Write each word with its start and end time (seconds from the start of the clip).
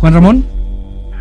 Juan 0.00 0.14
Ramón. 0.14 0.46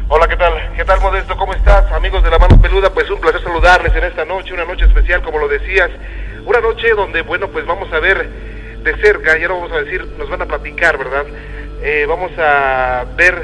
Hola, 0.08 0.26
¿qué 0.30 0.38
tal? 0.38 0.54
¿Qué 0.78 0.86
tal, 0.86 1.02
Modesto? 1.02 1.36
¿Cómo 1.36 1.54
estás? 1.54 1.92
Amigos 1.92 2.24
de 2.24 2.30
la 2.30 2.40
mano 2.40 2.62
peluda, 2.62 2.90
pues 2.94 3.10
un 3.10 3.20
placer 3.20 3.44
saludarles 3.44 3.94
en 3.94 4.06
esta 4.06 4.24
noche, 4.24 4.54
una 4.54 4.64
noche 4.64 4.86
especial, 4.86 5.22
como 5.22 5.38
lo 5.38 5.50
decías. 5.50 5.90
Una 6.46 6.62
noche 6.62 6.92
donde, 6.92 7.22
bueno, 7.24 7.50
pues 7.50 7.66
vamos 7.66 7.92
a 7.92 8.00
ver 8.00 8.26
de 8.82 8.96
cerca, 9.02 9.38
ya 9.38 9.50
lo 9.50 9.56
vamos 9.56 9.74
a 9.74 9.82
decir, 9.82 10.06
nos 10.18 10.30
van 10.30 10.44
a 10.44 10.46
platicar, 10.46 10.98
¿verdad? 10.98 11.26
Eh, 11.84 12.06
vamos 12.08 12.32
a 12.38 13.04
ver 13.18 13.36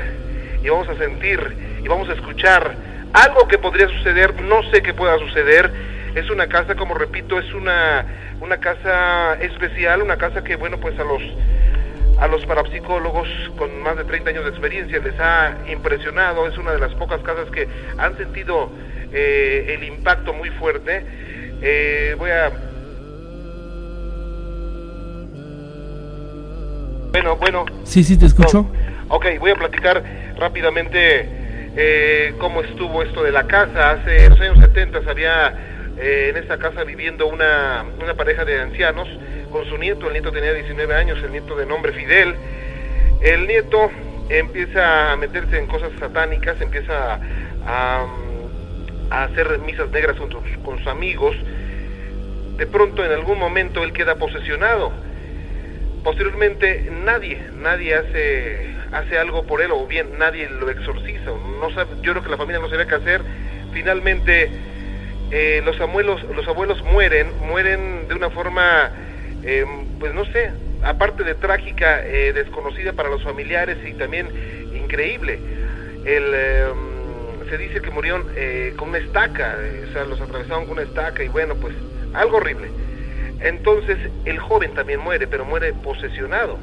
y 0.64 0.70
vamos 0.70 0.88
a 0.88 0.96
sentir 0.96 1.82
y 1.84 1.88
vamos 1.90 2.08
a 2.08 2.14
escuchar 2.14 2.74
algo 3.12 3.46
que 3.50 3.58
podría 3.58 3.90
suceder, 3.90 4.42
no 4.42 4.64
sé 4.72 4.82
qué 4.82 4.94
pueda 4.94 5.20
suceder. 5.20 5.70
Es 6.16 6.30
una 6.30 6.48
casa, 6.48 6.76
como 6.76 6.94
repito, 6.94 7.38
es 7.40 7.54
una, 7.54 8.06
una 8.40 8.56
casa 8.62 9.34
especial, 9.42 10.02
una 10.02 10.16
casa 10.16 10.46
que, 10.46 10.56
bueno, 10.56 10.78
pues 10.80 10.98
a 10.98 11.04
los 11.04 11.22
a 12.20 12.28
los 12.28 12.46
parapsicólogos 12.46 13.28
con 13.58 13.82
más 13.82 13.98
de 13.98 14.06
30 14.06 14.30
años 14.30 14.44
de 14.46 14.50
experiencia 14.52 15.00
les 15.00 15.20
ha 15.20 15.58
impresionado, 15.68 16.48
es 16.48 16.58
una 16.58 16.72
de 16.72 16.80
las 16.80 16.94
pocas 16.94 17.22
casas 17.22 17.50
que 17.52 17.68
han 17.98 18.18
sentido 18.18 18.70
eh, 19.12 19.76
el 19.78 19.84
impacto 19.84 20.34
muy 20.34 20.50
fuerte. 20.52 21.06
Eh, 21.62 22.16
voy 22.18 22.32
a... 22.32 22.52
Bueno, 27.12 27.38
bueno. 27.38 27.66
Sí, 27.84 28.04
sí, 28.04 28.18
te 28.18 28.26
escucho. 28.26 28.70
Ok, 29.08 29.26
voy 29.40 29.52
a 29.52 29.56
platicar 29.56 30.04
rápidamente 30.38 31.30
eh, 31.78 32.34
cómo 32.40 32.62
estuvo 32.62 33.04
esto 33.04 33.24
de 33.24 33.32
la 33.32 33.48
casa. 33.48 33.92
Hace 33.92 34.30
los 34.30 34.40
años 34.40 34.60
70 34.60 35.00
había 35.10 35.72
en 35.98 36.36
esta 36.36 36.58
casa 36.58 36.84
viviendo 36.84 37.26
una, 37.26 37.86
una 38.02 38.16
pareja 38.16 38.44
de 38.44 38.62
ancianos 38.62 39.08
con 39.56 39.66
su 39.70 39.78
nieto, 39.78 40.08
el 40.08 40.12
nieto 40.12 40.34
tenía 40.34 40.54
19 40.54 40.94
años, 40.96 41.18
el 41.24 41.32
nieto 41.32 41.56
de 41.56 41.66
nombre 41.66 41.94
Fidel. 41.94 42.36
El 43.22 43.48
nieto 43.48 43.90
empieza 44.28 45.14
a 45.14 45.16
meterse 45.16 45.58
en 45.58 45.68
cosas 45.68 45.92
satánicas, 45.98 46.60
empieza 46.60 47.22
a, 47.66 48.06
hacer 49.12 49.60
misas 49.60 49.90
negras 49.92 50.18
con 50.18 50.30
sus, 50.78 50.88
amigos. 50.88 51.38
De 52.58 52.68
pronto, 52.68 53.06
en 53.06 53.14
algún 53.14 53.40
momento, 53.40 53.82
él 53.86 53.94
queda 53.94 54.16
posesionado. 54.16 54.92
Posteriormente, 56.04 56.92
nadie, 57.06 57.42
nadie 57.56 57.96
hace, 57.96 58.76
hace 58.92 59.18
algo 59.18 59.46
por 59.46 59.62
él, 59.62 59.72
o 59.72 59.88
bien 59.88 60.20
nadie 60.20 60.50
lo 60.50 60.70
exorciza. 60.70 61.32
No 61.62 61.70
yo 62.02 62.12
creo 62.12 62.22
que 62.22 62.30
la 62.30 62.36
familia 62.36 62.60
no 62.60 62.70
sabía 62.70 62.88
qué 62.88 62.96
hacer. 62.96 63.22
Finalmente, 63.72 64.52
eh, 65.32 65.62
los 65.64 65.80
abuelos, 65.80 66.22
los 66.36 66.46
abuelos 66.46 66.84
mueren, 66.84 67.32
mueren 67.40 68.10
de 68.10 68.16
una 68.16 68.30
forma 68.30 68.92
eh, 69.46 69.66
pues 70.00 70.14
no 70.14 70.26
sé, 70.26 70.52
aparte 70.84 71.24
de 71.24 71.36
trágica, 71.36 72.06
eh, 72.06 72.34
desconocida 72.34 72.94
para 72.94 73.10
los 73.10 73.24
familiares 73.24 73.78
y 73.86 73.94
también 73.94 74.28
increíble. 74.74 75.40
Eh, 76.06 76.74
se 77.50 77.58
dice 77.58 77.82
que 77.82 77.92
murieron 77.92 78.26
eh, 78.36 78.74
con 78.78 78.90
una 78.90 78.98
estaca, 79.00 79.56
o 79.90 79.94
sea, 79.94 80.06
los 80.06 80.20
atravesaron 80.20 80.66
con 80.66 80.74
una 80.74 80.84
estaca 80.84 81.24
y 81.24 81.28
bueno, 81.30 81.56
pues 81.56 81.74
algo 82.14 82.38
horrible. 82.38 82.70
Entonces 83.42 83.98
el 84.26 84.40
joven 84.40 84.74
también 84.74 85.00
muere, 85.00 85.28
pero 85.28 85.46
muere 85.46 85.74
posesionado. 85.74 86.58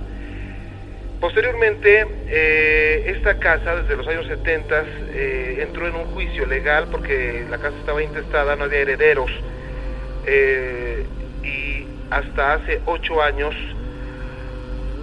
Posteriormente, 1.20 2.04
eh, 2.28 3.04
esta 3.06 3.38
casa, 3.38 3.76
desde 3.76 3.96
los 3.96 4.08
años 4.08 4.26
70, 4.26 4.84
eh, 5.14 5.58
entró 5.60 5.86
en 5.86 5.94
un 5.94 6.04
juicio 6.06 6.46
legal 6.46 6.88
porque 6.90 7.46
la 7.48 7.58
casa 7.58 7.78
estaba 7.78 8.02
intestada, 8.02 8.56
no 8.56 8.64
había 8.64 8.80
herederos. 8.80 9.30
Eh, 10.26 10.91
hasta 12.12 12.54
hace 12.54 12.80
ocho 12.84 13.22
años, 13.22 13.54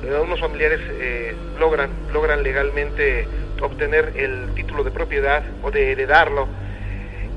eh, 0.04 0.20
unos 0.24 0.40
familiares 0.40 0.80
eh, 0.92 1.36
logran, 1.60 1.90
logran 2.14 2.44
legalmente 2.44 3.28
obtener 3.62 4.14
el 4.16 4.54
título 4.54 4.84
de 4.84 4.92
propiedad 4.92 5.44
o 5.64 5.72
de 5.72 5.92
heredarlo. 5.92 6.48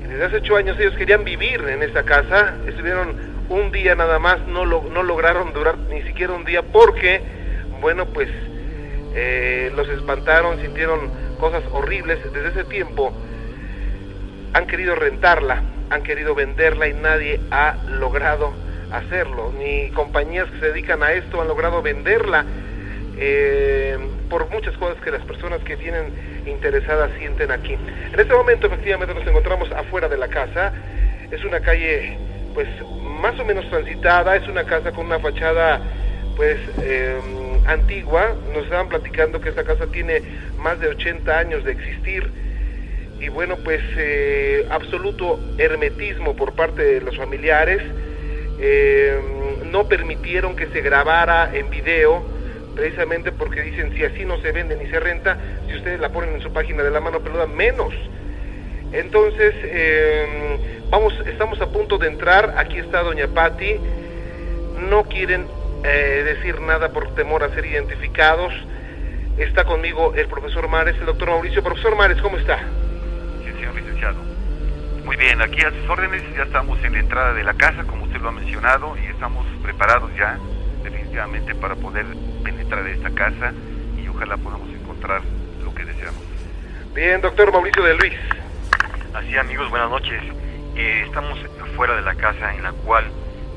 Desde 0.07 0.25
hace 0.25 0.35
ocho 0.37 0.55
años 0.55 0.79
ellos 0.79 0.95
querían 0.95 1.23
vivir 1.23 1.61
en 1.67 1.81
esta 1.81 2.03
casa, 2.03 2.55
estuvieron 2.67 3.33
un 3.49 3.71
día 3.71 3.95
nada 3.95 4.19
más, 4.19 4.45
no, 4.47 4.63
lo, 4.63 4.83
no 4.83 5.03
lograron 5.03 5.53
durar 5.53 5.77
ni 5.89 6.03
siquiera 6.03 6.33
un 6.33 6.45
día 6.45 6.61
porque, 6.61 7.21
bueno, 7.81 8.05
pues 8.05 8.29
eh, 9.15 9.71
los 9.75 9.89
espantaron, 9.89 10.61
sintieron 10.61 11.11
cosas 11.39 11.63
horribles. 11.71 12.19
Desde 12.31 12.49
ese 12.49 12.63
tiempo 12.65 13.11
han 14.53 14.67
querido 14.67 14.95
rentarla, 14.95 15.63
han 15.89 16.03
querido 16.03 16.35
venderla 16.35 16.87
y 16.87 16.93
nadie 16.93 17.39
ha 17.49 17.75
logrado 17.87 18.53
hacerlo. 18.93 19.51
Ni 19.57 19.89
compañías 19.89 20.49
que 20.51 20.59
se 20.59 20.67
dedican 20.67 21.03
a 21.03 21.11
esto 21.11 21.41
han 21.41 21.47
logrado 21.47 21.81
venderla 21.81 22.45
eh, 23.17 23.97
por 24.29 24.49
muchas 24.49 24.75
cosas 24.77 25.01
que 25.03 25.11
las 25.11 25.21
personas 25.23 25.59
que 25.63 25.77
tienen 25.77 26.13
interesadas 26.45 27.11
sienten 27.19 27.51
aquí. 27.51 27.73
En 27.73 28.19
este 28.19 28.33
momento 28.33 28.67
efectivamente 28.67 29.13
nos 29.13 29.25
encontramos 29.27 29.71
afuera 29.71 30.07
de 30.07 30.17
la 30.17 30.27
casa. 30.27 30.73
Es 31.31 31.43
una 31.43 31.59
calle 31.59 32.17
pues 32.53 32.67
más 33.19 33.39
o 33.39 33.45
menos 33.45 33.67
transitada, 33.69 34.35
es 34.35 34.47
una 34.47 34.63
casa 34.63 34.91
con 34.91 35.07
una 35.07 35.19
fachada 35.19 35.81
pues 36.35 36.57
eh, 36.81 37.19
antigua. 37.65 38.35
Nos 38.53 38.63
estaban 38.63 38.89
platicando 38.89 39.41
que 39.41 39.49
esta 39.49 39.63
casa 39.63 39.87
tiene 39.87 40.21
más 40.57 40.79
de 40.79 40.87
80 40.87 41.37
años 41.37 41.63
de 41.63 41.71
existir 41.71 42.31
y 43.19 43.29
bueno 43.29 43.55
pues 43.63 43.81
eh, 43.95 44.67
absoluto 44.69 45.39
hermetismo 45.57 46.35
por 46.35 46.53
parte 46.53 46.83
de 46.83 47.01
los 47.01 47.15
familiares. 47.17 47.81
Eh, 48.59 49.19
no 49.71 49.87
permitieron 49.87 50.55
que 50.55 50.67
se 50.67 50.81
grabara 50.81 51.49
en 51.53 51.69
video 51.69 52.23
precisamente 52.75 53.31
porque 53.31 53.61
dicen 53.61 53.93
si 53.93 54.03
así 54.03 54.25
no 54.25 54.39
se 54.41 54.51
vende 54.51 54.75
ni 54.75 54.87
se 54.89 54.99
renta, 54.99 55.37
si 55.67 55.75
ustedes 55.75 55.99
la 55.99 56.09
ponen 56.09 56.35
en 56.35 56.41
su 56.41 56.51
página 56.51 56.83
de 56.83 56.91
la 56.91 56.99
mano 56.99 57.19
peluda, 57.19 57.45
menos. 57.47 57.93
Entonces, 58.91 59.53
eh, 59.63 60.81
vamos, 60.89 61.13
estamos 61.25 61.59
a 61.61 61.67
punto 61.71 61.97
de 61.97 62.07
entrar, 62.07 62.53
aquí 62.57 62.77
está 62.77 63.01
doña 63.01 63.27
Patti, 63.27 63.77
no 64.89 65.03
quieren 65.03 65.47
eh, 65.83 66.23
decir 66.23 66.61
nada 66.61 66.89
por 66.89 67.13
temor 67.15 67.43
a 67.43 67.49
ser 67.49 67.65
identificados. 67.65 68.53
Está 69.37 69.65
conmigo 69.65 70.13
el 70.15 70.27
profesor 70.27 70.67
Mares, 70.67 70.95
el 70.99 71.07
doctor 71.07 71.29
Mauricio. 71.29 71.63
Profesor 71.63 71.95
Mares, 71.95 72.21
¿cómo 72.21 72.37
está? 72.37 72.59
Sí, 73.43 73.51
señor 73.53 73.75
licenciado. 73.75 74.32
Muy 75.03 75.17
bien, 75.17 75.41
aquí 75.41 75.61
a 75.61 75.69
sus 75.69 75.89
órdenes, 75.89 76.23
ya 76.33 76.43
estamos 76.43 76.81
en 76.81 76.93
la 76.93 76.99
entrada 76.99 77.33
de 77.33 77.43
la 77.43 77.53
casa, 77.55 77.83
como 77.83 78.05
usted 78.05 78.21
lo 78.21 78.29
ha 78.29 78.31
mencionado, 78.31 78.95
y 78.97 79.05
estamos 79.07 79.45
preparados 79.61 80.09
ya 80.15 80.39
definitivamente 80.81 81.53
para 81.55 81.75
poder 81.75 82.05
penetrar 82.43 82.87
esta 82.87 83.09
casa 83.09 83.51
y 84.01 84.07
ojalá 84.07 84.37
podamos 84.37 84.69
encontrar 84.69 85.21
lo 85.61 85.75
que 85.75 85.83
deseamos. 85.83 86.21
Bien, 86.95 87.19
doctor 87.19 87.51
Mauricio 87.51 87.83
de 87.83 87.95
Luis. 87.95 88.13
Así 89.13 89.35
amigos, 89.35 89.69
buenas 89.69 89.89
noches. 89.89 90.21
Eh, 90.75 91.03
estamos 91.05 91.37
fuera 91.75 91.95
de 91.95 92.01
la 92.01 92.15
casa 92.15 92.55
en 92.55 92.63
la 92.63 92.71
cual 92.71 93.05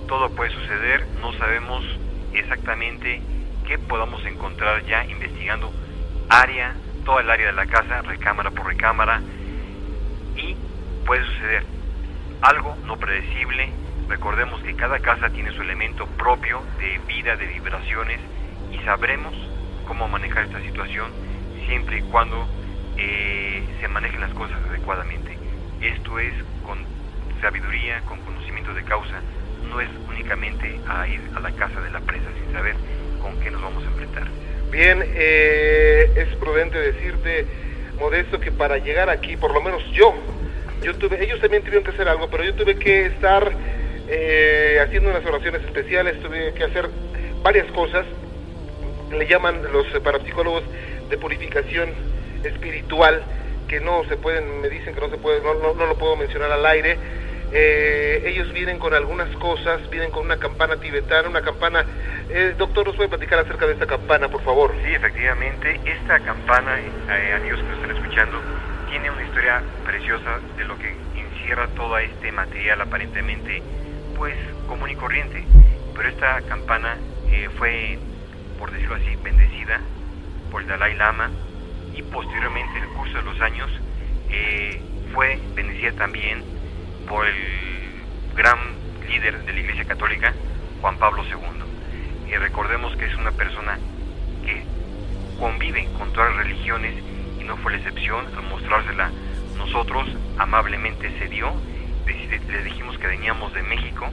todo 0.09 0.31
puede 0.31 0.51
suceder, 0.51 1.07
no 1.21 1.33
sabemos 1.35 1.85
exactamente 2.33 3.23
qué 3.69 3.79
podamos 3.79 4.25
encontrar 4.27 4.85
ya 4.85 5.05
investigando 5.05 5.73
área, 6.29 6.75
toda 7.05 7.21
el 7.21 7.31
área 7.31 7.47
de 7.47 7.53
la 7.53 7.67
casa, 7.67 8.03
recámara 8.03 8.51
por 8.51 8.67
recámara, 8.67 9.23
puede 11.07 11.25
suceder 11.25 11.65
algo 12.43 12.77
no 12.85 12.99
predecible. 12.99 13.71
Recordemos 14.09 14.61
que 14.63 14.75
cada 14.75 14.99
casa 14.99 15.31
tiene 15.31 15.53
su 15.53 15.63
elemento 15.63 16.07
propio 16.07 16.63
de 16.79 17.01
vida, 17.07 17.37
de 17.37 17.47
vibraciones, 17.47 18.21
y 18.73 18.79
sabremos 18.85 19.35
cómo 19.87 20.09
manejar 20.09 20.45
esta 20.45 20.61
situación 20.61 21.11
siempre 21.67 21.99
y 21.99 22.03
cuando 22.03 22.47
eh, 22.97 23.65
se 23.81 23.89
manejen 23.89 24.21
las 24.21 24.33
cosas 24.35 24.59
adecuadamente. 24.69 25.37
Esto 25.81 26.19
es 26.19 26.35
con 26.65 26.79
sabiduría, 27.41 28.01
con 28.03 28.21
conocimiento 28.21 28.75
de 28.75 28.83
causa, 28.85 29.21
no 29.69 29.81
es 29.81 29.89
únicamente 30.09 30.81
a 30.89 31.07
ir 31.09 31.21
a 31.35 31.41
la 31.41 31.53
casa 31.53 31.81
de 31.81 31.91
la 31.91 32.01
presa 32.01 32.27
sin 32.41 32.53
saber 32.53 32.77
con 33.21 33.39
qué 33.41 33.51
nos 33.51 33.63
vamos 33.63 33.85
a 33.85 33.87
enfrentar. 33.89 34.29
Bien, 34.71 35.03
eh, 35.03 36.13
es 36.17 36.37
prudente 36.37 36.79
decirte, 36.79 37.47
Modesto, 37.99 38.39
que 38.41 38.53
para 38.53 38.79
llegar 38.79 39.11
aquí, 39.11 39.37
por 39.37 39.53
lo 39.53 39.61
menos 39.63 39.83
yo, 39.93 40.15
yo 40.83 40.95
tuve, 40.97 41.23
ellos 41.23 41.41
también 41.41 41.63
tuvieron 41.63 41.85
que 41.85 41.91
hacer 41.91 42.09
algo, 42.09 42.29
pero 42.29 42.45
yo 42.45 42.55
tuve 42.55 42.77
que 42.77 43.07
estar 43.07 43.53
eh, 44.09 44.79
haciendo 44.83 45.11
unas 45.11 45.25
oraciones 45.25 45.63
especiales, 45.65 46.21
tuve 46.21 46.53
que 46.55 46.65
hacer 46.65 46.89
varias 47.43 47.71
cosas, 47.73 48.05
le 49.11 49.27
llaman 49.27 49.63
los 49.73 49.87
parapsicólogos 50.03 50.63
de 51.09 51.19
purificación 51.19 51.91
espiritual, 52.45 53.23
que 53.69 53.81
no 53.81 54.05
se 54.09 54.17
pueden, 54.17 54.61
me 54.61 54.69
dicen 54.69 54.95
que 54.95 55.01
no 55.01 55.11
se 55.11 55.17
puede, 55.17 55.41
no, 55.43 55.55
no, 55.55 55.75
no 55.75 55.87
lo 55.87 55.97
puedo 55.97 56.17
mencionar 56.17 56.53
al 56.53 56.65
aire. 56.67 56.97
Eh, 57.53 58.23
ellos 58.27 58.53
vienen 58.53 58.79
con 58.79 58.93
algunas 58.93 59.29
cosas, 59.37 59.89
vienen 59.91 60.11
con 60.11 60.25
una 60.25 60.37
campana 60.37 60.77
tibetana, 60.77 61.29
una 61.29 61.43
campana. 61.43 61.85
Eh, 62.29 62.55
doctor, 62.59 62.87
¿nos 62.87 62.97
puede 62.97 63.09
platicar 63.09 63.39
acerca 63.39 63.67
de 63.67 63.75
esta 63.75 63.87
campana, 63.87 64.29
por 64.29 64.43
favor? 64.43 64.75
Sí, 64.85 64.93
efectivamente, 64.93 65.81
esta 65.85 66.19
campana, 66.21 66.79
eh, 66.81 67.33
amigos 67.35 67.61
que 67.61 67.67
nos 67.67 67.77
están 67.77 67.97
escuchando, 67.97 68.39
una 69.13 69.23
historia 69.23 69.63
preciosa 69.85 70.41
de 70.57 70.65
lo 70.65 70.79
que 70.79 70.95
encierra 71.17 71.69
todo 71.69 71.99
este 71.99 72.33
material 72.33 72.81
aparentemente, 72.81 73.63
pues 74.17 74.35
común 74.67 74.91
y 74.91 74.97
corriente. 74.97 75.45
Pero 75.95 76.09
esta 76.09 76.43
campana 76.43 76.97
eh, 77.31 77.49
fue, 77.57 77.99
por 78.59 78.71
decirlo 78.71 78.97
así, 78.97 79.17
bendecida 79.23 79.81
por 80.51 80.63
el 80.63 80.69
Dalai 80.69 80.95
Lama 80.95 81.31
y 81.95 82.03
posteriormente 82.03 82.79
en 82.79 82.85
el 82.85 82.91
curso 82.91 83.19
de 83.19 83.23
los 83.23 83.41
años 83.41 83.71
eh, 84.31 84.81
fue 85.15 85.39
bendecida 85.55 85.93
también 85.93 86.43
por 87.09 87.27
el 87.27 87.35
gran 88.35 88.59
líder 89.09 89.45
de 89.45 89.53
la 89.53 89.61
Iglesia 89.61 89.85
Católica, 89.85 90.35
Juan 90.81 90.99
Pablo 90.99 91.23
II. 91.25 92.31
Y 92.31 92.37
recordemos 92.37 92.97
que 92.97 93.07
es 93.07 93.15
una 93.15 93.31
persona 93.31 93.79
que 94.45 94.65
convive 95.39 95.89
con 95.99 96.13
todas 96.13 96.35
las 96.35 96.45
religiones 96.45 96.95
no 97.47 97.57
fue 97.59 97.73
la 97.73 97.79
excepción 97.79 98.27
al 98.37 98.43
mostrársela 98.45 99.11
nosotros 99.57 100.07
amablemente 100.39 101.11
se 101.19 101.29
dio, 101.29 101.53
le 102.07 102.63
dijimos 102.63 102.99
que 102.99 103.07
veníamos 103.07 103.53
de 103.53 103.63
México 103.63 104.09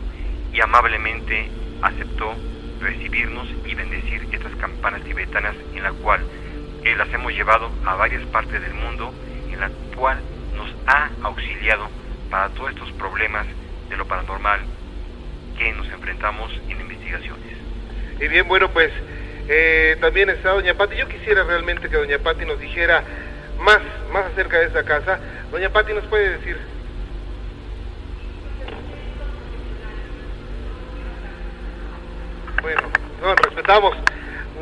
y 0.52 0.62
amablemente 0.62 1.50
aceptó 1.82 2.34
recibirnos 2.80 3.48
y 3.66 3.76
bendecir 3.76 4.28
estas 4.32 4.56
campanas 4.56 5.04
tibetanas 5.04 5.56
en 5.76 5.84
la 5.84 5.92
cual 5.92 6.26
eh, 6.84 6.96
las 6.96 7.12
hemos 7.14 7.34
llevado 7.34 7.70
a 7.86 7.96
varias 7.96 8.24
partes 8.28 8.62
del 8.62 8.74
mundo, 8.74 9.14
en 9.52 9.60
la 9.60 9.70
cual 9.96 10.20
nos 10.56 10.70
ha 10.88 11.10
auxiliado 11.24 11.88
para 12.30 12.50
todos 12.50 12.72
estos 12.72 12.92
problemas 12.94 13.46
de 13.90 13.98
lo 13.98 14.06
paranormal 14.06 14.62
que 15.58 15.72
nos 15.74 15.88
enfrentamos 15.88 16.52
en 16.68 16.82
investigaciones. 16.82 17.58
Y 18.20 18.28
bien, 18.28 18.48
bueno, 18.48 18.70
pues 18.70 18.92
eh, 19.48 19.98
también 20.00 20.30
está 20.30 20.52
Doña 20.52 20.74
Pati. 20.74 20.96
Yo 20.96 21.08
quisiera 21.08 21.44
realmente 21.44 21.90
que 21.90 21.98
Doña 21.98 22.20
Pati 22.20 22.46
nos 22.46 22.60
dijera 22.60 23.04
más, 23.64 23.80
más 24.12 24.26
acerca 24.26 24.60
de 24.60 24.66
esa 24.66 24.84
casa. 24.84 25.20
Doña 25.52 25.70
Pati 25.70 25.94
nos 25.94 26.04
puede 26.06 26.38
decir. 26.38 26.58
Bueno, 32.62 32.82
no, 33.22 33.36
respetamos. 33.36 33.98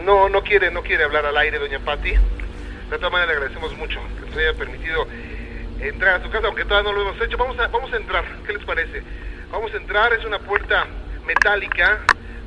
No, 0.06 0.30
no 0.30 0.44
quiere, 0.44 0.72
no 0.72 0.82
quiere 0.82 1.04
hablar 1.04 1.26
al 1.26 1.38
aire, 1.38 1.60
Doña 1.60 1.80
Pati. 1.80 2.12
De 2.12 2.98
todas 2.98 3.12
maneras 3.12 3.30
le 3.30 3.34
agradecemos 3.36 3.76
mucho 3.78 4.00
que 4.20 4.26
nos 4.28 4.38
haya 4.38 4.54
permitido 4.54 5.08
entrar 5.80 6.20
a 6.20 6.24
su 6.24 6.30
casa, 6.30 6.48
aunque 6.48 6.66
todavía 6.66 6.92
no 6.92 6.98
lo 6.98 7.10
hemos 7.10 7.22
hecho. 7.22 7.38
Vamos 7.38 7.58
a, 7.60 7.68
vamos 7.68 7.92
a 7.94 7.98
entrar, 7.98 8.24
¿qué 8.46 8.54
les 8.54 8.64
parece? 8.66 9.02
Vamos 9.52 9.74
a 9.74 9.78
entrar, 9.78 10.14
es 10.14 10.24
una 10.26 10.40
puerta 10.40 10.86
metálica 11.26 12.00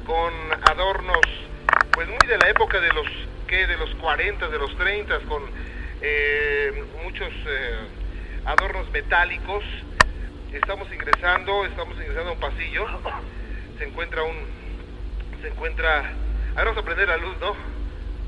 con 0.06 0.32
adornos, 0.70 1.20
pues 1.92 2.08
muy 2.08 2.28
de 2.28 2.38
la 2.38 2.48
época 2.48 2.80
de 2.80 2.92
los, 2.92 3.06
¿qué? 3.46 3.66
De 3.66 3.76
los 3.76 3.90
40, 3.96 4.48
de 4.48 4.58
los 4.58 4.76
30, 4.76 5.18
con 5.20 5.42
eh, 6.06 6.84
muchos 7.02 7.32
eh, 7.46 7.76
adornos 8.44 8.90
metálicos. 8.90 9.64
Estamos 10.52 10.92
ingresando, 10.92 11.64
estamos 11.64 11.96
ingresando 11.96 12.30
a 12.30 12.32
un 12.34 12.40
pasillo. 12.40 12.86
Se 13.78 13.84
encuentra 13.84 14.22
un, 14.22 14.36
se 15.40 15.48
encuentra, 15.48 16.00
a 16.00 16.56
ver, 16.56 16.66
vamos 16.66 16.78
a 16.78 16.84
prender 16.84 17.08
la 17.08 17.16
luz, 17.16 17.36
¿no? 17.40 17.56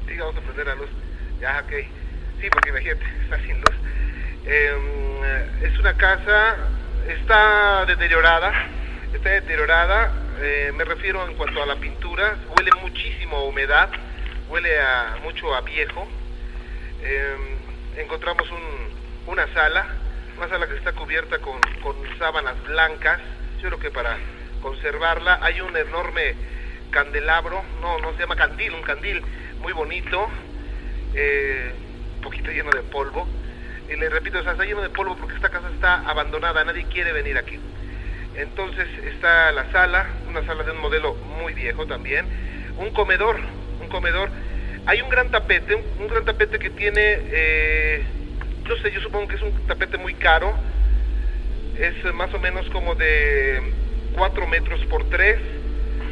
Sí, 0.08 0.17
vamos 0.17 0.37
a 0.37 0.40
prender 0.40 0.67
la 0.67 0.75
luz. 0.75 0.88
Ya, 1.38 1.62
ok. 1.64 1.73
Sí, 2.40 2.49
porque 2.50 2.70
imagínate, 2.70 3.05
está 3.25 3.38
sin 3.40 3.56
luz. 3.56 3.76
Em, 4.46 5.64
es 5.64 5.79
una 5.79 5.96
casa, 5.99 6.56
está 7.08 7.84
deteriorada, 7.84 8.52
está 9.12 9.31
deteriorada, 9.31 10.12
eh, 10.40 10.72
me 10.75 10.84
refiero 10.84 11.26
en 11.29 11.34
cuanto 11.34 11.62
a 11.62 11.67
la 11.67 11.76
pintura, 11.76 12.37
huele 12.56 12.70
muchísimo 12.81 13.37
a 13.37 13.44
humedad, 13.44 13.90
huele 14.49 14.81
a 14.81 15.19
mucho 15.22 15.55
a 15.55 15.61
viejo. 15.61 16.08
Em, 17.02 17.56
encontramos 17.96 18.46
una 19.26 19.52
sala, 19.52 19.87
una 20.37 20.48
sala 20.48 20.66
que 20.66 20.76
está 20.76 20.93
cubierta 20.93 21.38
con, 21.38 21.60
sábanas 22.19 22.62
blancas, 22.64 23.20
yo 23.60 23.69
creo 23.69 23.78
que 23.78 23.90
para 23.90 24.16
conservarla 24.62 25.38
hay 25.43 25.60
un 25.60 25.76
enorme 25.76 26.34
candelabro, 26.90 27.62
no, 27.81 27.98
no 27.98 28.12
se 28.12 28.20
llama 28.20 28.37
candil, 28.37 28.72
un 28.75 28.82
candil 28.82 29.22
muy 29.60 29.72
bonito, 29.72 30.28
eh, 31.14 31.72
un 32.16 32.20
poquito 32.22 32.50
lleno 32.50 32.70
de 32.70 32.82
polvo. 32.82 33.26
Y 33.88 33.96
le 33.96 34.08
repito, 34.08 34.38
está 34.38 34.64
lleno 34.64 34.82
de 34.82 34.88
polvo 34.88 35.16
porque 35.16 35.37
esta 35.37 35.50
casa 35.50 35.69
está 35.75 36.00
abandonada, 36.08 36.64
nadie 36.64 36.87
quiere 36.87 37.12
venir 37.12 37.38
aquí. 37.38 37.58
Entonces 38.34 38.88
está 39.04 39.52
la 39.52 39.70
sala, 39.72 40.06
una 40.28 40.44
sala 40.44 40.64
de 40.64 40.72
un 40.72 40.81
modelo 40.81 41.14
muy 41.14 41.54
viejo 41.54 41.87
también, 41.87 42.26
un 42.78 42.90
comedor, 42.90 43.38
un 43.81 43.88
comedor 43.88 44.31
hay 44.87 45.03
un 45.03 45.09
gran 45.11 45.31
tapete, 45.31 45.75
un, 45.75 46.09
gran 46.09 46.25
tapete 46.25 46.59
que 46.59 46.71
tiene, 46.71 47.00
eh, 47.03 48.05
no 48.69 48.77
sé, 48.77 48.93
yo 48.93 49.00
supongo 49.00 49.29
que 49.29 49.37
es 49.37 49.43
un 49.43 49.67
tapete 49.67 49.99
muy 49.99 50.15
caro, 50.15 50.55
es 51.77 52.15
más 52.15 52.33
o 52.33 52.38
menos 52.38 52.69
como 52.71 52.94
de 52.94 53.61
4 54.15 54.47
metros 54.47 54.81
por 54.87 55.09
3, 55.11 55.38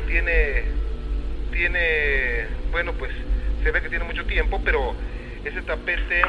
tiene, 0.09 0.65
tiene, 1.53 2.47
bueno, 2.73 2.93
pues 2.95 3.13
se 3.63 3.71
ve 3.71 3.81
que 3.81 3.89
tiene 3.89 4.05
mucho 4.05 4.25
tiempo, 4.27 4.61
pero 4.65 4.95
ese 5.45 5.63
tapete 5.63 6.23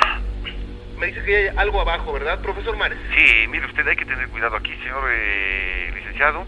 me 1.00 1.08
dice 1.08 1.24
que 1.24 1.36
hay 1.36 1.48
algo 1.58 1.82
abajo, 1.82 2.14
¿verdad, 2.14 2.40
profesor 2.42 2.78
Mares? 2.78 3.00
Sí, 3.16 3.48
mire 3.50 3.66
usted, 3.66 3.88
hay 3.88 3.96
que 3.96 4.06
tener 4.06 4.30
cuidado 4.30 4.56
aquí, 4.56 4.72
señor 4.84 5.10
eh, 5.12 5.92
licenciado. 5.96 6.46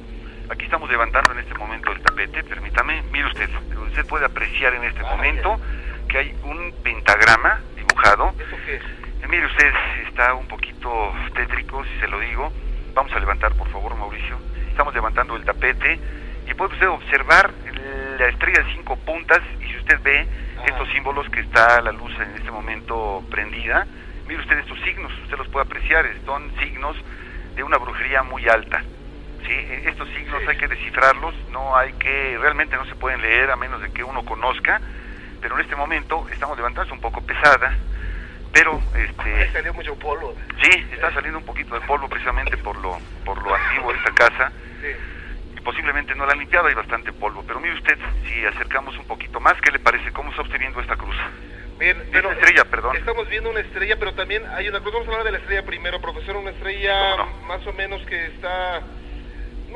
Aquí 0.49 0.63
estamos 0.63 0.89
levantando 0.89 1.33
en 1.33 1.39
este 1.39 1.53
momento 1.55 1.91
el 1.91 1.99
tapete, 1.99 2.41
permítame. 2.43 3.03
Mire 3.11 3.27
usted, 3.27 3.49
usted 3.85 4.05
puede 4.05 4.25
apreciar 4.25 4.73
en 4.75 4.85
este 4.85 5.01
ah, 5.05 5.15
momento 5.15 5.59
que 6.07 6.17
hay 6.19 6.35
un 6.43 6.73
pentagrama 6.83 7.59
dibujado. 7.75 8.33
¿Eso 8.39 8.55
qué 8.65 8.75
es? 8.77 8.81
Eh, 8.81 9.27
mire 9.27 9.45
usted, 9.45 9.73
está 10.07 10.33
un 10.35 10.47
poquito 10.47 11.13
tétrico, 11.35 11.83
si 11.83 11.99
se 11.99 12.07
lo 12.07 12.19
digo. 12.19 12.53
Vamos 12.93 13.11
a 13.11 13.19
levantar, 13.19 13.55
por 13.55 13.67
favor, 13.71 13.95
Mauricio. 13.97 14.37
Estamos 14.69 14.93
levantando 14.93 15.35
el 15.35 15.43
tapete 15.43 15.99
y 16.49 16.53
puede 16.53 16.73
usted 16.75 16.87
observar 16.87 17.51
la 18.17 18.27
estrella 18.27 18.63
de 18.63 18.73
cinco 18.73 18.95
puntas 18.95 19.41
y 19.59 19.65
si 19.65 19.77
usted 19.77 19.99
ve 20.01 20.27
estos 20.65 20.89
símbolos 20.93 21.29
que 21.29 21.41
está 21.41 21.81
la 21.81 21.91
luz 21.91 22.13
en 22.21 22.35
este 22.35 22.51
momento 22.51 23.21
prendida, 23.29 23.85
mire 24.27 24.39
usted 24.39 24.59
estos 24.59 24.79
signos, 24.79 25.11
usted 25.23 25.37
los 25.37 25.47
puede 25.49 25.65
apreciar, 25.65 26.05
son 26.25 26.49
signos 26.59 26.95
de 27.55 27.63
una 27.63 27.77
brujería 27.77 28.23
muy 28.23 28.47
alta. 28.47 28.81
¿Sí? 29.45 29.53
E, 29.53 29.89
estos 29.89 30.07
signos 30.09 30.41
hay 30.47 30.57
que 30.57 30.67
descifrarlos, 30.67 31.35
no 31.51 31.75
hay 31.75 31.93
que, 31.93 32.37
realmente 32.39 32.75
no 32.75 32.85
se 32.85 32.95
pueden 32.95 33.21
leer 33.21 33.51
a 33.51 33.55
menos 33.55 33.81
de 33.81 33.91
que 33.91 34.03
uno 34.03 34.23
conozca 34.25 34.81
pero 35.41 35.55
en 35.55 35.61
este 35.61 35.75
momento 35.75 36.27
estamos 36.31 36.57
levantando 36.57 36.93
un 36.93 37.01
poco 37.01 37.21
pesada, 37.21 37.75
pero 38.51 38.81
este 38.95 39.51
salió 39.51 39.73
mucho 39.73 39.95
polvo. 39.95 40.35
Sí, 40.61 40.69
está 40.91 41.13
saliendo 41.13 41.39
un 41.39 41.45
poquito 41.45 41.75
de 41.75 41.81
polvo 41.81 42.09
precisamente 42.09 42.57
por 42.57 42.75
lo 42.77 42.97
por 43.23 43.41
lo 43.41 43.53
antiguo 43.53 43.91
de 43.91 43.97
esta 43.99 44.11
casa. 44.11 44.51
Y 45.55 45.61
posiblemente 45.61 46.15
no 46.15 46.25
la 46.25 46.33
han 46.33 46.39
limpiado, 46.39 46.67
hay 46.67 46.73
bastante 46.73 47.11
polvo, 47.11 47.43
pero 47.45 47.59
mire 47.59 47.75
usted, 47.75 47.97
si 48.25 48.45
acercamos 48.45 48.97
un 48.97 49.05
poquito 49.05 49.39
más, 49.39 49.59
¿qué 49.61 49.71
le 49.71 49.79
parece? 49.79 50.11
¿Cómo 50.11 50.29
está 50.29 50.41
usted 50.41 50.59
viendo 50.59 50.79
esta 50.79 50.95
cruz? 50.95 51.15
Bien, 51.79 52.01
pero 52.11 52.31
estrella, 52.31 52.65
perdón. 52.65 52.95
Estamos 52.95 53.29
viendo 53.29 53.51
una 53.51 53.59
estrella, 53.59 53.97
pero 53.99 54.13
también 54.13 54.43
hay 54.47 54.67
una 54.67 54.79
cruz. 54.79 54.93
Vamos 54.93 55.07
a 55.07 55.11
hablar 55.11 55.25
de 55.25 55.31
la 55.33 55.37
estrella 55.37 55.63
primero, 55.63 56.01
profesor. 56.01 56.35
Una 56.37 56.49
estrella 56.49 57.17
más 57.47 57.65
o 57.67 57.73
menos 57.73 58.03
que 58.07 58.25
está, 58.27 58.81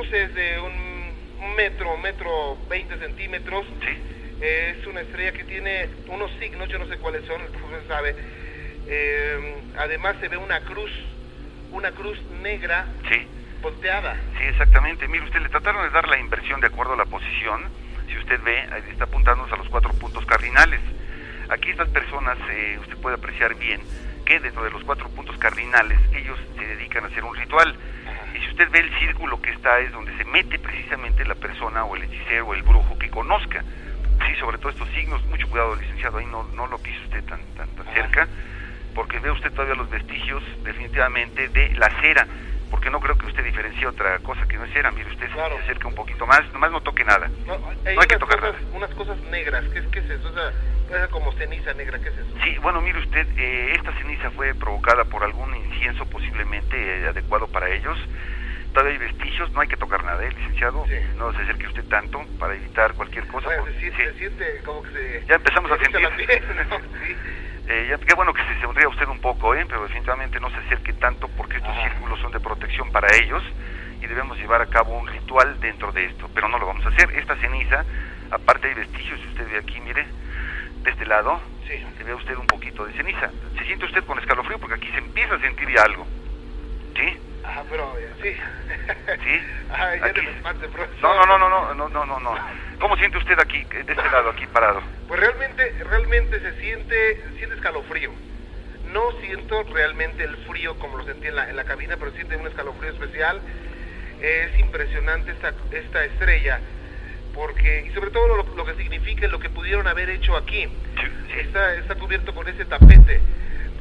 sé, 0.05 0.27
de 0.27 0.59
un, 0.59 1.55
metro, 1.55 1.97
metro 1.97 2.57
20 2.69 2.97
centímetros. 2.97 3.65
Sí 3.81 4.11
es 4.41 4.87
una 4.87 5.01
estrella 5.01 5.31
que 5.31 5.43
tiene 5.43 5.87
unos 6.07 6.31
signos, 6.39 6.67
yo 6.67 6.79
no 6.79 6.87
sé 6.87 6.97
cuáles 6.97 7.23
son, 7.25 7.41
el 7.41 7.47
profesor 7.49 7.83
sabe. 7.87 8.15
Eh, 8.87 9.55
además 9.77 10.15
se 10.19 10.27
ve 10.27 10.37
una 10.37 10.59
cruz, 10.61 10.91
una 11.71 11.91
cruz 11.91 12.19
negra 12.41 12.87
sí. 13.09 13.27
volteada. 13.61 14.15
Sí, 14.37 14.43
exactamente. 14.45 15.07
Mire, 15.07 15.23
usted 15.25 15.41
le 15.41 15.49
trataron 15.49 15.83
de 15.83 15.91
dar 15.91 16.07
la 16.07 16.19
inversión 16.19 16.59
de 16.59 16.67
acuerdo 16.67 16.93
a 16.93 16.97
la 16.97 17.05
posición. 17.05 17.63
Si 18.07 18.17
usted 18.17 18.41
ve, 18.41 18.65
está 18.89 19.05
apuntándonos 19.05 19.51
a 19.53 19.57
los 19.57 19.69
cuatro 19.69 19.93
puntos 19.93 20.25
cardinales. 20.25 20.81
Aquí 21.49 21.69
estas 21.69 21.89
personas, 21.89 22.37
eh, 22.49 22.77
usted 22.81 22.97
puede 22.97 23.15
apreciar 23.15 23.55
bien 23.55 23.81
que 24.25 24.39
dentro 24.39 24.63
de 24.63 24.71
los 24.71 24.83
cuatro 24.83 25.09
puntos 25.09 25.37
cardinales 25.37 25.99
ellos 26.13 26.37
se 26.57 26.65
dedican 26.65 27.03
a 27.03 27.07
hacer 27.07 27.23
un 27.23 27.35
ritual. 27.35 27.75
Y 28.33 28.39
si 28.39 28.49
usted 28.49 28.69
ve 28.71 28.79
el 28.79 28.99
círculo 28.99 29.41
que 29.41 29.51
está 29.51 29.79
es 29.79 29.91
donde 29.91 30.15
se 30.17 30.25
mete 30.25 30.59
precisamente 30.59 31.25
la 31.25 31.35
persona 31.35 31.83
o 31.85 31.95
el 31.95 32.03
hechicero 32.03 32.47
o 32.47 32.53
el 32.53 32.63
brujo 32.63 32.97
que 32.97 33.09
conozca. 33.09 33.63
Sí, 34.27 34.35
sobre 34.39 34.57
todo 34.57 34.69
estos 34.69 34.89
signos, 34.89 35.23
mucho 35.25 35.47
cuidado, 35.49 35.75
licenciado, 35.75 36.17
ahí 36.19 36.25
no, 36.25 36.43
no 36.55 36.67
lo 36.67 36.77
pise 36.77 36.99
usted 37.05 37.23
tan, 37.25 37.41
tan, 37.55 37.67
cerca, 37.93 38.27
porque 38.93 39.19
ve 39.19 39.31
usted 39.31 39.51
todavía 39.51 39.75
los 39.75 39.89
vestigios 39.89 40.43
definitivamente 40.63 41.49
de 41.49 41.73
la 41.75 41.89
cera, 42.01 42.27
porque 42.71 42.89
no 42.89 43.01
creo 43.01 43.17
que 43.17 43.27
usted 43.27 43.43
diferencie 43.43 43.85
otra 43.85 44.17
cosa 44.19 44.47
que 44.47 44.57
no 44.57 44.63
es 44.63 44.73
cera, 44.73 44.89
mire 44.91 45.09
usted 45.09 45.29
se 45.29 45.39
acerca 45.39 45.87
un 45.87 45.93
poquito 45.93 46.25
más, 46.25 46.41
nomás 46.53 46.71
no 46.71 46.81
toque 46.81 47.03
nada, 47.03 47.29
no, 47.45 47.59
hay, 47.85 48.07
que 48.07 48.17
tocar 48.17 48.41
nada. 48.41 48.55
Unas 48.73 48.89
cosas 48.91 49.19
negras, 49.29 49.65
¿qué, 49.73 49.83
qué 49.91 49.99
es 49.99 50.09
eso? 50.09 50.29
O 50.29 50.33
sea, 50.33 51.07
como 51.09 51.31
ceniza 51.33 51.73
negra, 51.73 51.99
¿qué 51.99 52.09
es 52.09 52.17
eso? 52.17 52.33
Sí, 52.43 52.57
bueno, 52.59 52.81
mire 52.81 52.99
usted, 52.99 53.27
eh, 53.37 53.73
esta 53.75 53.91
ceniza 53.99 54.31
fue 54.31 54.55
provocada 54.55 55.03
por 55.03 55.23
algún 55.23 55.53
incienso 55.55 56.05
posiblemente 56.05 56.75
eh, 56.77 57.07
adecuado 57.07 57.47
para 57.47 57.69
ellos, 57.69 57.99
todavía 58.73 58.93
hay 58.93 58.99
vestigios, 58.99 59.51
no 59.51 59.61
hay 59.61 59.67
que 59.67 59.77
tocar 59.77 60.03
nada, 60.05 60.23
¿eh, 60.23 60.31
licenciado? 60.31 60.85
No 61.17 61.33
se 61.33 61.41
acerque 61.41 61.67
usted 61.67 61.83
tanto 61.89 62.25
para 62.39 62.55
evitar 62.55 62.93
cualquier 62.93 63.27
cosa. 63.27 63.49
se, 63.79 64.13
siente, 64.13 64.61
como 64.63 64.81
que 64.83 64.91
se... 64.91 65.25
Ya 65.27 65.35
empezamos 65.35 65.71
a 65.71 65.77
sentir... 65.77 66.01
eh, 67.71 67.97
qué 68.05 68.13
bueno 68.15 68.33
que 68.33 68.43
se 68.43 68.59
sonría 68.61 68.87
usted 68.89 69.07
un 69.07 69.19
poco, 69.19 69.55
¿eh? 69.55 69.65
pero 69.67 69.83
definitivamente 69.83 70.39
no 70.39 70.49
se 70.49 70.57
acerque 70.57 70.93
tanto 70.93 71.27
porque 71.37 71.57
estos 71.57 71.73
círculos 71.81 72.19
son 72.19 72.31
de 72.31 72.39
protección 72.39 72.91
para 72.91 73.07
ellos 73.15 73.41
y 74.01 74.07
debemos 74.07 74.37
llevar 74.37 74.61
a 74.61 74.65
cabo 74.67 74.97
un 74.97 75.07
ritual 75.07 75.59
dentro 75.59 75.91
de 75.91 76.05
esto, 76.05 76.29
pero 76.33 76.47
no 76.49 76.59
lo 76.59 76.65
vamos 76.67 76.85
a 76.85 76.89
hacer. 76.89 77.09
Esta 77.11 77.35
ceniza, 77.37 77.85
aparte 78.31 78.67
hay 78.67 78.73
vestigios, 78.73 79.19
si 79.21 79.27
usted 79.27 79.49
ve 79.49 79.57
aquí, 79.59 79.79
mire, 79.81 80.05
de 80.83 80.89
este 80.91 81.05
lado, 81.05 81.39
Sí. 81.67 81.81
se 81.97 82.03
ve 82.03 82.13
usted 82.13 82.35
un 82.35 82.47
poquito 82.47 82.85
de 82.85 82.93
ceniza. 82.93 83.29
¿Se 83.57 83.63
siente 83.65 83.85
usted 83.85 84.03
con 84.03 84.19
escalofrío? 84.19 84.59
Porque 84.59 84.75
aquí 84.75 84.89
se 84.91 84.97
empieza 84.97 85.35
a 85.35 85.39
sentir 85.39 85.69
ya 85.69 85.83
algo. 85.83 86.05
¿Sí? 86.95 87.17
Ah, 87.43 87.63
pero 87.69 87.95
sí. 88.21 88.33
¿Sí? 89.23 89.41
Ya 89.71 90.05
Aquí. 90.05 90.21
no. 90.21 90.51
No, 91.01 91.25
no, 91.25 91.37
no, 91.37 91.49
no, 91.49 91.73
no, 91.73 91.89
no, 91.89 92.05
no, 92.05 92.19
no. 92.19 92.35
¿Cómo 92.79 92.95
siente 92.97 93.17
usted 93.17 93.39
aquí, 93.39 93.63
de 93.63 93.79
este 93.79 93.95
lado, 93.95 94.29
aquí 94.29 94.45
parado? 94.47 94.81
Pues 95.07 95.19
realmente, 95.19 95.73
realmente 95.89 96.39
se 96.39 96.59
siente, 96.61 97.23
siente 97.37 97.55
escalofrío. 97.55 98.11
No 98.91 99.11
siento 99.21 99.63
realmente 99.63 100.23
el 100.23 100.35
frío 100.47 100.77
como 100.79 100.97
lo 100.97 101.05
sentí 101.05 101.27
en 101.27 101.35
la, 101.35 101.49
en 101.49 101.55
la 101.55 101.63
cabina, 101.63 101.95
pero 101.97 102.11
siente 102.11 102.35
un 102.35 102.47
escalofrío 102.47 102.91
especial. 102.91 103.41
Es 104.21 104.59
impresionante 104.59 105.31
esta, 105.31 105.53
esta 105.71 106.05
estrella, 106.05 106.59
porque, 107.33 107.85
y 107.89 107.93
sobre 107.93 108.11
todo 108.11 108.27
lo, 108.27 108.55
lo 108.55 108.65
que 108.65 108.75
significa 108.75 109.27
lo 109.27 109.39
que 109.39 109.49
pudieron 109.49 109.87
haber 109.87 110.09
hecho 110.09 110.35
aquí. 110.35 110.67
Está, 111.37 111.75
está 111.75 111.95
cubierto 111.95 112.35
con 112.35 112.47
ese 112.47 112.65
tapete. 112.65 113.21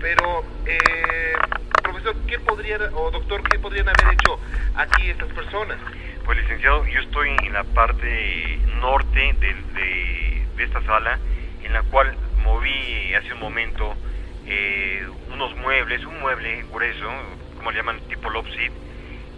Pero, 0.00 0.42
eh, 0.64 1.34
profesor, 1.82 2.16
¿qué 2.26 2.38
podrían, 2.40 2.80
o 2.94 3.10
doctor, 3.10 3.42
qué 3.50 3.58
podrían 3.58 3.86
haber 3.88 4.14
hecho 4.14 4.40
aquí 4.74 5.10
estas 5.10 5.28
personas? 5.32 5.76
Pues 6.24 6.38
licenciado, 6.38 6.86
yo 6.86 7.00
estoy 7.00 7.36
en 7.44 7.52
la 7.52 7.64
parte 7.64 8.60
norte 8.80 9.20
de, 9.40 9.54
de- 9.74 10.64
esta 10.64 10.82
sala, 10.84 11.18
en 11.64 11.72
la 11.72 11.82
cual 11.84 12.14
moví 12.44 13.14
hace 13.14 13.32
un 13.32 13.40
momento 13.40 13.94
eh, 14.46 15.06
unos 15.28 15.54
muebles, 15.56 16.04
un 16.04 16.20
mueble 16.20 16.64
grueso, 16.70 17.10
como 17.56 17.70
le 17.70 17.78
llaman, 17.78 18.00
tipo 18.08 18.30
seat, 18.54 18.72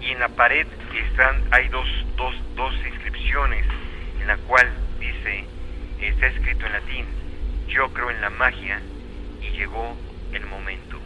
y 0.01 0.11
en 0.13 0.19
la 0.21 0.29
pared 0.29 0.67
están, 0.95 1.45
hay 1.53 1.69
dos, 1.69 1.87
dos, 2.17 2.35
dos 2.57 2.75
inscripciones, 2.87 3.65
en 4.21 4.27
la 4.27 4.37
cual 4.39 4.69
dice, 4.99 5.45
está 6.01 6.27
escrito 6.27 6.67
en 6.67 6.73
latín, 6.73 7.07
yo 7.69 7.89
creo 7.93 8.11
en 8.11 8.21
la 8.21 8.31
magia 8.31 8.83
y 9.41 9.51
llegó 9.59 10.12
el 10.33 10.47
momento. 10.47 10.99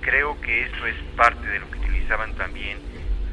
Creo 0.00 0.40
que 0.40 0.62
esto 0.62 0.86
es 0.86 0.96
parte 1.16 1.46
de 1.46 1.58
lo 1.60 1.70
que 1.70 1.78
utilizaban 1.78 2.34
también 2.34 2.78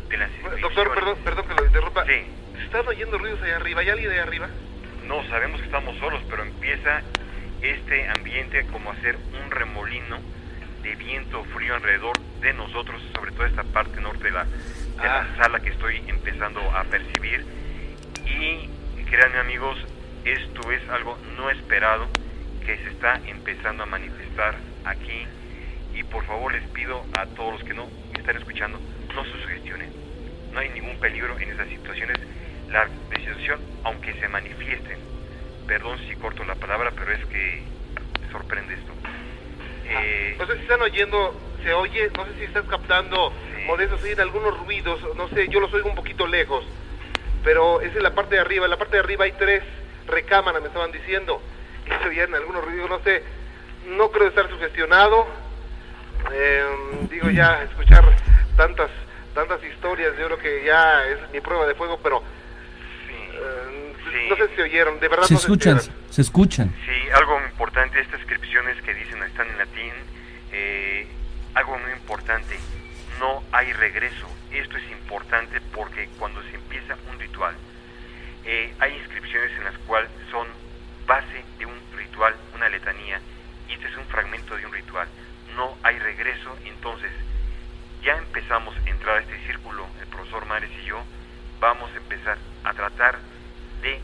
de 0.10 0.18
las 0.18 0.30
Doctor, 0.32 0.54
inscripciones. 0.60 0.94
perdón, 0.96 1.18
perdón 1.24 1.48
que 1.48 1.54
lo 1.56 1.66
interrumpa. 1.66 2.06
Sí. 2.06 2.26
¿Se 2.58 2.64
están 2.64 2.88
oyendo 2.88 3.18
ruidos 3.18 3.42
allá 3.42 3.56
arriba? 3.58 3.82
¿Hay 3.82 3.90
alguien 3.90 4.12
allá 4.12 4.24
arriba? 4.24 4.50
No, 5.06 5.24
sabemos 5.30 5.60
que 5.62 5.66
estamos 5.68 5.98
solos, 5.98 6.22
pero 6.30 6.44
empieza 6.44 7.02
este 7.62 8.08
ambiente 8.10 8.66
como 8.68 8.92
a 8.92 8.96
ser 8.98 9.16
un 9.16 9.50
remolino 9.52 10.18
de 10.84 10.96
viento 10.96 11.44
frío 11.46 11.76
alrededor 11.76 12.18
de 12.42 12.54
nosotros, 12.54 13.02
sobre 13.16 13.32
todo 13.32 13.46
esta 13.46 13.64
parte 13.64 14.00
norte 14.02 14.26
de 14.26 14.32
la, 14.32 14.44
de 14.44 14.52
Ah. 15.08 15.26
la 15.38 15.44
sala 15.44 15.60
que 15.60 15.70
estoy 15.70 16.04
empezando 16.08 16.60
a 16.72 16.84
percibir. 16.84 17.46
Y 18.26 18.70
créanme 19.10 19.38
amigos, 19.40 19.78
esto 20.26 20.72
es 20.72 20.88
algo 20.90 21.18
no 21.38 21.50
esperado 21.50 22.08
que 22.68 22.78
se 22.84 22.90
está 22.90 23.22
empezando 23.26 23.84
a 23.84 23.86
manifestar 23.86 24.56
aquí. 24.84 25.26
Y 25.94 26.04
por 26.04 26.26
favor 26.26 26.52
les 26.52 26.68
pido 26.72 27.02
a 27.18 27.26
todos 27.28 27.54
los 27.54 27.64
que 27.64 27.74
no 27.74 27.88
están 28.14 28.36
escuchando, 28.36 28.78
no 29.16 29.24
se 29.24 29.32
sugestionen. 29.42 29.90
No 30.52 30.60
hay 30.60 30.70
ningún 30.70 31.00
peligro 31.00 31.40
en 31.40 31.50
esas 31.50 31.68
situaciones. 31.70 32.18
La 32.70 32.90
decisión, 33.10 33.62
aunque 33.86 34.14
se 34.20 34.28
manifiesten, 34.28 34.98
perdón 35.66 35.98
si 36.10 36.16
corto 36.18 36.44
la 36.44 36.56
palabra, 36.56 36.92
pero 36.94 37.14
es 37.14 37.26
que 37.28 37.64
sorprende 38.34 38.74
esto. 38.74 38.92
Eh, 39.86 40.36
No 40.38 40.46
sé 40.46 40.56
si 40.56 40.62
están 40.64 40.82
oyendo, 40.82 41.40
se 41.64 41.74
oye, 41.74 42.10
no 42.18 42.26
sé 42.26 42.34
si 42.38 42.44
estás 42.44 42.66
captando, 42.66 43.32
Sí. 43.32 43.64
Modesto, 43.66 43.98
se 43.98 44.04
oyen 44.06 44.20
algunos 44.20 44.60
ruidos, 44.60 45.00
no 45.16 45.30
sé, 45.30 45.48
yo 45.48 45.62
los 45.62 45.74
oigo 45.74 45.90
un 45.90 45.96
poquito 45.96 46.28
lejos, 46.28 46.66
pero 47.44 47.80
es 47.82 47.96
en 47.96 48.04
la 48.04 48.14
parte 48.14 48.36
de 48.36 48.42
arriba, 48.42 48.66
en 48.66 48.72
la 48.72 48.78
parte 48.78 48.98
de 48.98 49.04
arriba 49.04 49.24
hay 49.26 49.32
tres 49.34 49.64
recámaras, 50.08 50.62
me 50.62 50.68
estaban 50.68 50.92
diciendo, 50.92 51.42
y 51.88 52.04
se 52.04 52.10
oían 52.10 52.34
algunos 52.36 52.64
ruidos, 52.66 52.90
no 52.90 53.00
sé, 53.04 53.24
no 53.88 54.12
creo 54.12 54.28
estar 54.28 54.50
sugestionado, 54.50 55.28
eh, 56.32 56.66
digo 57.10 57.30
ya, 57.30 57.64
escuchar 57.64 58.04
tantas, 58.56 58.90
tantas 59.34 59.64
historias, 59.64 60.14
yo 60.18 60.26
creo 60.28 60.38
que 60.40 60.64
ya 60.66 61.06
es 61.08 61.18
mi 61.32 61.40
prueba 61.42 61.66
de 61.66 61.76
fuego, 61.76 62.00
pero 62.02 62.22
sí. 63.08 63.14
eh, 63.34 63.94
Sí. 64.12 64.28
no 64.30 64.38
sé 64.38 64.48
si 64.50 64.56
se 64.56 64.62
oyeron, 64.64 65.00
de 65.02 65.08
verdad 65.10 65.26
Se 65.26 65.34
no 65.34 65.40
escuchan, 65.40 65.82
se 65.82 65.92
se 66.10 66.22
escuchan. 66.22 66.74
Sí, 66.86 67.10
algo 67.14 67.42
importante, 67.46 68.00
estas 68.00 68.20
inscripciones 68.22 68.82
que 68.82 68.94
dicen 68.94 69.22
están 69.24 69.50
en 69.50 69.58
latín, 69.58 69.92
eh, 70.54 71.08
algo 71.54 71.78
muy 71.78 71.92
importante, 71.92 72.58
no 73.20 73.44
hay 73.52 73.74
regreso. 73.74 74.28
Esto 74.52 74.78
es 74.78 74.90
importante 74.92 75.60
porque 75.76 76.08
cuando 76.20 76.42
se 76.44 76.56
empieza 76.56 76.96
un 77.12 77.20
ritual, 77.20 77.54
eh, 78.46 78.74
hay 78.80 78.96
inscripciones 78.98 79.52
en 79.58 79.66
las 79.66 79.78
cuales 79.80 80.10
son 80.32 80.48
base 81.06 81.44
una 82.58 82.70
letanía, 82.70 83.22
y 83.70 83.74
este 83.74 83.88
es 83.88 83.98
un 83.98 84.06
fragmento 84.08 84.56
de 84.56 84.66
un 84.66 84.74
ritual. 84.74 85.08
No 85.56 85.78
hay 85.84 85.98
regreso, 86.00 86.56
entonces 86.66 87.12
ya 88.04 88.18
empezamos 88.18 88.76
a 88.76 88.90
entrar 88.90 89.18
a 89.18 89.22
este 89.22 89.38
círculo, 89.46 89.86
el 90.02 90.08
profesor 90.08 90.46
Mares 90.46 90.70
y 90.84 90.86
yo, 90.86 91.02
vamos 91.60 91.90
a 91.94 91.98
empezar 91.98 92.38
a 92.64 92.74
tratar 92.74 93.18
de 93.82 94.00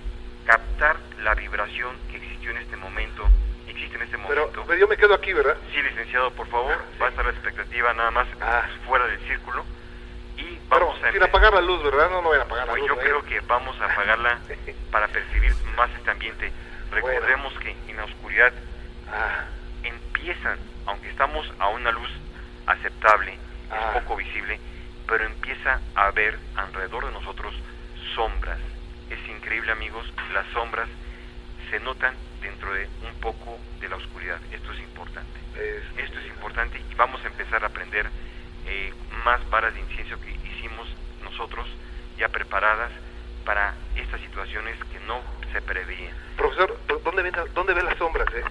captar 0.46 0.98
la 1.22 1.34
vibración 1.36 1.96
que 2.10 2.18
existió 2.18 2.52
en 2.52 2.58
este 2.58 2.76
momento, 2.78 3.28
existe 3.68 3.96
en 3.98 4.04
este 4.04 4.18
Pero, 4.28 4.42
momento. 4.42 4.64
pero 4.68 4.80
yo 4.80 4.88
me 4.88 4.98
quedo 4.98 5.14
aquí, 5.14 5.34
¿verdad? 5.34 5.58
Sí, 5.74 5.82
licenciado, 5.82 6.32
por 6.32 6.48
favor, 6.48 6.78
va 7.02 7.08
a 7.08 7.10
estar 7.10 7.26
la 7.26 7.32
expectativa 7.32 7.94
nada 7.94 8.12
más 8.12 8.28
Ah. 8.42 8.64
fuera 8.86 9.06
del 9.08 9.20
círculo 9.28 9.66
y 10.38 10.44
Pero 10.70 10.88
vamos 10.88 11.04
a 11.04 11.12
sin 11.12 11.24
apagar 11.24 11.54
la 11.54 11.62
luz, 11.62 11.84
¿verdad? 11.84 12.10
No, 12.10 12.22
no 12.22 12.30
vayan 12.30 12.42
a 12.44 12.46
apagar 12.46 12.66
la 12.68 12.72
Pues 12.74 12.82
luz. 12.82 12.90
yo 12.90 12.96
¿eh? 12.96 13.04
creo 13.04 13.24
que 13.26 13.40
vamos 13.42 13.80
a 13.80 13.86
apagarla 13.86 14.40
para 14.92 15.08
percibir 15.08 15.54
más 15.78 15.90
este 15.92 16.10
ambiente. 16.12 16.52
Recordemos 16.94 17.54
que 17.60 17.76
en 17.88 17.98
la 17.98 18.06
oscuridad 18.06 18.54
Ah, 19.16 19.46
empiezan, 19.84 20.58
aunque 20.86 21.10
estamos 21.10 21.46
a 21.60 21.68
una 21.68 21.92
luz 21.92 22.10
aceptable, 22.66 23.38
Ah. 23.70 23.92
es 23.96 24.02
poco 24.02 24.16
visible, 24.16 24.60
pero 25.08 25.26
empieza 25.26 25.82
a 25.96 26.06
haber 26.08 26.40
alrededor 26.56 27.06
de 27.06 27.12
nosotros 27.12 27.54
sombras. 28.16 28.60
Es 29.10 29.20
increíble 29.30 29.72
amigos, 29.72 30.06
las 30.34 30.48
sombras 30.54 30.88
se 31.70 31.80
notan 31.82 32.16
dentro 32.42 32.74
de 32.74 32.90
un 33.02 33.14
poco 33.20 33.60
de 33.82 33.90
la 33.90 33.98
oscuridad. 33.98 34.40
Esto 34.52 34.72
es 34.72 34.80
importante. 34.80 35.40
es- 35.56 35.84
Esto 36.06 36.20
es 36.20 36.26
importante 36.28 36.80
y 36.80 36.96
vamos 36.96 37.24
a 37.24 37.28
empezar 37.28 37.64
a 37.64 37.68
aprender 37.68 38.10
eh, 38.66 38.94
más 39.26 39.48
varas 39.50 39.74
de 39.74 39.82
incienso 39.82 40.20
que 40.22 40.32
hicimos 40.32 40.88
nosotros 41.22 41.68
ya 42.18 42.30
preparadas 42.30 42.92
para 43.46 43.76
estas 43.96 44.22
situaciones 44.22 44.78
que 44.86 45.00
no 45.02 45.22
se. 45.62 46.14
Profesor, 46.38 46.78
¿dónde 47.04 47.22
ven, 47.24 47.34
¿dónde 47.54 47.74
ven 47.74 47.86
las 47.86 47.98
sombras, 47.98 48.28
eh? 48.34 48.44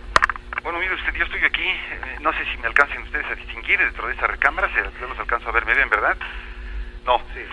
Bueno, 0.62 0.78
mire 0.78 0.94
usted, 0.94 1.12
yo 1.14 1.24
estoy 1.24 1.44
aquí, 1.44 1.66
eh, 1.68 2.16
no 2.20 2.32
sé 2.32 2.44
si 2.44 2.56
me 2.58 2.68
alcancen 2.68 3.02
ustedes 3.02 3.26
a 3.26 3.34
distinguir 3.34 3.78
dentro 3.78 4.06
de 4.06 4.14
esa 4.14 4.26
recámara, 4.28 4.68
si 4.68 5.00
yo 5.00 5.08
los 5.08 5.18
alcanzo 5.18 5.48
a 5.48 5.52
ver, 5.52 5.66
¿me 5.66 5.74
ven, 5.74 5.88
verdad? 5.88 6.16
No. 7.04 7.18
Sí. 7.34 7.44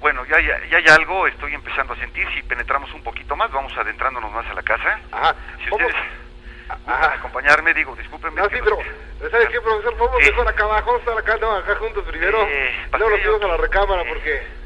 Bueno, 0.00 0.24
ya, 0.26 0.40
ya, 0.40 0.64
ya 0.70 0.78
hay 0.78 0.86
algo, 0.88 1.26
estoy 1.26 1.52
empezando 1.54 1.92
a 1.92 1.96
sentir, 1.96 2.26
si 2.34 2.42
penetramos 2.42 2.92
un 2.94 3.02
poquito 3.02 3.36
más, 3.36 3.50
vamos 3.50 3.76
adentrándonos 3.76 4.32
más 4.32 4.46
a 4.46 4.54
la 4.54 4.62
casa. 4.62 4.98
Ajá. 5.12 5.34
Si 5.62 5.70
ustedes 5.70 5.92
gustan 5.92 6.78
Ajá. 6.86 7.14
acompañarme, 7.14 7.74
digo, 7.74 7.94
discúlpenme. 7.96 8.40
No, 8.40 8.48
sí, 8.48 8.56
pero, 8.62 8.78
¿sabe 9.30 9.48
qué, 9.48 9.60
profesor? 9.60 9.96
Vamos 9.98 10.20
mejor 10.22 10.48
acá 10.48 10.64
abajo, 10.64 10.86
vamos 10.92 11.06
a 11.06 11.10
estar 11.10 11.18
acá, 11.18 11.36
no, 11.40 11.54
acá 11.56 11.74
juntos 11.76 12.04
primero. 12.04 12.46
Eh, 12.48 12.86
paseo. 12.90 13.08
fuimos 13.18 13.42
a 13.42 13.46
la 13.48 13.56
recámara 13.56 14.02
Eh. 14.02 14.06
porque... 14.08 14.58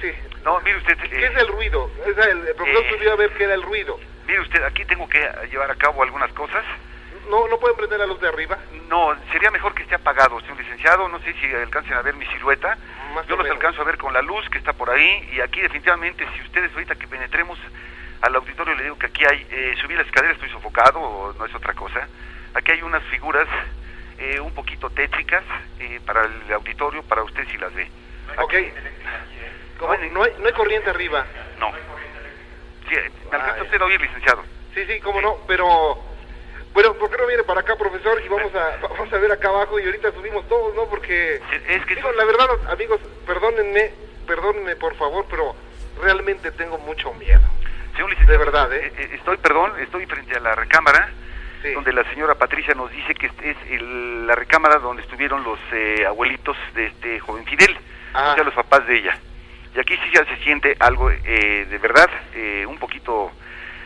Sí. 0.00 0.10
No, 0.44 0.60
mire 0.60 0.78
usted, 0.78 0.96
¿Qué 0.98 1.16
eh, 1.24 1.30
es 1.34 1.42
el 1.42 1.48
ruido? 1.48 1.90
El, 2.06 2.48
el 2.48 2.54
profesor 2.54 2.82
Eh. 2.84 2.90
subió 2.96 3.12
a 3.12 3.16
ver 3.16 3.30
qué 3.34 3.44
era 3.44 3.54
el 3.54 3.62
ruido. 3.62 3.98
mire 4.26 4.40
usted, 4.40 4.62
aquí 4.62 4.84
tengo 4.86 5.08
que 5.08 5.18
llevar 5.50 5.70
a 5.70 5.74
cabo 5.74 6.02
algunas 6.02 6.32
cosas. 6.32 6.64
¿No, 7.28 7.46
¿No 7.48 7.58
pueden 7.58 7.76
prender 7.76 7.98
la 7.98 8.06
luz 8.06 8.20
de 8.20 8.28
arriba? 8.28 8.58
No, 8.88 9.14
sería 9.30 9.50
mejor 9.50 9.74
que 9.74 9.82
esté 9.82 9.94
apagado, 9.94 10.40
señor 10.40 10.58
licenciado. 10.58 11.08
No 11.08 11.18
sé 11.20 11.32
si 11.34 11.46
alcancen 11.54 11.92
a 11.94 12.02
ver 12.02 12.14
mi 12.14 12.26
silueta. 12.26 12.76
Más 13.14 13.26
Yo 13.26 13.36
los 13.36 13.44
menos. 13.44 13.56
alcanzo 13.58 13.82
a 13.82 13.84
ver 13.84 13.98
con 13.98 14.12
la 14.12 14.22
luz 14.22 14.48
que 14.50 14.58
está 14.58 14.72
por 14.72 14.90
ahí. 14.90 15.28
Y 15.32 15.40
aquí 15.40 15.60
definitivamente, 15.60 16.26
si 16.34 16.42
ustedes 16.42 16.72
ahorita 16.72 16.94
que 16.96 17.06
penetremos 17.06 17.58
al 18.22 18.34
auditorio, 18.34 18.74
le 18.74 18.84
digo 18.84 18.98
que 18.98 19.06
aquí 19.06 19.24
hay, 19.24 19.46
eh, 19.50 19.74
subí 19.80 19.94
la 19.94 20.02
escalera, 20.02 20.32
estoy 20.34 20.48
sofocado, 20.50 20.98
o 21.00 21.32
no 21.34 21.44
es 21.44 21.54
otra 21.54 21.74
cosa. 21.74 22.08
Aquí 22.54 22.72
hay 22.72 22.82
unas 22.82 23.02
figuras 23.04 23.46
eh, 24.18 24.40
un 24.40 24.52
poquito 24.54 24.90
tétricas 24.90 25.44
eh, 25.78 26.00
para 26.04 26.24
el 26.24 26.52
auditorio, 26.52 27.02
para 27.04 27.22
usted 27.22 27.46
si 27.48 27.58
las 27.58 27.72
ve. 27.74 27.88
Ok. 28.38 28.54
¿Cómo? 29.80 29.94
No, 30.12 30.22
hay, 30.22 30.32
no 30.38 30.46
hay 30.46 30.52
corriente 30.52 30.90
arriba. 30.90 31.26
No. 31.58 31.72
Sí, 32.88 32.96
¿Me 33.30 33.36
alcanza 33.36 33.62
usted 33.64 33.80
a 33.82 33.84
oír, 33.86 34.00
licenciado? 34.00 34.42
Sí, 34.74 34.84
sí, 34.86 35.00
cómo 35.00 35.20
no, 35.20 35.38
pero... 35.48 35.98
Bueno, 36.72 36.94
¿por 36.94 37.10
qué 37.10 37.16
no 37.18 37.26
viene 37.26 37.42
para 37.42 37.60
acá, 37.62 37.74
profesor? 37.76 38.22
Y 38.24 38.28
vamos 38.28 38.54
a, 38.54 38.76
vamos 38.86 39.12
a 39.12 39.18
ver 39.18 39.32
acá 39.32 39.48
abajo 39.48 39.80
y 39.80 39.84
ahorita 39.86 40.12
subimos 40.12 40.46
todos, 40.48 40.72
¿no? 40.76 40.84
Porque... 40.84 41.40
Es- 41.68 41.84
que 41.86 41.96
Digo, 41.96 42.12
la 42.12 42.24
verdad, 42.24 42.46
amigos, 42.70 43.00
perdónenme, 43.26 43.90
perdónenme 44.26 44.76
por 44.76 44.94
favor, 44.94 45.26
pero 45.28 45.56
realmente 46.00 46.52
tengo 46.52 46.78
mucho 46.78 47.12
miedo. 47.14 47.40
Señor 47.96 48.10
licenciado, 48.10 48.38
De 48.38 48.44
verdad, 48.44 48.72
¿eh? 48.72 48.92
eh, 48.96 49.10
Estoy, 49.14 49.36
perdón, 49.38 49.72
estoy 49.80 50.06
frente 50.06 50.36
a 50.36 50.40
la 50.40 50.54
recámara. 50.54 51.10
Sí. 51.62 51.72
donde 51.74 51.92
la 51.92 52.04
señora 52.04 52.36
Patricia 52.36 52.72
nos 52.72 52.90
dice 52.90 53.14
que 53.14 53.26
es 53.26 53.56
el- 53.68 54.26
la 54.26 54.34
recámara 54.34 54.78
donde 54.78 55.02
estuvieron 55.02 55.44
los 55.44 55.58
eh, 55.72 56.06
abuelitos 56.06 56.56
de 56.72 56.86
este 56.86 57.20
joven 57.20 57.44
Fidel, 57.44 57.76
Ah. 58.14 58.30
o 58.30 58.34
sea, 58.34 58.44
los 58.44 58.54
papás 58.54 58.86
de 58.86 58.96
ella. 58.96 59.18
Y 59.74 59.78
aquí 59.78 59.94
sí 59.96 60.10
ya 60.12 60.24
se 60.24 60.42
siente 60.42 60.76
algo 60.80 61.10
eh, 61.10 61.66
de 61.68 61.78
verdad 61.78 62.08
eh, 62.34 62.66
un 62.66 62.78
poquito 62.78 63.30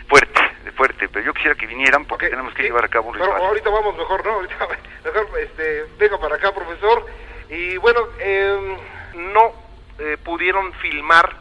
fuerte. 0.08 0.40
fuerte, 0.76 1.08
pero 1.08 1.24
yo 1.24 1.34
quisiera 1.34 1.54
que 1.54 1.66
vinieran 1.66 2.04
porque 2.06 2.28
tenemos 2.28 2.54
que 2.54 2.62
llevar 2.62 2.84
a 2.84 2.88
cabo 2.88 3.10
un 3.10 3.14
ritual. 3.14 3.42
Ahorita 3.42 3.70
vamos 3.70 3.96
mejor, 3.96 4.24
¿no? 4.24 4.32
Ahorita 4.34 4.68
mejor 5.04 5.28
este, 5.40 5.84
venga 5.98 6.18
para 6.18 6.36
acá, 6.36 6.52
profesor. 6.52 7.06
Y 7.50 7.76
bueno, 7.76 8.00
eh, 8.18 8.76
no 9.14 9.52
eh, 9.98 10.16
pudieron 10.24 10.72
filmar, 10.74 11.36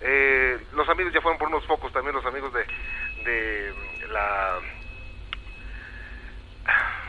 eh, 0.00 0.58
los 0.72 0.88
amigos 0.88 1.12
ya 1.12 1.20
fueron 1.20 1.38
por 1.38 1.48
unos 1.48 1.66
focos, 1.66 1.92
también 1.92 2.14
los 2.14 2.24
amigos 2.24 2.52
de, 2.52 2.64
de 3.24 3.74
la... 4.12 4.58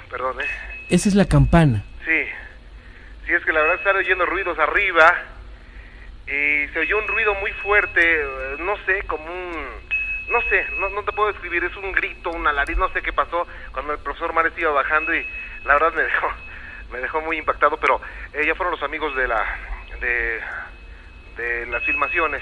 Perdón, 0.10 0.42
¿eh? 0.42 0.46
Esa 0.90 1.08
es 1.10 1.16
la 1.16 1.26
campana. 1.26 1.84
Sí, 2.04 2.26
sí, 3.26 3.34
es 3.34 3.46
que 3.46 3.54
la 3.54 3.62
verdad 3.62 3.78
están 3.78 3.96
oyendo 3.96 4.26
ruidos 4.26 4.58
arriba 4.60 5.31
y 6.32 6.68
se 6.70 6.80
oyó 6.80 6.98
un 6.98 7.08
ruido 7.08 7.34
muy 7.36 7.52
fuerte, 7.54 8.02
eh, 8.02 8.56
no 8.60 8.78
sé, 8.86 9.04
como 9.04 9.26
un... 9.26 9.92
No 10.30 10.42
sé, 10.44 10.66
no, 10.80 10.88
no 10.90 11.04
te 11.04 11.12
puedo 11.12 11.30
describir, 11.30 11.64
es 11.66 11.76
un 11.76 11.92
grito, 11.92 12.30
un 12.30 12.48
alariz, 12.48 12.78
no 12.78 12.88
sé 12.94 13.02
qué 13.02 13.12
pasó 13.12 13.46
cuando 13.74 13.92
el 13.92 14.00
profesor 14.00 14.32
Mares 14.34 14.54
iba 14.58 14.72
bajando 14.72 15.14
y 15.14 15.26
la 15.66 15.74
verdad 15.74 15.94
me 15.94 16.04
dejó, 16.04 16.28
me 16.92 17.00
dejó 17.00 17.22
muy 17.22 17.38
impactado, 17.38 17.78
pero 17.78 18.00
eh, 18.34 18.46
ya 18.46 18.56
fueron 18.56 18.72
los 18.72 18.84
amigos 18.84 19.14
de 19.16 19.28
la 19.28 19.44
de, 20.00 20.42
de 21.36 21.66
las 21.68 21.84
filmaciones 21.84 22.42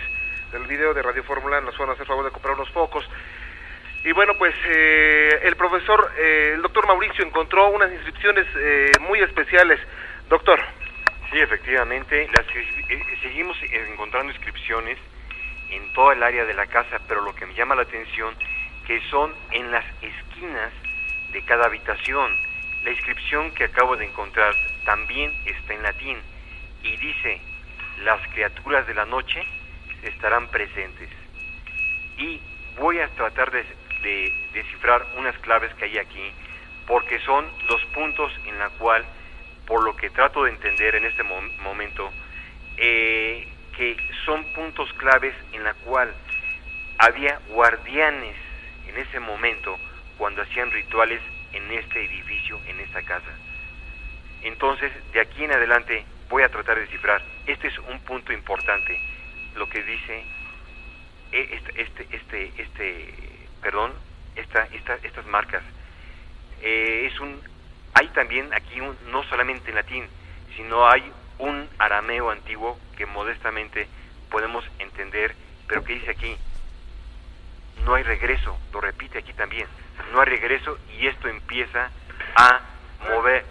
del 0.51 0.63
video 0.67 0.93
de 0.93 1.01
Radio 1.01 1.23
Fórmula, 1.23 1.61
nos 1.61 1.75
fueron 1.75 1.91
a 1.91 1.95
hacer 1.95 2.07
favor 2.07 2.25
de 2.25 2.31
comprar 2.31 2.55
unos 2.55 2.69
focos. 2.69 3.07
Y 4.03 4.11
bueno, 4.13 4.33
pues 4.35 4.55
eh, 4.65 5.39
el 5.43 5.55
profesor, 5.55 6.11
eh, 6.17 6.51
el 6.55 6.61
doctor 6.61 6.87
Mauricio 6.87 7.25
encontró 7.25 7.69
unas 7.69 7.91
inscripciones 7.91 8.45
eh, 8.55 8.91
muy 9.01 9.19
especiales. 9.19 9.79
Doctor. 10.29 10.59
Sí, 11.31 11.39
efectivamente, 11.39 12.27
las, 12.35 12.45
eh, 12.55 13.03
seguimos 13.21 13.57
encontrando 13.61 14.31
inscripciones 14.31 14.97
en 15.69 15.93
toda 15.93 16.13
el 16.13 16.23
área 16.23 16.45
de 16.45 16.53
la 16.53 16.65
casa, 16.65 16.99
pero 17.07 17.21
lo 17.21 17.35
que 17.35 17.45
me 17.45 17.53
llama 17.53 17.75
la 17.75 17.83
atención 17.83 18.35
que 18.87 18.99
son 19.11 19.31
en 19.51 19.69
las 19.69 19.85
esquinas 20.01 20.73
de 21.31 21.43
cada 21.43 21.65
habitación. 21.65 22.35
La 22.83 22.91
inscripción 22.91 23.51
que 23.51 23.65
acabo 23.65 23.95
de 23.95 24.05
encontrar 24.05 24.55
también 24.83 25.31
está 25.45 25.75
en 25.75 25.83
latín 25.83 26.17
y 26.81 26.97
dice, 26.97 27.39
las 28.03 28.19
criaturas 28.29 28.87
de 28.87 28.95
la 28.95 29.05
noche 29.05 29.45
estarán 30.01 30.47
presentes. 30.47 31.09
Y 32.17 32.41
voy 32.79 32.99
a 32.99 33.07
tratar 33.09 33.51
de, 33.51 33.63
descifrar 34.53 35.05
unas 35.17 35.37
claves 35.39 35.73
que 35.75 35.85
hay 35.85 35.97
aquí, 35.99 36.31
porque 36.87 37.19
son 37.19 37.45
los 37.67 37.83
puntos 37.93 38.31
en 38.45 38.57
la 38.57 38.69
cual, 38.69 39.05
por 39.69 39.83
lo 39.83 39.95
que 39.95 40.09
trato 40.09 40.43
de 40.43 40.49
entender 40.49 40.95
en 40.95 41.05
este 41.05 41.21
momento, 41.23 42.11
eh, 42.75 43.47
que 43.77 43.95
son 44.25 44.43
puntos 44.55 44.91
claves 44.93 45.35
en 45.53 45.63
la 45.63 45.75
cual 45.75 46.11
había 46.97 47.39
guardianes 47.49 48.35
en 48.87 48.97
ese 48.97 49.19
momento 49.19 49.77
cuando 50.17 50.41
hacían 50.41 50.71
rituales 50.71 51.21
en 51.53 51.71
este 51.71 52.03
edificio, 52.03 52.59
en 52.65 52.79
esta 52.79 53.03
casa. 53.03 53.31
Entonces, 54.41 54.91
de 55.13 55.21
aquí 55.21 55.43
en 55.43 55.51
adelante 55.51 56.03
voy 56.29 56.41
a 56.41 56.49
tratar 56.49 56.75
de 56.75 56.81
descifrar. 56.81 57.21
Este 57.45 57.67
es 57.67 57.77
un 57.77 57.99
punto 57.99 58.33
importante, 58.33 58.99
lo 59.55 59.69
que 59.69 59.83
dice 59.83 60.23
eh, 61.31 61.49
este, 61.51 61.81
este, 61.81 62.07
este, 62.15 62.61
este 62.61 63.13
perdón, 63.61 63.93
esta, 64.35 64.63
esta, 64.73 64.95
estas 64.95 65.27
marcas. 65.27 65.61
Eh, 66.61 67.07
es 67.11 67.19
un, 67.19 67.39
hay 67.99 68.07
también 68.09 68.53
aquí 68.53 68.79
un, 68.79 68.97
no 69.11 69.23
solamente 69.25 69.69
en 69.69 69.75
latín, 69.75 70.07
sino 70.55 70.89
hay 70.89 71.11
un 71.37 71.67
arameo 71.77 72.31
antiguo 72.31 72.79
que 72.95 73.05
modestamente 73.05 73.89
podemos 74.31 74.63
entender, 74.79 75.35
pero 75.67 75.83
que 75.83 75.95
dice 75.95 76.11
aquí, 76.11 76.37
no 77.83 77.95
hay 77.95 78.03
regreso, 78.03 78.57
lo 78.71 78.79
repite 78.79 79.19
aquí 79.19 79.33
también, 79.33 79.67
no 80.13 80.21
hay 80.21 80.27
regreso 80.27 80.77
y 80.97 81.07
esto 81.07 81.27
empieza 81.27 81.91
a 82.35 82.61
mover, 83.09 83.43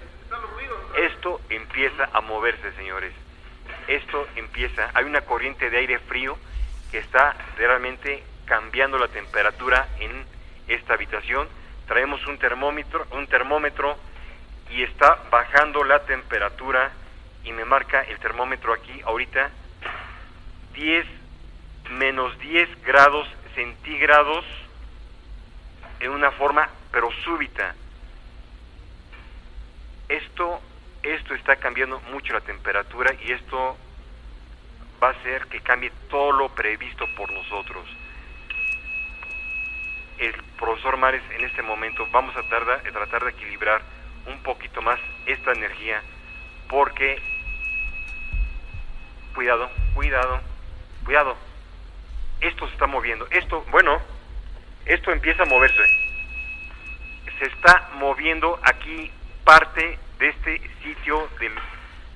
esto 0.96 1.42
empieza 1.50 2.08
a 2.14 2.22
moverse, 2.22 2.72
señores. 2.72 3.12
Esto 3.86 4.26
empieza, 4.36 4.90
hay 4.94 5.04
una 5.04 5.22
corriente 5.22 5.68
de 5.68 5.78
aire 5.78 5.98
frío 5.98 6.38
que 6.90 6.98
está 6.98 7.36
realmente 7.58 8.22
cambiando 8.46 8.98
la 8.98 9.08
temperatura 9.08 9.88
en 10.00 10.24
esta 10.68 10.94
habitación. 10.94 11.48
Traemos 11.86 12.26
un 12.26 12.38
termómetro, 12.38 13.06
un 13.10 13.26
termómetro 13.26 13.98
y 14.70 14.82
está 14.82 15.24
bajando 15.30 15.84
la 15.84 16.04
temperatura 16.04 16.92
y 17.44 17.52
me 17.52 17.64
marca 17.64 18.02
el 18.02 18.18
termómetro 18.18 18.72
aquí 18.72 19.00
ahorita 19.04 19.50
10 20.74 21.06
menos 21.90 22.38
10 22.38 22.82
grados 22.84 23.26
centígrados 23.54 24.44
en 26.00 26.10
una 26.10 26.30
forma 26.32 26.68
pero 26.92 27.10
súbita. 27.24 27.74
Esto 30.08 30.60
esto 31.02 31.34
está 31.34 31.56
cambiando 31.56 32.00
mucho 32.12 32.32
la 32.32 32.40
temperatura 32.40 33.14
y 33.24 33.32
esto 33.32 33.76
va 35.02 35.08
a 35.08 35.12
hacer 35.12 35.46
que 35.46 35.60
cambie 35.60 35.92
todo 36.10 36.32
lo 36.32 36.48
previsto 36.50 37.06
por 37.16 37.30
nosotros. 37.32 37.84
El 40.18 40.34
profesor 40.58 40.96
Mares 40.96 41.22
en 41.30 41.44
este 41.44 41.62
momento 41.62 42.06
vamos 42.10 42.36
a 42.36 42.42
tratar, 42.48 42.86
a 42.86 42.92
tratar 42.92 43.24
de 43.24 43.30
equilibrar 43.30 43.80
un 44.28 44.42
poquito 44.42 44.80
más 44.82 44.98
esta 45.26 45.52
energía 45.52 46.02
porque 46.68 47.20
cuidado, 49.34 49.70
cuidado, 49.94 50.40
cuidado. 51.04 51.36
Esto 52.40 52.66
se 52.66 52.72
está 52.74 52.86
moviendo. 52.86 53.26
Esto, 53.30 53.64
bueno, 53.70 54.00
esto 54.84 55.10
empieza 55.12 55.42
a 55.42 55.46
moverse. 55.46 55.82
Se 57.38 57.46
está 57.46 57.90
moviendo 57.94 58.58
aquí 58.62 59.10
parte 59.44 59.98
de 60.18 60.28
este 60.28 60.60
sitio 60.82 61.28
del 61.40 61.52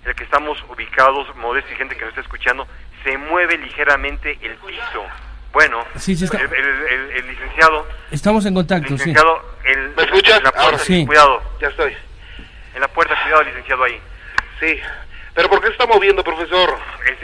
el 0.05 0.15
que 0.17 0.25
estamos 0.25 0.63
ubicados, 0.69 1.35
modesto 1.37 1.73
y 1.73 1.77
gente 1.77 1.95
que 1.95 2.01
nos 2.01 2.11
está 2.11 2.23
escuchando, 2.23 2.67
se 3.05 3.17
mueve 3.19 3.57
ligeramente 3.57 4.37
el 4.43 4.57
piso. 4.57 5.05
Bueno, 5.53 5.85
el, 5.95 7.27
licenciado... 7.27 7.87
Estamos 8.11 8.47
en 8.47 8.55
contacto, 8.55 8.95
licenciado, 8.95 9.43
¿Me 9.97 10.03
escuchas? 10.03 10.39
En 10.39 10.45
la 10.45 10.53
puerta, 10.53 10.79
sí. 10.79 11.07
cuidado. 11.07 11.43
Ya 11.61 11.69
estoy. 11.69 11.95
En 12.75 12.81
la 12.81 12.89
puerta, 12.89 13.15
cuidado, 13.23 13.43
licenciado, 13.43 13.85
ahí. 13.85 14.01
Sí. 14.61 14.81
¿Pero 15.35 15.49
por 15.49 15.61
qué 15.61 15.67
se 15.67 15.73
está 15.73 15.87
moviendo, 15.87 16.25
profesor? 16.25 16.79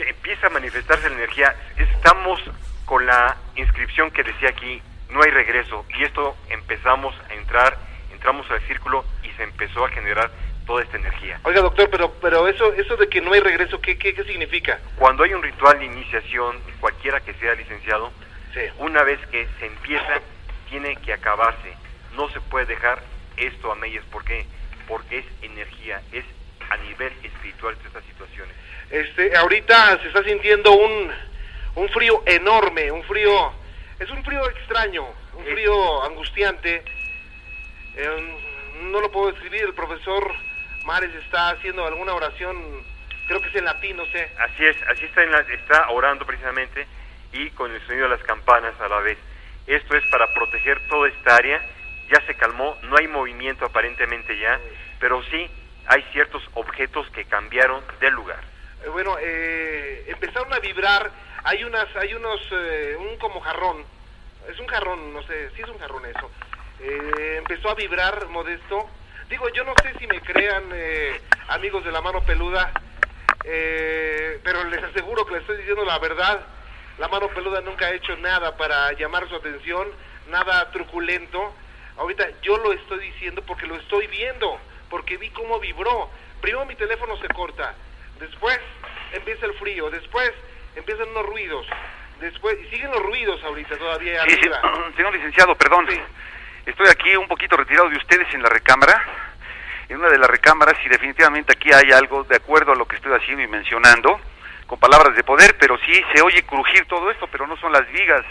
empieza 0.07 0.47
a 0.47 0.49
manifestarse 0.51 1.09
la 1.09 1.15
energía. 1.15 1.55
Estamos 1.77 2.39
con 2.85 3.05
la 3.05 3.35
inscripción 3.55 4.11
que 4.11 4.23
decía 4.23 4.49
aquí, 4.49 4.81
no 5.09 5.21
hay 5.23 5.31
regreso. 5.31 5.85
Y 5.97 6.03
esto 6.03 6.35
empezamos 6.49 7.15
a 7.29 7.33
entrar, 7.33 7.77
entramos 8.13 8.49
al 8.51 8.61
círculo 8.67 9.05
y 9.23 9.29
se 9.37 9.43
empezó 9.43 9.85
a 9.85 9.89
generar 9.89 10.29
toda 10.67 10.83
esta 10.83 10.97
energía. 10.97 11.39
Oiga, 11.43 11.61
doctor, 11.61 11.89
pero 11.89 12.13
pero 12.21 12.38
eso 12.59 12.73
eso 12.73 12.97
de 12.97 13.07
que 13.07 13.21
no 13.21 13.31
hay 13.31 13.39
regreso, 13.39 13.79
¿qué, 13.79 13.97
qué, 13.97 14.13
qué 14.13 14.23
significa? 14.25 14.79
Cuando 14.97 15.23
hay 15.23 15.33
un 15.33 15.41
ritual 15.41 15.79
de 15.79 15.85
iniciación, 15.85 16.59
cualquiera 16.81 17.21
que 17.21 17.33
sea 17.35 17.55
licenciado, 17.55 18.11
una 18.79 19.03
vez 19.03 19.19
que 19.27 19.47
se 19.59 19.65
empieza, 19.67 20.19
tiene 20.69 20.97
que 20.97 21.13
acabarse. 21.13 21.73
No 22.17 22.29
se 22.31 22.41
puede 22.41 22.65
dejar 22.65 23.01
esto 23.37 23.71
a 23.71 23.75
medias. 23.75 24.03
¿Por 24.11 24.25
qué? 24.25 24.45
Porque 24.87 25.19
es 25.19 25.25
energía, 25.41 26.01
es 26.11 26.25
a 26.69 26.75
nivel 26.77 27.13
espiritual 27.23 27.77
de 27.77 27.87
estas 27.87 28.03
situaciones. 28.03 28.53
Este, 28.89 29.37
ahorita 29.37 30.01
se 30.01 30.07
está 30.09 30.23
sintiendo 30.23 30.73
un, 30.73 31.11
un 31.75 31.89
frío 31.89 32.23
enorme, 32.25 32.91
un 32.91 33.03
frío, 33.03 33.53
es 33.99 34.09
un 34.09 34.23
frío 34.25 34.49
extraño, 34.49 35.05
un 35.37 35.45
frío 35.45 36.03
angustiante. 36.03 36.83
Eh, 37.95 38.37
no 38.81 38.99
lo 38.99 39.09
puedo 39.11 39.31
describir, 39.31 39.61
el 39.61 39.73
profesor 39.73 40.48
Mares 40.89 41.13
está 41.23 41.51
haciendo 41.51 41.85
alguna 41.85 42.15
oración, 42.15 42.57
creo 43.27 43.39
que 43.39 43.49
es 43.49 43.55
en 43.57 43.65
latín, 43.65 43.95
no 43.95 44.07
sé. 44.07 44.27
Así 44.39 44.65
es, 44.65 44.75
así 44.87 45.05
está, 45.05 45.21
en 45.21 45.31
la, 45.31 45.41
está 45.41 45.87
orando 45.91 46.25
precisamente 46.25 46.87
y 47.31 47.51
con 47.51 47.71
el 47.71 47.79
sonido 47.85 48.05
de 48.09 48.17
las 48.17 48.25
campanas 48.25 48.73
a 48.81 48.87
la 48.87 48.99
vez. 49.01 49.19
Esto 49.67 49.95
es 49.95 50.03
para 50.07 50.33
proteger 50.33 50.81
toda 50.87 51.07
esta 51.07 51.35
área. 51.35 51.61
Ya 52.11 52.25
se 52.25 52.33
calmó, 52.33 52.75
no 52.81 52.97
hay 52.97 53.07
movimiento 53.07 53.65
aparentemente 53.65 54.35
ya, 54.39 54.59
pero 54.99 55.21
sí 55.25 55.47
hay 55.85 56.01
ciertos 56.11 56.41
objetos 56.55 57.07
que 57.11 57.25
cambiaron 57.25 57.83
del 57.99 58.15
lugar. 58.15 58.39
Eh, 58.83 58.89
bueno, 58.89 59.15
eh, 59.21 60.05
empezaron 60.07 60.51
a 60.51 60.57
vibrar. 60.57 61.11
Hay 61.43 61.63
unas, 61.65 61.95
hay 61.97 62.15
unos, 62.15 62.41
eh, 62.51 62.97
un 62.97 63.15
como 63.19 63.41
jarrón. 63.41 63.85
Es 64.51 64.59
un 64.59 64.65
jarrón, 64.65 65.13
no 65.13 65.21
sé, 65.21 65.51
sí 65.51 65.61
es 65.61 65.69
un 65.69 65.77
jarrón 65.77 66.03
eso. 66.07 66.31
empezó 66.79 67.69
a 67.69 67.75
vibrar 67.75 68.25
modesto 68.29 68.89
Digo, 69.29 69.47
yo 69.49 69.63
no 69.63 69.73
sé 69.83 69.93
si 69.99 70.07
me 70.07 70.19
crean 70.21 70.63
eh, 70.73 71.21
amigos 71.49 71.83
de 71.85 71.91
la 71.91 72.01
mano 72.01 72.21
peluda, 72.21 72.71
eh, 73.43 74.39
pero 74.43 74.63
les 74.63 74.83
aseguro 74.83 75.25
que 75.25 75.33
les 75.33 75.41
estoy 75.41 75.57
diciendo 75.57 75.85
la 75.85 75.99
verdad. 75.99 76.41
La 76.97 77.07
mano 77.07 77.27
peluda 77.29 77.61
nunca 77.61 77.85
ha 77.85 77.93
hecho 77.93 78.17
nada 78.17 78.57
para 78.57 78.91
llamar 78.93 79.29
su 79.29 79.35
atención, 79.35 79.87
nada 80.29 80.71
truculento. 80.71 81.53
Ahorita 81.97 82.27
yo 82.41 82.57
lo 82.57 82.73
estoy 82.73 82.99
diciendo 83.11 83.43
porque 83.45 83.67
lo 83.67 83.75
estoy 83.75 84.07
viendo, 84.07 84.59
porque 84.89 85.17
vi 85.17 85.29
cómo 85.29 85.59
vibró. 85.59 86.09
Primero 86.41 86.65
mi 86.65 86.75
teléfono 86.75 87.15
se 87.17 87.27
corta, 87.27 87.75
después 88.19 88.59
empieza 89.13 89.45
el 89.45 89.53
frío, 89.53 89.91
después 89.91 90.31
empiezan 90.75 91.09
unos 91.09 91.25
ruidos, 91.27 91.67
Después, 92.19 92.57
y 92.61 92.69
siguen 92.69 92.91
los 92.91 93.01
ruidos 93.01 93.41
ahorita 93.45 93.77
todavía 93.77 94.23
Sí, 94.23 94.31
sí, 94.31 94.39
arriba. 94.39 94.91
señor 94.95 95.13
licenciado, 95.13 95.55
perdón. 95.55 95.87
Sí. 95.89 95.97
Estoy 96.65 96.87
aquí 96.87 97.15
un 97.15 97.27
poquito 97.27 97.57
retirado 97.57 97.89
de 97.89 97.97
ustedes 97.97 98.31
en 98.33 98.43
la 98.43 98.49
recámara, 98.49 99.03
en 99.87 99.97
una 99.97 100.09
de 100.09 100.17
las 100.17 100.29
recámaras, 100.29 100.75
y 100.85 100.89
definitivamente 100.89 101.53
aquí 101.53 101.71
hay 101.73 101.91
algo 101.91 102.23
de 102.25 102.35
acuerdo 102.35 102.71
a 102.71 102.75
lo 102.75 102.87
que 102.87 102.95
estoy 102.97 103.13
haciendo 103.13 103.41
y 103.43 103.47
mencionando, 103.47 104.19
con 104.67 104.79
palabras 104.79 105.15
de 105.15 105.23
poder, 105.23 105.57
pero 105.59 105.77
sí 105.79 106.03
se 106.13 106.21
oye 106.21 106.43
crujir 106.45 106.85
todo 106.85 107.09
esto, 107.09 107.27
pero 107.27 107.47
no 107.47 107.57
son 107.57 107.71
las 107.71 107.87
vigas, 107.91 108.23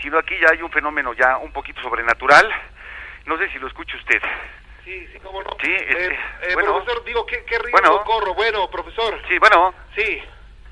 sino 0.00 0.18
aquí 0.18 0.34
ya 0.40 0.50
hay 0.52 0.62
un 0.62 0.70
fenómeno 0.70 1.12
ya 1.14 1.38
un 1.38 1.52
poquito 1.52 1.80
sobrenatural. 1.82 2.48
No 3.26 3.36
sé 3.38 3.48
si 3.50 3.58
lo 3.58 3.66
escucha 3.66 3.96
usted. 3.96 4.20
Sí, 4.84 5.08
sí, 5.12 5.18
cómo 5.20 5.42
no. 5.42 5.50
Sí, 5.62 5.72
este, 5.72 6.06
Eh, 6.14 6.18
eh, 6.42 6.54
bueno. 6.54 6.74
profesor, 6.74 7.04
digo, 7.04 7.24
¿qué, 7.26 7.42
qué 7.46 7.58
riesgo 7.58 7.72
Bueno. 7.72 8.04
corro? 8.04 8.34
Bueno, 8.34 8.70
profesor. 8.70 9.18
Sí, 9.28 9.38
bueno, 9.38 9.74
Sí. 9.96 10.22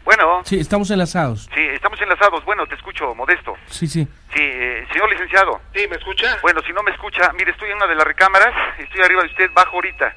Bueno, 0.05 0.43
Sí, 0.45 0.59
estamos 0.59 0.91
enlazados. 0.91 1.49
sí, 1.55 1.61
estamos 1.61 2.01
enlazados. 2.01 2.45
Bueno, 2.45 2.67
te 2.67 2.75
escucho, 2.75 3.15
Modesto. 3.15 3.55
Sí, 3.67 3.87
sí. 3.87 4.05
Sí, 4.35 4.41
eh, 4.41 4.87
señor 4.93 5.11
licenciado. 5.11 5.61
Sí, 5.75 5.87
¿me 5.89 5.97
escucha? 5.97 6.39
Bueno, 6.43 6.61
si 6.67 6.73
no 6.73 6.83
me 6.83 6.91
escucha, 6.91 7.33
mire, 7.35 7.51
estoy 7.53 7.71
en 7.71 7.77
una 7.77 7.87
de 7.87 7.95
las 7.95 8.07
recámaras, 8.07 8.53
estoy 8.79 9.01
arriba 9.03 9.23
de 9.23 9.29
usted, 9.29 9.51
bajo 9.55 9.77
ahorita. 9.77 10.15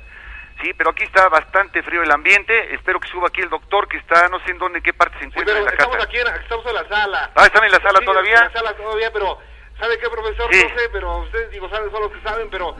Sí, 0.62 0.72
pero 0.78 0.92
aquí 0.92 1.04
está 1.04 1.28
bastante 1.28 1.84
frío 1.84 2.02
el 2.02 2.12
ambiente. 2.12 2.74
Espero 2.74 3.00
que 3.00 3.10
suba 3.10 3.28
aquí 3.28 3.42
el 3.42 3.50
doctor 3.50 3.88
que 3.90 3.98
está, 3.98 4.30
no 4.30 4.40
sé 4.40 4.52
en 4.52 4.58
dónde, 4.58 4.78
en 4.80 4.84
qué 4.84 4.94
parte 4.94 5.16
se 5.18 5.26
Sí, 5.26 5.28
encuentra 5.28 5.54
pero 5.54 5.66
de 5.66 5.72
la 5.72 5.72
estamos 5.72 5.96
casa. 5.98 6.08
aquí, 6.08 6.18
en, 6.18 6.28
estamos 6.42 6.66
en 6.66 6.76
la 6.76 6.88
sala. 6.88 7.32
Ah, 7.36 7.46
¿están 7.46 7.64
en 7.66 7.72
la 7.72 7.80
sala 7.82 8.00
Sí, 8.00 8.06
todavía? 8.06 8.36
En 8.38 8.44
la 8.46 8.52
sala 8.54 8.74
todavía, 8.78 9.12
pero 9.12 9.38
¿sabe 9.80 10.00
qué, 10.00 10.10
profesor? 10.10 10.50
Sí. 10.54 10.64
No 10.64 10.80
sé, 10.80 10.90
pero 10.94 11.18
ustedes, 11.20 11.52
digo, 11.52 11.70
saben, 11.70 11.92
son 11.92 12.02
los 12.04 12.12
que 12.14 12.22
saben, 12.22 12.48
pero 12.50 12.76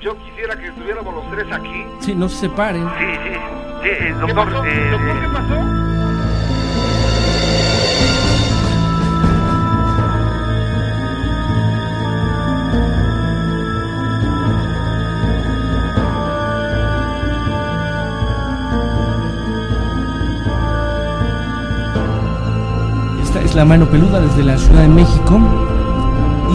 yo 0.00 0.18
quisiera 0.24 0.56
que 0.56 0.66
estuviéramos 0.66 1.14
los 1.14 1.30
tres 1.30 1.52
aquí. 1.52 1.86
Sí, 2.00 2.14
no 2.16 2.28
se 2.28 2.48
separen. 2.48 2.88
Sí, 2.98 3.04
sí, 3.06 3.30
sí, 3.32 3.88
eh, 3.88 3.98
¿Qué 4.00 4.12
doctor. 4.12 4.34
pasó? 4.46 4.64
eh, 4.64 4.90
¿Doctor, 4.90 5.20
qué 5.20 5.26
eh, 5.26 5.30
pasó? 5.32 5.59
Es 23.50 23.56
la 23.56 23.64
mano 23.64 23.90
peluda 23.90 24.20
desde 24.20 24.44
la 24.44 24.56
Ciudad 24.56 24.82
de 24.82 24.88
México. 24.88 25.40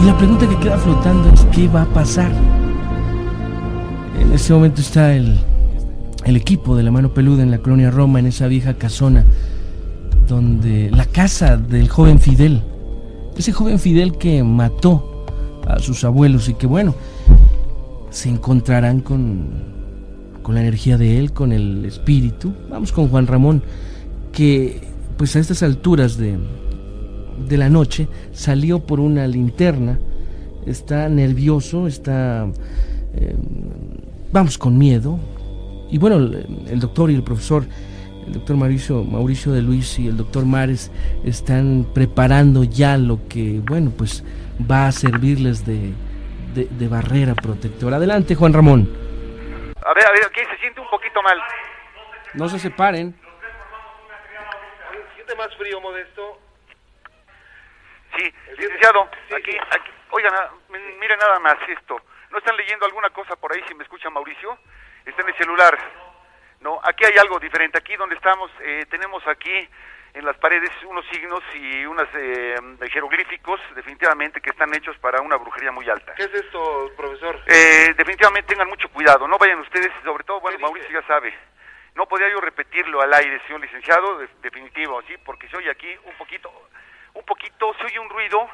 Y 0.00 0.06
la 0.06 0.16
pregunta 0.16 0.48
que 0.48 0.56
queda 0.56 0.78
flotando 0.78 1.28
es 1.30 1.44
¿qué 1.52 1.68
va 1.68 1.82
a 1.82 1.86
pasar? 1.86 2.32
En 4.18 4.32
este 4.32 4.54
momento 4.54 4.80
está 4.80 5.14
el, 5.14 5.38
el 6.24 6.36
equipo 6.36 6.74
de 6.74 6.82
la 6.82 6.90
mano 6.90 7.12
peluda 7.12 7.42
en 7.42 7.50
la 7.50 7.58
colonia 7.58 7.90
Roma, 7.90 8.18
en 8.18 8.26
esa 8.26 8.46
vieja 8.46 8.74
casona, 8.74 9.26
donde 10.26 10.90
la 10.90 11.04
casa 11.04 11.58
del 11.58 11.88
joven 11.88 12.18
Fidel, 12.18 12.62
ese 13.36 13.52
joven 13.52 13.78
Fidel 13.78 14.16
que 14.16 14.42
mató 14.42 15.26
a 15.66 15.78
sus 15.80 16.02
abuelos 16.02 16.48
y 16.48 16.54
que 16.54 16.66
bueno, 16.66 16.94
se 18.08 18.30
encontrarán 18.30 19.00
con, 19.00 19.48
con 20.42 20.54
la 20.54 20.62
energía 20.62 20.96
de 20.96 21.18
él, 21.18 21.32
con 21.32 21.52
el 21.52 21.84
espíritu. 21.84 22.54
Vamos 22.70 22.90
con 22.92 23.08
Juan 23.08 23.26
Ramón, 23.26 23.62
que 24.32 24.80
pues 25.18 25.36
a 25.36 25.40
estas 25.40 25.62
alturas 25.62 26.16
de, 26.16 26.38
de 27.38 27.56
la 27.56 27.68
noche 27.68 28.08
salió 28.32 28.80
por 28.80 29.00
una 29.00 29.26
linterna, 29.26 29.98
está 30.66 31.08
nervioso, 31.08 31.86
está, 31.86 32.46
eh, 33.14 33.36
vamos, 34.32 34.58
con 34.58 34.76
miedo. 34.78 35.18
Y 35.90 35.98
bueno, 35.98 36.16
el, 36.16 36.66
el 36.68 36.80
doctor 36.80 37.10
y 37.10 37.14
el 37.14 37.22
profesor, 37.22 37.64
el 38.26 38.32
doctor 38.32 38.56
Mauricio, 38.56 39.04
Mauricio 39.04 39.52
de 39.52 39.62
Luis 39.62 39.98
y 39.98 40.08
el 40.08 40.16
doctor 40.16 40.44
Mares 40.44 40.90
están 41.24 41.86
preparando 41.94 42.64
ya 42.64 42.96
lo 42.98 43.20
que, 43.28 43.60
bueno, 43.64 43.92
pues 43.96 44.24
va 44.68 44.88
a 44.88 44.92
servirles 44.92 45.64
de, 45.64 45.92
de, 46.54 46.64
de 46.64 46.88
barrera 46.88 47.34
protectora. 47.34 47.96
Adelante, 47.98 48.34
Juan 48.34 48.52
Ramón. 48.52 48.88
a 49.84 49.94
ver, 49.94 50.06
a 50.06 50.10
ver, 50.10 50.24
aquí 50.26 50.40
se 50.50 50.60
siente 50.60 50.80
un 50.80 50.88
poquito 50.90 51.22
mal. 51.22 51.38
No 52.34 52.48
se 52.48 52.58
separen. 52.58 53.14
¿Siente 55.14 55.34
más 55.36 55.54
frío, 55.56 55.80
Modesto? 55.80 56.38
Sí, 58.16 58.34
licenciado, 58.58 59.08
Sí, 59.28 59.34
aquí, 59.34 59.52
sí. 59.52 59.58
aquí, 59.70 59.90
oigan, 60.10 60.32
miren 60.98 61.18
nada 61.18 61.38
más 61.40 61.56
esto. 61.68 62.00
¿No 62.30 62.38
están 62.38 62.56
leyendo 62.56 62.86
alguna 62.86 63.10
cosa 63.10 63.36
por 63.36 63.52
ahí, 63.52 63.62
si 63.68 63.74
me 63.74 63.84
escucha 63.84 64.10
Mauricio? 64.10 64.58
Está 65.04 65.22
en 65.22 65.28
el 65.28 65.36
celular. 65.36 65.78
No, 66.60 66.80
aquí 66.82 67.04
hay 67.04 67.16
algo 67.18 67.38
diferente. 67.38 67.78
Aquí 67.78 67.96
donde 67.96 68.16
estamos, 68.16 68.50
eh, 68.60 68.84
tenemos 68.90 69.26
aquí 69.26 69.68
en 70.14 70.24
las 70.24 70.36
paredes 70.38 70.70
unos 70.84 71.04
signos 71.08 71.42
y 71.54 71.84
unos 71.84 72.08
eh, 72.14 72.56
jeroglíficos, 72.90 73.60
definitivamente, 73.74 74.40
que 74.40 74.50
están 74.50 74.74
hechos 74.74 74.96
para 74.98 75.20
una 75.20 75.36
brujería 75.36 75.70
muy 75.70 75.88
alta. 75.88 76.14
¿Qué 76.14 76.24
es 76.24 76.34
esto, 76.34 76.90
profesor? 76.96 77.38
Eh, 77.46 77.94
definitivamente 77.96 78.48
tengan 78.48 78.68
mucho 78.68 78.88
cuidado, 78.88 79.28
no 79.28 79.38
vayan 79.38 79.60
ustedes, 79.60 79.92
sobre 80.04 80.24
todo, 80.24 80.40
bueno. 80.40 80.58
Mauricio 80.58 80.90
ya 81.00 81.06
sabe. 81.06 81.32
No 81.94 82.06
podía 82.06 82.28
yo 82.30 82.40
repetirlo 82.40 83.00
al 83.00 83.12
aire, 83.14 83.40
señor 83.46 83.60
licenciado, 83.60 84.18
de- 84.18 84.28
definitivo, 84.42 85.00
¿sí? 85.02 85.16
Porque 85.24 85.48
se 85.48 85.56
oye 85.56 85.70
aquí 85.70 85.94
un 86.04 86.14
poquito, 86.14 86.50
un 87.18 87.24
poquito, 87.24 87.74
se 87.78 87.84
oye 87.86 87.98
un 87.98 88.08
ruido, 88.10 88.48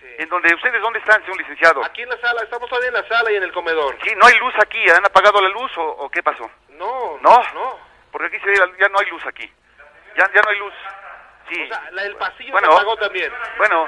Sí. 0.00 0.06
en 0.18 0.28
donde 0.28 0.54
ustedes, 0.54 0.80
¿dónde 0.82 0.98
están, 0.98 1.20
señor 1.22 1.38
licenciado? 1.38 1.84
Aquí 1.84 2.02
en 2.02 2.08
la 2.10 2.18
sala, 2.18 2.42
estamos 2.42 2.68
todavía 2.68 2.88
en 2.88 2.94
la 2.94 3.08
sala 3.08 3.32
y 3.32 3.36
en 3.36 3.42
el 3.42 3.52
comedor. 3.52 3.96
Sí, 4.04 4.12
no 4.16 4.26
hay 4.26 4.38
luz 4.38 4.54
aquí, 4.62 4.88
¿han 4.90 5.04
apagado 5.04 5.40
la 5.40 5.48
luz 5.48 5.70
o, 5.78 5.82
o 5.84 6.10
qué 6.10 6.22
pasó? 6.22 6.48
No, 6.70 7.18
¿No? 7.22 7.42
no. 7.54 7.78
Porque 8.12 8.28
aquí 8.28 8.38
se 8.40 8.46
ve, 8.50 8.54
ya 8.78 8.88
no 8.88 8.98
hay 8.98 9.06
luz 9.10 9.24
aquí, 9.26 9.50
ya, 10.16 10.30
ya 10.32 10.40
no 10.42 10.50
hay 10.50 10.58
luz. 10.58 10.74
Sí. 11.50 11.62
O 11.62 11.66
sea, 11.68 11.90
la 11.92 12.02
del 12.02 12.16
pasillo 12.16 12.52
Bueno. 12.52 12.68
se 12.70 12.74
apagó 12.76 12.96
también. 12.96 13.32
Bueno, 13.56 13.86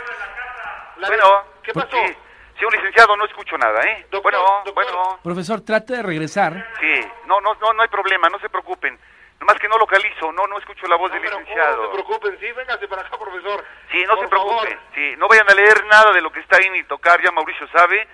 La 0.96 1.08
de- 1.08 1.16
bueno. 1.16 1.44
¿Qué 1.62 1.72
pasó? 1.72 1.90
Sí. 1.90 2.16
Señor 2.54 2.72
licenciado, 2.72 3.16
no 3.16 3.24
escucho 3.24 3.56
nada, 3.58 3.80
¿eh? 3.82 4.06
Doctor, 4.10 4.22
bueno, 4.32 4.38
doctor. 4.64 4.74
bueno. 4.74 5.20
Profesor, 5.22 5.60
trate 5.60 5.94
de 5.94 6.02
regresar. 6.02 6.52
Sí, 6.80 7.00
no, 7.26 7.40
no, 7.40 7.54
no, 7.54 7.72
no 7.74 7.82
hay 7.82 7.88
problema, 7.88 8.28
no 8.28 8.38
se 8.40 8.48
preocupen. 8.48 8.98
Nomás 9.40 9.56
que 9.60 9.68
no 9.68 9.78
localizo, 9.78 10.32
no, 10.32 10.46
no 10.48 10.58
escucho 10.58 10.86
la 10.88 10.96
voz 10.96 11.10
No, 11.10 11.14
del 11.14 11.22
pero 11.22 11.34
¿cómo 11.36 11.46
licenciado. 11.46 11.76
no 11.82 11.88
se 11.88 11.94
preocupen, 11.94 12.38
sí, 12.40 12.52
véngase 12.52 12.88
para 12.88 13.02
acá, 13.02 13.16
profesor. 13.18 13.64
Sí, 13.92 14.02
no 14.04 14.14
Por 14.16 14.24
se 14.24 14.28
preocupen. 14.28 14.70
favor. 14.78 14.78
Sí, 14.94 15.14
no 15.16 15.28
vayan 15.28 15.48
a 15.48 15.54
leer 15.54 15.84
nada 15.86 16.12
de 16.12 16.20
lo 16.20 16.32
que 16.32 16.40
está 16.40 16.56
ahí 16.56 16.68
ni 16.70 16.82
tocar, 16.84 17.22
ya 17.22 17.30
Mauricio 17.30 17.68
sabe. 17.68 18.08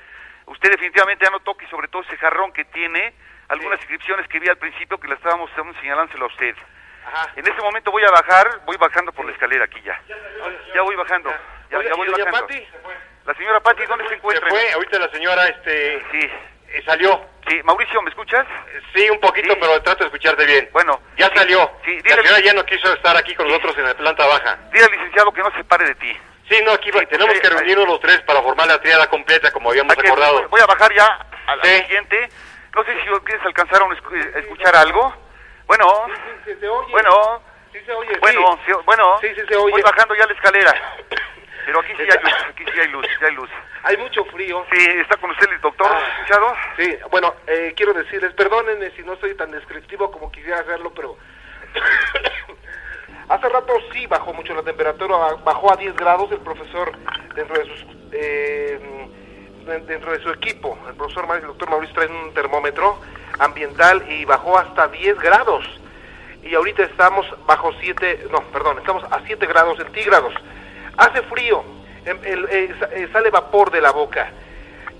Usted 0.46 0.70
definitivamente 0.70 1.24
ya 1.24 1.30
no 1.30 1.40
toque, 1.40 1.66
sobre 1.68 1.88
todo 1.88 2.02
ese 2.02 2.18
jarrón 2.18 2.52
que 2.52 2.64
tiene, 2.66 3.14
algunas 3.48 3.78
Sí. 3.80 3.84
inscripciones 3.84 4.28
que 4.28 4.38
vi 4.38 4.48
al 4.48 4.58
principio 4.58 4.98
que 5.00 5.08
la 5.08 5.14
estábamos, 5.14 5.50
señalándoselo 5.80 6.26
a 6.26 6.28
usted. 6.28 6.54
Ajá. 7.06 7.32
En 7.36 7.46
este 7.46 7.60
momento 7.62 7.90
voy 7.90 8.04
a 8.04 8.10
bajar, 8.10 8.60
voy 8.66 8.76
bajando 8.76 9.12
por 9.12 9.24
la 9.24 9.32
escalera 9.32 9.64
aquí 9.64 9.80
ya. 9.82 10.00
Ya 10.74 10.82
voy 10.82 10.96
bajando, 10.96 11.30
ya, 11.70 11.78
voy 11.78 11.86
¿y 11.86 12.10
doña 12.10 12.24
bajando. 12.26 12.46
Pati? 12.48 12.68
La 13.24 13.34
señora 13.34 13.60
Patti, 13.60 13.86
¿dónde 13.86 14.04
se 14.04 14.10
Se 14.10 14.14
encuentra? 14.16 14.48
fue, 14.50 14.72
ahorita 14.72 14.98
la 14.98 15.08
señora 15.08 15.46
este 15.48 16.04
Sí, 16.12 16.30
eh, 16.78 16.82
salió. 16.84 17.20
sí, 17.48 17.60
Mauricio, 17.64 18.00
¿me 18.02 18.10
escuchas? 18.10 18.46
Sí, 18.94 19.08
un 19.10 19.20
poquito, 19.20 19.52
Sí. 19.52 19.58
pero 19.60 19.82
trato 19.82 20.00
de 20.00 20.06
escucharte 20.06 20.44
bien. 20.46 20.68
Bueno. 20.72 21.00
Ya 21.16 21.28
sí, 21.28 21.36
salió. 21.36 21.70
Sí, 21.84 21.98
la 22.04 22.16
señora 22.16 22.40
ya 22.40 22.52
no 22.54 22.64
quiso 22.64 22.92
estar 22.92 23.16
aquí 23.16 23.34
con 23.34 23.46
nosotros 23.48 23.76
en 23.78 23.84
la 23.84 23.94
planta 23.94 24.26
baja. 24.26 24.58
dile 24.72 24.84
al 24.84 24.90
licenciado 24.92 25.32
que 25.32 25.42
no 25.42 25.50
se 25.52 25.64
pare 25.64 25.84
de 25.86 25.94
ti. 25.96 26.18
Sí, 26.48 26.60
no, 26.64 26.72
aquí 26.72 26.90
va- 26.90 27.04
tenemos 27.06 27.34
que 27.40 27.48
reunirnos 27.48 27.86
los 27.86 28.00
tres 28.00 28.20
para 28.22 28.42
formar 28.42 28.66
la 28.66 28.78
triada 28.80 29.08
completa 29.08 29.50
como 29.50 29.70
habíamos 29.70 29.96
acordado. 29.96 30.48
Voy 30.48 30.60
a 30.60 30.66
bajar 30.66 30.92
ya 30.94 31.26
a 31.46 31.56
la 31.56 31.64
Sí. 31.64 31.76
siguiente. 31.82 32.28
No 32.74 32.84
sé 32.84 32.92
si 33.02 33.10
ustedes 33.10 33.40
alcanzaron 33.44 33.90
a 33.90 33.94
a 33.94 34.38
escuchar 34.40 34.76
algo. 34.76 35.14
Bueno, 35.66 35.86
Sí, 36.06 36.12
sí, 36.44 36.52
sí, 36.52 36.60
se 36.60 36.68
oye. 36.68 36.90
bueno, 36.92 37.42
Sí 37.72 37.80
se 37.86 37.92
oye, 37.92 38.18
bueno, 38.20 38.58
sí. 38.66 38.72
sí, 38.72 38.78
bueno. 38.84 39.18
Sí, 39.20 39.28
sí 39.34 39.40
se 39.48 39.56
oye. 39.56 39.72
Voy 39.72 39.82
bajando 39.82 40.14
ya 40.14 40.26
la 40.26 40.32
escalera. 40.34 40.96
Pero 41.66 41.80
aquí 41.80 41.92
sí 41.96 42.02
hay 42.02 42.22
luz, 42.22 42.34
aquí 42.50 42.64
sí 42.72 42.80
hay 42.80 42.88
luz, 42.88 43.06
sí 43.18 43.24
hay 43.24 43.34
luz. 43.34 43.50
Hay 43.84 43.96
mucho 43.96 44.24
frío. 44.26 44.64
Sí, 44.70 44.78
está 45.00 45.16
con 45.16 45.30
usted 45.30 45.50
el 45.50 45.60
doctor, 45.60 45.86
Ah. 45.90 46.00
escuchado? 46.20 46.54
Sí, 46.76 46.96
bueno, 47.10 47.34
eh, 47.46 47.72
quiero 47.76 47.92
decirles, 47.92 48.32
perdónenme 48.34 48.90
si 48.92 49.02
no 49.02 49.16
soy 49.16 49.34
tan 49.34 49.50
descriptivo 49.50 50.10
como 50.10 50.30
quisiera 50.30 50.60
hacerlo, 50.60 50.92
pero 50.94 51.16
hace 53.28 53.48
rato 53.48 53.72
sí 53.92 54.06
bajó 54.06 54.32
mucho 54.34 54.54
la 54.54 54.62
temperatura, 54.62 55.16
bajó 55.44 55.72
a 55.72 55.76
10 55.76 55.94
grados 55.96 56.30
el 56.32 56.40
profesor 56.40 56.92
dentro 57.34 57.58
de 57.58 57.64
sus 57.66 57.86
eh, 58.12 59.08
dentro 59.86 60.12
de 60.12 60.22
su 60.22 60.30
equipo, 60.30 60.78
el 60.88 60.94
profesor 60.94 61.26
el 61.36 61.46
doctor 61.46 61.70
Mauricio 61.70 61.94
trae 61.94 62.08
un 62.08 62.34
termómetro 62.34 63.00
ambiental 63.38 64.04
y 64.10 64.24
bajó 64.26 64.58
hasta 64.58 64.88
10 64.88 65.18
grados. 65.18 65.64
Y 66.42 66.54
ahorita 66.54 66.82
estamos 66.82 67.26
bajo 67.46 67.72
7, 67.80 68.26
no, 68.30 68.42
perdón, 68.52 68.78
estamos 68.78 69.02
a 69.10 69.20
7 69.24 69.46
grados 69.46 69.78
centígrados. 69.78 70.34
Hace 70.96 71.22
frío, 71.22 71.64
em- 72.04 72.20
eh, 72.24 72.74
eh, 72.92 73.08
sale 73.12 73.30
vapor 73.30 73.70
de 73.70 73.80
la 73.80 73.90
boca. 73.90 74.28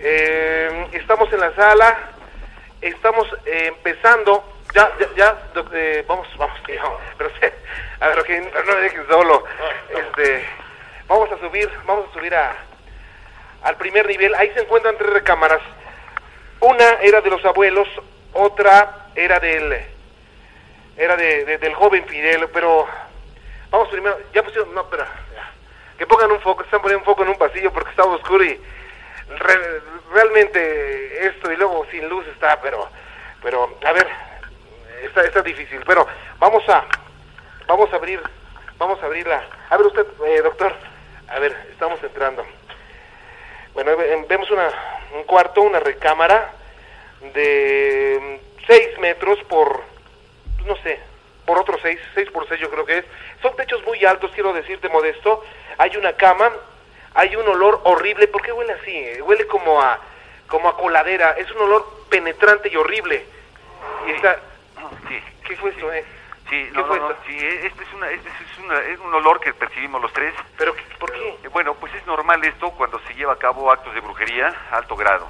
Eh, 0.00 0.88
estamos 0.92 1.32
en 1.32 1.40
la 1.40 1.54
sala, 1.54 1.96
estamos 2.80 3.26
eh, 3.46 3.66
empezando, 3.68 4.44
ya, 4.74 4.90
ya, 4.98 5.06
ya, 5.16 5.32
doc- 5.54 5.70
eh, 5.72 6.04
vamos, 6.06 6.26
vamos, 6.36 6.58
hijo, 6.68 7.00
pero 7.16 7.30
a 8.00 8.08
ver, 8.08 8.18
ok, 8.18 8.28
no 8.66 8.74
me 8.74 8.80
dejen 8.82 9.06
solo, 9.08 9.44
este, 9.88 10.44
vamos 11.06 11.30
a 11.32 11.38
subir, 11.38 11.70
vamos 11.86 12.06
a 12.10 12.12
subir 12.12 12.34
a, 12.34 12.54
al 13.62 13.76
primer 13.76 14.06
nivel, 14.06 14.34
ahí 14.34 14.50
se 14.52 14.60
encuentran 14.60 14.96
tres 14.98 15.10
recámaras, 15.10 15.60
una 16.60 16.88
era 17.00 17.20
de 17.20 17.30
los 17.30 17.42
abuelos, 17.44 17.88
otra 18.32 19.06
era 19.14 19.38
del, 19.40 19.74
era 20.96 21.16
de, 21.16 21.44
de- 21.44 21.58
del 21.58 21.74
joven 21.74 22.04
Fidel, 22.06 22.48
pero 22.52 22.86
vamos 23.70 23.88
primero, 23.88 24.18
ya 24.34 24.42
pusieron, 24.42 24.74
no, 24.74 24.82
espera. 24.82 25.06
Que 25.98 26.06
pongan 26.06 26.32
un 26.32 26.40
foco, 26.40 26.62
están 26.62 26.80
poniendo 26.80 27.00
un 27.00 27.04
foco 27.04 27.22
en 27.22 27.28
un 27.30 27.38
pasillo 27.38 27.72
porque 27.72 27.90
estaba 27.90 28.14
oscuro 28.14 28.44
y 28.44 28.60
re- 29.38 29.80
realmente 30.12 31.26
esto 31.28 31.52
y 31.52 31.56
luego 31.56 31.86
sin 31.90 32.08
luz 32.08 32.26
está, 32.28 32.60
pero, 32.60 32.88
pero, 33.42 33.78
a 33.84 33.92
ver, 33.92 34.06
está, 35.04 35.22
está 35.22 35.42
difícil, 35.42 35.80
pero 35.86 36.06
vamos 36.38 36.68
a, 36.68 36.84
vamos 37.66 37.92
a 37.92 37.96
abrir, 37.96 38.20
vamos 38.78 39.02
a 39.02 39.06
abrirla. 39.06 39.42
A 39.70 39.76
ver 39.76 39.86
usted, 39.86 40.06
eh, 40.26 40.40
doctor, 40.42 40.72
a 41.28 41.38
ver, 41.38 41.56
estamos 41.70 42.02
entrando. 42.02 42.44
Bueno, 43.72 43.96
ve- 43.96 44.24
vemos 44.28 44.50
una, 44.50 44.68
un 45.14 45.24
cuarto, 45.24 45.62
una 45.62 45.80
recámara 45.80 46.52
de 47.32 48.40
6 48.66 48.98
metros 48.98 49.38
por, 49.44 49.82
no 50.66 50.76
sé, 50.76 51.00
por 51.46 51.58
otros 51.58 51.78
6, 51.82 51.98
6 52.14 52.30
por 52.30 52.46
6 52.48 52.60
yo 52.60 52.70
creo 52.70 52.84
que 52.86 52.98
es. 52.98 53.04
Son 53.42 53.54
techos 53.56 53.82
muy 53.84 54.04
altos, 54.04 54.30
quiero 54.34 54.52
decirte, 54.52 54.88
Modesto. 54.88 55.44
Hay 55.78 55.96
una 55.96 56.12
cama, 56.14 56.50
hay 57.14 57.36
un 57.36 57.46
olor 57.48 57.80
horrible. 57.84 58.28
¿Por 58.28 58.42
qué 58.42 58.52
huele 58.52 58.72
así? 58.74 59.20
Huele 59.22 59.46
como 59.46 59.80
a, 59.80 59.98
como 60.48 60.68
a 60.68 60.76
coladera. 60.76 61.32
Es 61.38 61.50
un 61.52 61.62
olor 61.62 61.86
penetrante 62.08 62.68
y 62.72 62.76
horrible. 62.76 63.24
Y 64.06 64.10
está... 64.12 64.38
Sí, 65.08 65.18
¿Qué 65.46 65.56
fue 65.56 65.70
esto, 65.70 65.92
eh? 65.92 66.04
sí, 66.48 66.66
¿Qué 66.66 66.70
no, 66.72 66.84
fue 66.86 66.98
no, 66.98 67.04
no, 67.06 67.10
esto? 67.12 67.22
sí, 67.26 67.36
este 67.38 67.82
es, 67.84 67.92
una, 67.94 68.10
este 68.10 68.28
es, 68.28 68.58
una- 68.58 68.80
es 68.80 68.98
un 68.98 69.14
olor 69.14 69.40
que 69.40 69.52
percibimos 69.54 70.00
los 70.00 70.12
tres. 70.12 70.34
¿Pero 70.56 70.74
por 70.98 71.12
qué? 71.12 71.28
Eh, 71.44 71.48
Bueno, 71.48 71.74
pues 71.74 71.92
es 71.94 72.06
normal 72.06 72.42
esto 72.44 72.70
cuando 72.72 72.98
se 73.06 73.14
lleva 73.14 73.34
a 73.34 73.38
cabo 73.38 73.70
actos 73.70 73.92
de 73.94 74.00
brujería 74.00 74.54
a 74.70 74.76
alto 74.76 74.96
grado. 74.96 75.26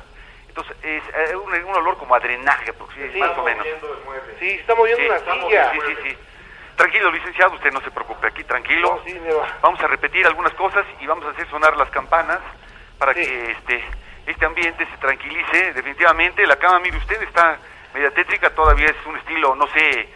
Entonces, 0.56 0.76
es 0.84 1.02
eh, 1.32 1.34
un, 1.36 1.52
un 1.52 1.74
olor 1.74 1.96
como 1.98 2.14
a 2.14 2.20
drenaje, 2.20 2.72
aproxi- 2.72 3.12
Sí. 3.12 3.18
más 3.18 3.36
o 3.36 3.42
menos. 3.42 3.66
Sí, 4.38 4.50
está 4.50 4.76
moviendo 4.76 5.02
Sí, 5.02 5.08
una 5.08 5.16
estamos- 5.16 5.48
silla. 5.48 5.72
sí, 5.72 5.78
sí, 5.88 5.96
sí. 6.10 6.18
Tranquilo, 6.76 7.10
licenciado, 7.10 7.54
usted 7.54 7.72
no 7.72 7.80
se 7.80 7.90
preocupe, 7.90 8.28
aquí 8.28 8.44
tranquilo. 8.44 8.96
No, 8.96 9.04
sí, 9.04 9.18
me 9.18 9.32
va. 9.34 9.48
Vamos 9.62 9.80
a 9.80 9.88
repetir 9.88 10.24
algunas 10.26 10.52
cosas 10.54 10.86
y 11.00 11.06
vamos 11.08 11.24
a 11.26 11.30
hacer 11.30 11.48
sonar 11.50 11.76
las 11.76 11.90
campanas 11.90 12.38
para 12.98 13.14
Sí. 13.14 13.20
que 13.20 13.50
este 13.50 13.84
este 14.26 14.46
ambiente 14.46 14.86
se 14.86 14.96
tranquilice. 14.98 15.72
Definitivamente, 15.72 16.46
la 16.46 16.56
cama, 16.56 16.78
mire 16.78 16.96
usted, 16.98 17.20
está 17.24 17.58
media 17.92 18.10
tétrica, 18.12 18.54
todavía 18.54 18.86
es 18.86 19.06
un 19.06 19.16
estilo, 19.18 19.54
no 19.56 19.66
sé, 19.68 20.08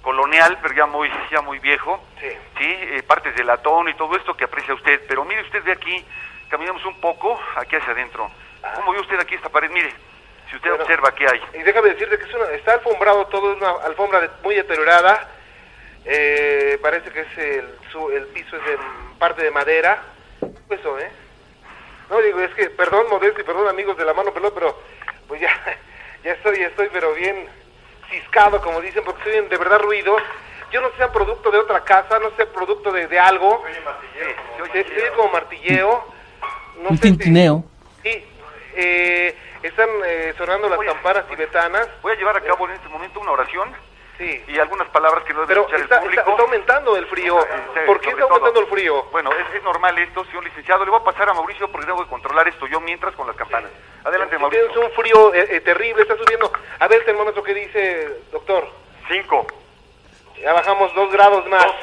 colonial, 0.00 0.58
pero 0.62 0.74
ya 0.74 0.86
muy 0.86 1.10
ya 1.30 1.42
muy 1.42 1.58
viejo. 1.58 2.02
Sí. 2.18 2.28
Sí, 2.58 2.64
eh, 2.66 3.02
partes 3.06 3.36
de 3.36 3.44
latón 3.44 3.90
y 3.90 3.94
todo 3.94 4.16
esto 4.16 4.34
que 4.34 4.44
aprecia 4.44 4.72
usted. 4.72 5.02
Pero 5.06 5.24
mire 5.26 5.42
usted 5.42 5.62
de 5.64 5.72
aquí, 5.72 6.02
caminamos 6.48 6.82
un 6.86 6.98
poco 7.00 7.38
aquí 7.56 7.76
hacia 7.76 7.92
adentro. 7.92 8.30
¿Cómo 8.76 8.92
ve 8.92 9.00
usted 9.00 9.18
aquí 9.20 9.34
esta 9.34 9.48
pared? 9.48 9.70
Mire, 9.70 9.90
si 10.50 10.56
usted 10.56 10.68
Bueno. 10.70 10.84
observa 10.84 11.14
qué 11.14 11.26
hay. 11.26 11.40
Y 11.54 11.62
déjame 11.62 11.90
decirte 11.90 12.18
que 12.18 12.24
es 12.24 12.34
una, 12.34 12.46
está 12.52 12.72
alfombrado 12.74 13.26
todo, 13.26 13.52
es 13.52 13.58
una 13.58 13.70
alfombra 13.84 14.20
de- 14.20 14.30
muy 14.42 14.54
deteriorada. 14.54 15.28
Eh, 16.04 16.78
parece 16.82 17.10
que 17.10 17.20
es 17.20 17.38
el, 17.38 17.74
su- 17.90 18.10
el 18.10 18.26
piso 18.28 18.56
es 18.56 18.64
de 18.64 18.78
parte 19.18 19.42
de 19.42 19.50
madera. 19.50 20.02
Eso, 20.68 20.98
¿eh? 20.98 21.10
No, 22.10 22.18
digo, 22.20 22.40
es 22.40 22.52
que, 22.54 22.70
perdón, 22.70 23.06
Modesto, 23.08 23.40
y 23.40 23.44
perdón, 23.44 23.68
amigos 23.68 23.96
de 23.96 24.04
la 24.04 24.12
mano 24.14 24.32
pelota, 24.32 24.54
pero 24.54 24.78
pues 25.28 25.40
ya, 25.40 25.50
ya 26.24 26.32
estoy, 26.32 26.58
ya 26.58 26.66
estoy, 26.66 26.88
pero 26.92 27.14
bien 27.14 27.48
ciscado, 28.10 28.60
como 28.60 28.80
dicen, 28.80 29.02
porque 29.04 29.22
se 29.24 29.30
oyen 29.30 29.48
de 29.48 29.56
verdad 29.56 29.78
ruidos. 29.80 30.20
Yo 30.70 30.80
no 30.80 30.86
sé 30.88 30.92
si 30.94 30.98
sean 30.98 31.12
producto 31.12 31.50
de 31.50 31.58
otra 31.58 31.84
casa, 31.84 32.18
no 32.18 32.30
sé, 32.36 32.46
producto 32.46 32.90
de, 32.92 33.06
de 33.06 33.18
algo. 33.18 33.62
Se 34.56 34.62
oye, 34.62 34.84
se 34.84 34.94
oye 34.96 35.10
como 35.16 35.30
martilleo. 35.32 36.04
No 36.78 36.88
Un 36.90 36.96
sé 36.98 37.02
si- 37.04 37.08
tintineo. 37.10 37.64
Sí, 38.02 38.26
eh, 38.74 39.36
están 39.62 39.88
eh, 40.04 40.34
sonando 40.36 40.68
las 40.68 40.78
campanas 40.80 41.26
tibetanas. 41.28 41.88
Voy 42.02 42.12
a 42.12 42.16
llevar 42.16 42.36
a 42.36 42.40
cabo 42.40 42.66
en 42.68 42.74
este 42.74 42.88
momento 42.88 43.20
una 43.20 43.32
oración 43.32 43.74
Sí, 44.18 44.44
y 44.46 44.58
algunas 44.58 44.86
palabras 44.88 45.24
que 45.24 45.32
no 45.32 45.40
debe 45.40 45.48
pero 45.48 45.60
escuchar 45.62 45.80
está, 45.80 45.94
el 45.96 46.00
público. 46.02 46.20
está- 46.20 46.30
está 46.32 46.42
aumentando 46.42 46.96
el 46.96 47.06
frío. 47.06 47.40
Sí, 47.40 47.80
¿Por 47.86 48.00
qué 48.00 48.10
está 48.10 48.20
todo. 48.20 48.28
aumentando 48.34 48.60
el 48.60 48.66
frío? 48.66 49.04
Bueno, 49.10 49.30
es, 49.32 49.54
es 49.56 49.62
normal 49.64 49.98
esto, 49.98 50.24
señor 50.26 50.44
licenciado. 50.44 50.84
Le 50.84 50.90
voy 50.90 51.00
a 51.00 51.04
pasar 51.04 51.28
a 51.30 51.34
Mauricio 51.34 51.66
porque 51.72 51.86
tengo 51.86 52.04
que 52.04 52.10
controlar 52.10 52.46
esto 52.46 52.66
yo 52.66 52.78
mientras 52.80 53.14
con 53.16 53.26
las 53.26 53.34
campanas. 53.34 53.70
Adelante, 54.04 54.38
Mauricio. 54.38 54.68
Tienes 54.68 54.88
un 54.90 54.94
frío 54.94 55.34
eh, 55.34 55.46
eh, 55.56 55.60
terrible, 55.62 56.02
está 56.02 56.16
subiendo. 56.16 56.52
A 56.78 56.86
ver 56.88 57.00
el 57.00 57.04
termómetro 57.06 57.42
que 57.42 57.54
dice, 57.54 58.20
doctor. 58.30 58.68
Cinco, 59.08 59.46
Ya 60.40 60.52
bajamos 60.52 60.94
dos 60.94 61.10
grados 61.10 61.46
más. 61.48 61.64
Dos. 61.64 61.74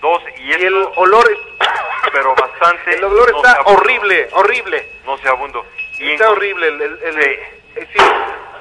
dos, 0.00 0.22
y, 0.38 0.42
Y 0.48 0.52
el 0.52 0.74
olor, 0.96 1.30
es- 1.30 1.68
pero 2.12 2.34
bastante. 2.34 2.94
el 2.96 3.04
olor 3.04 3.28
está 3.36 3.54
nauseabundo. 3.54 3.80
horrible, 3.80 4.90
horrible. 5.12 5.28
Nauseabundo. 5.28 5.66
Y 5.98 6.10
Está 6.12 6.24
en- 6.26 6.30
horrible 6.30 6.68
el... 6.68 6.80
el, 6.82 7.02
el- 7.02 7.22
Sí. 7.22 7.30
eh, 7.76 7.88
sí. 7.92 7.98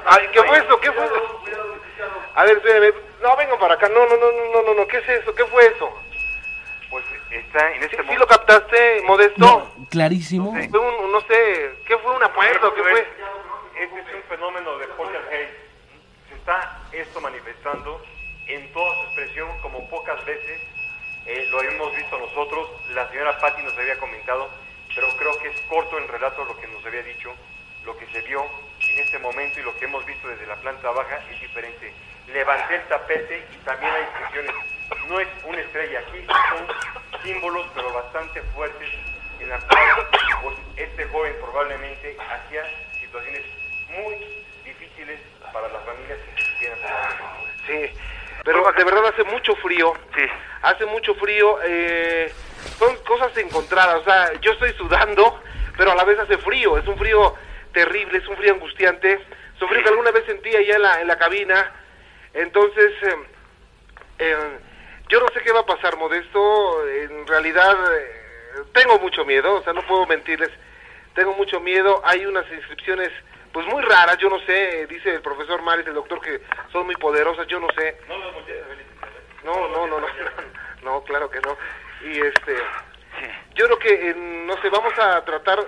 Ay, 0.06 0.28
¿Qué 0.32 0.44
fue 0.44 0.58
eso? 0.58 0.80
¿Qué 0.80 0.92
fue 0.92 1.06
eso? 1.06 1.42
A 2.36 2.44
ver, 2.44 2.58
espérame. 2.58 2.94
No, 3.22 3.36
vengan 3.36 3.60
para 3.60 3.74
acá. 3.76 3.90
No, 3.90 4.06
no, 4.06 4.16
no, 4.18 4.32
no, 4.32 4.54
no, 4.54 4.62
no, 4.64 4.74
no. 4.76 4.88
¿Qué 4.88 4.98
es 4.98 5.10
eso? 5.10 5.34
¿Qué 5.34 5.46
fue 5.46 5.66
eso? 5.68 5.92
Pues 6.90 7.04
está 7.32 7.72
en 7.72 7.80
¿Sí, 7.80 7.86
este 7.86 7.98
sí 7.98 8.04
momento. 8.04 8.20
lo 8.22 8.28
captaste, 8.28 9.02
Modesto? 9.04 9.40
No, 9.40 9.72
clarísimo. 9.90 10.52
Fue 10.52 10.80
un, 10.80 11.12
no 11.12 11.20
sé, 11.22 11.72
¿qué 11.86 11.98
fue? 11.98 12.16
¿Una 12.16 12.32
puerta 12.32 12.68
o 12.68 12.74
qué 12.74 12.82
fue? 12.82 13.00
Este 13.80 14.00
es 14.00 14.16
un 14.16 14.24
fenómeno 14.30 14.78
de 14.78 14.88
poltergeist. 14.90 15.52
Se 16.30 16.36
está 16.36 16.80
esto 16.94 17.20
manifestando 17.22 18.02
en 18.48 18.72
toda 18.72 18.96
su 18.96 19.02
expresión 19.08 19.60
como 19.62 19.90
pocas 19.90 20.24
veces 20.26 20.62
eh, 21.26 21.46
lo 21.52 21.60
habíamos 21.60 21.94
visto 21.96 22.18
nosotros. 22.18 22.70
La 22.92 23.10
señora 23.10 23.38
Patti 23.40 23.62
nos 23.64 23.78
había 23.78 23.98
comentado, 24.00 24.50
pero 24.98 25.10
creo 25.16 25.38
que 25.38 25.50
es 25.50 25.62
corto 25.70 25.96
el 26.00 26.08
relato 26.08 26.44
lo 26.44 26.60
que 26.60 26.66
nos 26.68 26.84
había 26.84 27.04
dicho. 27.04 27.32
Lo 27.86 27.96
que 27.98 28.08
se 28.08 28.20
vio 28.22 28.44
en 28.80 29.00
este 29.00 29.20
momento 29.20 29.60
y 29.60 29.64
lo 29.64 29.78
que 29.78 29.86
hemos 29.86 30.04
visto 30.08 30.28
desde 30.28 30.48
la 30.48 30.56
planta 30.56 30.90
baja 30.90 31.20
es 31.30 31.40
diferente. 31.40 31.94
Levanté 32.34 32.76
el 32.78 32.82
tapete 32.88 33.46
y 33.54 33.58
también 33.64 33.94
hay 33.94 34.02
expresiones. 34.02 34.52
No 35.08 35.20
es 35.20 35.28
una 35.46 35.62
estrella 35.62 36.00
aquí, 36.00 36.26
son 36.50 37.22
símbolos 37.24 37.68
pero 37.76 37.94
bastante 37.94 38.42
fuertes 38.56 38.90
en 39.40 39.50
la 39.50 39.60
cual 39.60 40.08
pues, 40.42 40.58
este 40.76 41.06
joven 41.06 41.36
probablemente 41.42 42.18
hacía 42.20 42.64
situaciones 43.00 43.44
muy 43.90 44.16
difíciles 44.66 45.20
para 45.54 45.68
las 45.70 45.86
familias 45.86 46.18
que 46.36 46.44
se 46.44 46.58
quieran 46.58 46.80
Sí, 47.68 48.00
pero 48.44 48.72
de 48.72 48.84
verdad 48.84 49.06
hace 49.06 49.24
mucho 49.26 49.56
frío. 49.58 49.94
Sí. 50.16 50.24
Hace 50.64 50.86
mucho 50.88 51.14
frío. 51.16 51.60
Eh, 51.64 52.34
son 52.78 52.96
cosas 53.04 53.36
encontradas. 53.38 54.02
O 54.02 54.04
sea, 54.04 54.34
yo 54.42 54.52
estoy 54.54 54.74
sudando, 54.74 55.42
pero 55.78 55.92
a 55.92 55.96
la 55.96 56.04
vez 56.04 56.20
hace 56.20 56.38
frío. 56.38 56.78
Es 56.78 56.88
un 56.88 56.98
frío 56.98 57.36
terrible, 57.74 58.18
es 58.18 58.28
un 58.28 58.38
frío 58.38 58.54
angustiante. 58.54 59.14
Es 59.14 59.62
un 59.62 59.70
frío 59.70 59.84
que 59.84 59.90
alguna 59.90 60.12
vez 60.12 60.26
sentí 60.26 60.56
allá 60.56 60.76
en 60.76 60.82
la, 60.82 61.02
en 61.02 61.08
la 61.08 61.18
cabina. 61.18 61.72
Entonces, 62.34 62.92
eh, 63.04 63.16
eh, 64.20 64.60
yo 65.10 65.20
no 65.20 65.28
sé 65.30 65.42
qué 65.42 65.52
va 65.52 65.62
a 65.62 65.66
pasar, 65.66 65.98
Modesto. 65.98 66.88
En 66.88 67.26
realidad, 67.28 67.76
eh, 67.96 68.64
tengo 68.74 69.00
mucho 69.00 69.26
miedo. 69.26 69.56
O 69.56 69.64
sea, 69.64 69.74
no 69.74 69.82
puedo 69.84 70.06
mentirles. 70.06 70.52
Tengo 71.16 71.34
mucho 71.34 71.60
miedo. 71.60 72.02
Hay 72.04 72.26
unas 72.26 72.46
inscripciones, 72.52 73.10
pues 73.52 73.66
muy 73.68 73.82
raras. 73.82 74.18
Yo 74.20 74.30
no 74.30 74.40
sé. 74.42 74.86
Dice 74.88 75.16
el 75.16 75.22
profesor 75.22 75.62
Maris, 75.62 75.88
el 75.88 75.96
doctor, 75.96 76.22
que 76.22 76.42
son 76.72 76.86
muy 76.86 76.96
poderosas. 76.96 77.48
Yo 77.48 77.60
no 77.60 77.68
sé. 77.76 77.98
No, 79.44 79.68
no, 79.70 79.88
no, 79.88 80.00
no, 80.00 80.08
no, 80.84 81.04
claro 81.04 81.30
que 81.30 81.40
no. 81.40 81.58
Y 82.02 82.20
este, 82.22 82.56
Sí. 82.56 83.26
yo 83.56 83.66
creo 83.66 83.80
que, 83.80 84.10
eh, 84.10 84.14
no 84.16 84.56
sé, 84.62 84.70
vamos 84.70 84.94
a 85.00 85.24
tratar, 85.26 85.60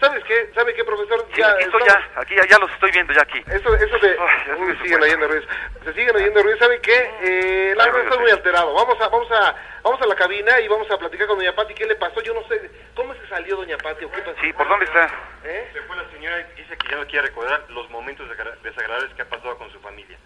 ¿sabes 0.00 0.22
qué? 0.24 0.50
¿Sabe 0.54 0.72
qué, 0.74 0.84
profesor? 0.84 1.26
Sí, 1.34 1.42
aquí 1.42 1.64
estoy 1.64 1.82
estamos- 1.82 1.88
ya, 2.14 2.20
aquí 2.20 2.34
ya, 2.36 2.46
ya 2.46 2.58
los 2.58 2.70
estoy 2.72 2.90
viendo 2.92 3.12
ya 3.12 3.22
aquí. 3.22 3.42
Eso, 3.50 3.74
eso 3.74 3.98
de, 3.98 4.16
Ay, 4.20 4.42
ya 4.46 4.56
uy, 4.56 4.76
siguen 4.82 4.98
fue. 4.98 5.08
oyendo 5.08 5.28
ruidos, 5.28 5.46
se 5.84 5.92
siguen 5.94 6.14
oyendo 6.16 6.42
ruidos, 6.42 6.60
¿sabe 6.60 6.80
qué? 6.80 7.10
Eh, 7.22 7.74
la 7.76 7.86
verdad 7.86 8.12
sí. 8.12 8.18
muy 8.20 8.30
alterado, 8.30 8.72
vamos 8.74 9.00
a, 9.00 9.08
vamos 9.08 9.30
a, 9.32 9.56
vamos 9.82 10.00
a 10.00 10.06
la 10.06 10.14
cabina 10.14 10.60
y 10.60 10.68
vamos 10.68 10.88
a 10.90 10.96
platicar 10.98 11.26
con 11.26 11.38
doña 11.38 11.54
Pati, 11.54 11.74
¿qué 11.74 11.86
le 11.86 11.96
pasó? 11.96 12.20
Yo 12.20 12.34
no 12.34 12.46
sé, 12.46 12.70
¿cómo 12.94 13.12
se 13.14 13.26
salió 13.28 13.56
doña 13.56 13.76
Pati 13.78 14.04
o 14.04 14.10
qué 14.12 14.22
pasó? 14.22 14.36
Sí, 14.40 14.52
¿por 14.52 14.68
dónde 14.68 14.84
está? 14.84 15.10
¿Eh? 15.44 15.70
Se 15.72 15.80
fue 15.82 15.96
la 15.96 16.08
señora 16.10 16.38
y 16.40 16.60
dice 16.62 16.76
que 16.76 16.88
ya 16.88 16.96
no 16.96 17.06
quiere 17.06 17.26
recordar 17.26 17.64
los 17.70 17.90
momentos 17.90 18.28
desagra- 18.30 18.56
desagradables 18.62 19.12
que 19.14 19.22
ha 19.22 19.28
pasado 19.28 19.58
con 19.58 19.70
su 19.72 19.80
familia. 19.80 20.16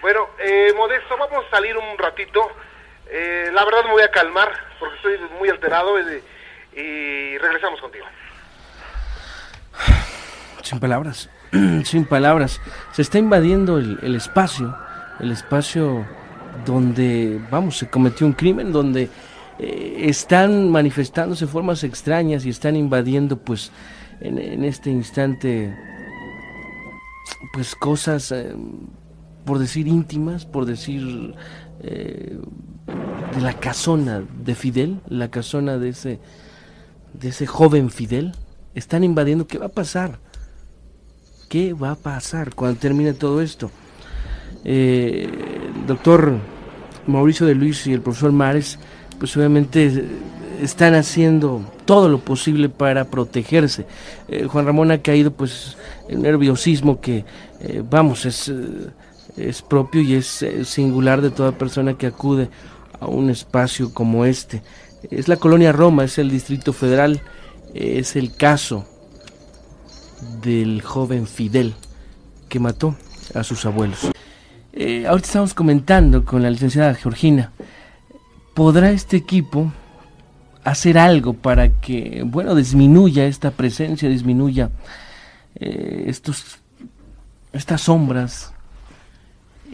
Bueno, 0.00 0.30
eh, 0.38 0.72
Modesto, 0.74 1.16
vamos 1.18 1.44
a 1.46 1.50
salir 1.50 1.76
un 1.76 1.98
ratito. 1.98 2.50
Eh, 3.10 3.50
la 3.52 3.64
verdad 3.64 3.84
me 3.84 3.92
voy 3.92 4.02
a 4.02 4.10
calmar 4.10 4.50
porque 4.78 4.96
estoy 4.96 5.18
muy 5.38 5.48
alterado 5.48 5.98
eh, 5.98 6.22
y 6.74 7.38
regresamos 7.38 7.80
contigo. 7.80 8.06
Sin 10.62 10.80
palabras, 10.80 11.28
sin 11.84 12.04
palabras. 12.04 12.60
Se 12.92 13.02
está 13.02 13.18
invadiendo 13.18 13.78
el, 13.78 14.14
espacio, 14.14 14.76
el 15.20 15.32
espacio 15.32 16.06
donde, 16.64 17.40
vamos, 17.50 17.78
se 17.78 17.90
cometió 17.90 18.26
un 18.26 18.32
crimen, 18.32 18.72
donde 18.72 19.10
eh, 19.58 19.96
están 20.04 20.70
manifestándose 20.70 21.46
formas 21.46 21.84
extrañas 21.84 22.46
y 22.46 22.50
están 22.50 22.76
invadiendo, 22.76 23.36
pues, 23.36 23.72
en, 24.20 24.64
este 24.64 24.90
instante, 24.90 25.76
pues, 27.52 27.74
cosas, 27.74 28.30
eh, 28.32 28.54
por 29.44 29.58
decir 29.58 29.88
íntimas, 29.88 30.46
por 30.46 30.64
decir, 30.64 31.34
de 33.34 33.40
la 33.40 33.54
casona 33.54 34.22
de 34.44 34.54
Fidel, 34.54 35.00
la 35.08 35.30
casona 35.30 35.78
de 35.78 35.90
ese, 35.90 36.18
de 37.14 37.28
ese 37.28 37.46
joven 37.46 37.90
Fidel. 37.90 38.34
Están 38.74 39.04
invadiendo, 39.04 39.46
¿qué 39.46 39.58
va 39.58 39.66
a 39.66 39.70
pasar? 39.70 40.18
¿Qué 41.48 41.72
va 41.72 41.92
a 41.92 41.94
pasar 41.96 42.54
cuando 42.54 42.78
termine 42.78 43.12
todo 43.14 43.40
esto? 43.40 43.70
Eh, 44.64 45.28
el 45.76 45.86
doctor 45.86 46.36
Mauricio 47.06 47.46
de 47.46 47.54
Luis 47.54 47.86
y 47.86 47.92
el 47.92 48.00
profesor 48.00 48.32
Mares, 48.32 48.78
pues 49.18 49.36
obviamente 49.36 49.86
eh, 49.86 50.04
están 50.60 50.94
haciendo 50.94 51.62
todo 51.84 52.08
lo 52.08 52.18
posible 52.18 52.68
para 52.68 53.06
protegerse. 53.06 53.86
Eh, 54.28 54.46
Juan 54.46 54.66
Ramón 54.66 54.90
ha 54.90 54.98
caído 54.98 55.32
pues 55.32 55.76
en 56.08 56.22
nerviosismo 56.22 57.00
que, 57.00 57.24
vamos, 57.88 58.26
es, 58.26 58.52
es 59.36 59.62
propio 59.62 60.02
y 60.02 60.14
es 60.14 60.44
singular 60.64 61.20
de 61.22 61.30
toda 61.30 61.52
persona 61.52 61.94
que 61.94 62.06
acude 62.06 62.48
a 63.02 63.06
un 63.06 63.30
espacio 63.30 63.92
como 63.92 64.24
este. 64.24 64.62
Es 65.10 65.28
la 65.28 65.36
colonia 65.36 65.72
Roma, 65.72 66.04
es 66.04 66.18
el 66.18 66.30
Distrito 66.30 66.72
Federal, 66.72 67.20
es 67.74 68.16
el 68.16 68.34
caso 68.36 68.86
del 70.42 70.82
joven 70.82 71.26
Fidel 71.26 71.74
que 72.48 72.60
mató 72.60 72.94
a 73.34 73.42
sus 73.42 73.64
abuelos. 73.66 73.98
ahorita 74.72 75.26
estamos 75.26 75.54
comentando 75.54 76.24
con 76.24 76.42
la 76.42 76.50
licenciada 76.50 76.94
Georgina, 76.94 77.52
¿podrá 78.54 78.90
este 78.90 79.16
equipo 79.16 79.72
hacer 80.64 80.98
algo 80.98 81.32
para 81.34 81.80
que, 81.80 82.22
bueno, 82.24 82.54
disminuya 82.54 83.24
esta 83.26 83.50
presencia, 83.50 84.08
disminuya 84.08 84.70
eh, 85.56 86.04
estos, 86.06 86.58
estas 87.52 87.82
sombras 87.82 88.51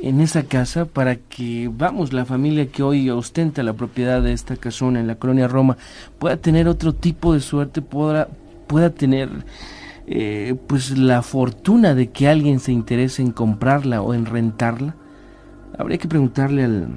en 0.01 0.21
esa 0.21 0.45
casa 0.45 0.85
para 0.85 1.17
que, 1.17 1.71
vamos, 1.73 2.13
la 2.13 2.25
familia 2.25 2.67
que 2.67 2.83
hoy 2.83 3.11
ostenta 3.11 3.63
la 3.63 3.73
propiedad 3.73 4.23
de 4.23 4.33
esta 4.33 4.57
casona 4.57 5.01
en 5.01 5.07
la 5.07 5.17
colonia 5.17 5.49
Roma 5.49 5.77
pueda 6.19 6.37
tener 6.37 6.69
otro 6.69 6.95
tipo 6.95 7.35
de 7.35 7.41
suerte, 7.41 7.83
pueda, 7.83 8.29
pueda 8.67 8.91
tener 8.91 9.29
eh, 10.07 10.55
pues 10.67 10.97
la 10.97 11.23
fortuna 11.23 11.95
de 11.95 12.11
que 12.11 12.29
alguien 12.29 12.61
se 12.61 12.73
interese 12.73 13.23
en 13.23 13.33
comprarla 13.33 14.01
o 14.03 14.15
en 14.15 14.27
rentarla. 14.27 14.95
Habría 15.77 15.99
que 15.99 16.09
preguntarle 16.09 16.65
al 16.65 16.89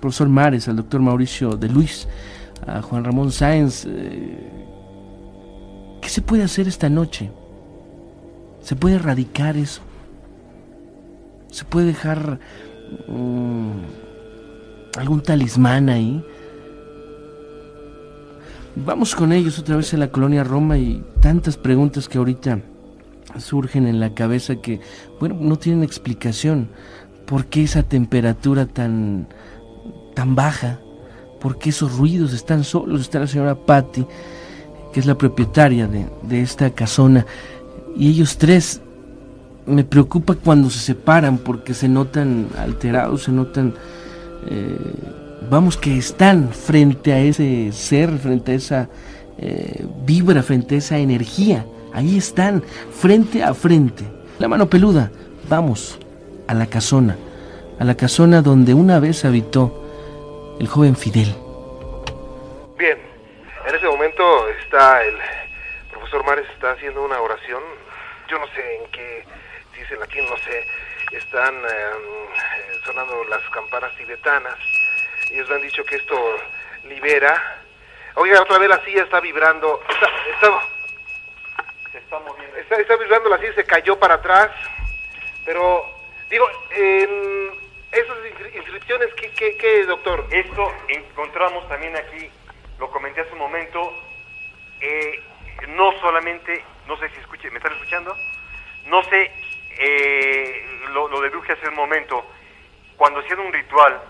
profesor 0.00 0.28
Mares, 0.28 0.68
al 0.68 0.76
doctor 0.76 1.00
Mauricio 1.00 1.56
de 1.56 1.68
Luis, 1.68 2.08
a 2.66 2.82
Juan 2.82 3.04
Ramón 3.04 3.32
Sáenz, 3.32 3.86
eh, 3.86 4.50
¿qué 6.00 6.08
se 6.08 6.22
puede 6.22 6.42
hacer 6.42 6.68
esta 6.68 6.88
noche? 6.88 7.30
¿Se 8.62 8.76
puede 8.76 8.96
erradicar 8.96 9.56
eso? 9.56 9.82
¿Se 11.50 11.64
puede 11.64 11.86
dejar 11.88 12.38
mm, 13.08 13.70
algún 14.98 15.22
talismán 15.22 15.88
ahí? 15.88 16.24
Vamos 18.76 19.14
con 19.16 19.32
ellos 19.32 19.58
otra 19.58 19.76
vez 19.76 19.92
en 19.92 20.00
la 20.00 20.10
colonia 20.10 20.44
Roma 20.44 20.78
y 20.78 21.04
tantas 21.20 21.56
preguntas 21.56 22.08
que 22.08 22.18
ahorita 22.18 22.60
surgen 23.38 23.86
en 23.86 24.00
la 24.00 24.14
cabeza 24.14 24.56
que, 24.56 24.80
bueno, 25.18 25.36
no 25.40 25.56
tienen 25.56 25.82
explicación. 25.82 26.68
¿Por 27.26 27.46
qué 27.46 27.64
esa 27.64 27.82
temperatura 27.82 28.66
tan, 28.66 29.28
tan 30.14 30.34
baja? 30.34 30.80
¿Por 31.40 31.58
qué 31.58 31.70
esos 31.70 31.96
ruidos 31.96 32.32
están 32.32 32.64
solos? 32.64 33.00
Está 33.00 33.20
la 33.20 33.26
señora 33.26 33.54
Patty, 33.54 34.06
que 34.92 35.00
es 35.00 35.06
la 35.06 35.16
propietaria 35.16 35.88
de, 35.88 36.40
esta 36.40 36.70
casona. 36.70 37.26
Y 37.96 38.08
ellos 38.08 38.38
tres 38.38 38.82
me 39.70 39.84
preocupa 39.84 40.34
cuando 40.34 40.70
se 40.70 40.78
separan 40.78 41.38
porque 41.38 41.74
se 41.74 41.88
notan 41.88 42.48
alterados, 42.58 43.24
se 43.24 43.32
notan, 43.32 43.74
eh, 44.48 44.76
vamos, 45.48 45.76
que 45.76 45.96
están 45.96 46.52
frente 46.52 47.12
a 47.12 47.20
ese 47.20 47.72
ser, 47.72 48.10
frente 48.18 48.52
a 48.52 48.54
esa 48.54 48.88
eh, 49.38 49.84
vibra, 50.04 50.42
frente 50.42 50.74
a 50.74 50.78
esa 50.78 50.98
energía. 50.98 51.64
Ahí 51.92 52.18
están, 52.18 52.62
frente 52.90 53.42
a 53.42 53.54
frente. 53.54 54.04
La 54.38 54.48
mano 54.48 54.68
peluda, 54.68 55.10
vamos 55.48 55.98
a 56.46 56.54
la 56.54 56.66
casona, 56.66 57.16
a 57.78 57.84
la 57.84 57.96
casona 57.96 58.42
donde 58.42 58.74
una 58.74 59.00
vez 59.00 59.24
habitó 59.24 60.56
el 60.60 60.68
joven 60.68 60.96
Fidel. 60.96 61.34
Bien, 62.78 62.98
en 63.68 63.74
ese 63.74 63.86
momento 63.86 64.22
está 64.62 65.02
el 65.04 65.14
profesor 65.90 66.24
Mares 66.24 66.46
está 66.54 66.72
haciendo 66.72 67.04
una 67.04 67.20
oración. 67.20 67.62
Yo 68.28 68.38
no 68.38 68.46
sé 68.48 68.76
en 68.76 68.90
qué, 68.90 69.24
si 69.90 69.94
es 69.94 70.00
en 70.00 70.00
latín, 70.00 70.24
no 70.28 70.36
sé. 70.38 70.66
Están 71.12 71.54
em, 71.56 72.84
sonando 72.84 73.24
las 73.24 73.42
campanas 73.50 73.94
tibetanas. 73.96 74.56
Ellos 75.30 75.48
me 75.48 75.56
han 75.56 75.62
dicho 75.62 75.84
que 75.84 75.96
esto 75.96 76.38
libera. 76.84 77.62
Oiga, 78.14 78.40
otra 78.40 78.58
vez 78.58 78.68
la 78.68 78.84
silla 78.84 79.02
está 79.02 79.20
vibrando. 79.20 79.80
Está, 79.88 80.06
está, 80.32 80.62
se 81.90 81.98
está 81.98 82.18
moviendo. 82.20 82.56
Está, 82.56 82.76
está 82.76 82.96
vibrando 82.96 83.28
la 83.28 83.38
silla, 83.38 83.54
se 83.54 83.64
cayó 83.64 83.98
para 83.98 84.14
atrás. 84.14 84.50
Pero, 85.44 85.84
digo, 86.28 86.48
en 86.70 87.50
esas 87.90 88.16
inscripciones, 88.54 89.08
¿qué, 89.14 89.56
qué, 89.56 89.84
doctor? 89.86 90.26
Esto 90.30 90.72
encontramos 90.88 91.68
también 91.68 91.96
aquí, 91.96 92.30
lo 92.78 92.90
comenté 92.90 93.22
hace 93.22 93.32
un 93.32 93.38
momento, 93.38 93.92
eh, 94.80 95.20
no 95.68 95.92
solamente, 96.00 96.64
no 96.86 96.96
sé 96.98 97.08
si 97.08 97.20
escuche, 97.20 97.50
¿me 97.50 97.56
están 97.56 97.72
escuchando? 97.72 98.14
No 98.86 99.02
sé, 99.04 99.30
eh, 99.78 100.80
lo, 100.92 101.08
lo 101.08 101.20
deduje 101.20 101.52
hace 101.52 101.68
un 101.68 101.74
momento, 101.74 102.24
cuando 102.96 103.20
hacían 103.20 103.40
un 103.40 103.52
ritual, 103.52 104.00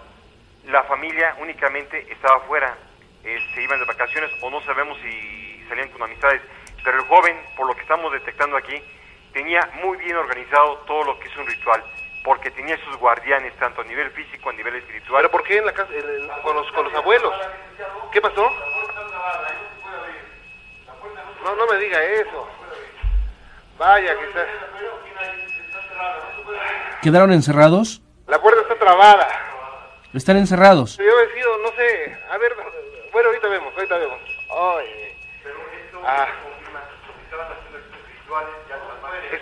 la 0.66 0.82
familia 0.84 1.36
únicamente 1.38 2.06
estaba 2.10 2.36
afuera, 2.36 2.76
eh, 3.24 3.38
se 3.54 3.62
iban 3.62 3.78
de 3.78 3.84
vacaciones 3.84 4.30
o 4.40 4.50
no 4.50 4.60
sabemos 4.62 4.98
si 5.02 5.64
salían 5.68 5.88
con 5.90 6.02
amistades, 6.02 6.42
pero 6.82 6.98
el 6.98 7.04
joven, 7.06 7.36
por 7.56 7.66
lo 7.66 7.74
que 7.74 7.82
estamos 7.82 8.12
detectando 8.12 8.56
aquí, 8.56 8.82
tenía 9.32 9.60
muy 9.82 9.98
bien 9.98 10.16
organizado 10.16 10.78
todo 10.86 11.04
lo 11.04 11.18
que 11.18 11.28
es 11.28 11.36
un 11.36 11.46
ritual 11.46 11.84
porque 12.22 12.50
tenía 12.50 12.76
sus 12.84 12.96
guardianes 12.96 13.54
tanto 13.56 13.80
a 13.80 13.84
nivel 13.84 14.10
físico, 14.10 14.50
a 14.50 14.52
nivel 14.52 14.76
espiritual. 14.76 15.22
¿Pero 15.22 15.30
por 15.30 15.42
qué 15.42 15.58
en 15.58 15.66
la 15.66 15.72
casa, 15.72 15.90
con, 16.42 16.54
los, 16.54 16.70
con 16.72 16.84
los 16.84 16.94
abuelos? 16.94 17.34
¿Qué 18.12 18.20
pasó? 18.20 18.50
No, 21.44 21.56
no 21.56 21.66
me 21.66 21.78
diga 21.78 22.02
eso. 22.02 22.48
Vaya, 23.80 24.12
está... 24.12 24.46
¿Quedaron 27.00 27.32
encerrados? 27.32 28.02
La 28.26 28.38
puerta 28.38 28.60
está 28.60 28.78
trabada. 28.78 29.26
¿Están 30.12 30.36
encerrados? 30.36 30.98
Yo 30.98 31.04
he 31.04 31.32
sido, 31.34 31.56
no 31.62 31.68
sé, 31.70 32.18
a 32.30 32.36
ver, 32.36 32.54
bueno, 33.10 33.28
ahorita 33.30 33.48
vemos, 33.48 33.72
ahorita 33.74 33.96
vemos. 33.96 34.18
Ay. 34.50 35.16
Ah. 36.04 36.28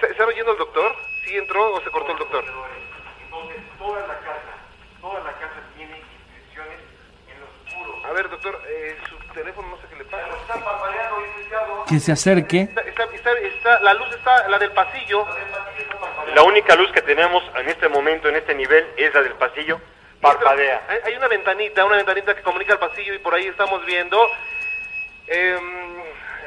¿Están 0.08 0.28
oyendo 0.28 0.52
el 0.52 0.58
doctor? 0.58 0.92
¿Sí 1.24 1.36
entró 1.36 1.74
o 1.74 1.80
se 1.80 1.90
cortó 1.90 2.12
el 2.12 2.18
doctor? 2.18 2.44
Entonces, 3.24 3.56
toda 3.76 4.06
la 4.06 4.18
casa, 4.20 4.54
toda 5.00 5.18
la 5.18 5.32
casa 5.32 5.60
tiene 5.76 5.98
inscripciones 5.98 6.78
en 7.26 7.40
lo 7.40 7.46
oscuro. 7.46 8.06
A 8.06 8.12
ver, 8.12 8.30
doctor, 8.30 8.56
eh, 8.68 8.96
su 9.08 9.18
teléfono 9.34 9.66
no 9.66 9.76
sé 9.78 9.87
Que 11.88 12.00
se 12.00 12.12
acerque. 12.12 12.62
Está, 12.62 12.82
está, 12.82 13.32
está, 13.32 13.80
la 13.80 13.94
luz 13.94 14.14
está, 14.14 14.48
la 14.48 14.58
del 14.58 14.72
pasillo. 14.72 15.26
La 16.34 16.42
única 16.42 16.74
luz 16.76 16.92
que 16.92 17.02
tenemos 17.02 17.42
en 17.56 17.68
este 17.68 17.88
momento, 17.88 18.28
en 18.28 18.36
este 18.36 18.54
nivel, 18.54 18.86
es 18.96 19.12
la 19.14 19.22
del 19.22 19.34
pasillo. 19.34 19.80
Parpadea. 20.20 20.82
Hay, 20.88 20.98
hay 21.04 21.16
una 21.16 21.28
ventanita, 21.28 21.84
una 21.84 21.96
ventanita 21.96 22.34
que 22.34 22.42
comunica 22.42 22.74
al 22.74 22.78
pasillo 22.78 23.14
y 23.14 23.18
por 23.18 23.34
ahí 23.34 23.46
estamos 23.46 23.84
viendo. 23.86 24.20
Eh, 25.28 25.58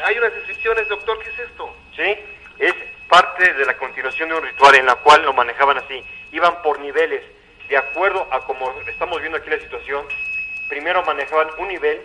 hay 0.05 0.17
unas 0.17 0.33
inscripciones, 0.35 0.87
doctor, 0.87 1.19
¿qué 1.19 1.29
es 1.29 1.39
esto? 1.39 1.75
Sí, 1.95 2.15
es 2.59 2.73
parte 3.07 3.53
de 3.53 3.65
la 3.65 3.77
continuación 3.77 4.29
de 4.29 4.35
un 4.35 4.43
ritual 4.43 4.75
en 4.75 4.85
la 4.85 4.95
cual 4.95 5.23
lo 5.23 5.33
manejaban 5.33 5.77
así. 5.77 6.03
Iban 6.31 6.61
por 6.61 6.79
niveles, 6.79 7.23
de 7.69 7.77
acuerdo 7.77 8.27
a 8.31 8.39
como 8.41 8.73
estamos 8.87 9.19
viendo 9.19 9.37
aquí 9.37 9.49
la 9.49 9.59
situación. 9.59 10.05
Primero 10.69 11.03
manejaban 11.03 11.49
un 11.57 11.67
nivel, 11.67 12.01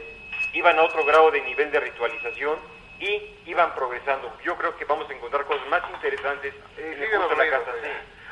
iban 0.56 0.78
a 0.78 0.82
otro 0.82 1.04
grado 1.04 1.30
de 1.30 1.40
nivel 1.42 1.70
de 1.70 1.80
ritualización 1.80 2.58
y 2.98 3.36
iban 3.46 3.74
progresando. 3.74 4.32
Yo 4.42 4.56
creo 4.56 4.76
que 4.76 4.84
vamos 4.84 5.08
a 5.10 5.12
encontrar 5.12 5.44
cosas 5.44 5.66
más 5.68 5.82
interesantes 5.92 6.54
en 6.78 7.00
la 7.00 7.50
casa. 7.50 7.70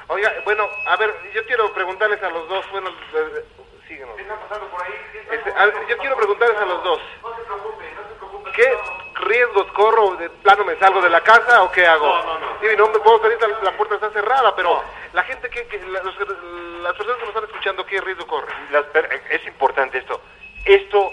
Oiga, 0.09 0.33
bueno, 0.45 0.69
a 0.87 0.97
ver, 0.97 1.15
yo 1.33 1.45
quiero 1.47 1.73
preguntarles 1.73 2.23
a 2.23 2.29
los 2.31 2.49
dos, 2.49 2.71
bueno, 2.71 2.91
eh, 2.91 3.45
síguenos. 3.89 4.17
¿Qué 4.17 4.23
está 4.23 4.37
pasando 4.41 4.67
por 4.69 4.83
ahí? 4.83 4.93
Este, 5.31 5.51
a 5.53 5.65
ver, 5.67 5.75
yo 5.89 5.99
quiero 5.99 6.17
preguntarles 6.17 6.59
a 6.59 6.65
los 6.67 6.85
dos. 6.85 7.01
No 7.23 7.37
se 7.37 7.43
preocupe, 7.43 7.85
no 7.95 8.09
se 8.09 8.15
preocupe. 8.17 8.51
¿Qué 8.53 8.79
riesgos 9.27 9.67
corro? 9.73 10.17
¿De 10.17 10.29
plano 10.31 10.65
me 10.65 10.77
salgo 10.77 11.01
de 11.01 11.09
la 11.11 11.21
casa 11.23 11.63
o 11.63 11.71
qué 11.73 11.87
hago? 11.87 12.07
No, 12.07 12.25
no, 12.25 12.39
no. 12.39 12.47
Sí, 12.61 12.67
no 12.77 12.89
me 12.89 12.99
puedo 13.01 13.21
salir, 13.23 13.39
la 13.63 13.73
puerta 13.73 13.95
está 13.97 14.11
cerrada, 14.11 14.55
pero 14.55 14.83
la 15.15 15.23
gente, 15.25 15.49
que, 15.51 15.67
que 15.69 15.79
la- 15.79 16.03
los- 16.03 16.19
las 16.19 16.93
personas 16.95 17.17
que 17.19 17.25
nos 17.27 17.29
están 17.35 17.45
escuchando, 17.45 17.87
¿qué 17.87 18.01
riesgo 18.03 18.27
corre? 18.27 18.53
Las 18.71 18.85
es 19.31 19.47
importante 19.47 19.99
esto. 19.99 20.21
Esto, 20.67 21.13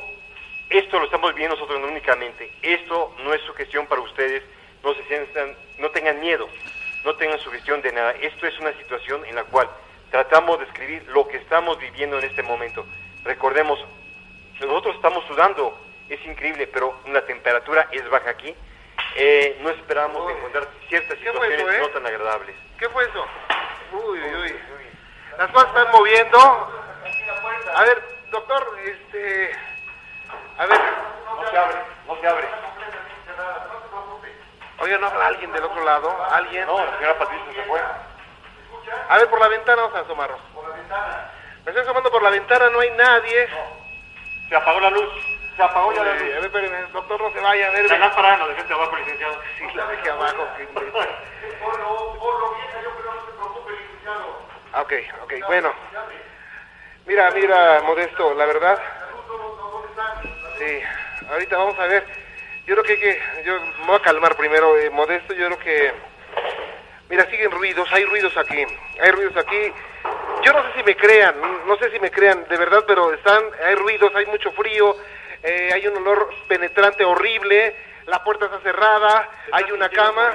esto 0.72 1.00
lo 1.00 1.06
estamos 1.06 1.36
viendo 1.36 1.56
nosotros 1.56 1.82
no 1.82 1.88
únicamente. 1.88 2.50
Esto 2.62 3.14
no 3.24 3.34
es 3.34 3.42
sugestión 3.42 3.86
para 3.88 4.02
ustedes. 4.02 4.42
No 4.84 4.94
se 4.96 5.04
sientan, 5.04 5.56
no 5.78 5.90
tengan 5.92 6.20
miedo, 6.20 6.48
no 7.04 7.14
tengan 7.16 7.40
sugestión 7.40 7.82
de 7.82 7.92
nada. 7.92 8.12
Esto 8.22 8.48
es 8.48 8.58
una 8.60 8.74
situación 8.74 9.26
en 9.26 9.36
la 9.36 9.44
cual 9.44 9.70
tratamos 10.10 10.60
de 10.60 10.66
escribir 10.66 11.06
lo 11.10 11.28
que 11.28 11.38
estamos 11.38 11.78
viviendo 11.78 12.18
en 12.20 12.26
este 12.26 12.42
momento. 12.42 12.86
Recordemos, 13.24 13.80
nosotros 14.62 14.96
estamos 14.96 15.26
sudando, 15.26 15.78
es 16.10 16.24
increíble, 16.26 16.68
pero 16.68 16.98
la 17.08 17.26
temperatura 17.26 17.88
es 17.92 18.10
baja 18.10 18.30
aquí. 18.30 18.56
Eh, 19.16 19.60
no 19.62 19.70
esperamos 19.72 20.26
Uy. 20.26 20.34
encontrar 20.34 20.68
ciertas 20.88 21.18
¿Qué 21.18 21.32
fue 21.32 21.48
situaciones 21.48 21.60
eso, 21.60 21.72
eh? 21.72 21.80
no 21.82 21.90
tan 21.90 22.08
agradables. 22.08 22.56
¿Qué 22.80 22.90
fue 22.90 23.04
eso? 23.04 23.26
Uy, 23.92 24.20
uy, 24.20 24.36
uy. 24.44 24.56
Las 25.38 25.52
cosas 25.52 25.68
están 25.68 25.92
moviendo. 25.92 26.40
A 27.76 27.84
ver, 27.84 28.02
doctor, 28.32 28.78
este... 28.86 29.71
A 30.62 30.66
ver, 30.68 30.80
se 31.50 31.58
abre, 31.58 31.76
no 32.06 32.16
se 32.22 32.28
abre. 32.28 32.48
Oye, 34.78 34.98
¿no 35.00 35.08
habla 35.08 35.26
alguien 35.26 35.52
del 35.54 35.64
otro 35.64 35.84
lado? 35.84 36.16
¿Alguien? 36.32 36.68
No, 36.68 36.86
la 36.86 36.98
señora 36.98 37.18
Patricia 37.18 37.54
se 37.56 37.64
fue. 37.64 37.80
A 39.10 39.18
ver, 39.18 39.28
por 39.28 39.40
la 39.40 39.48
ventana 39.48 39.82
vamos 39.82 39.98
a 39.98 40.02
asomarnos. 40.02 40.40
Por 40.54 40.70
la 40.70 40.76
ventana. 40.76 41.32
Me 41.66 41.72
estoy 41.72 41.82
asomando 41.84 42.12
por 42.12 42.22
la 42.22 42.30
ventana, 42.30 42.70
no 42.70 42.80
hay 42.80 42.92
nadie. 42.92 43.50
Se 44.50 44.56
apagó 44.56 44.80
la 44.82 44.92
luz. 44.92 45.10
Se 45.56 45.64
apagó 45.64 45.94
ya 45.94 46.04
la 46.04 46.14
luz. 46.14 46.22
a 46.22 46.26
ver, 46.26 46.46
espérenme, 46.46 46.82
doctor, 46.92 47.22
no 47.22 47.32
se 47.32 47.40
vaya. 47.40 47.68
A 47.68 47.72
ver, 47.72 47.90
La 47.90 47.98
lámpara 47.98 48.38
la 48.38 48.48
dejé 48.50 48.64
de 48.64 48.74
abajo, 48.76 48.96
licenciado. 48.98 49.38
Sí, 49.58 49.66
la 49.74 49.86
dejé 49.88 50.10
abajo. 50.12 50.48
qué 50.58 50.64
imbécil. 50.64 50.94
Ah, 54.74 54.82
Ok, 54.82 54.94
ok, 55.24 55.34
bueno. 55.48 55.74
Mira, 57.08 57.32
mira, 57.32 57.82
Modesto, 57.84 58.36
la 58.36 58.46
verdad. 58.46 58.80
Sí, 60.62 60.80
ahorita 61.30 61.58
vamos 61.58 61.80
a 61.80 61.88
ver. 61.88 62.04
Yo 62.68 62.76
creo 62.76 62.84
que 62.84 62.92
hay 62.94 63.00
que. 63.00 63.22
Yo 63.46 63.60
me 63.80 63.88
voy 63.88 63.96
a 63.96 64.00
calmar 64.02 64.36
primero, 64.38 64.78
eh, 64.78 64.90
Modesto. 64.92 65.34
Yo 65.34 65.48
creo 65.48 65.60
que. 65.60 65.92
Mira, 67.10 67.26
siguen 67.30 67.50
ruidos, 67.52 67.92
hay 67.92 68.06
ruidos 68.06 68.36
aquí. 68.38 68.64
Hay 69.00 69.12
ruidos 69.12 69.36
aquí. 69.38 69.74
Yo 70.44 70.54
no 70.54 70.64
sé 70.64 70.78
si 70.78 70.84
me 70.84 70.96
crean, 70.96 71.36
no 71.66 71.78
sé 71.78 71.90
si 71.92 72.00
me 72.00 72.10
crean 72.12 72.46
de 72.48 72.58
verdad, 72.58 72.84
pero 72.88 73.12
están. 73.14 73.44
Hay 73.66 73.76
ruidos, 73.76 74.14
hay 74.16 74.26
mucho 74.28 74.52
frío. 74.52 74.96
eh, 75.44 75.72
hay 75.74 75.88
un 75.88 75.98
olor 75.98 76.30
penetrante 76.48 77.04
horrible. 77.04 77.76
La 78.06 78.24
puerta 78.24 78.46
está 78.46 78.60
cerrada. 78.60 79.28
Hay 79.52 79.72
una 79.72 79.90
cama. 79.90 80.34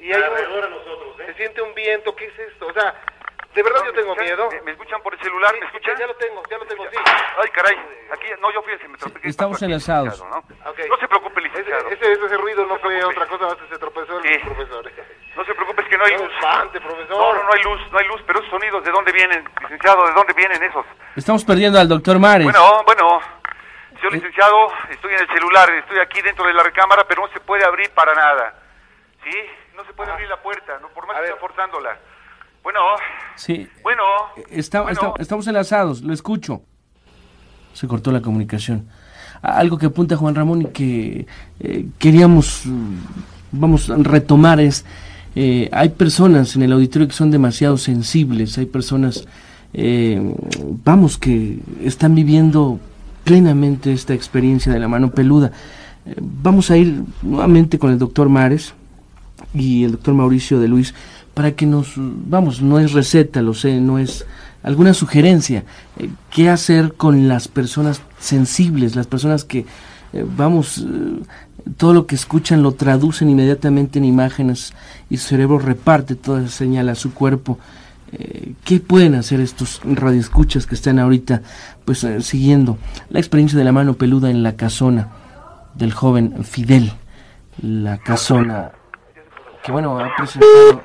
Y 0.00 0.12
hay 0.12 0.20
un- 0.22 0.70
nosotros, 0.70 1.16
Se 1.16 1.30
¿eh? 1.30 1.34
siente 1.36 1.62
un 1.62 1.72
viento, 1.74 2.16
¿qué 2.16 2.24
es 2.24 2.36
esto? 2.40 2.66
O 2.66 2.72
sea, 2.72 2.92
de 3.54 3.62
verdad 3.62 3.84
yo 3.84 3.92
tengo 3.92 4.14
miedo. 4.16 4.48
¿Me, 4.50 4.62
me 4.62 4.70
escuchan 4.72 5.02
por 5.02 5.12
el 5.14 5.20
celular? 5.20 5.54
¿Me 5.58 5.66
escuchan? 5.66 5.96
Ya 5.98 6.06
lo 6.06 6.14
tengo, 6.16 6.42
ya 6.50 6.58
lo 6.58 6.64
tengo, 6.66 6.84
sí. 6.90 6.96
Ay, 7.42 7.48
caray. 7.50 7.76
Aquí, 8.12 8.26
no, 8.40 8.50
yo 8.52 8.62
fíjense, 8.62 8.88
me 8.88 8.96
tropecé. 8.98 9.28
Estamos 9.28 9.62
enlazados. 9.62 10.18
¿no? 10.24 10.42
No 10.88 10.96
se 10.98 11.08
preocupe, 11.08 11.40
licenciado. 11.40 11.88
ese, 11.88 12.12
ese 12.12 12.36
ruido 12.36 12.64
no 12.66 12.76
se 12.76 12.80
fue 12.82 13.04
otra 13.04 13.26
cosa, 13.26 13.44
más 13.46 13.56
que 13.56 13.68
se 13.68 13.78
tropezó 13.78 14.18
el 14.18 14.22
Sí. 14.22 14.38
profesor. 14.44 14.90
No 15.36 15.44
se 15.44 15.54
preocupe, 15.54 15.82
es 15.82 15.88
que 15.88 15.98
no 15.98 16.04
hay 16.04 16.12
No 16.16 16.24
luz. 16.24 16.32
espante, 16.34 16.80
profesor. 16.80 17.08
No, 17.16 17.32
no, 17.34 17.42
no 17.44 17.52
hay 17.52 17.62
luz, 17.62 17.80
no 17.92 17.98
hay 17.98 18.06
luz. 18.08 18.22
Pero 18.26 18.38
esos 18.40 18.50
sonidos, 18.50 18.84
¿de 18.84 18.90
dónde 18.90 19.12
vienen, 19.12 19.48
licenciado? 19.62 20.06
¿De 20.06 20.12
dónde 20.12 20.32
vienen 20.34 20.62
esos? 20.62 20.84
Estamos 21.16 21.44
perdiendo 21.44 21.78
al 21.78 21.88
doctor 21.88 22.18
Mares. 22.18 22.44
Bueno, 22.44 22.82
bueno. 22.84 23.20
Señor 23.96 24.14
Eh. 24.14 24.16
licenciado, 24.16 24.66
estoy 24.90 25.14
en 25.14 25.20
el 25.20 25.28
celular, 25.28 25.70
estoy 25.74 25.98
aquí 26.00 26.20
dentro 26.22 26.44
de 26.46 26.52
la 26.54 26.62
recámara, 26.64 27.04
pero 27.04 27.22
no 27.26 27.32
se 27.32 27.40
puede 27.40 27.64
abrir 27.64 27.90
para 27.94 28.14
nada. 28.14 28.54
¿Sí? 29.24 29.30
No 29.74 29.84
se 29.84 29.92
puede 29.94 30.10
abrir 30.10 30.28
la 30.28 30.42
puerta, 30.42 30.78
no, 30.80 30.88
por 30.88 31.06
más 31.06 31.16
A 31.16 31.20
que 31.20 31.22
ver. 31.26 31.30
está 31.34 31.40
forzándola. 31.40 31.96
Bueno, 32.62 32.78
Sí. 33.36 33.66
bueno. 33.82 34.02
Está- 34.50 34.82
bueno. 34.82 34.92
está- 35.00 35.12
estamos 35.22 35.46
enlazados, 35.46 36.02
lo 36.02 36.12
escucho. 36.12 36.62
Se 37.74 37.86
cortó 37.88 38.12
la 38.12 38.20
comunicación. 38.20 38.86
Algo 39.42 39.78
que 39.78 39.86
apunta 39.86 40.16
Juan 40.16 40.34
Ramón 40.34 40.62
y 40.62 40.64
que 40.66 41.26
eh, 41.60 41.86
queríamos, 41.98 42.62
mm, 42.66 42.94
vamos, 43.52 43.88
retomar 43.88 44.60
es, 44.60 44.84
eh, 45.34 45.68
hay 45.72 45.88
personas 45.90 46.54
en 46.54 46.62
el 46.62 46.72
auditorio 46.72 47.08
que 47.08 47.14
son 47.14 47.30
demasiado 47.30 47.76
sensibles, 47.78 48.56
hay 48.58 48.66
personas, 48.66 49.26
eh, 49.72 50.20
vamos, 50.84 51.18
que 51.18 51.58
están 51.82 52.14
viviendo 52.14 52.78
plenamente 53.24 53.92
esta 53.92 54.14
experiencia 54.14 54.72
de 54.72 54.78
la 54.78 54.88
mano 54.88 55.10
peluda. 55.10 55.50
Eh, 56.06 56.14
vamos 56.20 56.70
a 56.70 56.76
ir 56.76 57.02
nuevamente 57.22 57.78
con 57.78 57.90
el 57.90 57.98
doctor 57.98 58.28
Mares 58.28 58.74
y 59.54 59.84
el 59.84 59.92
doctor 59.92 60.14
Mauricio 60.14 60.60
de 60.60 60.68
Luis 60.68 60.94
para 61.34 61.52
que 61.52 61.66
nos, 61.66 61.94
vamos, 61.96 62.60
no 62.60 62.78
es 62.78 62.92
receta, 62.92 63.42
lo 63.42 63.54
sé, 63.54 63.80
no 63.80 63.98
es 63.98 64.26
alguna 64.62 64.94
sugerencia, 64.94 65.64
eh, 65.98 66.10
qué 66.30 66.48
hacer 66.48 66.94
con 66.94 67.28
las 67.28 67.48
personas 67.48 68.00
sensibles, 68.18 68.94
las 68.94 69.06
personas 69.06 69.44
que, 69.44 69.66
eh, 70.12 70.26
vamos, 70.36 70.78
eh, 70.78 71.22
todo 71.76 71.94
lo 71.94 72.06
que 72.06 72.14
escuchan 72.14 72.62
lo 72.62 72.72
traducen 72.72 73.30
inmediatamente 73.30 73.98
en 73.98 74.04
imágenes 74.04 74.72
y 75.08 75.16
su 75.16 75.28
cerebro 75.28 75.58
reparte 75.58 76.16
toda 76.16 76.40
esa 76.40 76.50
señal 76.50 76.88
a 76.88 76.94
su 76.94 77.14
cuerpo. 77.14 77.58
¿Qué 78.64 78.78
pueden 78.78 79.14
hacer 79.14 79.40
estos 79.40 79.80
radioescuchas 79.84 80.66
que 80.66 80.74
están 80.74 80.98
ahorita 80.98 81.40
pues 81.86 82.06
siguiendo 82.20 82.76
la 83.08 83.20
experiencia 83.20 83.58
de 83.58 83.64
la 83.64 83.72
mano 83.72 83.94
peluda 83.94 84.28
en 84.28 84.42
la 84.42 84.54
casona 84.54 85.08
del 85.74 85.94
joven 85.94 86.44
Fidel? 86.44 86.92
La 87.62 87.96
casona 87.96 88.72
que 89.64 89.72
bueno, 89.72 89.98
ha 89.98 90.14
presentado 90.16 90.82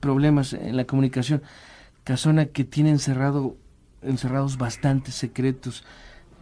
problemas 0.00 0.52
en 0.52 0.76
la 0.76 0.84
comunicación. 0.84 1.42
Casona 2.04 2.46
que 2.46 2.64
tiene 2.64 2.90
encerrado, 2.90 3.56
encerrados 4.02 4.58
bastantes 4.58 5.14
secretos. 5.14 5.84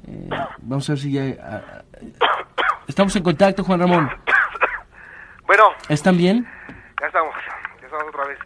Eh, 0.07 0.29
vamos 0.59 0.89
a 0.91 0.93
ver 0.93 1.01
si 1.01 1.13
ya... 1.13 1.23
ah, 1.43 1.83
ah, 2.21 2.47
estamos 2.87 3.15
en 3.17 3.23
contacto, 3.23 3.65
Juan 3.65 3.81
Ramón. 3.81 4.11
Bueno, 5.47 5.65
¿Están 5.89 6.17
bien? 6.17 6.47
ya 7.01 7.07
estamos, 7.07 7.35
ya 7.81 7.87
estamos 7.87 8.09
otra 8.09 8.27
vez. 8.27 8.39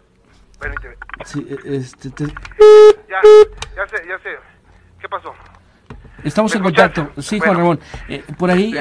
Permíteme. 0.61 0.97
Sí, 1.25 1.47
eh, 1.49 1.77
este, 1.77 2.11
te- 2.11 2.27
Ya, 2.27 3.21
ya 3.77 3.87
sé, 3.89 3.97
ya 4.09 4.19
sé. 4.19 4.31
¿Qué 5.01 5.09
pasó? 5.09 5.33
estamos 6.25 6.53
¿Me 6.55 6.59
en 6.61 6.65
escuchas? 6.67 6.93
contacto. 6.93 7.23
Sí, 7.23 7.39
Bueno. 7.39 7.53
Juan 7.55 7.59
Ramón. 7.65 7.81
Eh, 8.09 8.25
por 8.37 8.51
ahí 8.51 8.77
Este, 8.77 8.81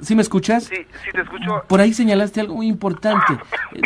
¿Sí 0.00 0.14
me 0.14 0.22
escuchas? 0.22 0.64
Sí, 0.64 0.76
sí 1.04 1.10
te 1.12 1.20
escucho. 1.22 1.62
Por 1.66 1.80
ahí 1.80 1.92
señalaste 1.94 2.40
algo 2.40 2.54
muy 2.56 2.66
importante. 2.66 3.38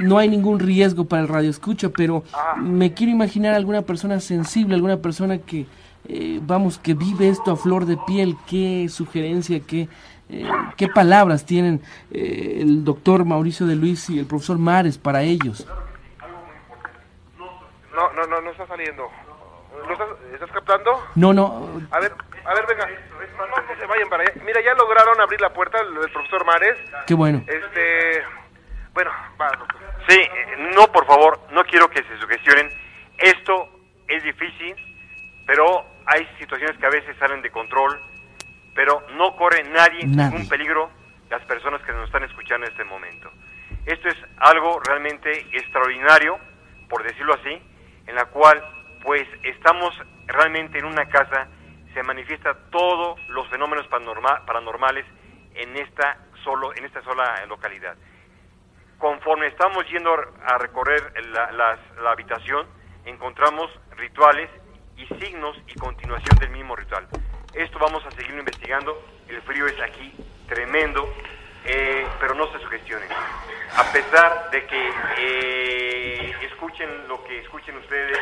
No 0.03 0.19
hay 0.19 0.29
ningún 0.29 0.59
riesgo 0.59 1.05
para 1.05 1.23
el 1.23 1.29
radio 1.29 1.51
escucha, 1.51 1.89
pero 1.91 2.25
Ah. 2.33 2.57
me 2.57 2.93
quiero 2.95 3.13
imaginar 3.13 3.55
alguna 3.55 3.83
persona 3.83 4.19
sensible, 4.21 4.75
alguna 4.75 4.97
persona 4.99 5.39
que, 5.39 5.67
eh, 6.09 6.41
vamos, 6.43 6.79
que 6.79 6.95
vive 6.95 7.29
esto 7.29 7.53
a 7.53 7.57
flor 7.57 7.87
de 7.87 7.97
piel. 8.07 8.37
¿Qué 8.49 8.89
sugerencia, 8.89 9.61
qué, 9.61 9.89
eh, 10.29 10.49
qué 10.77 10.89
palabras 10.89 11.45
tienen 11.47 11.81
eh, 12.11 12.59
el 12.61 12.85
doctor 12.85 13.25
Mauricio 13.25 13.67
de 13.67 13.77
Luis 13.77 14.11
y 14.11 14.19
el 14.19 14.27
profesor 14.27 14.59
Mares 14.59 14.99
para 14.99 15.23
ellos? 15.23 15.67
No, 17.95 18.13
no, 18.15 18.27
no, 18.27 18.41
no 18.41 18.51
está 18.51 18.67
saliendo. 18.67 19.05
¿Lo 19.87 19.93
estás, 19.93 20.09
estás 20.35 20.51
captando? 20.53 20.91
No, 21.15 21.33
no, 21.33 21.69
A 21.91 22.01
ver, 22.01 22.13
a 22.45 22.55
ver, 22.55 22.65
venga. 22.69 22.89
No, 23.47 23.77
se 23.79 23.87
vayan 23.87 24.09
para 24.09 24.23
allá. 24.23 24.33
Mira, 24.45 24.61
ya 24.61 24.75
lograron 24.75 25.21
abrir 25.21 25.41
la 25.41 25.53
puerta 25.53 25.79
el, 25.81 25.97
el 25.97 26.11
profesor 26.13 26.45
Mares. 26.45 26.77
qué 27.07 27.15
bueno. 27.15 27.43
Este, 27.47 28.23
bueno, 28.93 29.11
va, 29.41 29.49
doctor. 29.51 29.81
Sí, 30.09 30.19
eh, 30.21 30.71
no, 30.75 30.87
por 30.93 31.07
favor, 31.07 31.41
no 31.53 31.63
quiero 31.65 31.89
que 31.89 32.03
se 32.03 32.19
sugestionen. 32.19 32.69
Esto 33.19 33.69
es 34.09 34.23
difícil, 34.23 34.75
pero 35.47 35.85
hay 36.07 36.27
situaciones 36.39 36.77
que 36.79 36.87
a 36.87 36.91
veces 36.91 37.17
salen 37.19 37.43
de 37.43 37.51
control, 37.51 38.01
pero 38.75 39.03
no 39.15 39.37
corre 39.37 39.63
nadie, 39.65 40.07
Nadie. 40.07 40.31
ningún 40.31 40.49
peligro 40.49 40.91
las 41.29 41.43
personas 41.43 41.81
que 41.83 41.93
nos 41.93 42.07
están 42.07 42.25
escuchando 42.25 42.67
en 42.67 42.73
este 42.73 42.85
momento. 42.85 43.31
Esto 43.87 44.09
es 44.09 44.17
algo 44.39 44.81
realmente 44.81 45.31
extraordinario, 45.53 46.39
por 46.89 47.03
decirlo 47.03 47.35
así, 47.35 47.63
en 48.07 48.15
la 48.15 48.25
cual 48.27 48.63
pues 49.03 49.27
estamos 49.45 49.95
realmente 50.27 50.79
en 50.79 50.85
una 50.85 51.07
casa, 51.07 51.47
se 51.95 52.03
manifiesta 52.03 52.55
todos 52.71 53.19
los 53.29 53.49
fenómenos 53.49 53.87
paranorma- 53.89 54.45
paranormales 54.47 55.07
en 55.55 55.77
esta 55.77 56.19
solo 56.45 56.75
en 56.75 56.85
esta 56.85 57.03
sola 57.03 57.45
localidad 57.47 57.97
conforme 58.99 59.47
estamos 59.47 59.89
yendo 59.91 60.13
a 60.45 60.59
recorrer 60.59 61.13
la 61.33 62.11
habitación, 62.11 62.67
encontramos 63.07 63.71
rituales 63.97 64.51
y 64.97 65.07
signos 65.19 65.57
y 65.67 65.75
continuación 65.79 66.39
del 66.39 66.51
mismo 66.51 66.77
ritual. 66.77 67.09
Esto 67.55 67.79
vamos 67.79 68.05
a 68.05 68.11
seguirlo 68.11 68.41
investigando. 68.41 69.03
El 69.27 69.41
frío 69.43 69.67
es 69.67 69.81
aquí 69.81 70.13
tremendo, 70.47 71.09
eh, 71.65 72.07
pero 72.19 72.35
no 72.35 72.51
se 72.53 72.59
sugestionen. 72.59 73.09
A 73.77 73.93
pesar 73.93 74.51
de 74.51 74.67
que 74.67 74.93
eh, 75.19 76.37
escuchen 76.43 77.09
lo 77.09 77.23
que 77.25 77.41
escuchen 77.41 77.77
ustedes, 77.77 78.19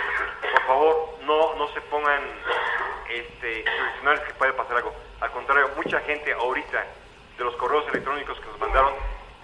por 0.53 0.63
favor, 0.63 1.19
no, 1.23 1.55
no 1.55 1.69
se 1.69 1.81
pongan 1.83 2.23
este, 3.09 3.65
sugestionados 3.65 4.21
que 4.21 4.35
puede 4.35 4.53
pasar 4.53 4.77
algo. 4.77 4.95
Al 5.21 5.31
contrario, 5.33 5.71
mucha 5.77 6.01
gente 6.01 6.33
ahorita 6.33 6.85
de 7.39 7.45
los 7.45 7.57
correos 7.57 7.87
electrónicos 7.89 8.39
que 8.41 8.47
nos 8.47 8.59
mandaron, 8.59 8.93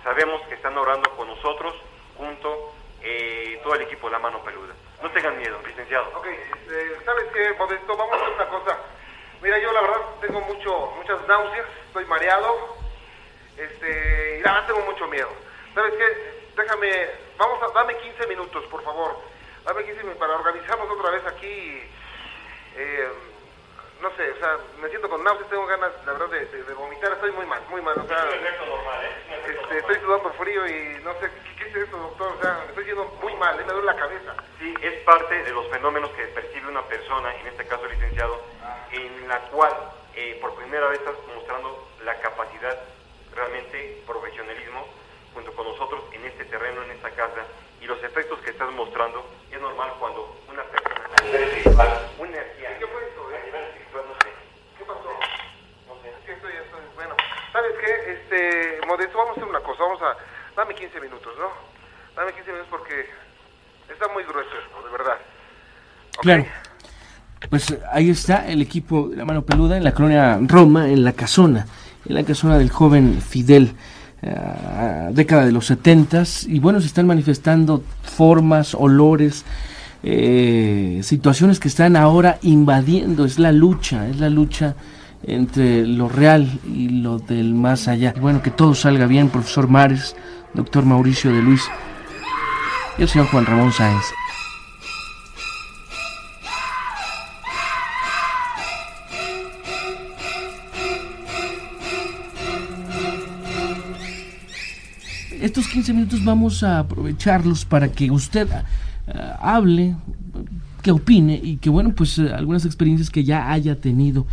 sabemos 0.02 0.42
que 0.48 0.54
están 0.54 0.76
orando 0.76 1.10
con 1.16 1.28
nosotros, 1.28 1.74
junto 2.16 2.74
eh, 3.02 3.60
todo 3.62 3.74
el 3.74 3.82
equipo 3.82 4.08
de 4.08 4.12
La 4.12 4.18
Mano 4.18 4.42
Peluda. 4.42 4.74
No 5.02 5.10
tengan 5.10 5.36
miedo, 5.38 5.58
licenciado. 5.66 6.10
Ok, 6.16 6.26
este, 6.26 7.04
¿sabes 7.04 7.24
qué, 7.32 7.54
Modesto? 7.58 7.96
Vamos 7.96 8.14
a 8.14 8.22
hacer 8.22 8.34
una 8.34 8.48
cosa. 8.48 8.78
Mira, 9.42 9.58
yo 9.58 9.72
la 9.72 9.82
verdad 9.82 10.00
tengo 10.20 10.40
mucho, 10.40 10.92
muchas 10.96 11.26
náuseas, 11.28 11.66
estoy 11.86 12.04
mareado, 12.06 12.76
este, 13.56 14.38
y 14.38 14.42
verdad 14.42 14.66
tengo 14.66 14.80
mucho 14.80 15.06
miedo. 15.08 15.28
¿Sabes 15.74 15.92
qué? 15.94 16.44
Déjame, 16.56 17.08
vamos 17.36 17.62
a, 17.62 17.68
dame 17.78 17.96
15 17.98 18.26
minutos, 18.26 18.64
por 18.66 18.82
favor. 18.84 19.16
Dame 19.64 19.84
15 19.84 20.02
minutos 20.02 20.18
para 20.20 20.34
organizarnos 20.34 20.88
otra 20.90 21.10
vez 21.10 21.26
aquí. 21.26 21.82
eh, 22.76 23.08
no 24.00 24.10
sé, 24.16 24.30
o 24.32 24.38
sea, 24.38 24.58
me 24.82 24.88
siento 24.90 25.08
con 25.08 25.22
náuseas, 25.24 25.48
tengo 25.48 25.66
ganas, 25.66 25.90
la 26.04 26.12
verdad, 26.12 26.28
de, 26.28 26.44
de- 26.46 26.64
de 26.64 26.74
vomitar, 26.74 27.12
estoy 27.12 27.30
muy 27.32 27.46
mal, 27.46 27.62
muy 27.70 27.80
mal, 27.80 27.96
o 27.98 28.06
sea, 28.06 28.28
este, 29.48 29.78
estoy 29.78 29.96
sudando 30.00 30.30
frío 30.32 30.66
y 30.66 31.00
no 31.02 31.12
sé, 31.20 31.30
¿qué, 31.30 31.54
qué 31.56 31.68
es 31.70 31.76
esto, 31.76 31.96
doctor? 31.96 32.34
O 32.36 32.40
sea, 32.42 32.64
estoy 32.68 32.84
yendo 32.84 33.04
muy 33.22 33.34
mal, 33.36 33.58
eh, 33.58 33.64
me 33.64 33.72
duele 33.72 33.86
la 33.86 33.96
cabeza. 33.96 34.34
Sí, 34.58 34.74
es 34.82 34.92
parte 35.04 35.42
de 35.44 35.50
los 35.52 35.68
fenómenos 35.70 36.10
que 36.10 36.24
percibe 36.26 36.68
una 36.68 36.82
persona, 36.82 37.34
en 37.36 37.46
este 37.46 37.66
caso 37.66 37.86
el 37.86 37.92
licenciado, 37.92 38.42
en 38.90 39.28
la 39.28 39.38
cual 39.48 39.72
eh, 40.16 40.38
por 40.40 40.54
primera 40.56 40.88
vez 40.88 40.98
estás 41.00 41.14
mostrando 41.34 41.88
la 42.04 42.18
capacidad, 42.20 42.78
realmente 43.34 44.02
profesionalismo, 44.06 44.86
junto 45.32 45.54
con 45.54 45.66
nosotros 45.66 46.02
en 46.12 46.24
este 46.26 46.43
terreno, 46.54 46.84
en 46.84 46.90
esta 46.92 47.10
casa, 47.10 47.42
y 47.82 47.86
los 47.86 47.98
efectos 48.04 48.38
que 48.46 48.50
estás 48.50 48.70
mostrando, 48.70 49.26
es 49.50 49.60
normal 49.60 49.90
cuando 49.98 50.38
una 50.46 50.62
persona 50.70 51.02
a 51.18 51.22
nivel 51.24 51.42
espiritual, 51.50 51.90
una 52.16 52.30
energía, 52.30 52.78
¿Qué 52.78 52.86
fue 52.86 53.02
esto, 53.10 53.20
eh? 53.26 53.42
a 53.42 53.46
nivel 53.46 53.62
espiritual, 53.74 54.04
no 54.06 54.14
sé, 54.22 54.30
¿Qué 54.78 54.84
pasó? 54.86 55.10
no 55.90 55.94
sé, 55.98 56.08
Es 56.14 56.24
que 56.24 56.32
esto 56.32 56.46
ya 56.46 56.62
está... 56.62 56.78
Bueno, 56.94 57.16
¿sabes 57.50 57.72
qué? 57.82 57.90
Este, 58.12 58.86
Modesto, 58.86 59.18
vamos 59.18 59.34
a 59.34 59.40
hacer 59.40 59.50
una 59.50 59.60
cosa. 59.60 59.82
Vamos 59.82 60.02
a... 60.02 60.16
Dame 60.54 60.74
15 60.76 61.00
minutos, 61.00 61.32
¿no? 61.38 61.50
Dame 62.14 62.32
15 62.32 62.52
minutos 62.52 62.70
porque 62.70 63.10
está 63.90 64.06
muy 64.14 64.22
grueso 64.22 64.50
esto, 64.54 64.82
de 64.86 64.90
verdad. 64.92 65.18
¿Ok? 66.18 66.22
Claro. 66.22 66.44
Pues 67.50 67.76
ahí 67.90 68.10
está 68.10 68.46
el 68.46 68.62
equipo 68.62 69.08
de 69.08 69.16
la 69.16 69.24
mano 69.24 69.42
peluda 69.42 69.76
en 69.76 69.82
la 69.82 69.92
colonia 69.92 70.38
Roma, 70.40 70.88
en 70.88 71.02
la 71.02 71.12
casona, 71.12 71.66
en 72.06 72.14
la 72.14 72.24
casona 72.24 72.58
del 72.58 72.70
joven 72.70 73.20
Fidel, 73.20 73.74
eh, 74.26 75.10
década 75.12 75.44
de 75.44 75.52
los 75.52 75.66
setentas, 75.66 76.46
y 76.48 76.58
bueno, 76.58 76.80
se 76.80 76.86
están 76.86 77.06
manifestando 77.06 77.82
formas, 78.02 78.74
olores, 78.74 79.44
eh, 80.02 81.00
situaciones 81.02 81.60
que 81.60 81.68
están 81.68 81.94
ahora 81.94 82.38
invadiendo, 82.42 83.26
es 83.26 83.38
la 83.38 83.52
lucha, 83.52 84.08
es 84.08 84.18
la 84.20 84.30
lucha 84.30 84.76
entre 85.26 85.86
lo 85.86 86.08
real 86.08 86.58
y 86.66 86.88
lo 86.88 87.18
del 87.18 87.54
más 87.54 87.86
allá. 87.88 88.14
Bueno, 88.20 88.42
que 88.42 88.50
todo 88.50 88.74
salga 88.74 89.06
bien, 89.06 89.28
profesor 89.28 89.68
Mares, 89.68 90.16
doctor 90.54 90.84
Mauricio 90.84 91.32
de 91.32 91.42
Luis 91.42 91.62
y 92.98 93.02
el 93.02 93.08
señor 93.08 93.28
Juan 93.28 93.46
Ramón 93.46 93.72
Sáenz. 93.72 94.04
Estos 105.54 105.68
15 105.68 105.92
minutos 105.92 106.24
vamos 106.24 106.64
a 106.64 106.80
aprovecharlos 106.80 107.64
para 107.64 107.86
que 107.92 108.10
usted 108.10 108.48
ah, 108.50 109.38
hable, 109.40 109.94
que 110.82 110.90
opine 110.90 111.40
y 111.40 111.58
que, 111.58 111.70
bueno, 111.70 111.94
pues 111.94 112.18
eh, 112.18 112.32
algunas 112.34 112.64
experiencias 112.64 113.08
que 113.08 113.22
ya 113.22 113.52
haya 113.52 113.80
tenido, 113.80 114.26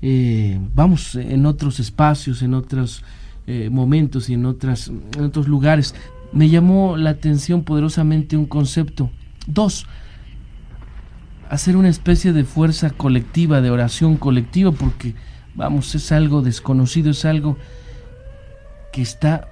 eh, 0.00 0.60
vamos, 0.72 1.16
en 1.16 1.44
otros 1.44 1.80
espacios, 1.80 2.40
en 2.42 2.54
otros 2.54 3.02
eh, 3.48 3.68
momentos 3.68 4.30
y 4.30 4.34
en, 4.34 4.46
otras, 4.46 4.92
en 5.16 5.24
otros 5.24 5.48
lugares. 5.48 5.92
Me 6.32 6.48
llamó 6.48 6.96
la 6.96 7.10
atención 7.10 7.64
poderosamente 7.64 8.36
un 8.36 8.46
concepto. 8.46 9.10
Dos, 9.48 9.88
hacer 11.48 11.76
una 11.76 11.88
especie 11.88 12.32
de 12.32 12.44
fuerza 12.44 12.90
colectiva, 12.90 13.60
de 13.60 13.72
oración 13.72 14.16
colectiva, 14.16 14.70
porque, 14.70 15.16
vamos, 15.56 15.96
es 15.96 16.12
algo 16.12 16.42
desconocido, 16.42 17.10
es 17.10 17.24
algo 17.24 17.56
que 18.92 19.02
está 19.02 19.49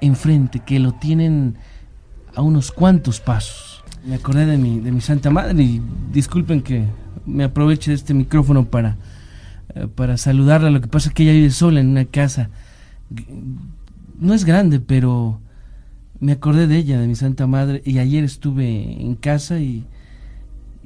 enfrente, 0.00 0.60
que 0.60 0.78
lo 0.78 0.92
tienen 0.92 1.56
a 2.34 2.42
unos 2.42 2.72
cuantos 2.72 3.20
pasos. 3.20 3.82
Me 4.06 4.14
acordé 4.14 4.46
de 4.46 4.58
mi, 4.58 4.80
de 4.80 4.92
mi 4.92 5.00
Santa 5.00 5.30
Madre 5.30 5.62
y 5.62 5.82
disculpen 6.12 6.62
que 6.62 6.84
me 7.26 7.44
aproveche 7.44 7.90
de 7.90 7.96
este 7.96 8.14
micrófono 8.14 8.64
para, 8.66 8.96
eh, 9.74 9.86
para 9.92 10.16
saludarla. 10.16 10.70
Lo 10.70 10.80
que 10.80 10.88
pasa 10.88 11.08
es 11.08 11.14
que 11.14 11.24
ella 11.24 11.32
vive 11.32 11.50
sola 11.50 11.80
en 11.80 11.88
una 11.88 12.04
casa. 12.04 12.48
No 14.18 14.34
es 14.34 14.44
grande, 14.44 14.80
pero 14.80 15.40
me 16.20 16.32
acordé 16.32 16.66
de 16.66 16.76
ella, 16.76 16.98
de 17.00 17.06
mi 17.06 17.14
Santa 17.14 17.46
Madre, 17.46 17.82
y 17.84 17.98
ayer 17.98 18.24
estuve 18.24 19.00
en 19.00 19.14
casa 19.14 19.60
y, 19.60 19.84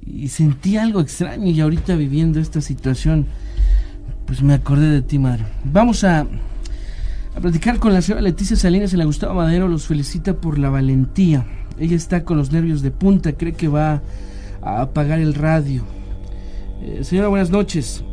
y 0.05 0.29
sentí 0.29 0.77
algo 0.77 1.01
extraño 1.01 1.47
y 1.47 1.61
ahorita 1.61 1.97
viviendo 1.97 2.41
esta 2.41 2.61
situación, 2.61 3.27
pues 4.27 4.43
me 4.43 4.55
acordé 4.55 4.89
de 4.89 5.03
ti, 5.03 5.19
madre. 5.19 5.45
Vamos 5.65 6.05
a, 6.05 6.27
a 7.37 7.41
platicar 7.41 7.78
con 7.78 7.93
la 7.93 8.03
señora 8.03 8.22
Leticia 8.22 8.57
Salinas 8.57 8.93
en 8.93 8.99
la 8.99 9.05
Gustavo 9.05 9.35
Madero. 9.35 9.68
Los 9.68 9.87
felicita 9.87 10.35
por 10.35 10.59
la 10.59 10.70
valentía. 10.70 11.47
Ella 11.78 11.97
está 11.97 12.24
con 12.24 12.37
los 12.37 12.53
nervios 12.53 12.83
de 12.83 12.91
punta, 12.91 13.33
cree 13.33 13.55
que 13.55 13.68
va 13.68 14.03
a 14.62 14.83
apagar 14.83 15.18
el 15.18 15.35
radio. 15.35 15.83
Eh, 16.83 17.01
señora, 17.05 17.28
buenas 17.28 17.51
noches. 17.51 18.05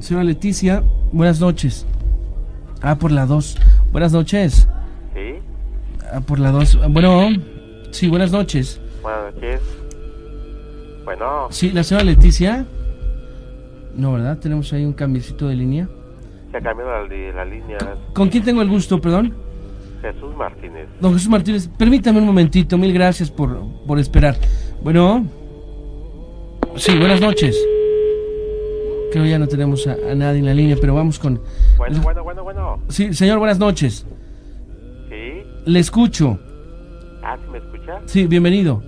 Señora 0.00 0.24
Leticia, 0.24 0.82
buenas 1.12 1.40
noches. 1.40 1.86
Ah, 2.80 2.96
por 2.98 3.12
la 3.12 3.26
2. 3.26 3.58
Buenas 3.92 4.12
noches. 4.12 4.66
Sí, 5.14 5.34
Ah, 6.12 6.20
por 6.20 6.38
la 6.38 6.50
2. 6.50 6.78
Bueno, 6.90 7.28
sí, 7.90 8.08
buenas 8.08 8.32
noches. 8.32 8.80
buenas 9.02 9.34
noches. 9.34 9.60
Bueno, 11.04 11.46
Sí, 11.50 11.70
la 11.70 11.84
señora 11.84 12.04
Leticia. 12.04 12.66
No, 13.94 14.12
¿verdad? 14.14 14.38
Tenemos 14.38 14.72
ahí 14.72 14.84
un 14.84 14.92
cambiecito 14.94 15.48
de 15.48 15.56
línea. 15.56 15.88
Se 16.52 16.58
ha 16.58 16.60
cambiado 16.60 17.06
la, 17.06 17.44
línea. 17.44 17.78
¿Con 18.12 18.28
quién 18.28 18.44
tengo 18.44 18.60
el 18.60 18.68
gusto, 18.68 19.00
perdón? 19.00 19.34
Jesús 20.02 20.36
Martínez. 20.36 20.86
Don 21.00 21.14
Jesús 21.14 21.28
Martínez, 21.28 21.68
permítame 21.78 22.18
un 22.18 22.26
momentito, 22.26 22.76
mil 22.76 22.92
gracias 22.92 23.30
por, 23.30 23.58
por 23.86 23.98
esperar. 23.98 24.36
Bueno, 24.82 25.24
sí, 26.76 26.96
buenas 26.98 27.20
noches. 27.20 27.56
Creo 29.12 29.24
ya 29.24 29.38
no 29.38 29.46
tenemos 29.46 29.86
a, 29.86 29.92
a 30.10 30.14
nadie 30.14 30.40
en 30.40 30.46
la 30.46 30.54
línea, 30.54 30.76
pero 30.80 30.94
vamos 30.94 31.18
con... 31.18 31.40
Bueno, 31.78 32.00
bueno, 32.02 32.22
bueno, 32.22 32.44
bueno. 32.44 32.80
Sí, 32.88 33.14
señor, 33.14 33.38
buenas 33.38 33.58
noches. 33.58 34.06
Sí. 35.08 35.42
Le 35.64 35.78
escucho. 35.78 36.38
Ah, 37.22 37.38
¿sí 37.42 37.50
me 37.50 37.58
escucha? 37.58 38.00
Sí, 38.06 38.26
bienvenido. 38.26 38.82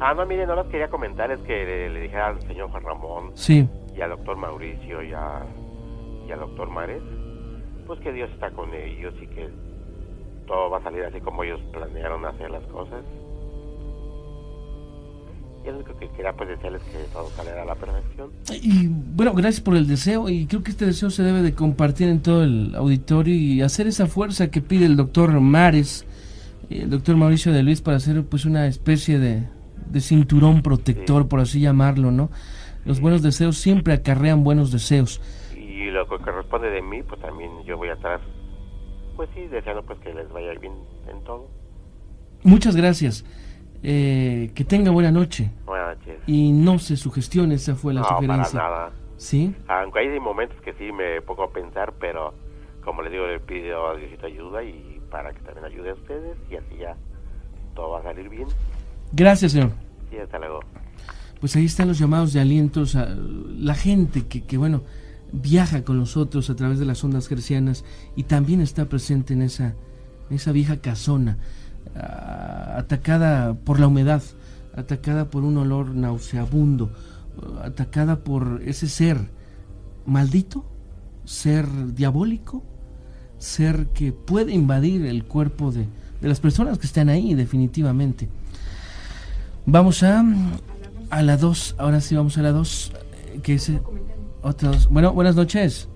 Ah, 0.00 0.14
no, 0.14 0.26
mire, 0.26 0.46
no 0.46 0.56
les 0.56 0.66
quería 0.66 0.88
comentar, 0.88 1.30
es 1.30 1.40
que 1.40 1.52
le, 1.52 1.90
le 1.90 2.00
dijera 2.00 2.28
al 2.28 2.40
señor 2.42 2.70
Juan 2.70 2.82
Ramón 2.82 3.30
Sí, 3.34 3.66
y 3.96 4.00
al 4.00 4.10
doctor 4.10 4.36
Mauricio 4.36 5.02
y, 5.02 5.12
a, 5.12 5.42
y 6.28 6.32
al 6.32 6.40
doctor 6.40 6.70
Mares, 6.70 7.02
pues 7.86 8.00
que 8.00 8.12
Dios 8.12 8.30
está 8.32 8.50
con 8.50 8.72
ellos 8.74 9.14
y 9.22 9.26
que 9.28 9.48
todo 10.46 10.70
va 10.70 10.78
a 10.78 10.82
salir 10.82 11.02
así 11.04 11.20
como 11.20 11.44
ellos 11.44 11.60
planearon 11.72 12.24
hacer 12.24 12.50
las 12.50 12.64
cosas. 12.64 13.02
Y 15.64 15.68
lo 15.68 15.76
único 15.76 15.96
que 15.98 16.08
quería 16.10 16.32
pues 16.32 16.48
decirles 16.48 16.82
que 16.82 16.98
todo 17.12 17.28
saliera 17.30 17.62
a 17.62 17.64
la 17.64 17.74
perfección. 17.74 18.30
y 18.62 18.86
bueno, 18.88 19.34
gracias 19.34 19.60
por 19.60 19.76
el 19.76 19.88
deseo 19.88 20.28
y 20.28 20.46
creo 20.46 20.62
que 20.62 20.70
este 20.70 20.86
deseo 20.86 21.10
se 21.10 21.24
debe 21.24 21.42
de 21.42 21.54
compartir 21.54 22.08
en 22.08 22.20
todo 22.20 22.44
el 22.44 22.74
auditorio 22.76 23.34
y 23.34 23.62
hacer 23.62 23.86
esa 23.88 24.06
fuerza 24.06 24.48
que 24.50 24.60
pide 24.60 24.86
el 24.86 24.96
doctor 24.96 25.40
Mares, 25.40 26.06
y 26.70 26.80
el 26.80 26.90
doctor 26.90 27.16
Mauricio 27.16 27.52
de 27.52 27.62
Luis 27.62 27.80
para 27.80 27.96
hacer 27.96 28.24
pues 28.24 28.44
una 28.44 28.66
especie 28.66 29.18
de, 29.18 29.42
de 29.90 30.00
cinturón 30.00 30.62
protector, 30.62 31.22
Sí. 31.22 31.28
por 31.28 31.40
así 31.40 31.60
llamarlo, 31.60 32.10
¿no? 32.12 32.30
Los 32.84 33.00
buenos 33.00 33.22
deseos 33.22 33.56
siempre 33.58 33.92
acarrean 33.94 34.44
buenos 34.44 34.70
deseos. 34.70 35.20
Lo 35.90 36.06
que 36.08 36.18
corresponde 36.18 36.70
de 36.70 36.82
mí, 36.82 37.02
pues 37.02 37.20
también 37.20 37.50
yo 37.64 37.76
voy 37.76 37.88
a 37.88 37.94
estar, 37.94 38.20
pues 39.16 39.28
sí, 39.34 39.46
deseando 39.46 39.82
pues 39.82 39.98
que 40.00 40.12
les 40.14 40.30
vaya 40.30 40.52
bien 40.60 40.72
en 41.08 41.22
todo. 41.24 41.48
Muchas 42.42 42.76
gracias. 42.76 43.24
Eh, 43.82 44.50
que 44.54 44.64
tenga 44.64 44.90
buena 44.90 45.12
noche 45.12 45.50
Buenas 45.66 45.98
noches. 45.98 46.18
y 46.26 46.50
no 46.50 46.78
se 46.78 46.96
sugestione, 46.96 47.54
esa 47.54 47.74
fue 47.76 47.92
la 47.92 48.00
no, 48.00 48.06
para 48.08 48.20
sugerencia. 48.20 48.58
nada. 48.58 48.92
¿Sí? 49.16 49.54
Aunque 49.68 50.00
hay 50.00 50.18
momentos 50.20 50.60
que 50.62 50.72
sí 50.74 50.90
me 50.92 51.20
pongo 51.22 51.44
a 51.44 51.50
pensar, 51.52 51.92
pero 52.00 52.34
como 52.84 53.02
les 53.02 53.12
digo, 53.12 53.26
le 53.26 53.38
pido 53.40 53.88
a 53.88 53.96
Diosito 53.96 54.26
ayuda 54.26 54.62
y 54.62 55.00
para 55.10 55.32
que 55.32 55.40
también 55.40 55.66
ayude 55.66 55.90
a 55.90 55.94
ustedes 55.94 56.36
y 56.50 56.56
así 56.56 56.76
ya 56.78 56.96
todo 57.74 57.90
va 57.90 58.00
a 58.00 58.02
salir 58.02 58.28
bien. 58.28 58.48
Gracias, 59.12 59.52
señor. 59.52 59.70
Y 60.10 60.16
hasta 60.18 60.38
luego. 60.38 60.60
Pues 61.40 61.54
ahí 61.56 61.66
están 61.66 61.88
los 61.88 61.98
llamados 61.98 62.32
de 62.32 62.40
alientos 62.40 62.96
a 62.96 63.06
la 63.14 63.74
gente 63.74 64.26
que, 64.26 64.44
que, 64.44 64.56
bueno, 64.56 64.82
viaja 65.32 65.82
con 65.82 65.98
nosotros 65.98 66.50
a 66.50 66.56
través 66.56 66.78
de 66.78 66.84
las 66.84 67.02
ondas 67.04 67.28
gercianas 67.28 67.84
y 68.14 68.24
también 68.24 68.60
está 68.60 68.86
presente 68.86 69.34
en 69.34 69.42
esa, 69.42 69.74
esa 70.30 70.52
vieja 70.52 70.78
casona, 70.78 71.38
ah, 71.94 72.76
atacada 72.78 73.54
por 73.54 73.80
la 73.80 73.88
humedad, 73.88 74.22
atacada 74.74 75.30
por 75.30 75.44
un 75.44 75.56
olor 75.58 75.94
nauseabundo, 75.94 76.92
atacada 77.62 78.16
por 78.24 78.62
ese 78.64 78.88
ser 78.88 79.30
maldito, 80.04 80.64
ser 81.24 81.66
diabólico, 81.94 82.62
ser 83.38 83.88
que 83.88 84.12
puede 84.12 84.52
invadir 84.52 85.04
el 85.06 85.24
cuerpo 85.24 85.72
de, 85.72 85.86
de 86.20 86.28
las 86.28 86.40
personas 86.40 86.78
que 86.78 86.86
están 86.86 87.08
ahí 87.08 87.34
definitivamente. 87.34 88.28
Vamos 89.66 90.02
a, 90.02 90.24
a 91.10 91.22
la 91.22 91.36
2, 91.36 91.74
ahora 91.78 92.00
sí 92.00 92.14
vamos 92.14 92.38
a 92.38 92.42
la 92.42 92.52
2, 92.52 92.92
que 93.42 93.54
es 93.54 93.72
Bueno, 94.90 95.12
buenas 95.12 95.34
noches. 95.34 95.88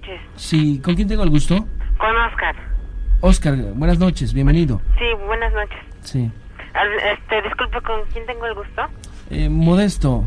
noches. 0.00 0.20
Sí, 0.34 0.80
¿con 0.82 0.96
quién 0.96 1.06
tengo 1.06 1.22
el 1.22 1.30
gusto? 1.30 1.54
Con 1.98 2.16
Oscar. 2.28 2.56
Oscar, 3.20 3.54
buenas 3.74 3.98
noches, 4.00 4.34
bienvenido. 4.34 4.80
Sí, 4.98 5.04
buenas 5.26 5.52
noches. 5.52 5.78
Sí. 6.00 6.30
Al- 6.74 6.92
Este, 7.12 7.40
disculpe, 7.42 7.80
¿con 7.82 8.00
quién 8.12 8.26
tengo 8.26 8.46
el 8.46 8.54
gusto? 8.54 8.82
Eh, 9.30 9.48
modesto, 9.48 10.26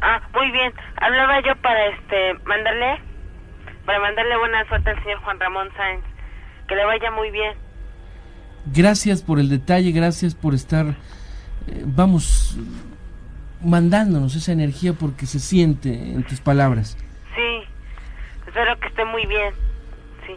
Ah, 0.00 0.20
muy 0.32 0.48
bien. 0.52 0.72
Hablaba 1.02 1.40
yo 1.42 1.60
para 1.60 1.86
este 1.88 2.34
mandarle 2.46 3.00
para 3.84 3.98
mandarle 3.98 4.36
buena 4.38 4.64
suerte 4.68 4.90
al 4.90 5.02
señor 5.02 5.18
Juan 5.24 5.40
Ramón 5.40 5.68
Sáenz. 5.76 6.04
Que 6.68 6.76
le 6.76 6.84
vaya 6.84 7.10
muy 7.10 7.30
bien. 7.32 7.54
gracias 8.72 9.22
por 9.22 9.40
el 9.40 9.48
detalle, 9.48 9.90
gracias 9.90 10.34
por 10.36 10.54
estar, 10.54 10.86
eh, 11.66 11.82
vamos, 11.84 12.56
mandándonos 13.64 14.36
esa 14.36 14.52
energía 14.52 14.92
porque 14.92 15.26
se 15.26 15.40
siente 15.40 15.92
en 16.12 16.22
tus 16.22 16.40
palabras. 16.40 16.96
Sí. 17.38 18.48
Espero 18.48 18.78
que 18.80 18.88
esté 18.88 19.04
muy 19.04 19.24
bien. 19.26 19.54
Sí. 20.26 20.32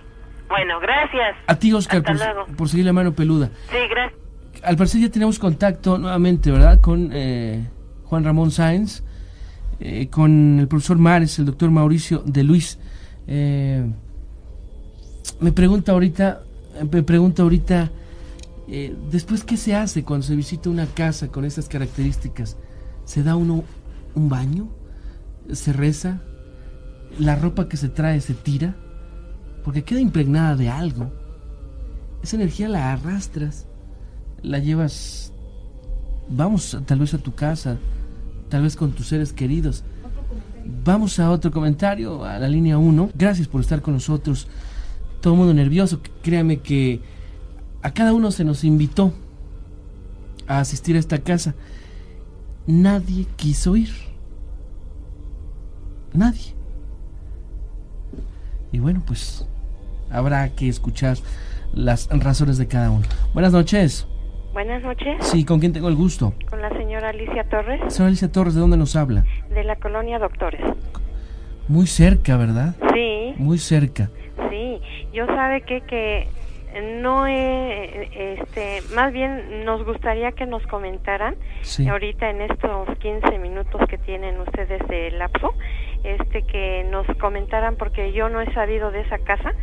Bueno, 0.48 0.80
gracias. 0.80 1.36
A 1.48 1.56
ti, 1.56 1.74
Oscar, 1.74 2.04
por, 2.04 2.56
por 2.56 2.70
seguir 2.70 2.86
la 2.86 2.94
mano 2.94 3.14
peluda. 3.14 3.50
Sí, 3.72 3.78
gracias. 3.90 4.22
Al 4.64 4.78
parecer 4.78 5.02
ya 5.02 5.10
tenemos 5.10 5.40
contacto 5.40 5.98
nuevamente, 5.98 6.52
¿verdad? 6.52 6.80
Con 6.80 7.10
eh, 7.12 7.68
Juan 8.04 8.24
Ramón 8.24 8.52
Sáenz, 8.52 9.02
eh, 9.80 10.10
con 10.10 10.60
el 10.60 10.68
profesor 10.68 11.00
Mares, 11.00 11.40
el 11.40 11.46
doctor 11.46 11.72
Mauricio 11.72 12.22
de 12.24 12.44
Luis. 12.44 12.78
Eh, 13.26 13.84
me 15.40 15.52
pregunta 15.52 15.94
ahorita, 15.94 16.44
me 16.92 17.02
pregunta 17.02 17.42
ahorita, 17.42 17.90
eh, 18.68 18.96
después 19.10 19.44
qué 19.44 19.58
se 19.58 19.74
hace 19.74 20.04
cuando 20.04 20.28
se 20.28 20.36
visita 20.36 20.70
una 20.70 20.86
casa 20.86 21.30
con 21.30 21.46
estas 21.46 21.68
características. 21.68 22.58
¿Se 23.06 23.24
da 23.24 23.36
uno 23.36 23.64
un 24.14 24.30
baño? 24.30 24.68
¿Se 25.52 25.74
reza? 25.74 26.22
¿La 27.20 27.36
ropa 27.36 27.68
que 27.68 27.78
se 27.78 27.90
trae 27.90 28.22
se 28.22 28.34
tira? 28.34 28.76
Porque 29.64 29.84
queda 29.84 30.00
impregnada 30.00 30.56
de 30.56 30.70
algo. 30.70 31.12
Esa 32.24 32.36
energía 32.36 32.70
la 32.70 32.92
arrastras, 32.92 33.68
la 34.42 34.60
llevas, 34.60 35.34
vamos 36.30 36.78
tal 36.86 37.00
vez 37.00 37.14
a 37.14 37.18
tu 37.18 37.34
casa, 37.34 37.78
tal 38.50 38.64
vez 38.64 38.76
con 38.76 38.92
tus 38.92 39.08
seres 39.08 39.34
queridos. 39.34 39.84
Vamos 40.84 41.20
a 41.20 41.32
otro 41.32 41.52
comentario, 41.52 42.24
a 42.24 42.40
la 42.40 42.48
línea 42.48 42.78
1. 42.78 43.12
Gracias 43.16 43.48
por 43.48 43.62
estar 43.62 43.82
con 43.82 43.96
nosotros. 43.96 44.48
Todo 45.20 45.34
el 45.34 45.40
mundo 45.40 45.54
nervioso. 45.54 46.02
Créame 46.22 46.60
que 46.60 47.02
a 47.82 47.92
cada 47.92 48.14
uno 48.14 48.32
se 48.32 48.44
nos 48.44 48.64
invitó 48.64 49.14
a 50.48 50.60
asistir 50.60 50.96
a 50.96 51.00
esta 51.00 51.20
casa. 51.20 51.56
Nadie 52.68 53.26
quiso 53.36 53.76
ir. 53.76 53.90
Nadie. 56.14 56.61
Y 58.72 58.80
bueno, 58.80 59.02
pues 59.06 59.48
habrá 60.12 60.50
que 60.50 60.68
escuchar 60.68 61.18
las 61.74 62.08
razones 62.12 62.58
de 62.58 62.68
cada 62.68 62.92
uno. 62.92 63.06
Buenas 63.34 63.54
noches. 63.54 64.08
Buenas 64.54 64.84
noches, 64.84 65.16
Sí, 65.22 65.46
¿con 65.46 65.62
quién 65.62 65.72
tengo 65.72 65.88
el 65.88 65.96
gusto? 65.96 66.34
con 66.50 66.62
la 66.62 66.70
señora 66.72 67.10
Alicia 67.10 67.46
Torres, 67.46 67.80
Señora 67.88 68.08
Alicia 68.10 68.30
Torres, 68.30 68.54
¿de 68.54 68.60
dónde 68.60 68.76
nos 68.76 68.98
habla? 68.98 69.24
de 69.50 69.64
la 69.64 69.78
colonia 69.78 70.20
Doctores. 70.20 70.60
Muy 71.70 71.88
cerca, 71.88 72.36
¿verdad? 72.36 72.76
Sí, 72.94 73.34
Muy 73.38 73.58
cerca. 73.60 74.10
sí, 74.50 74.82
yo 75.14 75.26
sabe 75.28 75.62
que 75.62 75.80
que 75.82 76.28
no 77.02 77.28
he, 77.28 78.34
este, 78.42 78.82
más 78.94 79.14
bien 79.14 79.64
nos 79.64 79.86
gustaría 79.86 80.34
que 80.34 80.46
nos 80.46 80.66
comentaran 80.68 81.36
Sí. 81.62 81.88
ahorita 81.88 82.30
en 82.30 82.42
estos 82.42 82.90
15 83.00 83.40
minutos 83.40 83.82
que 83.90 83.98
tienen 84.00 84.38
ustedes 84.42 84.86
de 84.90 85.12
lapso, 85.12 85.54
este 86.04 86.44
que 86.44 86.86
nos 86.90 87.06
comentaran 87.18 87.76
porque 87.76 88.12
yo 88.14 88.30
no 88.30 88.42
he 88.42 88.54
sabido 88.54 88.92
de 88.92 89.02
esa 89.02 89.20
casa, 89.20 89.54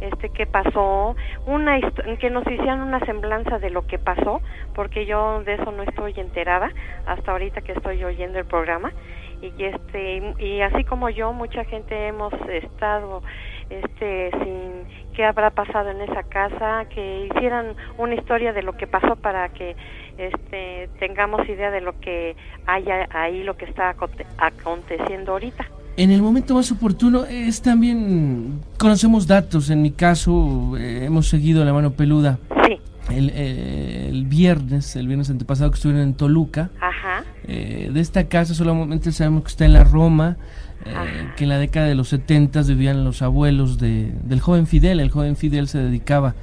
este 0.00 0.28
qué 0.30 0.46
pasó, 0.46 1.14
una 1.46 1.78
que 2.18 2.30
nos 2.30 2.44
hicieran 2.46 2.80
una 2.80 3.00
semblanza 3.00 3.58
de 3.58 3.70
lo 3.70 3.86
que 3.86 3.98
pasó, 3.98 4.42
porque 4.74 5.06
yo 5.06 5.42
de 5.44 5.54
eso 5.54 5.70
no 5.72 5.82
estoy 5.82 6.12
enterada 6.16 6.70
hasta 7.06 7.32
ahorita 7.32 7.60
que 7.62 7.72
estoy 7.72 8.02
oyendo 8.04 8.38
el 8.38 8.44
programa 8.44 8.92
y 9.40 9.50
que, 9.52 9.68
este 9.68 10.34
y 10.38 10.60
así 10.62 10.84
como 10.84 11.10
yo 11.10 11.32
mucha 11.32 11.64
gente 11.64 12.08
hemos 12.08 12.32
estado 12.48 13.22
este 13.70 14.30
sin 14.42 14.84
qué 15.14 15.24
habrá 15.24 15.50
pasado 15.50 15.90
en 15.90 16.00
esa 16.00 16.24
casa, 16.24 16.86
que 16.92 17.26
hicieran 17.26 17.74
una 17.96 18.14
historia 18.14 18.52
de 18.52 18.62
lo 18.62 18.76
que 18.76 18.86
pasó 18.86 19.16
para 19.16 19.48
que 19.50 19.76
este 20.18 20.88
tengamos 20.98 21.48
idea 21.48 21.70
de 21.70 21.80
lo 21.80 21.98
que 22.00 22.36
haya 22.66 23.06
ahí 23.10 23.42
lo 23.44 23.56
que 23.56 23.64
está 23.66 23.90
aconte- 23.94 24.26
aconteciendo 24.38 25.32
ahorita. 25.32 25.64
En 25.96 26.10
el 26.10 26.22
momento 26.22 26.54
más 26.54 26.72
oportuno 26.72 27.24
es 27.24 27.62
también, 27.62 28.60
conocemos 28.78 29.26
datos, 29.28 29.70
en 29.70 29.80
mi 29.80 29.92
caso 29.92 30.76
eh, 30.76 31.04
hemos 31.04 31.28
seguido 31.28 31.64
la 31.64 31.72
mano 31.72 31.92
peluda. 31.92 32.38
Sí, 32.66 32.80
el, 33.14 33.30
eh, 33.32 34.08
el 34.08 34.24
viernes, 34.26 34.96
el 34.96 35.06
viernes 35.06 35.30
antepasado 35.30 35.70
que 35.70 35.76
estuvieron 35.76 36.02
en 36.02 36.14
Toluca. 36.14 36.70
ajá, 36.80 37.24
Eh, 37.46 37.90
de 37.92 38.00
esta 38.00 38.26
casa 38.26 38.54
solamente 38.54 39.12
sabemos 39.12 39.44
que 39.44 39.50
está 39.50 39.66
en 39.66 39.74
la 39.74 39.84
Roma, 39.84 40.36
eh, 40.84 41.28
que 41.36 41.44
en 41.44 41.50
la 41.50 41.58
década 41.58 41.86
de 41.86 41.94
los 41.94 42.08
70 42.08 42.62
vivían 42.62 43.04
los 43.04 43.22
abuelos 43.22 43.78
de, 43.78 44.12
del 44.24 44.40
joven 44.40 44.66
Fidel. 44.66 44.98
El 44.98 45.10
joven 45.10 45.36
Fidel 45.36 45.68
se 45.68 45.78
dedicaba 45.78 46.34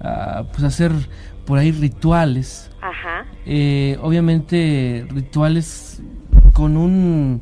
a 0.00 0.44
pues, 0.52 0.64
hacer 0.64 0.92
por 1.46 1.58
ahí 1.58 1.72
rituales, 1.72 2.70
ajá, 2.82 3.24
eh, 3.46 3.96
obviamente 4.02 5.06
rituales 5.08 6.02
con 6.52 6.76
un 6.76 7.40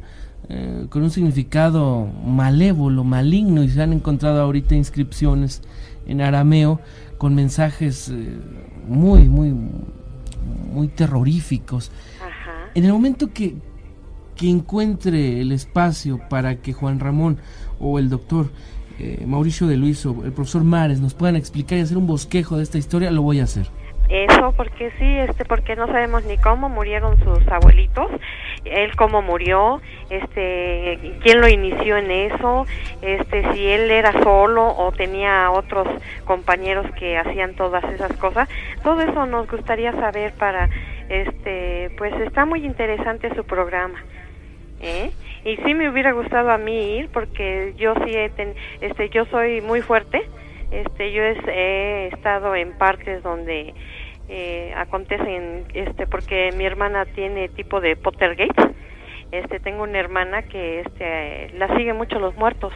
eh, 0.48 0.86
con 0.88 1.02
un 1.02 1.10
significado 1.10 2.08
malévolo, 2.24 3.04
maligno 3.04 3.62
y 3.62 3.68
se 3.68 3.82
han 3.82 3.92
encontrado 3.92 4.40
ahorita 4.40 4.74
inscripciones 4.74 5.62
en 6.06 6.20
arameo 6.20 6.80
con 7.18 7.34
mensajes 7.34 8.08
eh, 8.08 8.38
muy 8.86 9.28
muy 9.28 9.54
muy 10.72 10.88
terroríficos. 10.88 11.90
ajá. 12.20 12.70
En 12.74 12.84
el 12.84 12.92
momento 12.92 13.32
que, 13.32 13.56
que 14.36 14.48
encuentre 14.48 15.40
el 15.40 15.50
espacio 15.50 16.20
para 16.28 16.56
que 16.56 16.72
Juan 16.72 17.00
Ramón 17.00 17.38
o 17.80 17.98
el 17.98 18.08
doctor 18.08 18.50
eh, 18.98 19.24
Mauricio 19.26 19.66
de 19.66 19.76
Luis 19.76 20.06
o 20.06 20.24
el 20.24 20.32
profesor 20.32 20.64
Mares 20.64 21.00
nos 21.00 21.12
puedan 21.12 21.36
explicar 21.36 21.78
y 21.78 21.82
hacer 21.82 21.98
un 21.98 22.06
bosquejo 22.06 22.56
de 22.56 22.62
esta 22.62 22.78
historia, 22.78 23.10
lo 23.10 23.22
voy 23.22 23.40
a 23.40 23.44
hacer. 23.44 23.68
Eso 24.08 24.52
porque 24.56 24.92
sí, 24.98 25.18
este 25.18 25.44
porque 25.44 25.74
no 25.74 25.86
sabemos 25.88 26.24
ni 26.24 26.38
cómo 26.38 26.68
murieron 26.68 27.18
sus 27.24 27.46
abuelitos, 27.48 28.08
él 28.64 28.94
cómo 28.94 29.20
murió, 29.20 29.80
este 30.10 31.16
quién 31.22 31.40
lo 31.40 31.48
inició 31.48 31.96
en 31.96 32.10
eso, 32.10 32.66
este 33.02 33.52
si 33.52 33.66
él 33.66 33.90
era 33.90 34.12
solo 34.22 34.68
o 34.76 34.92
tenía 34.92 35.50
otros 35.50 35.88
compañeros 36.24 36.86
que 36.98 37.18
hacían 37.18 37.54
todas 37.54 37.82
esas 37.92 38.12
cosas. 38.18 38.48
Todo 38.84 39.00
eso 39.00 39.26
nos 39.26 39.48
gustaría 39.50 39.92
saber 39.92 40.32
para 40.34 40.68
este 41.08 41.90
pues 41.98 42.14
está 42.20 42.44
muy 42.44 42.64
interesante 42.64 43.34
su 43.34 43.44
programa. 43.44 44.04
¿eh? 44.80 45.10
Y 45.44 45.56
sí 45.58 45.74
me 45.74 45.88
hubiera 45.88 46.12
gustado 46.12 46.50
a 46.50 46.58
mí 46.58 46.98
ir 46.98 47.08
porque 47.08 47.74
yo 47.76 47.94
sí 48.04 48.14
he 48.14 48.30
este 48.80 49.08
yo 49.08 49.24
soy 49.26 49.60
muy 49.60 49.80
fuerte. 49.80 50.22
Este 50.70 51.12
yo 51.12 51.22
he 51.22 52.08
estado 52.08 52.54
en 52.56 52.72
partes 52.76 53.22
donde 53.22 53.74
eh, 54.28 54.72
acontecen 54.76 55.64
este 55.72 56.06
porque 56.06 56.52
mi 56.56 56.64
hermana 56.64 57.04
tiene 57.04 57.48
tipo 57.48 57.80
de 57.80 57.96
Pottergate. 57.96 58.74
Este 59.30 59.60
tengo 59.60 59.84
una 59.84 59.98
hermana 59.98 60.42
que 60.42 60.80
este 60.80 61.50
la 61.56 61.74
sigue 61.76 61.92
mucho 61.92 62.18
los 62.18 62.34
muertos 62.36 62.72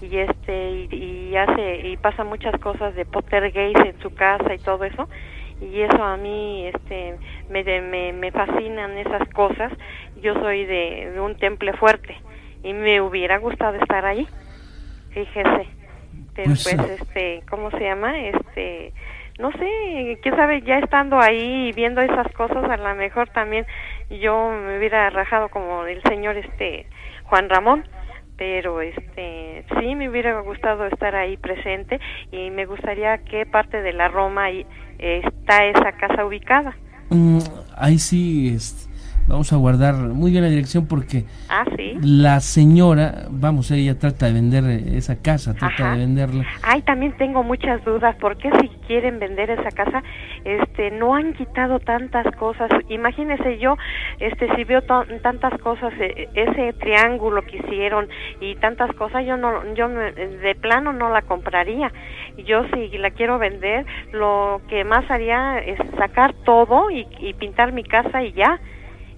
y 0.00 0.16
este 0.18 0.86
y, 0.90 1.36
hace 1.36 1.88
y 1.88 1.96
pasa 1.96 2.24
muchas 2.24 2.58
cosas 2.60 2.94
de 2.94 3.04
Pottergate 3.04 3.88
en 3.88 4.00
su 4.00 4.14
casa 4.14 4.54
y 4.54 4.58
todo 4.58 4.84
eso 4.84 5.08
y 5.60 5.80
eso 5.80 6.02
a 6.02 6.16
mí 6.16 6.66
este 6.66 7.16
me, 7.48 7.64
me, 7.80 8.12
me 8.12 8.30
fascinan 8.30 8.96
esas 8.98 9.26
cosas 9.30 9.72
yo 10.20 10.34
soy 10.34 10.66
de, 10.66 11.12
de 11.14 11.20
un 11.20 11.34
temple 11.36 11.72
fuerte 11.74 12.14
y 12.62 12.74
me 12.74 13.00
hubiera 13.00 13.38
gustado 13.38 13.76
estar 13.76 14.04
allí 14.04 14.28
fíjese 15.10 15.66
pero 16.36 16.50
Pues, 16.50 16.74
pues, 16.76 17.00
este 17.00 17.42
cómo 17.48 17.70
se 17.70 17.80
llama 17.80 18.18
este 18.18 18.92
no 19.38 19.50
sé 19.52 20.18
quién 20.22 20.36
sabe 20.36 20.62
ya 20.62 20.78
estando 20.78 21.18
ahí 21.20 21.68
y 21.68 21.72
viendo 21.72 22.00
esas 22.00 22.30
cosas 22.32 22.64
a 22.70 22.76
lo 22.76 22.94
mejor 22.94 23.28
también 23.30 23.66
yo 24.08 24.50
me 24.50 24.78
hubiera 24.78 25.10
rajado 25.10 25.48
como 25.48 25.84
el 25.86 26.02
señor 26.02 26.36
este 26.36 26.86
Juan 27.24 27.48
Ramón 27.48 27.84
pero 28.36 28.80
este 28.80 29.64
sí 29.78 29.94
me 29.94 30.08
hubiera 30.08 30.38
gustado 30.40 30.86
estar 30.86 31.14
ahí 31.14 31.36
presente 31.36 32.00
y 32.30 32.50
me 32.50 32.66
gustaría 32.66 33.18
qué 33.18 33.46
parte 33.46 33.82
de 33.82 33.92
la 33.92 34.08
Roma 34.08 34.50
está 34.98 35.64
esa 35.64 35.92
casa 35.92 36.24
ubicada. 36.24 36.76
Mm, 37.08 37.38
ahí 37.76 37.98
sí 37.98 38.52
este, 38.54 38.85
vamos 39.28 39.52
a 39.52 39.56
guardar 39.56 39.94
muy 39.94 40.30
bien 40.30 40.42
la 40.44 40.48
dirección 40.50 40.86
porque 40.86 41.24
Ah, 41.48 41.64
sí. 41.76 41.98
la 42.02 42.40
señora, 42.40 43.26
vamos, 43.30 43.70
ella 43.70 43.98
trata 43.98 44.26
de 44.26 44.32
vender 44.32 44.64
eh, 44.64 44.96
esa 44.96 45.20
casa, 45.22 45.54
trata 45.54 45.74
Ajá. 45.84 45.92
de 45.92 45.98
venderla. 45.98 46.44
Ay, 46.62 46.82
también 46.82 47.12
tengo 47.16 47.42
muchas 47.42 47.84
dudas. 47.84 48.14
¿Por 48.16 48.36
qué 48.36 48.50
si 48.60 48.68
quieren 48.86 49.18
vender 49.18 49.50
esa 49.50 49.70
casa, 49.70 50.02
este, 50.44 50.90
no 50.90 51.14
han 51.14 51.32
quitado 51.34 51.78
tantas 51.80 52.26
cosas? 52.36 52.68
Imagínese 52.88 53.58
yo, 53.58 53.76
este, 54.18 54.54
si 54.56 54.64
veo 54.64 54.82
tantas 54.82 55.58
cosas, 55.60 55.92
eh, 56.00 56.28
ese 56.34 56.72
triángulo 56.74 57.42
que 57.42 57.58
hicieron 57.58 58.08
y 58.40 58.54
tantas 58.56 58.92
cosas, 58.94 59.24
yo 59.26 59.36
no, 59.36 59.74
yo 59.74 59.88
me- 59.88 60.12
de 60.12 60.54
plano 60.54 60.92
no 60.92 61.10
la 61.10 61.22
compraría. 61.22 61.92
Yo 62.46 62.64
si 62.74 62.96
la 62.98 63.10
quiero 63.10 63.38
vender, 63.38 63.86
lo 64.12 64.60
que 64.68 64.84
más 64.84 65.10
haría 65.10 65.58
es 65.58 65.78
sacar 65.98 66.34
todo 66.44 66.90
y, 66.90 67.06
y 67.20 67.34
pintar 67.34 67.72
mi 67.72 67.82
casa 67.84 68.22
y 68.22 68.32
ya. 68.32 68.60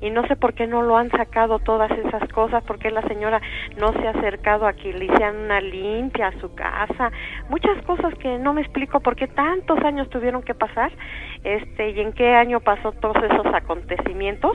Y 0.01 0.11
no 0.11 0.27
sé 0.27 0.37
por 0.37 0.55
qué 0.55 0.67
no 0.67 0.83
lo 0.83 0.97
han 0.97 1.11
sacado 1.11 1.59
todas 1.59 1.91
esas 1.91 2.29
cosas, 2.33 2.63
porque 2.65 2.91
la 2.91 3.03
señora 3.03 3.41
no 3.77 3.93
se 3.93 4.07
ha 4.07 4.11
acercado 4.11 4.67
a 4.67 4.73
que 4.73 4.93
le 4.93 5.07
hicieran 5.07 5.37
una 5.37 5.61
limpia 5.61 6.29
a 6.29 6.41
su 6.41 6.55
casa, 6.55 7.11
muchas 7.49 7.83
cosas 7.85 8.15
que 8.17 8.39
no 8.39 8.55
me 8.55 8.63
explico 8.63 9.01
por 9.01 9.17
qué 9.17 9.27
tantos 9.27 9.79
años 9.85 10.09
tuvieron 10.11 10.43
que 10.43 10.55
pasar, 10.55 10.93
este, 11.45 11.91
y 11.91 12.01
en 12.01 12.13
qué 12.13 12.35
año 12.35 12.61
pasó 12.61 12.93
todos 12.93 13.17
esos 13.23 13.47
acontecimientos, 13.47 14.53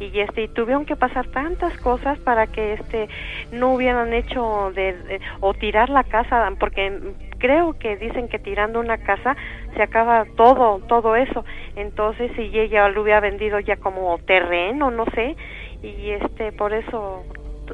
y 0.00 0.18
este, 0.20 0.42
y 0.42 0.48
tuvieron 0.48 0.84
que 0.84 0.96
pasar 0.96 1.26
tantas 1.28 1.76
cosas 1.78 2.18
para 2.20 2.46
que 2.46 2.74
este 2.74 3.08
no 3.50 3.74
hubieran 3.74 4.12
hecho 4.12 4.72
de, 4.74 5.20
o 5.40 5.54
tirar 5.54 5.88
la 5.90 6.04
casa, 6.04 6.50
porque 6.58 7.14
creo 7.42 7.76
que 7.76 7.96
dicen 7.96 8.28
que 8.28 8.38
tirando 8.38 8.78
una 8.78 8.98
casa 8.98 9.36
se 9.74 9.82
acaba 9.82 10.24
todo, 10.36 10.78
todo 10.86 11.16
eso. 11.16 11.44
Entonces, 11.74 12.30
si 12.36 12.42
ella 12.56 12.88
lo 12.88 13.02
hubiera 13.02 13.18
vendido 13.18 13.58
ya 13.58 13.76
como 13.76 14.16
terreno, 14.18 14.92
no 14.92 15.04
sé, 15.06 15.34
y 15.82 16.10
este, 16.10 16.52
por 16.52 16.72
eso 16.72 17.24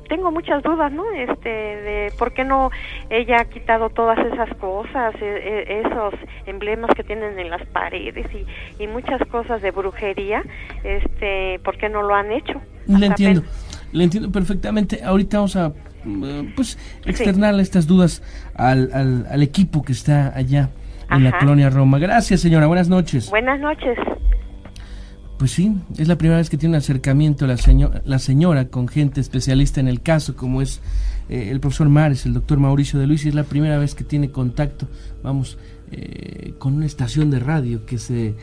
tengo 0.09 0.31
muchas 0.33 0.63
dudas, 0.63 0.91
¿no? 0.91 1.05
Este, 1.13 1.49
de 1.51 2.13
por 2.19 2.33
qué 2.33 2.45
no 2.45 2.71
ella 3.11 3.43
ha 3.43 3.45
quitado 3.45 3.91
todas 3.91 4.19
esas 4.33 4.49
cosas, 4.57 5.15
e, 5.21 5.27
e, 5.27 5.81
esos 5.81 6.15
emblemas 6.47 6.91
que 6.97 7.05
tienen 7.05 7.39
en 7.39 7.51
las 7.51 7.67
paredes 7.67 8.27
y, 8.33 8.83
y 8.83 8.87
muchas 8.87 9.21
cosas 9.29 9.61
de 9.61 9.71
brujería, 9.71 10.43
este, 10.83 11.61
¿por 11.63 11.77
qué 11.77 11.91
no 11.91 12.03
lo 12.03 12.15
han 12.15 12.33
hecho? 12.33 12.59
Le 12.87 13.05
entiendo, 13.05 13.43
le 13.93 14.05
entiendo 14.05 14.33
perfectamente. 14.33 15.05
Ahorita 15.05 15.37
vamos 15.39 15.57
a 15.57 15.73
pues 16.55 16.79
externar 17.05 17.59
estas 17.61 17.87
dudas 17.87 18.23
al, 18.55 19.27
al, 19.29 19.43
equipo 19.43 19.83
que 19.83 19.93
está 19.93 20.33
allá 20.37 20.71
en 21.11 21.25
la 21.25 21.39
colonia 21.39 21.71
Roma. 21.71 21.99
Gracias, 21.99 22.41
señora. 22.41 22.67
Buenas 22.67 22.89
noches. 22.89 23.31
Buenas 23.31 23.61
noches. 23.61 23.99
Pues 25.39 25.53
sí, 25.53 25.73
es 25.97 26.09
la 26.09 26.19
primera 26.19 26.39
vez 26.39 26.51
que 26.51 26.57
tiene 26.57 26.75
un 26.75 26.79
acercamiento 26.79 27.47
la, 27.47 27.57
señora, 27.57 28.03
la 28.05 28.19
señora 28.19 28.69
con 28.69 28.89
gente 28.89 29.21
especialista 29.21 29.79
en 29.79 29.87
el 29.87 30.03
caso, 30.03 30.35
como 30.35 30.63
es 30.63 30.83
eh, 31.29 31.51
el 31.51 31.61
profesor 31.61 31.89
Mares, 31.89 32.27
el 32.27 32.35
doctor 32.35 32.59
Mauricio 32.59 32.99
de 32.99 33.07
Luis, 33.07 33.25
y 33.25 33.29
es 33.29 33.37
la 33.37 33.45
primera 33.45 33.79
vez 33.79 33.95
que 33.95 34.03
tiene 34.03 34.31
contacto, 34.31 34.89
vamos, 35.23 35.57
eh, 35.93 36.55
con 36.59 36.75
una 36.75 36.87
estación 36.87 37.31
de 37.31 37.39
radio 37.39 37.87
que 37.87 37.99
se 37.99 38.35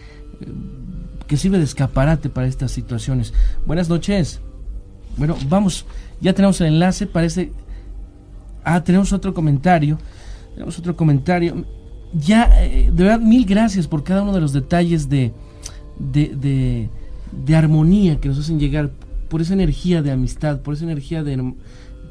que 1.28 1.38
sirve 1.38 1.58
de 1.58 1.64
escaparate 1.64 2.30
para 2.30 2.48
estas 2.48 2.72
situaciones. 2.72 3.34
Buenas 3.66 3.90
noches. 3.90 4.42
Bueno, 5.18 5.38
vamos, 5.48 5.86
ya 6.22 6.34
tenemos 6.34 6.60
el 6.62 6.68
enlace, 6.68 7.08
parece... 7.08 7.52
Ah, 8.64 8.84
tenemos 8.84 9.14
otro 9.14 9.34
comentario. 9.34 10.00
Tenemos 10.54 10.80
otro 10.80 10.96
comentario. 10.96 11.66
Ya, 12.14 12.64
eh, 12.64 12.92
de 12.94 13.04
verdad, 13.04 13.20
mil 13.20 13.46
gracias 13.46 13.88
por 13.88 14.04
cada 14.04 14.24
uno 14.24 14.34
de 14.34 14.42
los 14.42 14.54
detalles 14.54 15.10
de, 15.10 15.34
de, 16.00 16.90
de, 17.32 17.56
armonía 17.56 18.20
que 18.20 18.30
nos 18.30 18.40
hacen 18.40 18.60
llegar, 18.60 18.92
por 19.30 19.42
esa 19.42 19.54
energía 19.54 20.02
de 20.02 20.12
amistad, 20.12 20.62
por 20.62 20.74
esa 20.74 20.86
energía 20.86 21.24
de, 21.24 21.54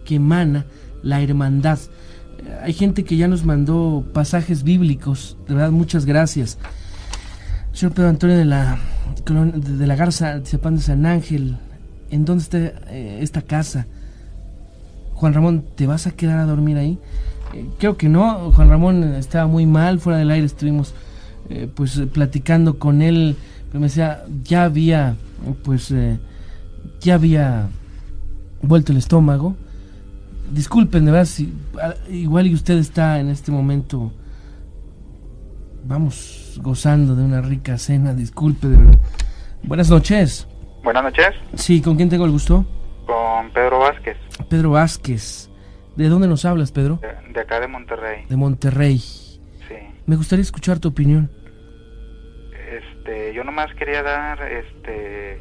que 0.05 0.17
emana 0.17 0.67
la 1.03 1.23
hermandad. 1.23 1.79
Hay 2.63 2.75
gente 2.75 3.05
que 3.05 3.17
ya 3.17 3.29
nos 3.29 3.45
mandó 3.45 4.05
pasajes 4.13 4.63
bíblicos, 4.63 5.39
de 5.49 5.55
verdad, 5.55 5.71
muchas 5.71 6.05
gracias. 6.05 6.59
Señor 7.73 7.95
Pedro 7.95 8.11
Antonio 8.11 8.37
de 8.37 8.45
la, 8.45 8.79
de 9.25 9.87
la 9.87 9.97
Garza, 9.97 10.39
de 10.39 10.59
de 10.59 10.81
San 10.81 11.07
Ángel, 11.07 11.57
¿en 12.11 12.25
dónde 12.25 12.43
está 12.43 12.59
eh, 12.59 13.19
esta 13.21 13.43
casa? 13.43 13.87
Juan 15.15 15.35
Ramón, 15.35 15.65
¿te 15.77 15.87
vas 15.87 16.07
a 16.07 16.13
quedar 16.13 16.39
a 16.39 16.45
dormir 16.45 16.77
ahí? 16.77 16.99
Eh, 17.55 17.67
creo 17.79 17.97
que 17.97 18.09
no, 18.09 18.53
Juan 18.53 18.69
Ramón 18.69 19.05
estaba 19.15 19.47
muy 19.47 19.67
mal, 19.67 20.01
fuera 20.01 20.19
del 20.19 20.31
aire 20.31 20.47
estuvimos 20.47 20.95
eh, 21.49 21.69
pues 21.73 22.01
platicando 22.13 22.79
con 22.79 23.03
él, 23.03 23.37
pero 23.69 23.81
me 23.81 23.87
decía, 23.87 24.25
ya 24.43 24.65
había, 24.65 25.17
pues, 25.63 25.93
ya 27.01 27.15
había 27.15 27.69
vuelto 28.63 28.93
el 28.93 28.99
estómago. 28.99 29.57
Disculpen, 30.53 31.05
de 31.05 31.11
verdad, 31.11 31.27
si, 31.27 31.53
igual 32.11 32.47
y 32.47 32.55
usted 32.55 32.79
está 32.79 33.19
en 33.19 33.29
este 33.29 33.51
momento, 33.51 34.13
vamos, 35.87 36.61
gozando 36.63 37.15
de 37.17 37.25
una 37.25 37.41
rica 37.41 37.79
cena, 37.79 38.15
disculpe, 38.15 38.69
de 38.69 38.77
verdad. 38.77 39.01
Buenas 39.63 39.89
noches. 39.91 40.47
Buenas 40.85 41.03
noches. 41.03 41.31
Sí, 41.55 41.81
¿con 41.81 41.97
quién 41.97 42.11
tengo 42.11 42.27
el 42.27 42.31
gusto? 42.31 42.67
Con 43.07 43.51
Pedro 43.53 43.79
Vázquez. 43.79 44.19
Pedro 44.51 44.73
Vázquez. 44.73 45.49
¿De 45.97 46.11
dónde 46.11 46.29
nos 46.29 46.45
hablas, 46.45 46.73
Pedro? 46.73 47.01
De, 47.33 47.41
acá 47.41 47.59
de 47.59 47.69
Monterrey. 47.69 48.27
De 48.29 48.37
Monterrey. 48.37 48.99
Sí. 48.99 49.77
Me 50.05 50.17
gustaría 50.17 50.43
escuchar 50.43 50.81
tu 50.81 50.89
opinión. 50.89 51.31
Este, 52.71 53.33
yo 53.33 53.45
nomás 53.45 53.75
quería 53.77 54.03
dar 54.03 54.43
este 54.43 55.41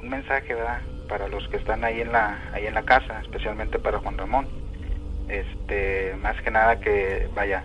un 0.00 0.10
mensaje, 0.10 0.54
¿verdad? 0.54 0.80
Para 1.08 1.26
los 1.26 1.48
que 1.48 1.56
están 1.56 1.82
ahí 1.82 2.00
en 2.00 2.12
la 2.12 2.38
ahí 2.52 2.66
en 2.66 2.74
la 2.74 2.84
casa, 2.84 3.20
especialmente 3.22 3.80
para 3.80 3.98
Juan 3.98 4.16
Ramón. 4.16 4.46
Este, 5.28 6.14
más 6.22 6.40
que 6.42 6.52
nada 6.52 6.78
que 6.78 7.28
vaya, 7.34 7.64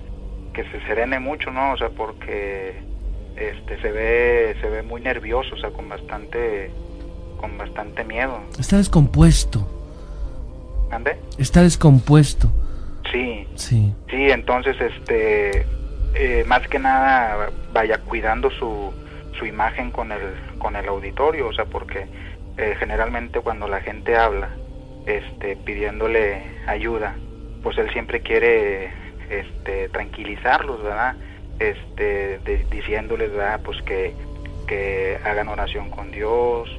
que 0.52 0.64
se 0.72 0.82
serene 0.88 1.20
mucho, 1.20 1.52
¿no? 1.52 1.74
O 1.74 1.78
sea, 1.78 1.90
porque 1.90 2.82
este 3.36 3.82
se 3.82 3.92
ve 3.92 4.56
se 4.62 4.70
ve 4.70 4.84
muy 4.84 5.02
nervioso, 5.02 5.56
o 5.56 5.58
sea, 5.58 5.72
con 5.72 5.90
bastante 5.90 6.72
con 7.38 7.58
bastante 7.58 8.04
miedo. 8.04 8.40
Está 8.58 8.78
descompuesto. 8.78 9.68
¿Ande? 10.92 11.18
Está 11.38 11.62
descompuesto. 11.64 12.50
Sí. 13.12 13.48
Sí. 13.56 13.94
Sí, 14.10 14.32
entonces 14.32 14.76
este 14.80 15.66
eh, 16.16 16.44
más 16.46 16.68
que 16.68 16.80
nada 16.80 17.50
vaya 17.74 17.98
cuidando 18.00 18.52
su, 18.52 18.94
su 19.38 19.46
imagen 19.46 19.92
con 19.92 20.12
el 20.12 20.22
con 20.60 20.76
el 20.76 20.88
auditorio, 20.88 21.48
o 21.48 21.54
sea, 21.54 21.66
porque 21.66 22.08
eh, 22.58 22.76
generalmente 22.80 23.40
cuando 23.40 23.68
la 23.68 23.82
gente 23.82 24.16
habla 24.16 24.50
este 25.06 25.58
pidiéndole 25.58 26.44
ayuda, 26.68 27.16
pues 27.62 27.78
él 27.78 27.92
siempre 27.92 28.22
quiere 28.22 28.92
este 29.30 29.90
tranquilizarlos, 29.90 30.84
¿verdad? 30.84 31.16
Este, 31.60 32.39
diciéndoles 32.70 33.32
pues 33.64 33.82
que, 33.84 34.14
que 34.68 35.18
hagan 35.24 35.47
oración 35.47 35.89
con 35.89 36.12
Dios. 36.12 36.70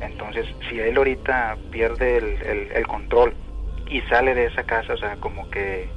Entonces, 0.00 0.46
si 0.68 0.78
él 0.78 0.96
ahorita 0.96 1.56
pierde 1.70 2.18
el, 2.18 2.72
el, 2.72 2.86
control 2.86 3.34
y 3.88 4.00
sale 4.02 4.34
de 4.34 4.46
esa 4.46 4.64
casa, 4.64 4.92
o 4.92 4.96
sea, 4.96 5.16
como 5.16 5.48
que 5.50 5.88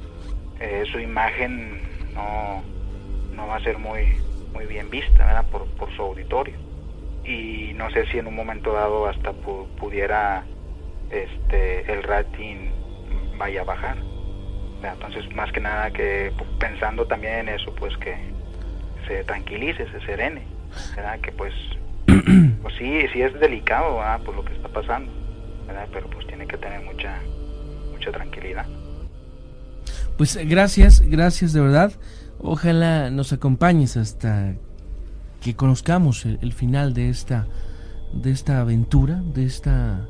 eh, 0.60 0.84
su 0.90 0.98
imagen 0.98 1.82
no, 2.14 2.62
no 3.34 3.46
va 3.46 3.56
a 3.56 3.60
ser 3.60 3.78
muy, 3.78 4.16
muy 4.52 4.66
bien 4.66 4.88
vista 4.90 5.44
Por, 5.50 5.66
por 5.76 5.94
su 5.94 6.02
auditorio. 6.02 6.54
Y 7.24 7.72
no 7.74 7.90
sé 7.90 8.06
si 8.06 8.18
en 8.18 8.26
un 8.26 8.34
momento 8.34 8.72
dado 8.72 9.06
hasta 9.06 9.32
pudiera 9.32 10.44
este, 11.10 11.92
el 11.92 12.02
rating 12.02 12.70
vaya 13.36 13.62
a 13.62 13.64
bajar. 13.64 14.09
Entonces, 14.82 15.34
más 15.34 15.52
que 15.52 15.60
nada 15.60 15.90
que 15.90 16.32
pensando 16.58 17.06
también 17.06 17.40
en 17.40 17.48
eso, 17.50 17.74
pues 17.74 17.96
que 17.98 18.16
se 19.06 19.24
tranquilice, 19.24 19.86
se 19.90 20.00
serene, 20.06 20.42
¿verdad? 20.96 21.20
Que 21.20 21.32
pues, 21.32 21.52
pues 22.62 22.74
sí, 22.78 23.02
sí 23.12 23.22
es 23.22 23.38
delicado, 23.38 23.96
¿verdad? 23.96 24.20
Por 24.22 24.36
lo 24.36 24.44
que 24.44 24.54
está 24.54 24.68
pasando, 24.68 25.12
¿verdad? 25.66 25.86
Pero 25.92 26.08
pues 26.08 26.26
tiene 26.26 26.46
que 26.46 26.56
tener 26.56 26.80
mucha, 26.82 27.18
mucha 27.92 28.10
tranquilidad. 28.10 28.66
Pues 30.16 30.36
gracias, 30.48 31.00
gracias 31.00 31.52
de 31.52 31.60
verdad. 31.60 31.92
Ojalá 32.38 33.10
nos 33.10 33.32
acompañes 33.32 33.96
hasta 33.96 34.54
que 35.42 35.54
conozcamos 35.54 36.24
el, 36.24 36.38
el 36.42 36.52
final 36.52 36.94
de 36.94 37.10
esta, 37.10 37.46
de 38.14 38.30
esta 38.30 38.60
aventura, 38.60 39.22
de 39.24 39.44
esta, 39.44 40.06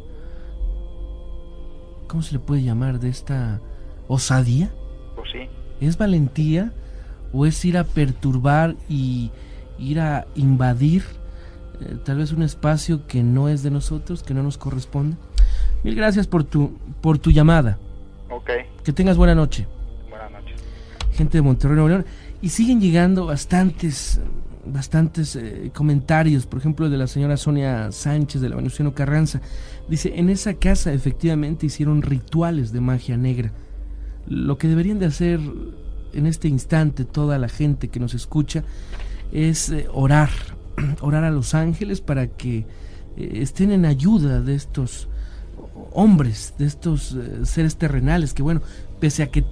¿cómo 2.06 2.22
se 2.22 2.34
le 2.34 2.38
puede 2.38 2.62
llamar? 2.62 3.00
De 3.00 3.08
esta 3.08 3.60
osadía? 4.10 4.70
Pues 5.14 5.30
sí. 5.30 5.48
¿Es 5.80 5.96
valentía 5.96 6.72
o 7.32 7.46
es 7.46 7.64
ir 7.64 7.78
a 7.78 7.84
perturbar 7.84 8.74
y 8.88 9.30
ir 9.78 10.00
a 10.00 10.26
invadir 10.34 11.04
eh, 11.80 11.96
tal 12.04 12.18
vez 12.18 12.32
un 12.32 12.42
espacio 12.42 13.06
que 13.06 13.22
no 13.22 13.48
es 13.48 13.62
de 13.62 13.70
nosotros, 13.70 14.22
que 14.22 14.34
no 14.34 14.42
nos 14.42 14.58
corresponde? 14.58 15.16
Mil 15.84 15.94
gracias 15.94 16.26
por 16.26 16.42
tu, 16.44 16.76
por 17.00 17.18
tu 17.18 17.30
llamada. 17.30 17.78
Ok. 18.28 18.50
Que 18.84 18.92
tengas 18.92 19.16
buena 19.16 19.34
noche. 19.34 19.66
Buenas 20.10 20.30
noches. 20.32 20.60
Gente 21.12 21.38
de 21.38 21.42
Monterrey, 21.42 21.76
Nuevo 21.76 21.88
León. 21.88 22.04
Y 22.42 22.48
siguen 22.48 22.80
llegando 22.80 23.26
bastantes, 23.26 24.20
bastantes 24.66 25.36
eh, 25.36 25.70
comentarios, 25.72 26.46
por 26.46 26.58
ejemplo, 26.58 26.90
de 26.90 26.98
la 26.98 27.06
señora 27.06 27.36
Sonia 27.36 27.92
Sánchez 27.92 28.40
de 28.40 28.48
la 28.48 28.56
Venustiano 28.56 28.92
Carranza. 28.92 29.40
Dice, 29.88 30.18
en 30.18 30.30
esa 30.30 30.54
casa 30.54 30.92
efectivamente 30.92 31.66
hicieron 31.66 32.02
rituales 32.02 32.72
de 32.72 32.80
magia 32.80 33.16
negra 33.16 33.52
lo 34.30 34.58
que 34.58 34.68
deberían 34.68 35.00
de 35.00 35.06
hacer 35.06 35.40
en 36.12 36.26
este 36.26 36.48
instante 36.48 37.04
toda 37.04 37.36
la 37.36 37.48
gente 37.48 37.88
que 37.88 37.98
nos 37.98 38.14
escucha 38.14 38.64
es 39.32 39.70
eh, 39.70 39.88
orar, 39.92 40.30
orar 41.00 41.24
a 41.24 41.30
los 41.30 41.52
ángeles 41.54 42.00
para 42.00 42.28
que 42.28 42.58
eh, 42.58 42.64
estén 43.34 43.72
en 43.72 43.84
ayuda 43.84 44.40
de 44.40 44.54
estos 44.54 45.08
hombres, 45.92 46.54
de 46.58 46.66
estos 46.66 47.12
eh, 47.12 47.44
seres 47.44 47.76
terrenales 47.76 48.32
que 48.32 48.42
bueno, 48.42 48.62
pese 49.00 49.24
a 49.24 49.30
que 49.32 49.44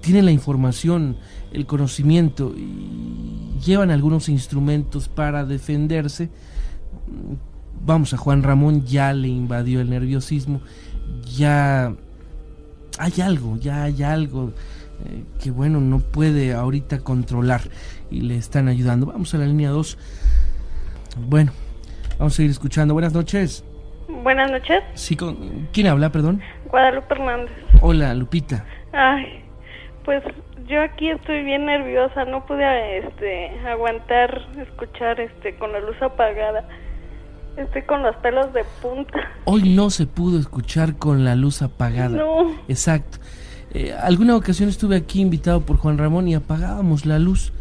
tienen 0.00 0.24
la 0.24 0.32
información, 0.32 1.16
el 1.52 1.66
conocimiento 1.66 2.54
y 2.56 3.58
llevan 3.64 3.90
algunos 3.90 4.28
instrumentos 4.28 5.08
para 5.08 5.44
defenderse, 5.44 6.30
vamos, 7.84 8.14
a 8.14 8.16
Juan 8.16 8.44
Ramón 8.44 8.86
ya 8.86 9.12
le 9.12 9.28
invadió 9.28 9.80
el 9.80 9.90
nerviosismo, 9.90 10.62
ya 11.36 11.94
hay 13.00 13.22
algo, 13.22 13.56
ya 13.56 13.84
hay 13.84 14.02
algo 14.02 14.52
eh, 15.06 15.24
que 15.42 15.50
bueno, 15.50 15.80
no 15.80 16.00
puede 16.00 16.52
ahorita 16.52 17.00
controlar 17.00 17.62
y 18.10 18.20
le 18.20 18.36
están 18.36 18.68
ayudando. 18.68 19.06
Vamos 19.06 19.34
a 19.34 19.38
la 19.38 19.46
línea 19.46 19.70
2. 19.70 19.98
Bueno, 21.26 21.52
vamos 22.18 22.34
a 22.34 22.36
seguir 22.36 22.50
escuchando. 22.50 22.92
Buenas 22.92 23.14
noches. 23.14 23.64
Buenas 24.22 24.50
noches. 24.50 24.82
Sí, 24.94 25.16
con, 25.16 25.68
¿quién 25.72 25.86
habla, 25.86 26.10
perdón? 26.10 26.42
Guadalupe 26.66 27.14
Hernández. 27.14 27.52
Hola, 27.80 28.12
Lupita. 28.14 28.66
Ay, 28.92 29.44
pues 30.04 30.22
yo 30.66 30.82
aquí 30.82 31.08
estoy 31.08 31.42
bien 31.42 31.64
nerviosa, 31.64 32.26
no 32.26 32.44
pude 32.44 32.98
este 32.98 33.48
aguantar 33.66 34.46
escuchar 34.60 35.18
este 35.20 35.54
con 35.56 35.72
la 35.72 35.80
luz 35.80 36.00
apagada. 36.02 36.68
Estoy 37.56 37.82
con 37.82 38.02
los 38.02 38.16
pelos 38.16 38.52
de 38.52 38.64
punta. 38.80 39.18
Hoy 39.44 39.74
no 39.74 39.90
se 39.90 40.06
pudo 40.06 40.38
escuchar 40.38 40.96
con 40.96 41.24
la 41.24 41.34
luz 41.34 41.62
apagada. 41.62 42.16
No. 42.16 42.54
Exacto. 42.68 43.18
Eh, 43.72 43.92
alguna 43.92 44.36
ocasión 44.36 44.68
estuve 44.68 44.96
aquí 44.96 45.20
invitado 45.20 45.60
por 45.60 45.76
Juan 45.76 45.98
Ramón 45.98 46.26
y 46.28 46.34
apagábamos 46.34 47.06
la 47.06 47.18
luz, 47.18 47.52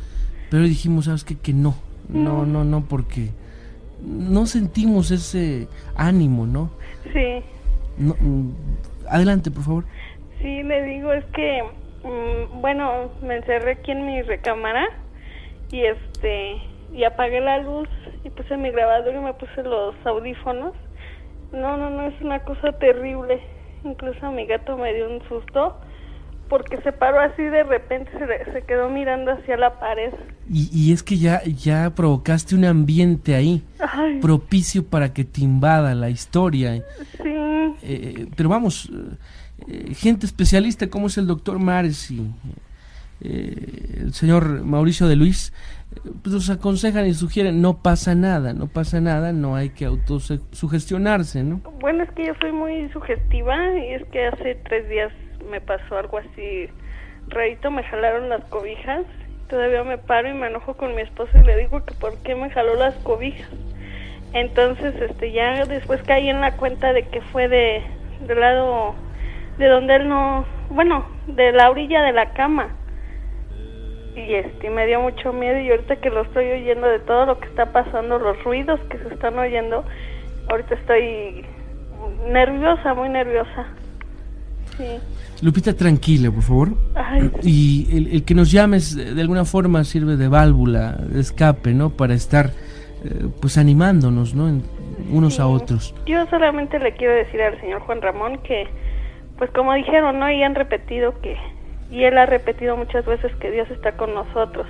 pero 0.49 0.63
dijimos, 0.63 1.05
¿sabes 1.05 1.23
qué? 1.23 1.37
Que 1.37 1.53
no. 1.53 1.75
No, 2.07 2.43
no, 2.43 2.63
no, 2.63 2.85
porque 2.85 3.29
no 4.03 4.47
sentimos 4.47 5.11
ese 5.11 5.67
ánimo, 5.95 6.47
¿no? 6.47 6.71
Sí. 7.13 7.43
No, 7.97 8.15
mm, 8.19 8.51
adelante, 9.07 9.51
por 9.51 9.63
favor. 9.63 9.83
Sí, 10.41 10.63
le 10.63 10.83
digo, 10.85 11.11
es 11.13 11.25
que, 11.25 11.61
mm, 12.03 12.61
bueno, 12.61 13.11
me 13.21 13.37
encerré 13.37 13.73
aquí 13.73 13.91
en 13.91 14.07
mi 14.07 14.21
recámara 14.23 14.87
y 15.71 15.81
este, 15.81 16.61
y 16.93 17.03
apagué 17.03 17.41
la 17.41 17.59
luz 17.59 17.87
y 18.23 18.29
puse 18.29 18.57
mi 18.57 18.71
grabador 18.71 19.15
y 19.15 19.19
me 19.19 19.33
puse 19.33 19.63
los 19.63 19.95
audífonos. 20.05 20.73
No, 21.51 21.77
no, 21.77 21.89
no, 21.89 22.03
es 22.07 22.21
una 22.21 22.43
cosa 22.43 22.73
terrible. 22.73 23.41
Incluso 23.83 24.25
a 24.25 24.31
mi 24.31 24.45
gato 24.45 24.77
me 24.77 24.93
dio 24.93 25.09
un 25.09 25.21
susto 25.27 25.77
porque 26.49 26.81
se 26.81 26.91
paró 26.91 27.19
así 27.19 27.43
de 27.43 27.63
repente, 27.63 28.11
se, 28.11 28.51
se 28.51 28.63
quedó 28.63 28.89
mirando 28.89 29.31
hacia 29.31 29.55
la 29.55 29.79
pared. 29.79 30.11
Y, 30.49 30.67
y, 30.73 30.91
es 30.91 31.03
que 31.03 31.17
ya, 31.17 31.43
ya 31.43 31.91
provocaste 31.91 32.55
un 32.55 32.65
ambiente 32.65 33.35
ahí 33.35 33.63
Ay. 33.79 34.19
propicio 34.19 34.83
para 34.83 35.13
que 35.13 35.23
te 35.23 35.41
invada 35.41 35.93
la 35.93 36.09
historia. 36.09 36.83
Sí. 37.21 37.29
Eh, 37.83 38.27
pero 38.35 38.49
vamos, 38.49 38.89
eh, 39.67 39.93
gente 39.93 40.25
especialista 40.25 40.89
como 40.89 41.07
es 41.07 41.17
el 41.17 41.27
doctor 41.27 41.59
Mares 41.59 42.09
y 42.09 42.27
eh, 43.21 43.99
el 44.01 44.13
señor 44.13 44.63
Mauricio 44.63 45.07
de 45.07 45.15
Luis, 45.15 45.53
pues 46.21 46.33
nos 46.33 46.49
aconsejan 46.49 47.05
y 47.07 47.13
sugieren, 47.13 47.61
no 47.61 47.81
pasa 47.81 48.15
nada, 48.15 48.53
no 48.53 48.67
pasa 48.67 49.01
nada, 49.01 49.33
no 49.33 49.55
hay 49.55 49.69
que 49.69 49.85
autosugestionarse, 49.85 51.43
¿no? 51.43 51.61
Bueno, 51.79 52.03
es 52.03 52.11
que 52.11 52.27
yo 52.27 52.33
soy 52.39 52.51
muy 52.51 52.89
sugestiva 52.89 53.77
y 53.77 53.93
es 53.93 54.05
que 54.05 54.27
hace 54.27 54.55
tres 54.55 54.87
días 54.89 55.11
me 55.49 55.61
pasó 55.61 55.97
algo 55.97 56.19
así 56.19 56.69
rarito, 57.27 57.71
me 57.71 57.83
jalaron 57.83 58.29
las 58.29 58.43
cobijas, 58.45 59.05
todavía 59.49 59.83
me 59.83 59.97
paro 59.97 60.29
y 60.29 60.33
me 60.33 60.47
enojo 60.47 60.75
con 60.75 60.95
mi 60.95 61.01
esposo 61.01 61.31
y 61.37 61.45
le 61.45 61.57
digo 61.57 61.83
que 61.85 61.93
por 61.95 62.17
qué 62.19 62.35
me 62.35 62.49
jaló 62.49 62.75
las 62.75 62.95
cobijas. 62.97 63.49
Entonces, 64.33 64.93
este, 65.01 65.31
ya 65.31 65.65
después 65.65 66.01
caí 66.03 66.29
en 66.29 66.39
la 66.39 66.55
cuenta 66.55 66.93
de 66.93 67.07
que 67.07 67.21
fue 67.21 67.47
de 67.47 67.81
del 68.27 68.39
lado 68.39 68.95
de 69.57 69.67
donde 69.67 69.95
él 69.95 70.07
no, 70.07 70.45
bueno, 70.69 71.05
de 71.27 71.51
la 71.51 71.69
orilla 71.69 72.01
de 72.01 72.13
la 72.13 72.33
cama. 72.33 72.75
Y 74.15 74.33
este, 74.33 74.69
me 74.69 74.85
dio 74.85 75.01
mucho 75.01 75.31
miedo 75.33 75.59
y 75.59 75.69
ahorita 75.69 75.97
que 75.97 76.09
lo 76.09 76.21
estoy 76.23 76.47
oyendo 76.51 76.87
de 76.87 76.99
todo 76.99 77.25
lo 77.25 77.39
que 77.39 77.47
está 77.47 77.71
pasando, 77.71 78.19
los 78.19 78.43
ruidos 78.43 78.79
que 78.89 78.97
se 78.97 79.13
están 79.13 79.37
oyendo, 79.37 79.85
ahorita 80.49 80.75
estoy 80.75 81.45
nerviosa, 82.27 82.93
muy 82.93 83.09
nerviosa. 83.09 83.67
Sí. 84.77 84.99
Lupita, 85.41 85.73
tranquila, 85.73 86.31
por 86.31 86.43
favor. 86.43 86.69
Ay. 86.95 87.31
Y 87.43 87.87
el, 87.95 88.07
el, 88.07 88.25
que 88.25 88.35
nos 88.35 88.51
llames 88.51 88.95
de 88.95 89.21
alguna 89.21 89.45
forma 89.45 89.83
sirve 89.83 90.17
de 90.17 90.27
válvula, 90.27 90.93
de 90.93 91.19
escape, 91.19 91.73
¿no? 91.73 91.91
Para 91.91 92.13
estar, 92.13 92.47
eh, 93.03 93.27
pues, 93.41 93.57
animándonos, 93.57 94.35
¿no? 94.35 94.49
En, 94.49 94.63
unos 95.11 95.35
sí. 95.35 95.41
a 95.41 95.47
otros. 95.47 95.95
Yo 96.05 96.25
solamente 96.27 96.77
le 96.79 96.93
quiero 96.93 97.13
decir 97.13 97.41
al 97.41 97.59
señor 97.61 97.81
Juan 97.81 98.01
Ramón 98.01 98.39
que, 98.43 98.67
pues, 99.37 99.49
como 99.51 99.73
dijeron, 99.73 100.19
¿no? 100.19 100.29
Y 100.29 100.43
han 100.43 100.55
repetido 100.55 101.19
que, 101.21 101.37
y 101.91 102.03
él 102.03 102.17
ha 102.17 102.25
repetido 102.25 102.77
muchas 102.77 103.05
veces 103.05 103.33
que 103.35 103.51
Dios 103.51 103.69
está 103.71 103.93
con 103.93 104.13
nosotros. 104.13 104.67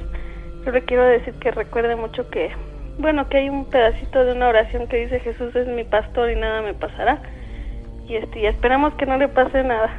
Yo 0.66 0.72
le 0.72 0.84
quiero 0.84 1.06
decir 1.06 1.34
que 1.36 1.52
recuerde 1.52 1.96
mucho 1.96 2.30
que, 2.30 2.52
bueno, 2.98 3.28
que 3.30 3.38
hay 3.38 3.50
un 3.50 3.66
pedacito 3.66 4.24
de 4.24 4.34
una 4.34 4.48
oración 4.48 4.88
que 4.88 4.98
dice 4.98 5.20
Jesús 5.20 5.56
es 5.56 5.68
mi 5.68 5.84
pastor 5.84 6.32
y 6.32 6.36
nada 6.36 6.62
me 6.62 6.74
pasará. 6.74 7.22
Y, 8.08 8.16
este, 8.16 8.40
y 8.40 8.46
esperamos 8.46 8.94
que 8.96 9.06
no 9.06 9.18
le 9.18 9.28
pase 9.28 9.64
nada. 9.64 9.90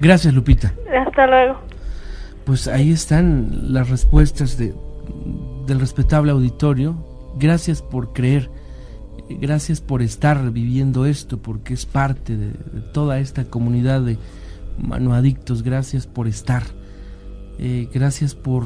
Gracias, 0.00 0.32
Lupita. 0.34 0.72
Hasta 1.06 1.26
luego. 1.26 1.60
Pues 2.44 2.68
ahí 2.68 2.92
están 2.92 3.72
las 3.72 3.90
respuestas 3.90 4.56
de, 4.58 4.74
del 5.66 5.80
respetable 5.80 6.32
auditorio. 6.32 6.94
Gracias 7.36 7.82
por 7.82 8.12
creer. 8.12 8.48
Gracias 9.28 9.80
por 9.80 10.02
estar 10.02 10.50
viviendo 10.52 11.06
esto, 11.06 11.38
porque 11.38 11.74
es 11.74 11.86
parte 11.86 12.36
de, 12.36 12.48
de 12.48 12.80
toda 12.92 13.18
esta 13.18 13.44
comunidad 13.44 14.02
de 14.02 14.18
manoadictos. 14.78 15.62
Gracias 15.62 16.06
por 16.06 16.28
estar. 16.28 16.62
Eh, 17.58 17.88
gracias 17.92 18.34
por 18.34 18.64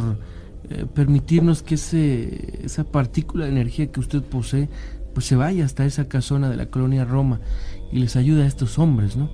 eh, 0.69 0.87
permitirnos 0.93 1.63
que 1.63 1.77
ese, 1.77 2.65
esa 2.65 2.85
partícula 2.85 3.45
de 3.45 3.53
energía 3.53 3.91
que 3.91 4.01
usted 4.01 4.23
posee 4.23 4.69
pues 5.15 5.27
se 5.27 5.37
vaya 5.37 5.65
hasta 5.65 5.85
esa 5.85 6.09
casona 6.09 6.49
de 6.49 6.57
la 6.57 6.67
colonia 6.67 7.05
Roma 7.05 7.41
y 7.91 7.99
les 7.99 8.15
ayude 8.15 8.45
a 8.45 8.47
estos 8.47 8.79
hombres, 8.79 9.17
¿no? 9.17 9.29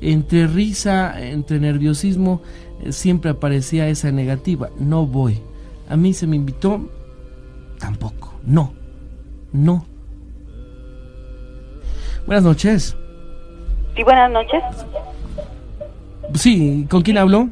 entre 0.00 0.46
risa, 0.46 1.20
entre 1.20 1.60
nerviosismo, 1.60 2.42
eh, 2.82 2.92
siempre 2.92 3.30
aparecía 3.30 3.88
esa 3.88 4.10
negativa. 4.10 4.70
No 4.78 5.06
voy. 5.06 5.42
A 5.88 5.96
mí 5.96 6.14
se 6.14 6.26
me 6.26 6.36
invitó, 6.36 6.88
tampoco. 7.78 8.34
No, 8.44 8.72
no. 9.52 9.84
Buenas 12.26 12.44
noches. 12.44 12.96
Sí, 13.96 14.04
buenas 14.04 14.30
noches. 14.30 14.62
Sí, 16.34 16.86
¿con 16.90 17.02
quién 17.02 17.18
hablo? 17.18 17.48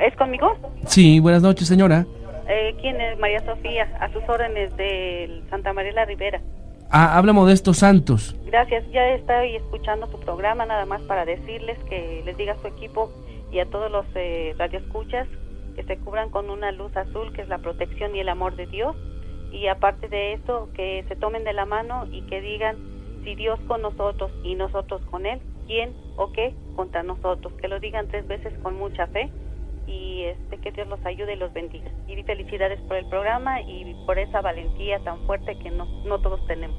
¿Es 0.00 0.16
conmigo? 0.16 0.56
Sí, 0.86 1.20
buenas 1.20 1.42
noches, 1.42 1.68
señora. 1.68 2.06
Eh, 2.48 2.74
¿Quién 2.80 3.00
es? 3.00 3.18
María 3.18 3.44
Sofía, 3.44 3.88
a 4.00 4.12
sus 4.12 4.22
órdenes 4.28 4.76
de 4.76 5.42
Santa 5.50 5.72
María 5.72 5.92
la 5.92 6.04
Rivera. 6.04 6.40
Ah, 6.90 7.16
habla 7.16 7.32
Modesto 7.32 7.72
Santos. 7.72 8.36
Gracias, 8.46 8.84
ya 8.92 9.08
estoy 9.14 9.56
escuchando 9.56 10.10
su 10.10 10.20
programa, 10.20 10.66
nada 10.66 10.84
más 10.84 11.00
para 11.02 11.24
decirles 11.24 11.78
que 11.88 12.22
les 12.24 12.36
diga 12.36 12.52
a 12.52 12.60
su 12.60 12.66
equipo 12.66 13.10
y 13.50 13.60
a 13.60 13.66
todos 13.66 13.90
los 13.90 14.04
eh, 14.14 14.54
radioescuchas 14.58 15.26
que 15.74 15.84
se 15.84 15.96
cubran 15.98 16.30
con 16.30 16.50
una 16.50 16.70
luz 16.72 16.94
azul, 16.96 17.32
que 17.32 17.42
es 17.42 17.48
la 17.48 17.58
protección 17.58 18.14
y 18.14 18.20
el 18.20 18.28
amor 18.28 18.56
de 18.56 18.66
Dios. 18.66 18.94
Y 19.52 19.68
aparte 19.68 20.08
de 20.08 20.34
eso, 20.34 20.68
que 20.74 21.04
se 21.08 21.16
tomen 21.16 21.44
de 21.44 21.52
la 21.52 21.64
mano 21.64 22.06
y 22.10 22.22
que 22.22 22.40
digan 22.40 22.76
si 23.24 23.34
Dios 23.34 23.58
con 23.68 23.82
nosotros 23.82 24.30
y 24.42 24.54
nosotros 24.54 25.00
con 25.10 25.26
Él, 25.26 25.40
quién 25.72 25.94
o 26.16 26.30
qué 26.32 26.54
contra 26.76 27.02
nosotros. 27.02 27.52
Que 27.60 27.68
lo 27.68 27.80
digan 27.80 28.08
tres 28.08 28.26
veces 28.28 28.52
con 28.62 28.76
mucha 28.76 29.06
fe 29.06 29.30
y 29.86 30.24
este 30.24 30.58
que 30.58 30.70
Dios 30.70 30.86
los 30.88 31.04
ayude 31.04 31.34
y 31.34 31.36
los 31.36 31.52
bendiga. 31.52 31.90
Y 32.06 32.22
felicidades 32.22 32.80
por 32.82 32.96
el 32.96 33.06
programa 33.06 33.60
y 33.62 33.96
por 34.06 34.18
esa 34.18 34.40
valentía 34.40 34.98
tan 35.00 35.18
fuerte 35.26 35.56
que 35.58 35.70
no, 35.70 35.86
no 36.04 36.20
todos 36.20 36.46
tenemos. 36.46 36.76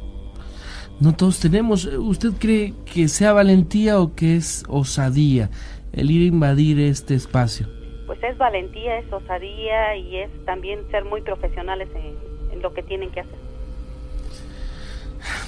No 1.00 1.16
todos 1.16 1.40
tenemos. 1.40 1.86
¿Usted 1.86 2.34
cree 2.40 2.74
que 2.86 3.08
sea 3.08 3.34
valentía 3.34 4.00
o 4.00 4.14
que 4.14 4.36
es 4.36 4.64
osadía 4.70 5.50
el 5.92 6.12
ir 6.12 6.22
a 6.22 6.26
invadir 6.36 6.80
este 6.80 7.16
espacio? 7.16 7.68
Pues 8.06 8.22
es 8.22 8.38
valentía, 8.38 9.00
es 9.00 9.12
osadía 9.12 9.96
y 9.96 10.18
es 10.18 10.30
también 10.46 10.80
ser 10.92 11.04
muy 11.04 11.22
profesionales 11.22 11.90
en, 11.96 12.54
en 12.54 12.62
lo 12.62 12.74
que 12.74 12.84
tienen 12.84 13.10
que 13.10 13.22
hacer. 13.22 13.40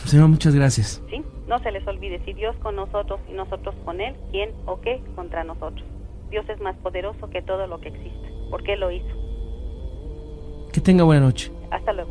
Señor, 0.06 0.30
muchas 0.30 0.56
gracias. 0.56 1.02
Sí, 1.10 1.22
no 1.48 1.60
se 1.60 1.72
les 1.72 1.86
olvide, 1.88 2.22
si 2.26 2.34
Dios 2.34 2.56
con 2.58 2.76
nosotros 2.76 3.20
y 3.30 3.34
nosotros 3.34 3.76
con 3.86 4.02
Él, 4.02 4.16
¿quién 4.32 4.50
o 4.66 4.82
qué 4.82 5.02
contra 5.16 5.44
nosotros? 5.44 5.86
Dios 6.30 6.48
es 6.50 6.60
más 6.60 6.76
poderoso 6.78 7.30
que 7.30 7.42
todo 7.42 7.68
lo 7.68 7.80
que 7.80 7.90
existe, 7.90 8.34
porque 8.50 8.74
Él 8.74 8.80
lo 8.80 8.92
hizo. 8.92 9.08
Que 10.74 10.82
tenga 10.82 11.04
buena 11.04 11.22
noche. 11.22 11.52
Hasta 11.72 11.94
luego. 11.94 12.10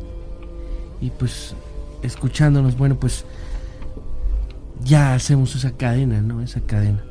Y 1.01 1.09
pues, 1.11 1.55
escuchándonos, 2.01 2.77
bueno, 2.77 2.95
pues 2.95 3.25
ya 4.83 5.13
hacemos 5.13 5.55
esa 5.55 5.75
cadena, 5.75 6.21
¿no? 6.21 6.41
Esa 6.41 6.61
cadena. 6.61 7.03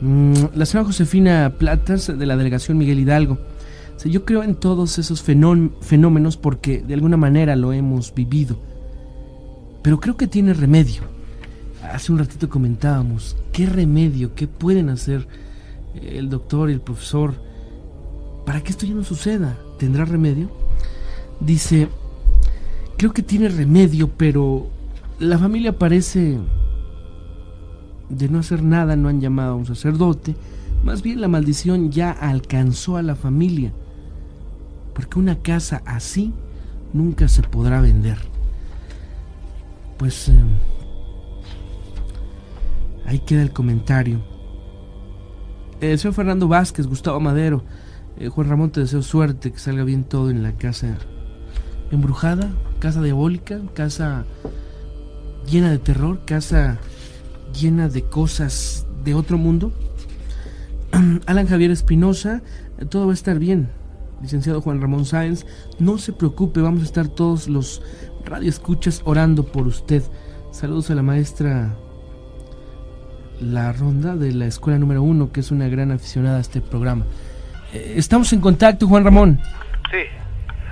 Mm, 0.00 0.34
la 0.54 0.66
señora 0.66 0.86
Josefina 0.86 1.54
Platas, 1.58 2.06
de 2.18 2.26
la 2.26 2.36
delegación 2.36 2.76
Miguel 2.76 2.98
Hidalgo. 2.98 3.38
O 3.96 3.98
sea, 3.98 4.10
yo 4.10 4.24
creo 4.24 4.42
en 4.42 4.56
todos 4.56 4.98
esos 4.98 5.22
fenómenos 5.22 6.36
porque 6.36 6.82
de 6.82 6.94
alguna 6.94 7.16
manera 7.16 7.56
lo 7.56 7.72
hemos 7.72 8.12
vivido. 8.14 8.58
Pero 9.82 10.00
creo 10.00 10.16
que 10.16 10.26
tiene 10.26 10.52
remedio. 10.52 11.13
Hace 11.92 12.12
un 12.12 12.18
ratito 12.18 12.48
comentábamos, 12.48 13.36
¿qué 13.52 13.66
remedio? 13.66 14.34
¿Qué 14.34 14.48
pueden 14.48 14.88
hacer? 14.88 15.26
el 15.94 16.28
doctor 16.28 16.70
y 16.70 16.72
el 16.72 16.80
profesor, 16.80 17.34
para 18.44 18.60
que 18.60 18.70
esto 18.70 18.86
ya 18.86 18.94
no 18.94 19.04
suceda, 19.04 19.56
¿tendrá 19.78 20.04
remedio? 20.04 20.50
Dice, 21.40 21.88
creo 22.96 23.12
que 23.12 23.22
tiene 23.22 23.48
remedio, 23.48 24.08
pero 24.08 24.68
la 25.18 25.38
familia 25.38 25.78
parece 25.78 26.38
de 28.08 28.28
no 28.28 28.38
hacer 28.38 28.62
nada, 28.62 28.96
no 28.96 29.08
han 29.08 29.20
llamado 29.20 29.52
a 29.52 29.56
un 29.56 29.66
sacerdote, 29.66 30.34
más 30.82 31.02
bien 31.02 31.20
la 31.20 31.28
maldición 31.28 31.90
ya 31.90 32.10
alcanzó 32.10 32.96
a 32.96 33.02
la 33.02 33.14
familia, 33.14 33.72
porque 34.94 35.18
una 35.18 35.36
casa 35.36 35.82
así 35.86 36.32
nunca 36.92 37.28
se 37.28 37.42
podrá 37.42 37.80
vender. 37.80 38.18
Pues 39.96 40.28
eh, 40.28 40.34
ahí 43.06 43.18
queda 43.20 43.42
el 43.42 43.52
comentario. 43.52 44.20
El 45.80 45.98
señor 45.98 46.14
Fernando 46.14 46.48
Vázquez, 46.48 46.86
Gustavo 46.86 47.20
Madero, 47.20 47.64
eh, 48.16 48.28
Juan 48.28 48.48
Ramón, 48.48 48.70
te 48.70 48.80
deseo 48.80 49.02
suerte, 49.02 49.52
que 49.52 49.58
salga 49.58 49.84
bien 49.84 50.04
todo 50.04 50.30
en 50.30 50.42
la 50.42 50.52
casa 50.52 50.98
embrujada, 51.90 52.50
casa 52.78 53.02
diabólica, 53.02 53.60
casa 53.74 54.24
llena 55.50 55.70
de 55.70 55.78
terror, 55.78 56.24
casa 56.24 56.78
llena 57.58 57.88
de 57.88 58.02
cosas 58.02 58.86
de 59.04 59.14
otro 59.14 59.38
mundo. 59.38 59.72
Alan 61.26 61.46
Javier 61.46 61.70
Espinosa, 61.70 62.42
todo 62.88 63.06
va 63.06 63.12
a 63.12 63.14
estar 63.14 63.38
bien. 63.38 63.68
Licenciado 64.22 64.60
Juan 64.60 64.80
Ramón 64.80 65.04
Sáenz, 65.04 65.44
no 65.78 65.98
se 65.98 66.12
preocupe, 66.12 66.60
vamos 66.60 66.82
a 66.82 66.86
estar 66.86 67.08
todos 67.08 67.48
los 67.48 67.82
radioescuchas 68.24 69.02
orando 69.04 69.44
por 69.44 69.66
usted. 69.66 70.02
Saludos 70.50 70.90
a 70.90 70.94
la 70.94 71.02
maestra 71.02 71.76
La 73.44 73.72
Ronda 73.72 74.16
de 74.16 74.32
la 74.32 74.46
Escuela 74.46 74.78
Número 74.78 75.02
Uno, 75.02 75.30
que 75.30 75.40
es 75.40 75.50
una 75.50 75.68
gran 75.68 75.92
aficionada 75.92 76.38
a 76.38 76.40
este 76.40 76.62
programa. 76.62 77.04
Eh, 77.74 77.94
estamos 77.96 78.32
en 78.32 78.40
contacto, 78.40 78.88
Juan 78.88 79.04
Ramón. 79.04 79.38
Sí. 79.90 80.04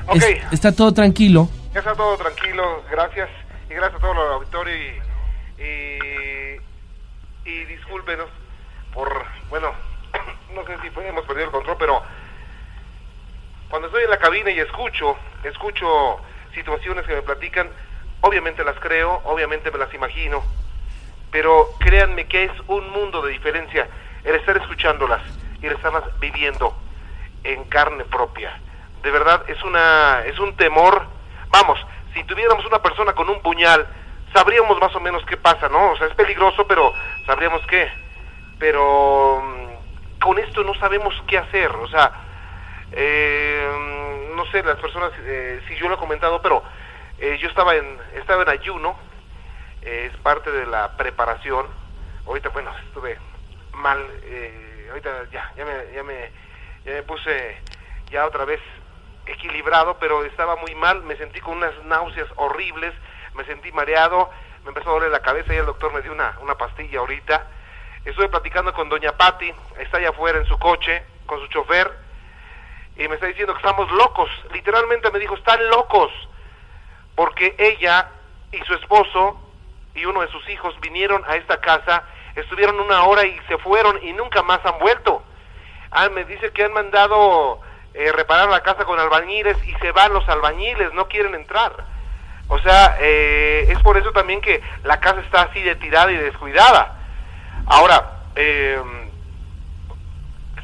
Ok. 0.06 0.22
está 0.52 0.72
todo 0.72 0.92
tranquilo. 0.92 1.48
Está 1.74 1.94
todo 1.94 2.16
tranquilo, 2.16 2.82
gracias 2.90 3.28
y 3.68 3.74
gracias 3.74 3.96
a 3.96 4.00
todo 4.00 4.12
el 4.12 4.32
auditorio 4.32 4.74
y, 4.74 5.60
y, 7.48 7.64
discúlpenos 7.66 8.28
por, 8.94 9.10
bueno, 9.50 9.72
no 10.54 10.64
sé 10.66 10.76
si 10.80 10.88
hemos 11.06 11.24
perdido 11.24 11.46
el 11.46 11.52
control, 11.52 11.76
pero 11.78 12.02
cuando 13.68 13.88
estoy 13.88 14.04
en 14.04 14.10
la 14.10 14.18
cabina 14.18 14.50
y 14.50 14.58
escucho, 14.60 15.16
escucho 15.44 15.86
situaciones 16.54 17.06
que 17.06 17.14
me 17.14 17.22
platican, 17.22 17.68
obviamente 18.22 18.64
las 18.64 18.78
creo, 18.80 19.20
obviamente 19.24 19.70
me 19.70 19.78
las 19.78 19.92
imagino, 19.94 20.42
pero 21.32 21.70
créanme 21.80 22.26
que 22.26 22.44
es 22.44 22.52
un 22.68 22.88
mundo 22.90 23.22
de 23.22 23.32
diferencia 23.32 23.88
el 24.22 24.36
estar 24.36 24.56
escuchándolas 24.58 25.22
y 25.60 25.66
el 25.66 25.72
estarlas 25.72 26.04
viviendo 26.20 26.76
en 27.42 27.64
carne 27.64 28.04
propia. 28.04 28.60
De 29.02 29.10
verdad 29.10 29.42
es 29.48 29.60
una 29.64 30.22
es 30.26 30.38
un 30.38 30.54
temor, 30.54 31.04
vamos, 31.48 31.84
si 32.14 32.22
tuviéramos 32.24 32.64
una 32.66 32.80
persona 32.80 33.14
con 33.14 33.28
un 33.28 33.40
puñal, 33.40 33.86
sabríamos 34.32 34.78
más 34.78 34.94
o 34.94 35.00
menos 35.00 35.24
qué 35.24 35.36
pasa, 35.36 35.68
¿no? 35.68 35.92
O 35.92 35.96
sea, 35.96 36.06
es 36.06 36.14
peligroso, 36.14 36.66
pero 36.66 36.92
sabríamos 37.26 37.66
qué. 37.66 37.90
Pero 38.58 39.42
mm, 39.42 40.20
con 40.20 40.38
esto 40.38 40.62
no 40.62 40.74
sabemos 40.74 41.14
qué 41.26 41.38
hacer, 41.38 41.70
o 41.70 41.88
sea, 41.88 42.12
eh, 42.92 44.30
no 44.36 44.44
sé, 44.46 44.62
las 44.62 44.78
personas, 44.78 45.10
eh, 45.20 45.60
si 45.66 45.74
yo 45.76 45.88
lo 45.88 45.94
he 45.94 45.98
comentado, 45.98 46.40
pero 46.42 46.62
eh, 47.18 47.38
yo 47.40 47.48
estaba 47.48 47.74
en, 47.74 47.98
estaba 48.14 48.42
en 48.42 48.48
ayuno, 48.50 48.96
es 49.82 50.16
parte 50.18 50.50
de 50.50 50.66
la 50.66 50.96
preparación. 50.96 51.66
Ahorita, 52.26 52.50
bueno, 52.50 52.70
estuve 52.86 53.18
mal, 53.72 53.98
ahorita 54.90 55.30
ya, 55.30 55.52
ya 55.56 55.64
me, 55.64 55.92
ya 55.92 56.02
me, 56.02 56.30
ya 56.84 56.92
me 56.92 57.02
puse 57.02 57.60
ya 58.10 58.26
otra 58.26 58.44
vez 58.44 58.60
equilibrado, 59.26 59.98
pero 59.98 60.24
estaba 60.24 60.56
muy 60.56 60.74
mal, 60.74 61.02
me 61.02 61.16
sentí 61.16 61.40
con 61.40 61.56
unas 61.56 61.76
náuseas 61.84 62.28
horribles, 62.36 62.92
me 63.34 63.44
sentí 63.44 63.72
mareado, 63.72 64.30
me 64.64 64.68
empezó 64.68 64.90
a 64.90 64.94
doler 64.94 65.10
la 65.10 65.20
cabeza 65.20 65.54
y 65.54 65.56
el 65.56 65.66
doctor 65.66 65.92
me 65.92 66.02
dio 66.02 66.12
una, 66.12 66.38
una 66.40 66.56
pastilla 66.56 67.00
ahorita. 67.00 67.46
Estuve 68.04 68.28
platicando 68.28 68.72
con 68.72 68.88
doña 68.88 69.12
Patti, 69.12 69.52
está 69.78 69.98
allá 69.98 70.10
afuera 70.10 70.38
en 70.38 70.46
su 70.46 70.58
coche, 70.58 71.04
con 71.26 71.40
su 71.40 71.46
chofer, 71.48 71.90
y 72.96 73.08
me 73.08 73.14
está 73.14 73.26
diciendo 73.26 73.54
que 73.54 73.60
estamos 73.60 73.90
locos, 73.92 74.28
literalmente 74.52 75.10
me 75.10 75.18
dijo, 75.18 75.34
están 75.34 75.64
locos, 75.70 76.10
porque 77.14 77.54
ella 77.58 78.10
y 78.50 78.58
su 78.58 78.74
esposo 78.74 79.40
y 79.94 80.04
uno 80.04 80.20
de 80.20 80.28
sus 80.28 80.48
hijos 80.48 80.78
vinieron 80.80 81.22
a 81.26 81.36
esta 81.36 81.60
casa, 81.60 82.04
estuvieron 82.34 82.80
una 82.80 83.04
hora 83.04 83.24
y 83.24 83.38
se 83.48 83.58
fueron 83.58 83.98
y 84.02 84.12
nunca 84.12 84.42
más 84.42 84.60
han 84.64 84.78
vuelto. 84.78 85.22
Ah, 85.90 86.08
me 86.08 86.24
dice 86.24 86.50
que 86.52 86.64
han 86.64 86.72
mandado 86.72 87.60
eh, 87.94 88.10
reparar 88.12 88.48
la 88.48 88.62
casa 88.62 88.84
con 88.84 88.98
albañiles 88.98 89.56
y 89.66 89.74
se 89.74 89.92
van 89.92 90.12
los 90.12 90.26
albañiles, 90.28 90.92
no 90.94 91.08
quieren 91.08 91.34
entrar. 91.34 91.72
O 92.48 92.58
sea, 92.58 92.96
eh, 93.00 93.66
es 93.68 93.78
por 93.80 93.96
eso 93.96 94.12
también 94.12 94.40
que 94.40 94.62
la 94.84 95.00
casa 95.00 95.20
está 95.20 95.42
así 95.42 95.60
de 95.62 95.76
tirada 95.76 96.10
y 96.10 96.16
descuidada. 96.16 96.98
Ahora, 97.66 98.22
eh, 98.34 98.80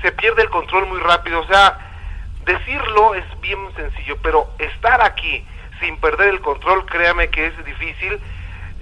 se 0.02 0.12
pierde 0.12 0.42
el 0.42 0.50
control 0.50 0.86
muy 0.86 1.00
rápido, 1.00 1.40
o 1.40 1.46
sea, 1.46 1.78
decirlo 2.44 3.14
es 3.14 3.24
bien 3.40 3.58
sencillo, 3.76 4.16
pero 4.22 4.50
estar 4.58 5.02
aquí 5.02 5.46
sin 5.80 5.98
perder 5.98 6.28
el 6.28 6.40
control, 6.40 6.86
créame 6.86 7.28
que 7.28 7.46
es 7.46 7.64
difícil. 7.64 8.20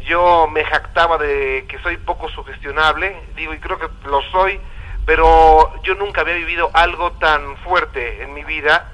Yo 0.06 0.48
me 0.48 0.64
jactaba 0.64 1.18
de 1.18 1.66
que 1.68 1.78
soy 1.80 1.96
poco 1.96 2.28
sugestionable, 2.28 3.20
digo, 3.34 3.52
y 3.52 3.58
creo 3.58 3.78
que 3.78 3.88
lo 4.08 4.22
soy, 4.30 4.60
pero 5.04 5.82
yo 5.82 5.96
nunca 5.96 6.20
había 6.20 6.34
vivido 6.34 6.70
algo 6.74 7.12
tan 7.12 7.56
fuerte 7.58 8.22
en 8.22 8.32
mi 8.32 8.44
vida 8.44 8.92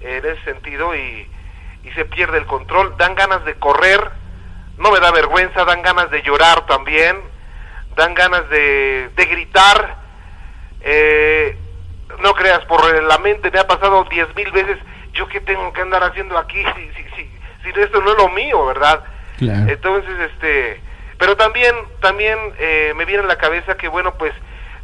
en 0.00 0.24
ese 0.24 0.42
sentido 0.44 0.94
y, 0.94 1.28
se 1.94 2.04
pierde 2.04 2.38
el 2.38 2.46
control, 2.46 2.94
dan 2.98 3.14
ganas 3.16 3.44
de 3.44 3.54
correr, 3.54 4.10
no 4.76 4.92
me 4.92 5.00
da 5.00 5.10
vergüenza, 5.10 5.64
dan 5.64 5.82
ganas 5.82 6.10
de 6.10 6.22
llorar 6.22 6.64
también, 6.66 7.20
dan 7.96 8.14
ganas 8.14 8.48
de, 8.48 9.10
de 9.16 9.24
gritar, 9.24 9.96
eh, 10.82 11.58
no 12.20 12.32
creas, 12.34 12.64
por 12.66 13.02
la 13.02 13.18
mente 13.18 13.50
me 13.50 13.58
ha 13.58 13.66
pasado 13.66 14.04
diez 14.04 14.28
mil 14.36 14.52
veces, 14.52 14.78
yo 15.14 15.26
qué 15.28 15.40
tengo 15.40 15.72
que 15.72 15.80
andar 15.80 16.04
haciendo 16.04 16.38
aquí 16.38 16.62
si, 16.76 16.90
si, 16.92 17.02
si, 17.16 17.30
si 17.64 17.80
esto 17.80 18.00
no 18.02 18.12
es 18.12 18.18
lo 18.18 18.28
mío, 18.28 18.66
¿verdad? 18.66 19.02
Entonces, 19.40 20.14
este, 20.32 20.80
pero 21.18 21.36
también, 21.36 21.74
también 22.00 22.38
eh, 22.58 22.92
me 22.96 23.04
viene 23.04 23.24
a 23.24 23.26
la 23.26 23.38
cabeza 23.38 23.76
que, 23.76 23.88
bueno, 23.88 24.14
pues, 24.14 24.32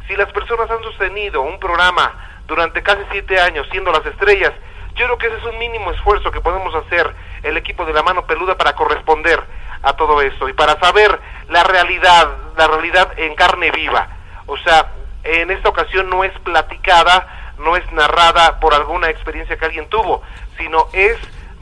si 0.07 0.15
las 0.15 0.31
personas 0.31 0.69
han 0.69 0.81
sostenido 0.83 1.41
un 1.41 1.59
programa 1.59 2.13
durante 2.47 2.81
casi 2.81 3.01
siete 3.11 3.39
años 3.39 3.67
siendo 3.71 3.91
las 3.91 4.05
estrellas, 4.05 4.53
yo 4.95 5.05
creo 5.05 5.17
que 5.17 5.27
ese 5.27 5.37
es 5.37 5.43
un 5.43 5.59
mínimo 5.59 5.91
esfuerzo 5.91 6.31
que 6.31 6.41
podemos 6.41 6.73
hacer 6.73 7.13
el 7.43 7.55
equipo 7.57 7.85
de 7.85 7.93
la 7.93 8.03
mano 8.03 8.25
peluda 8.25 8.57
para 8.57 8.73
corresponder 8.73 9.41
a 9.83 9.93
todo 9.93 10.21
esto 10.21 10.49
y 10.49 10.53
para 10.53 10.79
saber 10.79 11.19
la 11.49 11.63
realidad, 11.63 12.29
la 12.57 12.67
realidad 12.67 13.11
en 13.17 13.35
carne 13.35 13.69
viva. 13.71 14.07
O 14.47 14.57
sea, 14.57 14.93
en 15.23 15.51
esta 15.51 15.69
ocasión 15.69 16.09
no 16.09 16.23
es 16.23 16.31
platicada, 16.39 17.53
no 17.59 17.75
es 17.75 17.91
narrada 17.91 18.59
por 18.59 18.73
alguna 18.73 19.09
experiencia 19.09 19.57
que 19.57 19.65
alguien 19.65 19.87
tuvo, 19.89 20.23
sino 20.57 20.87
es 20.93 21.17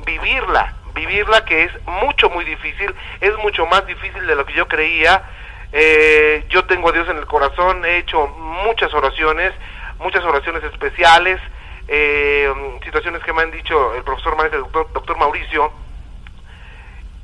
vivirla, 0.06 0.76
vivirla 0.96 1.46
que 1.46 1.66
es 1.66 1.72
mucho, 1.86 2.30
muy 2.32 2.46
difícil, 2.46 2.96
es 3.22 3.38
mucho 3.38 3.68
más 3.68 3.86
difícil 3.86 4.26
de 4.26 4.36
lo 4.36 4.46
que 4.46 4.54
yo 4.54 4.68
creía 4.68 5.22
eh, 5.78 6.46
yo 6.48 6.64
tengo 6.64 6.88
a 6.88 6.91
Dios 6.93 7.10
en 7.10 7.18
el 7.18 7.26
corazón, 7.26 7.84
he 7.84 7.98
hecho 7.98 8.28
muchas 8.28 8.93
oraciones, 8.93 9.52
muchas 10.00 10.24
oraciones 10.24 10.64
especiales, 10.64 11.38
eh, 11.89 12.80
situaciones 12.86 13.22
que 13.24 13.34
me 13.34 13.41
han 13.41 13.52
dicho 13.52 13.93
el 13.93 14.04
profesor 14.04 14.38
maestro, 14.38 14.66
el 14.66 14.72
doctor, 14.72 15.18
Mauricio. 15.18 15.74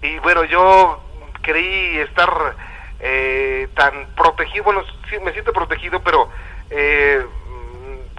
Y 0.01 0.19
bueno, 0.19 0.43
yo 0.43 1.01
creí 1.41 1.99
estar 1.99 2.55
eh, 2.99 3.69
tan 3.73 4.07
protegido, 4.17 4.65
bueno, 4.65 4.83
sí, 5.09 5.17
me 5.23 5.31
siento 5.31 5.53
protegido, 5.53 6.01
pero 6.01 6.29
eh, 6.71 7.25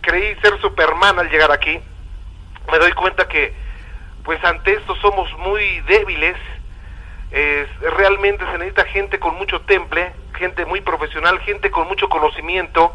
creí 0.01 0.35
ser 0.37 0.59
Superman 0.63 1.19
al 1.19 1.29
llegar 1.29 1.53
aquí. 1.53 1.79
Me 2.71 2.79
doy 2.79 2.93
cuenta 2.93 3.29
que, 3.29 3.55
pues 4.25 4.43
ante 4.45 4.75
esto 4.75 4.95
somos 4.97 5.29
muy 5.39 5.81
débiles, 5.83 6.37
realmente 7.97 8.45
se 8.45 8.59
necesita 8.59 8.85
gente 8.85 9.19
con 9.19 9.35
mucho 9.37 9.61
temple, 9.63 10.13
gente 10.35 10.67
muy 10.67 10.81
profesional, 10.81 11.39
gente 11.41 11.71
con 11.71 11.89
mucho 11.89 12.09
conocimiento 12.09 12.93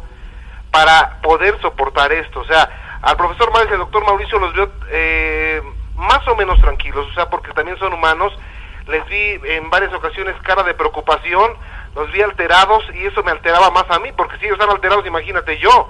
para 0.70 1.20
poder 1.22 1.60
soportar 1.60 2.12
esto. 2.12 2.40
O 2.40 2.44
sea, 2.44 2.98
al 3.02 3.16
profesor 3.16 3.50
Mauricio 3.52 3.70
y 3.70 3.74
al 3.74 3.80
doctor 3.80 4.04
Mauricio 4.04 4.38
los 4.38 4.54
veo 4.54 4.70
eh, 4.90 5.62
más 5.96 6.26
o 6.28 6.36
menos 6.36 6.60
tranquilos, 6.60 7.06
o 7.10 7.14
sea, 7.14 7.28
porque 7.28 7.52
también 7.52 7.78
son 7.78 7.92
humanos. 7.92 8.32
Les 8.86 9.06
vi 9.08 9.38
en 9.50 9.68
varias 9.70 9.92
ocasiones 9.92 10.34
cara 10.42 10.62
de 10.62 10.72
preocupación, 10.74 11.52
los 11.94 12.10
vi 12.12 12.22
alterados 12.22 12.84
y 12.94 13.06
eso 13.06 13.22
me 13.22 13.30
alteraba 13.30 13.70
más 13.70 13.84
a 13.90 13.98
mí, 13.98 14.10
porque 14.16 14.38
si 14.38 14.46
ellos 14.46 14.58
están 14.58 14.70
alterados, 14.70 15.06
imagínate 15.06 15.58
yo. 15.58 15.88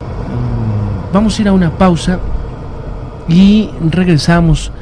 Vamos 1.12 1.38
a 1.38 1.42
ir 1.42 1.48
a 1.48 1.52
una 1.52 1.70
pausa 1.70 2.18
y 3.28 3.70
regresamos. 3.90 4.72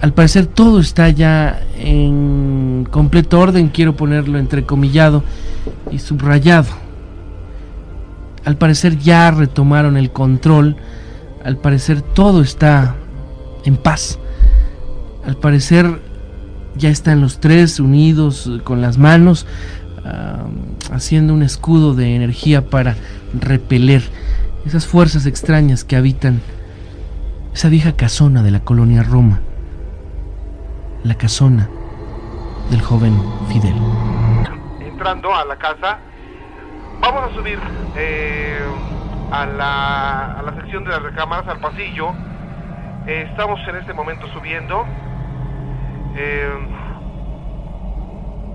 Al 0.00 0.12
parecer 0.12 0.46
todo 0.46 0.80
está 0.80 1.08
ya 1.10 1.60
en 1.76 2.86
completo 2.90 3.40
orden, 3.40 3.68
quiero 3.68 3.96
ponerlo 3.96 4.38
entrecomillado 4.38 5.24
y 5.90 5.98
subrayado. 5.98 6.68
Al 8.44 8.56
parecer 8.56 8.98
ya 8.98 9.30
retomaron 9.30 9.96
el 9.96 10.10
control, 10.10 10.76
al 11.44 11.56
parecer 11.56 12.00
todo 12.00 12.42
está 12.42 12.94
en 13.64 13.76
paz, 13.76 14.18
al 15.26 15.36
parecer 15.36 16.00
Ya 16.76 16.90
están 16.90 17.20
los 17.20 17.40
tres 17.40 17.80
unidos 17.80 18.48
con 18.62 18.80
las 18.80 18.98
manos, 18.98 19.46
haciendo 20.92 21.34
un 21.34 21.42
escudo 21.42 21.94
de 21.94 22.14
energía 22.14 22.70
para 22.70 22.94
repeler 23.38 24.02
esas 24.64 24.86
fuerzas 24.86 25.26
extrañas 25.26 25.82
que 25.82 25.96
habitan 25.96 26.40
esa 27.52 27.68
vieja 27.68 27.92
casona 27.96 28.42
de 28.42 28.52
la 28.52 28.60
colonia 28.60 29.02
Roma, 29.02 29.40
la 31.04 31.14
casona 31.14 31.68
del 32.70 32.82
joven 32.82 33.14
Fidel. 33.48 33.74
Entrando 34.80 35.34
a 35.34 35.44
la 35.44 35.56
casa, 35.56 35.98
vamos 37.00 37.30
a 37.30 37.34
subir 37.34 37.58
eh, 37.96 38.60
a, 39.30 39.46
la, 39.46 40.38
a 40.38 40.42
la 40.42 40.54
sección 40.54 40.84
de 40.84 40.90
las 40.90 41.02
recámaras, 41.02 41.46
al 41.48 41.60
pasillo. 41.60 42.12
Eh, 43.06 43.26
estamos 43.30 43.60
en 43.68 43.76
este 43.76 43.92
momento 43.92 44.26
subiendo. 44.32 44.84
Eh, 46.16 46.50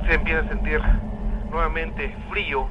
se 0.06 0.14
empieza 0.16 0.42
a 0.42 0.48
sentir 0.50 0.82
nuevamente 1.50 2.16
frío. 2.30 2.68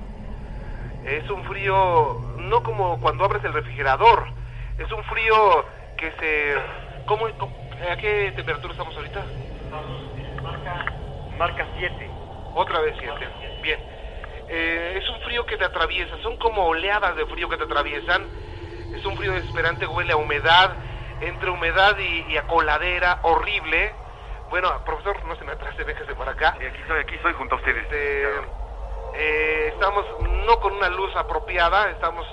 Es 1.05 1.29
un 1.31 1.43
frío 1.45 2.21
no 2.39 2.63
como 2.63 3.01
cuando 3.01 3.25
abres 3.25 3.43
el 3.45 3.53
refrigerador. 3.53 4.27
Es 4.79 4.91
un 4.93 5.03
frío 5.05 5.65
que 5.97 6.13
se... 6.21 7.05
¿Cómo, 7.07 7.27
¿A 7.27 7.97
qué 7.97 8.33
temperatura 8.37 8.73
estamos 8.73 8.95
ahorita? 8.97 9.25
Marca 11.39 11.67
7. 11.77 12.11
Otra 12.55 12.81
vez 12.81 12.95
7. 12.99 13.29
Bien. 13.63 13.81
Eh, 14.49 15.01
es 15.03 15.09
un 15.09 15.21
frío 15.23 15.47
que 15.47 15.57
te 15.57 15.65
atraviesa. 15.65 16.17
Son 16.23 16.37
como 16.37 16.67
oleadas 16.67 17.17
de 17.17 17.27
frío 17.27 17.49
que 17.49 17.57
te 17.57 17.65
atraviesan. 17.65 18.27
Es 18.95 19.05
un 19.07 19.17
frío 19.17 19.33
desesperante, 19.33 19.87
huele 19.87 20.13
a 20.13 20.17
humedad. 20.17 20.77
Entre 21.21 21.51
humedad 21.51 21.97
y, 21.99 22.33
y 22.33 22.37
a 22.37 22.47
coladera, 22.47 23.21
horrible. 23.23 23.95
Bueno, 24.51 24.85
profesor, 24.85 25.25
no 25.25 25.35
se 25.37 25.45
me 25.45 25.53
atrase, 25.53 25.85
déjese 25.85 26.15
por 26.15 26.29
acá. 26.29 26.51
aquí 26.51 26.81
estoy, 26.83 27.01
aquí 27.01 27.15
estoy 27.15 27.33
junto 27.33 27.55
a 27.55 27.59
ustedes. 27.59 27.85
Este, 27.85 28.25
eh, 29.15 29.69
estamos 29.69 30.05
no 30.47 30.61
con 30.61 30.75
una 30.75 30.89
luz 30.89 31.15
apropiada, 31.17 31.91
estamos 31.91 32.27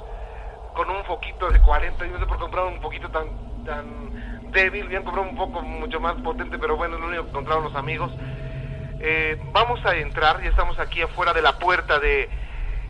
con 0.74 0.90
un 0.90 1.04
foquito 1.06 1.50
de 1.50 1.62
40. 1.62 2.06
Yo 2.06 2.12
no 2.12 2.20
sé 2.20 2.26
por 2.26 2.40
comprar 2.40 2.66
un 2.66 2.82
poquito 2.82 3.10
tan, 3.10 3.64
tan 3.64 4.29
débil, 4.52 4.88
bien 4.88 5.04
comprar 5.04 5.26
un 5.26 5.36
poco 5.36 5.62
mucho 5.62 6.00
más 6.00 6.14
potente, 6.16 6.58
pero 6.60 6.76
bueno, 6.78 6.96
es 6.96 7.02
lo 7.02 7.08
único 7.08 7.24
que 7.24 7.30
encontraron 7.30 7.64
los 7.64 7.76
amigos. 7.76 8.12
Eh, 9.00 9.38
vamos 9.54 9.84
a 9.86 9.96
entrar, 9.96 10.42
ya 10.42 10.50
estamos 10.50 10.78
aquí 10.80 11.02
afuera 11.02 11.34
de 11.34 11.42
la 11.42 11.58
puerta 11.58 12.00
de 12.00 12.30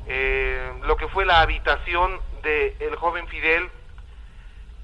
eh, 0.07 0.73
lo 0.83 0.95
que 0.97 1.07
fue 1.09 1.25
la 1.25 1.41
habitación 1.41 2.19
del 2.41 2.75
el 2.79 2.95
joven 2.95 3.27
Fidel. 3.27 3.69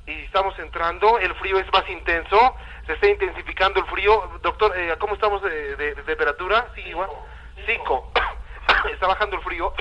Y 0.08 0.12
estamos 0.26 0.58
entrando, 0.60 1.18
el 1.18 1.34
frío 1.36 1.58
es 1.58 1.66
más 1.74 1.90
intenso, 1.90 2.56
se 2.86 2.94
está 2.94 3.08
intensificando 3.10 3.80
el 3.80 3.88
frío. 3.88 4.40
Doctor, 4.44 4.72
eh, 4.78 4.96
¿cómo 5.00 5.16
estamos 5.16 5.42
de, 5.42 5.76
de- 5.76 5.96
de 5.96 6.04
temperatura? 6.04 6.68
Sí, 6.76 6.82
igual. 6.82 7.10
Cinco. 7.66 8.12
está 8.94 9.08
bajando 9.08 9.38
el 9.38 9.42
frío. 9.42 9.74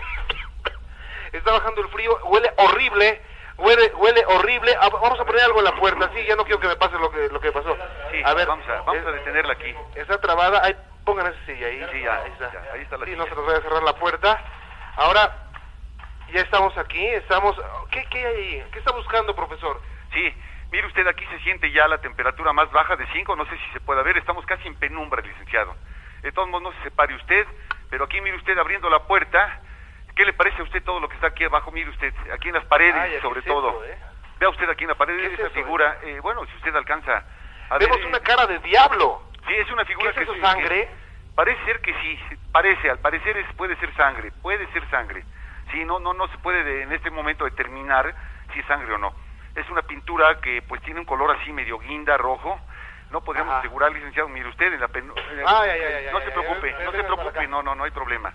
está 1.33 1.53
bajando 1.53 1.83
el 1.83 1.89
frío, 1.89 2.19
huele 2.25 2.51
horrible. 2.57 3.21
Huele, 3.57 3.93
huele 3.95 4.25
horrible. 4.27 4.75
Ah, 4.81 4.89
Vamos 4.91 5.19
a 5.21 5.25
poner 5.25 5.43
algo 5.43 5.59
en 5.61 5.65
la 5.65 5.77
puerta, 5.77 6.11
sí, 6.15 6.25
ya 6.27 6.35
no 6.37 6.45
quiero 6.45 6.61
que 6.61 6.69
me 6.69 6.77
pase 6.77 6.99
lo 6.99 7.11
que, 7.11 7.29
lo 7.29 7.41
que 7.41 7.53
pasó. 7.53 7.77
Sí, 8.11 8.21
a 8.25 8.35
ver, 8.35 8.49
vamos 8.49 8.69
a, 8.69 8.83
vamos 8.83 8.97
es- 8.97 9.07
a 9.07 9.13
detenerla 9.13 9.53
aquí. 9.53 9.75
Está 9.95 10.21
trabada, 10.21 10.61
ahí, 10.65 10.75
pongan 11.05 11.27
esa 11.29 11.47
silla 11.47 11.67
ahí. 11.69 11.87
Sí, 11.93 12.01
ya, 12.03 12.17
ahí 12.23 12.31
está. 12.33 12.53
ya, 12.53 12.73
ahí 12.73 12.81
está 12.83 12.97
la 12.99 13.05
Sí, 13.05 13.13
silla. 13.13 13.23
no 13.23 13.29
se 13.29 13.35
nos 13.37 13.47
vaya 13.47 13.59
a 13.59 13.63
cerrar 13.63 13.83
la 13.83 13.93
puerta. 13.95 14.43
Ahora, 14.97 15.33
ya 16.33 16.41
estamos 16.41 16.77
aquí, 16.79 17.05
estamos... 17.07 17.57
¿Qué, 17.91 18.05
qué 18.11 18.19
hay 18.27 18.35
ahí? 18.37 18.65
¿Qué 18.73 18.79
está 18.81 18.93
buscando, 18.93 19.35
profesor? 19.37 19.81
Sí, 20.13 20.35
mire 20.73 20.87
usted, 20.89 21.07
aquí 21.07 21.25
se 21.27 21.39
siente 21.41 21.71
ya 21.71 21.87
la 21.87 21.99
temperatura 21.99 22.53
más 22.53 22.71
baja 22.73 22.97
de 22.97 23.07
5, 23.13 23.37
no 23.37 23.45
sé 23.47 23.57
si 23.57 23.73
se 23.73 23.81
puede 23.81 24.03
ver, 24.03 24.17
estamos 24.19 24.45
casi 24.47 24.67
en 24.67 24.75
penumbra, 24.77 25.23
licenciado. 25.23 25.77
De 26.23 26.33
todos 26.33 26.49
modos, 26.49 26.63
no 26.65 26.73
se 26.73 26.83
separe 26.85 27.15
usted, 27.15 27.47
pero 27.91 28.05
aquí 28.05 28.21
mire 28.21 28.37
usted 28.37 28.57
abriendo 28.59 28.89
la 28.91 29.01
puerta, 29.01 29.61
¿qué 30.15 30.25
le 30.25 30.33
parece 30.33 30.61
a 30.61 30.65
usted 30.65 30.83
todo 30.85 31.01
lo 31.01 31.09
que 31.09 31.15
está 31.17 31.29
aquí 31.29 31.45
abajo? 31.45 31.71
Mire 31.73 31.91
usted, 31.91 32.13
aquí 32.33 32.49
en 32.49 32.55
las 32.55 32.65
paredes, 32.67 32.95
Ay, 32.97 33.11
¿qué 33.13 33.21
sobre 33.21 33.41
es 33.41 33.47
todo. 33.47 33.69
eso, 33.71 33.85
eh? 33.85 33.99
Vea 34.39 34.49
usted 34.49 34.69
aquí 34.69 34.85
en 34.85 34.89
la 34.91 34.95
pared 34.97 35.17
¿Qué 35.17 35.27
es 35.27 35.33
esa 35.35 35.43
eso, 35.47 35.55
figura, 35.55 35.99
eh, 36.03 36.19
bueno, 36.21 36.45
si 36.47 36.57
usted 36.57 36.75
alcanza 36.75 37.25
a 37.71 37.79
Vemos 37.79 37.97
ver... 37.99 38.05
eh, 38.07 38.09
una 38.09 38.21
cara 38.21 38.47
de 38.47 38.59
diablo. 38.61 39.31
Sí, 39.47 39.55
es 39.55 39.71
una 39.71 39.85
figura 39.85 40.13
¿Qué 40.13 40.21
es 40.21 40.27
que 40.27 40.33
eso, 40.33 40.35
se- 40.35 40.41
sangre? 40.41 40.87
que- 40.87 40.97
parece 41.35 41.65
ser 41.65 41.81
que 41.81 41.95
sí, 41.95 42.19
parece, 42.51 42.91
al 42.91 42.99
parecer 42.99 43.37
es, 43.37 43.53
puede 43.55 43.77
ser 43.77 43.95
sangre, 43.95 44.33
puede 44.43 44.67
ser 44.73 44.89
sangre. 44.91 45.25
Sí, 45.71 45.85
no, 45.85 45.99
no, 45.99 46.13
no 46.15 46.27
se 46.29 46.39
puede 46.39 46.63
de- 46.65 46.83
en 46.83 46.93
este 46.93 47.11
momento 47.11 47.45
determinar 47.45 48.15
si 48.53 48.61
es 48.61 48.67
sangre 48.67 48.93
o 48.95 48.99
no. 48.99 49.15
Es 49.55 49.69
una 49.71 49.83
pintura 49.83 50.41
que 50.41 50.63
pues 50.63 50.81
tiene 50.83 50.99
un 51.01 51.07
color 51.07 51.31
así 51.31 51.53
medio 51.53 51.79
guinda, 51.79 52.17
rojo. 52.17 52.61
No 53.11 53.21
podríamos 53.23 53.53
Ajá. 53.53 53.61
asegurar, 53.61 53.93
licenciado, 53.93 54.29
mire 54.29 54.49
usted 54.49 54.73
en 54.73 54.81
la 54.81 54.89
pen... 54.89 55.13
eh, 55.17 55.45
Ay, 55.47 55.71
ay, 55.71 55.81
ay, 55.83 56.09
no 56.13 56.21
se 56.23 56.31
preocupe, 56.33 56.75
no 56.85 56.91
se 56.93 57.05
preocupe, 57.05 57.47
no, 57.47 57.63
no, 57.63 57.75
no 57.75 57.85
hay 57.85 57.91
problema. 57.93 58.33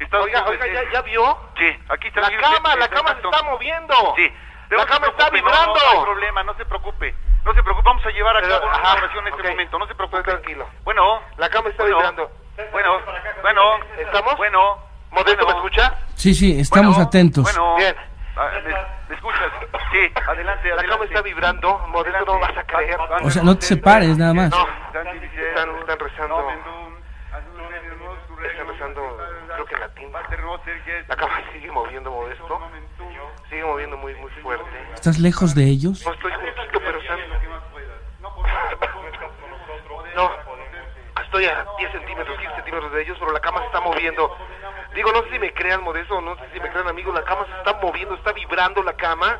Está 0.00 0.18
Oiga, 0.20 0.44
oiga, 0.46 0.66
eh, 0.66 0.72
¿ya, 0.74 0.92
ya 0.92 1.02
vio? 1.02 1.38
Sí, 1.58 1.68
aquí 1.88 2.08
está. 2.08 2.22
La 2.22 2.30
cama, 2.40 2.74
la 2.76 2.84
está 2.86 2.96
cama 2.96 3.14
se 3.20 3.28
está 3.28 3.42
moviendo. 3.44 3.94
Sí. 4.16 4.32
La 4.70 4.86
cama 4.86 5.06
está 5.08 5.26
no, 5.26 5.32
vibrando. 5.32 5.74
No, 5.74 5.90
hay 5.90 6.04
problema, 6.04 6.42
no 6.42 6.54
se 6.54 6.64
preocupe. 6.64 7.14
No 7.44 7.54
se 7.54 7.62
preocupe, 7.62 7.86
vamos 7.86 8.04
a 8.06 8.10
llevar 8.10 8.36
a 8.36 8.40
Pero, 8.40 8.54
cabo 8.60 8.66
una 8.70 8.76
ajá, 8.78 8.92
oración 8.98 9.26
en 9.26 9.34
este 9.34 9.48
momento, 9.50 9.78
no 9.78 9.86
se 9.86 9.94
preocupe. 9.94 10.18
Estoy 10.20 10.32
tranquilo. 10.34 10.68
Bueno. 10.84 11.20
La 11.36 11.48
cama 11.50 11.68
está 11.68 11.82
bueno, 11.82 11.96
vibrando. 11.98 12.30
Bueno, 12.72 12.98
bueno. 13.42 13.62
¿Estamos? 13.98 14.36
Bueno. 14.36 14.78
¿Modesto 15.10 15.44
me 15.46 15.52
escucha? 15.52 15.94
Sí, 16.14 16.34
sí, 16.34 16.60
estamos 16.60 16.94
Bueno, 16.94 17.08
atentos. 17.08 17.42
Bueno. 17.44 17.76
Bien. 17.76 17.96
Ah, 18.36 18.48
¿Me, 18.64 18.72
me 19.08 19.14
escuchas? 19.16 19.50
Sí, 19.92 20.12
adelante, 20.28 20.68
La 20.68 20.74
adelante. 20.76 20.88
cama 20.88 21.04
está 21.04 21.22
vibrando. 21.22 21.78
Modesto, 21.88 22.24
no 22.24 22.38
vas 22.38 22.56
a 22.56 22.62
creer. 22.64 22.96
O 23.22 23.30
sea, 23.30 23.42
no 23.42 23.56
te 23.58 23.66
separes 23.66 24.16
nada 24.16 24.32
más. 24.32 24.50
No, 24.50 24.66
están, 24.86 25.06
están 25.08 25.98
rezando. 25.98 26.50
Están 28.42 28.68
rezando, 28.68 29.18
creo 29.52 29.64
que 29.66 29.74
en 29.74 29.80
latín. 29.80 30.12
La 31.06 31.14
cama 31.16 31.40
sigue 31.52 31.70
moviendo, 31.70 32.10
Modesto. 32.10 32.60
Sigue 33.48 33.64
moviendo 33.64 33.96
muy, 33.96 34.14
muy 34.16 34.30
fuerte. 34.42 34.68
¿Estás 34.94 35.20
lejos 35.20 35.54
de 35.54 35.64
ellos? 35.64 36.04
No 36.04 36.12
estoy 36.12 36.32
juntito, 36.32 36.80
pero 36.80 36.98
están... 36.98 37.20
No, 40.16 40.28
estoy 41.22 41.44
a 41.46 41.64
10 41.78 41.92
centímetros, 41.92 42.36
15 42.36 42.54
centímetros 42.56 42.92
de 42.92 43.02
ellos, 43.02 43.16
pero 43.20 43.30
la 43.32 43.38
cama 43.38 43.60
se 43.60 43.66
está 43.66 43.80
moviendo. 43.80 44.36
Digo, 44.92 45.12
no 45.12 45.22
sé 45.22 45.30
si 45.30 45.38
me 45.38 45.54
crean, 45.54 45.84
Modesto, 45.84 46.20
no 46.20 46.34
sé 46.34 46.42
si 46.52 46.58
me 46.58 46.68
crean, 46.68 46.88
amigos, 46.88 47.14
la 47.14 47.22
cama 47.22 47.46
se 47.46 47.56
está 47.56 47.74
moviendo, 47.80 48.16
está 48.16 48.32
vibrando 48.32 48.82
la 48.82 48.94
cama. 48.94 49.38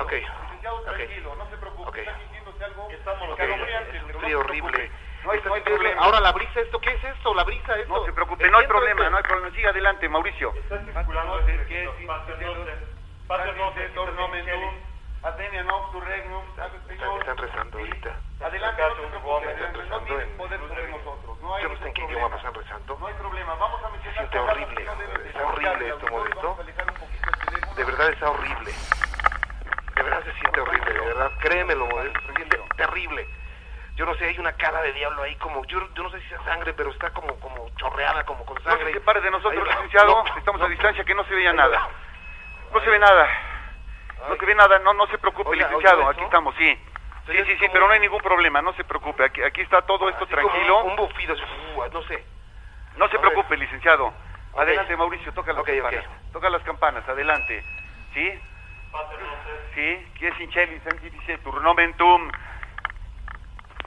Ok, 0.00 0.12
ok. 0.72 0.84
tranquilo, 0.84 1.36
no 1.36 1.50
se 1.50 1.56
preocupe. 1.58 1.88
Ok. 1.88 1.96
Está 1.98 2.18
sintiéndose 2.18 2.64
algo 2.64 2.84
Ok, 2.84 2.92
escalofriante, 2.92 3.96
es 3.98 4.04
pero 4.04 4.20
frío 4.20 4.38
no 4.38 4.44
se 4.44 4.48
horrible. 4.48 4.90
No 5.24 5.30
hay, 5.30 5.40
no 5.44 5.54
hay 5.54 5.60
problema. 5.62 6.02
Ahora 6.02 6.20
la 6.20 6.32
brisa, 6.32 6.60
¿esto 6.60 6.80
qué 6.80 6.90
es 6.92 7.04
esto? 7.04 7.34
La 7.34 7.44
brisa, 7.44 7.76
esto. 7.76 7.96
No 7.96 8.04
se 8.04 8.12
preocupe, 8.12 8.50
no 8.50 8.58
hay 8.58 8.66
problema, 8.66 9.08
no 9.08 9.16
hay 9.16 9.22
problema. 9.22 9.54
Siga 9.54 9.70
adelante, 9.70 10.08
Mauricio. 10.08 10.52
Están, 10.54 10.88
están 17.20 17.36
rezando 17.36 17.78
ahorita. 17.78 18.16
Adelante, 18.44 18.82
se. 18.82 19.50
Están 19.50 19.74
rezando 19.74 20.20
en... 20.20 20.36
poder 20.36 20.60
sobre 20.60 20.88
nosotros. 20.90 21.40
No 21.40 21.54
hay 21.54 21.62
Yo 21.62 21.68
no 21.68 21.78
sé 21.78 21.86
en 21.86 21.94
qué 21.94 22.00
idioma 22.02 22.28
problema. 22.28 22.36
están 22.36 22.54
rezando. 22.54 22.98
No 22.98 23.06
hay 23.06 23.14
problema. 23.14 23.54
Vamos 23.54 23.82
a 23.82 23.86
Se 23.86 23.92
mencionar 23.92 24.18
siente 24.18 24.36
cada 24.36 24.52
horrible. 24.52 24.82
Está 25.28 25.46
horrible 25.46 25.88
esto, 25.88 26.06
Modesto. 26.10 26.58
De 27.76 27.84
verdad 27.84 28.08
está 28.10 28.30
horrible. 28.30 28.72
De 29.94 30.02
verdad 30.02 30.24
se 30.24 30.32
siente 30.32 30.60
horrible, 30.60 30.92
de 30.92 31.00
verdad. 31.00 31.30
Créemelo, 31.40 31.86
Modesto. 31.86 32.20
Se 32.26 32.34
siente 32.34 32.60
terrible. 32.76 33.28
Yo 33.96 34.06
no 34.06 34.14
sé, 34.14 34.24
hay 34.26 34.38
una 34.38 34.52
cara 34.52 34.80
de 34.82 34.92
diablo 34.94 35.22
ahí 35.22 35.34
como... 35.36 35.64
Yo, 35.66 35.78
yo 35.94 36.02
no 36.02 36.10
sé 36.10 36.20
si 36.20 36.34
es 36.34 36.40
sangre, 36.44 36.72
pero 36.72 36.90
está 36.90 37.10
como, 37.10 37.38
como 37.40 37.68
chorreada, 37.76 38.24
como 38.24 38.44
con 38.46 38.56
No 38.56 38.62
sangre. 38.62 38.86
se 38.86 38.92
separe 38.94 39.20
de 39.20 39.30
nosotros, 39.30 39.62
Ahí 39.68 39.74
licenciado. 39.74 40.24
No, 40.24 40.36
Estamos 40.36 40.60
no. 40.60 40.66
a 40.66 40.70
distancia, 40.70 41.04
que 41.04 41.14
no 41.14 41.24
se 41.24 41.34
veía 41.34 41.50
Ahí 41.50 41.56
nada. 41.56 41.88
No 42.72 42.80
se 42.80 42.90
ve 42.90 42.98
nada. 42.98 43.28
No 44.28 44.36
se 44.36 44.46
ve 44.46 44.54
nada, 44.54 44.78
no, 44.78 44.94
no 44.94 45.06
se 45.08 45.18
preocupe, 45.18 45.50
Oiga, 45.50 45.66
licenciado. 45.66 45.98
oiga, 46.00 46.10
Aquí 46.12 46.22
estamos, 46.22 46.54
sí. 46.56 46.78
Sí, 47.26 47.36
sí, 47.46 47.56
sí, 47.58 47.66
pero 47.72 47.86
no 47.86 47.92
hay 47.92 48.00
ningún 48.00 48.20
problema, 48.20 48.62
no 48.62 48.72
se 48.72 48.82
preocupe. 48.84 49.24
Aquí, 49.24 49.42
aquí 49.42 49.60
está 49.60 49.82
todo 49.82 50.08
esto 50.08 50.26
tranquilo. 50.26 50.84
Un, 50.84 50.90
un 50.90 50.96
bufido, 50.96 51.34
así, 51.34 51.42
uh, 51.76 51.84
no 51.92 52.02
sé. 52.04 52.24
No 52.96 53.08
se 53.08 53.16
A 53.16 53.20
ver. 53.20 53.30
preocupe, 53.30 53.56
licenciado. 53.56 54.12
Adelante, 54.56 54.96
Mauricio, 54.96 55.32
toca 55.32 55.52
las 55.52 55.64
campanas. 55.64 56.04
Toca 56.32 56.50
las 56.50 56.62
campanas, 56.62 57.08
adelante. 57.08 57.62
¿Sí? 58.14 58.40
Sí, 59.74 60.12
que 60.18 60.28
es 60.28 61.42
turnomentum. 61.42 62.30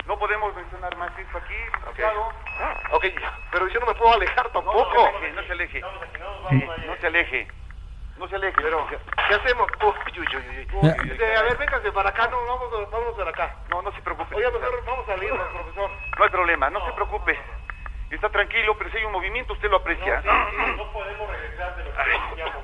No 0.07 0.19
podemos 0.19 0.55
mencionar 0.55 0.95
más 0.97 1.11
esto 1.17 1.37
aquí, 1.37 1.55
licenciado. 1.79 2.29
Ok, 2.91 3.05
pero 3.51 3.67
yo 3.67 3.79
no 3.79 3.87
me 3.87 3.95
puedo 3.95 4.13
alejar 4.13 4.45
No, 4.45 4.51
tampoco. 4.51 5.11
no 5.11 5.43
se 5.43 5.51
aleje, 5.51 5.81
no 5.81 5.89
se 5.89 5.97
aleje. 6.51 6.87
No 6.87 6.95
se 6.99 7.07
aleje. 7.07 7.47
No 8.17 8.27
se 8.29 8.35
aleje. 8.35 8.61
Pero, 8.61 8.87
¿qué 8.87 9.33
hacemos? 9.35 9.67
Uy, 9.81 10.19
uy, 10.19 10.27
uy, 10.37 10.67
uy. 10.73 10.89
Este, 11.11 11.35
a 11.35 11.41
ver, 11.41 11.57
véngase 11.57 11.91
para 11.91 12.09
acá, 12.09 12.27
no, 12.27 12.37
vamos, 12.45 12.91
vamos 12.91 13.13
para 13.17 13.29
acá. 13.31 13.55
No, 13.69 13.81
no 13.81 13.91
se 13.91 14.01
preocupe. 14.01 14.35
Oiga, 14.35 14.51
mejor 14.51 14.85
vamos 14.85 15.09
a 15.09 15.13
salirnos, 15.13 15.47
profesor. 15.49 15.89
No 16.17 16.23
hay 16.23 16.29
problema, 16.29 16.69
no 16.69 16.85
se 16.85 16.93
preocupe. 16.93 17.39
Está 18.11 18.29
tranquilo, 18.29 18.77
pero 18.77 18.89
si 18.91 18.97
hay 18.97 19.05
un 19.05 19.11
movimiento, 19.11 19.53
usted 19.53 19.69
lo 19.69 19.77
aprecia. 19.77 20.21
No 20.77 20.91
podemos 20.93 21.29
regresar 21.29 21.75
de 21.75 21.83
lo 21.83 21.91
que 21.91 22.03
decíamos. 22.03 22.63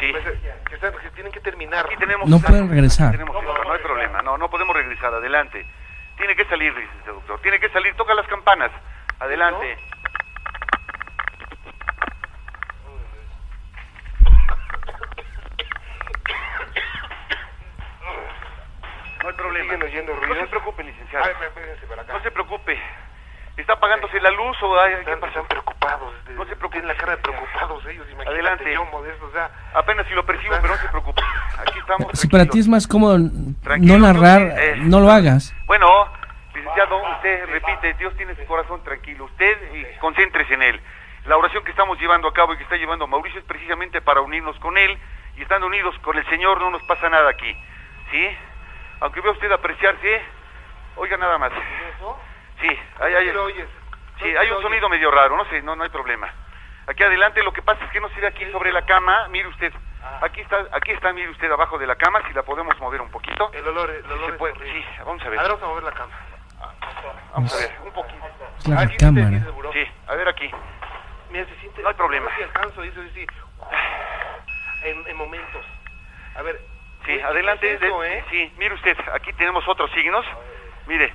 Sí. 0.00 0.12
Que, 0.68 0.74
están- 0.74 0.92
que 0.98 1.10
tienen 1.10 1.32
que 1.32 1.40
terminar. 1.40 1.86
Aquí 1.86 1.96
tenemos... 1.96 2.28
No 2.28 2.40
pueden 2.40 2.68
regresar. 2.68 3.12
Tenemos 3.12 3.36
cita, 3.38 3.52
no 3.64 3.72
hay 3.72 3.78
problema, 3.80 4.22
no, 4.22 4.36
no 4.38 4.50
podemos 4.50 4.74
regresar, 4.74 5.12
adelante. 5.14 5.66
Tiene 6.16 6.34
que 6.36 6.44
salir, 6.46 6.74
dice 6.74 6.90
el 7.06 7.14
doctor, 7.14 7.40
tiene 7.40 7.58
que 7.60 7.68
salir, 7.70 7.94
toca 7.94 8.14
las 8.14 8.26
campanas, 8.26 8.70
adelante. 9.20 9.76
No 19.22 19.28
hay 19.28 19.34
problema. 19.36 19.64
Siguen 19.64 19.82
oyendo 19.82 20.12
No 20.26 20.34
se 20.34 20.46
preocupe, 20.46 20.84
licenciado. 20.84 21.24
A 21.24 21.28
ver, 21.28 21.52
vénganse 21.54 21.86
para 21.86 22.02
acá. 22.02 22.12
No 22.12 22.22
se 22.22 22.30
preocupe. 22.30 22.78
¿Está 23.56 23.74
apagándose 23.74 24.20
la 24.20 24.30
luz 24.30 24.56
o 24.62 24.80
hay, 24.80 24.94
Están, 24.94 25.22
están 25.22 25.46
preocupados. 25.46 26.12
de- 26.26 26.34
No 26.34 26.44
se 26.44 26.56
preocupe. 26.56 26.80
Tienen 26.80 26.88
la 26.88 26.96
cara 26.96 27.14
de 27.16 27.22
preocupados 27.22 27.86
ellos. 27.86 28.04
Imagínate 28.10 28.30
Adelante. 28.34 28.72
yo, 28.74 28.84
Modesto, 28.86 29.26
o 29.26 29.30
sea... 29.30 29.48
Apenas 29.74 30.06
si 30.08 30.14
lo 30.14 30.26
percibo, 30.26 30.54
pero 30.60 30.74
no 30.74 30.80
se 30.80 30.88
preocupe. 30.88 31.22
Aquí 31.60 31.78
estamos. 31.78 32.08
Si 32.18 32.26
para 32.28 32.46
ti 32.46 32.58
es 32.58 32.66
más 32.68 32.86
cómodo 32.88 33.16
Tranquilo, 33.62 33.98
no 33.98 34.12
narrar, 34.12 34.42
eh, 34.58 34.74
no 34.78 34.98
lo 35.00 35.10
hagas. 35.10 35.54
Bueno, 35.66 35.86
licenciado, 36.52 36.96
usted 37.12 37.46
repite, 37.46 37.94
Dios 37.94 38.16
tiene 38.16 38.34
su 38.34 38.44
corazón 38.46 38.82
tranquilo. 38.82 39.24
Usted 39.26 39.56
eh, 39.72 39.96
concéntrese 40.00 40.54
en 40.54 40.62
él. 40.62 40.80
La 41.26 41.36
oración 41.36 41.62
que 41.64 41.70
estamos 41.70 41.98
llevando 42.00 42.26
a 42.28 42.32
cabo 42.34 42.54
y 42.54 42.56
que 42.56 42.64
está 42.64 42.76
llevando 42.76 43.06
Mauricio 43.06 43.38
es 43.38 43.46
precisamente 43.46 44.02
para 44.02 44.20
unirnos 44.20 44.58
con 44.58 44.76
él 44.76 44.98
y 45.36 45.42
estando 45.42 45.66
unidos 45.68 45.96
con 46.00 46.18
el 46.18 46.26
Señor 46.28 46.60
no 46.60 46.70
nos 46.70 46.82
pasa 46.84 47.08
nada 47.08 47.30
aquí. 47.30 47.56
¿Sí? 48.10 48.28
Aunque 49.00 49.20
vea 49.20 49.30
usted 49.32 49.50
apreciarse, 49.52 50.22
oiga 50.96 51.16
nada 51.16 51.38
más. 51.38 51.52
¿Eso? 51.96 52.18
Sí, 52.60 52.68
hay, 53.00 53.14
hay, 53.14 53.26
¿Sí 53.26 53.32
lo 53.32 53.44
oyes? 53.44 53.68
sí, 54.18 54.24
¿Sí 54.24 54.36
hay 54.36 54.46
lo 54.48 54.54
un 54.54 54.58
oyes? 54.58 54.62
sonido 54.68 54.88
medio 54.88 55.10
raro, 55.10 55.36
no 55.36 55.44
sé, 55.46 55.62
no, 55.62 55.74
no 55.76 55.84
hay 55.84 55.90
problema. 55.90 56.30
Aquí 56.86 57.02
adelante 57.02 57.42
lo 57.42 57.52
que 57.52 57.62
pasa 57.62 57.84
es 57.84 57.90
que 57.90 58.00
no 58.00 58.08
se 58.10 58.20
ve 58.20 58.26
aquí 58.26 58.44
sobre 58.52 58.70
la 58.72 58.82
cama, 58.84 59.26
mire 59.28 59.48
usted. 59.48 59.72
Ah. 60.02 60.18
Aquí 60.22 60.42
está, 60.42 60.66
aquí 60.72 60.92
está, 60.92 61.12
mire 61.12 61.30
usted 61.30 61.50
abajo 61.50 61.78
de 61.78 61.86
la 61.86 61.96
cama, 61.96 62.20
si 62.28 62.34
la 62.34 62.42
podemos 62.42 62.78
mover 62.78 63.00
un 63.00 63.10
poquito. 63.10 63.50
El 63.54 63.66
olor, 63.66 63.90
el 63.90 64.04
olor 64.04 64.26
Se 64.26 64.32
es 64.32 64.36
puede- 64.38 64.54
sí, 64.72 64.84
vamos 65.04 65.24
a 65.24 65.28
ver. 65.30 65.38
A 65.38 65.42
ver, 65.42 65.50
vamos 65.52 65.64
a 65.64 65.68
mover 65.68 65.84
la 65.84 65.92
cama. 65.92 66.12
Vamos 67.34 67.52
a 67.54 67.56
ver, 67.56 67.76
un 67.84 67.92
poquito. 67.92 68.24
Es 68.58 68.68
la 68.68 68.80
Aquí 68.80 68.96
buró. 69.52 69.72
Sí, 69.72 69.86
a 70.06 70.14
ver 70.14 70.28
aquí. 70.28 70.50
Mira, 71.30 71.46
se 71.46 71.56
siente... 71.56 71.82
No 71.82 71.88
hay 71.88 71.94
problema. 71.94 72.26
No 72.26 72.30
sé 72.30 72.36
si 72.36 72.42
alcanzo, 72.44 72.82
dice, 72.82 73.10
sí. 73.14 73.26
En, 74.82 75.04
en 75.08 75.16
momentos. 75.16 75.64
A 76.36 76.42
ver... 76.42 76.60
Sí, 77.04 77.12
Uy, 77.12 77.18
¿qué 77.18 77.24
adelante. 77.24 77.72
es 77.74 77.82
eso, 77.82 78.00
de- 78.00 78.18
eh? 78.18 78.24
Sí, 78.30 78.52
mire 78.56 78.74
usted, 78.74 78.96
aquí 79.12 79.32
tenemos 79.34 79.66
otros 79.68 79.90
signos. 79.92 80.24
Mire, 80.86 81.12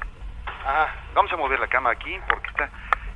Ah, 0.66 0.88
vamos 1.14 1.32
a 1.32 1.38
mover 1.38 1.60
la 1.60 1.68
cama 1.68 1.92
aquí 1.92 2.20
porque 2.28 2.50
está, 2.50 2.70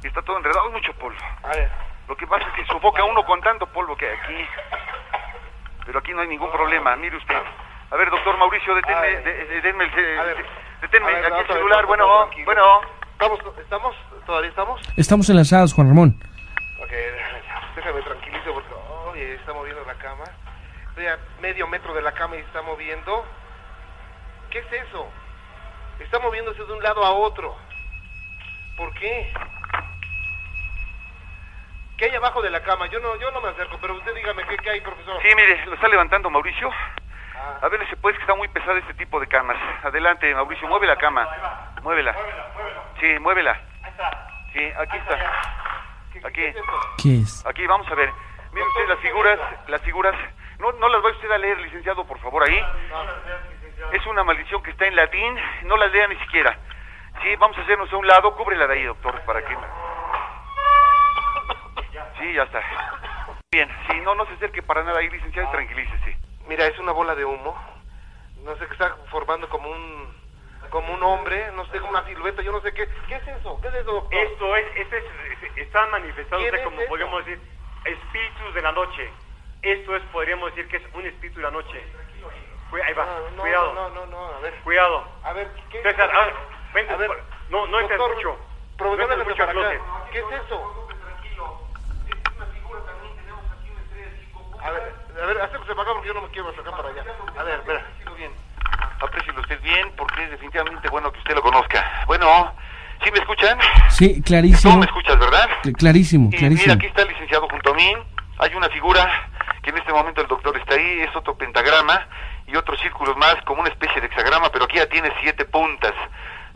está 0.03 0.21
todo 0.21 0.37
enredado, 0.37 0.67
hay 0.67 0.73
mucho 0.73 0.93
polvo. 0.93 1.19
a 1.43 1.49
ver. 1.49 1.69
Lo 2.07 2.17
que 2.17 2.27
pasa 2.27 2.45
es 2.47 2.53
que 2.53 2.65
sofoca 2.65 3.03
uno 3.05 3.23
con 3.23 3.41
tanto 3.41 3.65
polvo 3.67 3.95
que 3.95 4.07
hay 4.07 4.17
aquí. 4.17 4.47
Pero 5.85 5.99
aquí 5.99 6.13
no 6.13 6.21
hay 6.21 6.27
ningún 6.27 6.51
problema, 6.51 6.95
mire 6.95 7.17
usted. 7.17 7.41
A 7.91 7.95
ver, 7.95 8.09
doctor 8.09 8.37
Mauricio, 8.37 8.75
deténme, 8.75 9.07
deténme 9.51 9.85
ver, 9.85 11.25
aquí 11.25 11.41
el 11.41 11.47
celular. 11.47 11.85
Bueno, 11.85 12.29
bueno. 12.45 12.81
¿Estamos, 13.13 13.39
¿Estamos? 13.57 13.95
¿Todavía 14.25 14.49
estamos? 14.49 14.81
Estamos 14.97 15.29
enlazados, 15.29 15.73
Juan 15.73 15.87
Ramón. 15.87 16.19
Ok, 16.81 16.91
déjame 17.75 18.01
tranquilizo 18.01 18.53
porque 18.53 18.73
oye, 19.11 19.35
está 19.35 19.53
moviendo 19.53 19.83
la 19.85 19.93
cama. 19.95 20.25
Estoy 20.89 21.07
a 21.07 21.17
medio 21.41 21.67
metro 21.67 21.93
de 21.93 22.01
la 22.01 22.11
cama 22.13 22.35
y 22.35 22.39
está 22.39 22.61
moviendo. 22.61 23.25
¿Qué 24.49 24.59
es 24.59 24.73
eso? 24.87 25.07
Está 25.99 26.19
moviéndose 26.19 26.63
de 26.63 26.73
un 26.73 26.83
lado 26.83 27.03
a 27.05 27.11
otro. 27.11 27.55
¿Por 28.77 28.93
qué? 28.95 29.31
¿Qué 31.97 32.05
hay 32.05 32.15
abajo 32.15 32.41
de 32.41 32.49
la 32.49 32.61
cama? 32.63 32.87
Yo 32.87 32.99
no, 32.99 33.15
yo 33.17 33.31
no 33.31 33.41
me 33.41 33.49
acerco, 33.49 33.77
pero 33.79 33.93
usted 33.95 34.13
dígame 34.15 34.43
qué, 34.47 34.57
qué 34.57 34.69
hay, 34.71 34.81
profesor. 34.81 35.21
Sí, 35.21 35.29
mire, 35.35 35.65
lo 35.65 35.75
está 35.75 35.87
levantando 35.87 36.29
Mauricio. 36.29 36.69
Ah, 37.35 37.59
A 37.61 37.67
ver, 37.69 37.87
se 37.89 37.95
puede, 37.97 38.15
que 38.15 38.21
está 38.23 38.35
muy 38.35 38.47
pesado 38.47 38.77
este 38.77 38.93
tipo 38.95 39.19
de 39.19 39.27
camas. 39.27 39.57
Adelante, 39.83 40.33
Mauricio, 40.33 40.67
mueve 40.67 40.87
la 40.87 40.97
cama. 40.97 41.27
Muévela. 41.83 42.15
Sí, 42.99 43.19
muévela. 43.19 43.59
Sí, 44.53 44.71
aquí 44.77 44.97
está. 44.97 45.13
Aquí. 46.25 46.33
¿Qué 46.33 46.47
es 46.49 46.55
eso? 46.55 46.71
¿Qué 47.01 47.15
es? 47.21 47.45
Aquí, 47.45 47.65
vamos 47.67 47.87
a 47.91 47.95
ver. 47.95 48.11
Mire 48.53 48.67
usted 48.67 48.87
las 48.87 48.99
figuras, 48.99 49.39
las 49.67 49.81
figuras. 49.81 50.15
No, 50.59 50.71
no 50.73 50.87
las 50.89 51.03
va 51.03 51.09
usted 51.11 51.29
a 51.31 51.37
leer, 51.37 51.57
licenciado, 51.59 52.05
por 52.05 52.19
favor, 52.19 52.43
ahí. 52.43 52.63
Es 53.93 54.05
una 54.07 54.23
maldición 54.23 54.61
que 54.63 54.71
está 54.71 54.85
en 54.87 54.95
latín, 54.95 55.39
no 55.63 55.77
las 55.77 55.91
lea 55.91 56.07
ni 56.07 56.15
siquiera. 56.17 56.57
Sí, 57.21 57.35
vamos 57.37 57.57
a 57.57 57.61
hacernos 57.61 57.91
a 57.93 57.97
un 57.97 58.07
lado, 58.07 58.35
cúbrela 58.35 58.67
de 58.67 58.73
ahí, 58.73 58.83
doctor, 58.83 59.21
para 59.21 59.45
que... 59.45 59.55
Sí, 62.19 62.33
ya 62.33 62.43
está. 62.43 62.61
Bien, 63.51 63.69
sí, 63.87 63.99
no, 64.01 64.15
no 64.15 64.25
se 64.25 64.33
acerque 64.33 64.63
para 64.63 64.83
nada 64.83 64.99
ahí, 64.99 65.09
licenciado, 65.09 65.49
tranquilícese. 65.51 66.17
Mira, 66.47 66.65
es 66.65 66.77
una 66.79 66.91
bola 66.91 67.13
de 67.15 67.23
humo. 67.23 67.55
No 68.43 68.55
sé 68.57 68.65
qué 68.67 68.73
está 68.73 68.95
formando 69.09 69.47
como 69.49 69.69
un 69.69 70.23
como 70.69 70.91
un 70.93 71.03
hombre, 71.03 71.51
no 71.55 71.65
sé, 71.67 71.77
como 71.79 71.91
una 71.91 72.03
silueta, 72.05 72.41
yo 72.41 72.51
no 72.51 72.59
sé 72.61 72.73
qué. 72.73 72.87
¿Qué 73.07 73.15
es 73.15 73.27
eso? 73.27 73.59
¿Qué 73.61 73.67
es 73.67 73.75
eso, 73.75 73.91
doctor? 73.91 74.19
Esto 74.23 74.55
es, 74.55 74.65
este 74.77 74.97
es, 74.97 75.03
es- 75.43 75.57
están 75.57 75.91
manifestándose 75.91 76.49
¿Quién 76.49 76.55
es 76.61 76.65
como 76.65 76.79
eso? 76.81 76.89
podríamos 76.89 77.25
decir 77.25 77.39
espíritus 77.85 78.53
de 78.55 78.61
la 78.63 78.71
noche. 78.71 79.11
Esto 79.61 79.95
es, 79.95 80.01
podríamos 80.11 80.49
decir 80.55 80.67
que 80.69 80.77
es 80.77 80.83
un 80.95 81.05
espíritu 81.05 81.37
de 81.39 81.43
la 81.43 81.51
noche. 81.51 81.83
Cu- 82.73 82.79
ahí 82.83 82.93
va, 82.93 83.05
No, 83.05 83.29
no, 83.35 83.41
cuidado, 83.43 83.73
no, 83.73 83.89
no, 83.91 84.05
no, 84.07 84.25
a 84.35 84.39
ver. 84.39 84.55
cuidado. 84.63 85.07
A 85.23 85.33
ver, 85.33 85.47
¿qué 85.69 85.77
es 85.77 85.83
César, 85.83 86.09
eso? 86.09 86.19
ah, 86.19 86.27
vente, 86.73 86.91
A 86.91 86.97
ver, 86.97 87.09
no, 87.49 87.67
no 87.67 87.79
escucho. 87.81 88.35
Profesor, 88.77 89.07
no 89.09 89.13
al 89.13 89.21
acá. 89.21 89.81
¿Qué 90.11 90.17
es 90.19 90.25
eso? 90.43 90.87
A 94.63 94.71
ver, 94.71 94.93
a 95.21 95.25
ver, 95.27 95.41
acérquese 95.41 95.75
para 95.75 95.83
acá 95.83 95.91
porque 95.93 96.07
yo 96.07 96.13
no 96.15 96.21
me 96.23 96.27
quiero 96.29 96.49
acercar 96.49 96.75
para 96.75 96.89
allá. 96.89 97.03
A 97.37 97.43
ver, 97.43 97.59
espera. 97.59 97.85
bien. 98.17 98.31
Aprécielo 99.01 99.41
usted 99.41 99.61
bien, 99.61 99.91
porque 99.95 100.23
es 100.23 100.31
definitivamente 100.31 100.89
bueno 100.89 101.11
que 101.11 101.19
usted 101.19 101.35
lo 101.35 101.41
conozca. 101.43 102.03
Bueno, 102.07 102.55
¿sí 103.03 103.11
me 103.11 103.19
escuchan? 103.19 103.59
Sí, 103.89 104.15
Tú 104.15 104.23
clarísimo. 104.23 104.77
me 104.77 104.85
escuchas, 104.85 105.19
¿verdad? 105.19 105.47
Cl- 105.63 105.77
Clarísimo, 105.77 106.29
Y 106.31 106.37
clarísimo. 106.37 106.73
mira, 106.73 106.73
aquí 106.73 106.87
está 106.87 107.03
el 107.03 107.09
licenciado 107.09 107.47
junto 107.49 107.69
a 107.69 107.73
mí. 107.75 107.95
Hay 108.39 108.55
una 108.55 108.67
figura 108.69 109.29
que 109.61 109.69
en 109.69 109.77
este 109.77 109.93
momento 109.93 110.21
el 110.21 110.27
doctor 110.27 110.57
está 110.57 110.73
ahí, 110.73 111.01
es 111.01 111.15
otro 111.15 111.35
pentagrama 111.37 112.07
y 112.47 112.55
otros 112.55 112.79
círculos 112.81 113.15
más, 113.17 113.35
como 113.45 113.61
una 113.61 113.69
especie 113.69 113.99
de 114.01 114.07
hexagrama, 114.07 114.49
pero 114.51 114.65
aquí 114.65 114.77
ya 114.77 114.87
tiene 114.87 115.11
siete 115.21 115.45
puntas. 115.45 115.93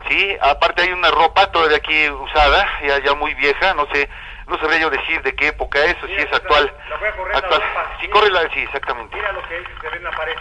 Sí, 0.08 0.36
aparte 0.40 0.82
hay 0.82 0.92
una 0.92 1.10
ropa 1.10 1.50
todavía 1.50 1.78
aquí 1.78 2.08
usada, 2.08 2.66
ya, 2.86 2.98
ya 3.00 3.14
muy 3.14 3.34
vieja, 3.34 3.74
no 3.74 3.86
sé, 3.92 4.08
no 4.46 4.56
sabría 4.58 4.78
yo 4.78 4.90
decir 4.90 5.20
de 5.22 5.34
qué 5.34 5.48
época 5.48 5.84
es 5.84 5.96
o 6.02 6.06
si 6.06 6.14
es 6.14 6.32
actual. 6.32 6.72
la 6.88 6.96
voy 6.96 7.08
a 7.08 7.12
correr 7.16 7.32
la 7.32 7.38
actual. 7.38 7.60
ropa. 7.62 7.86
Sí, 8.00 8.06
Mira. 8.06 8.12
corre 8.12 8.30
la, 8.30 8.40
sí, 8.54 8.60
exactamente. 8.60 9.16
Mira 9.16 9.32
lo 9.32 9.42
que 9.42 9.62
se 9.80 9.88
ve 9.90 9.96
en 9.96 10.04
la 10.04 10.10
pared. 10.12 10.36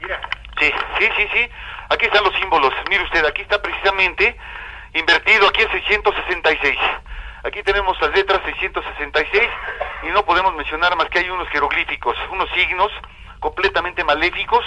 Mira, 0.00 0.20
Sí, 0.58 0.72
sí, 0.98 1.08
sí, 1.18 1.28
sí. 1.34 1.50
Aquí 1.90 2.06
están 2.06 2.24
los 2.24 2.34
símbolos. 2.36 2.72
Mire 2.88 3.04
usted, 3.04 3.26
aquí 3.26 3.42
está 3.42 3.60
precisamente 3.60 4.36
invertido 4.94 5.48
aquí 5.48 5.60
en 5.62 5.70
666. 5.70 6.78
Aquí 7.44 7.62
tenemos 7.62 8.00
las 8.00 8.10
letras 8.12 8.40
666 8.46 9.42
y 10.04 10.06
no 10.08 10.24
podemos 10.24 10.54
mencionar 10.54 10.96
más 10.96 11.08
que 11.10 11.18
hay 11.18 11.28
unos 11.28 11.46
jeroglíficos, 11.50 12.16
unos 12.30 12.48
signos 12.54 12.90
completamente 13.40 14.04
maléficos 14.04 14.64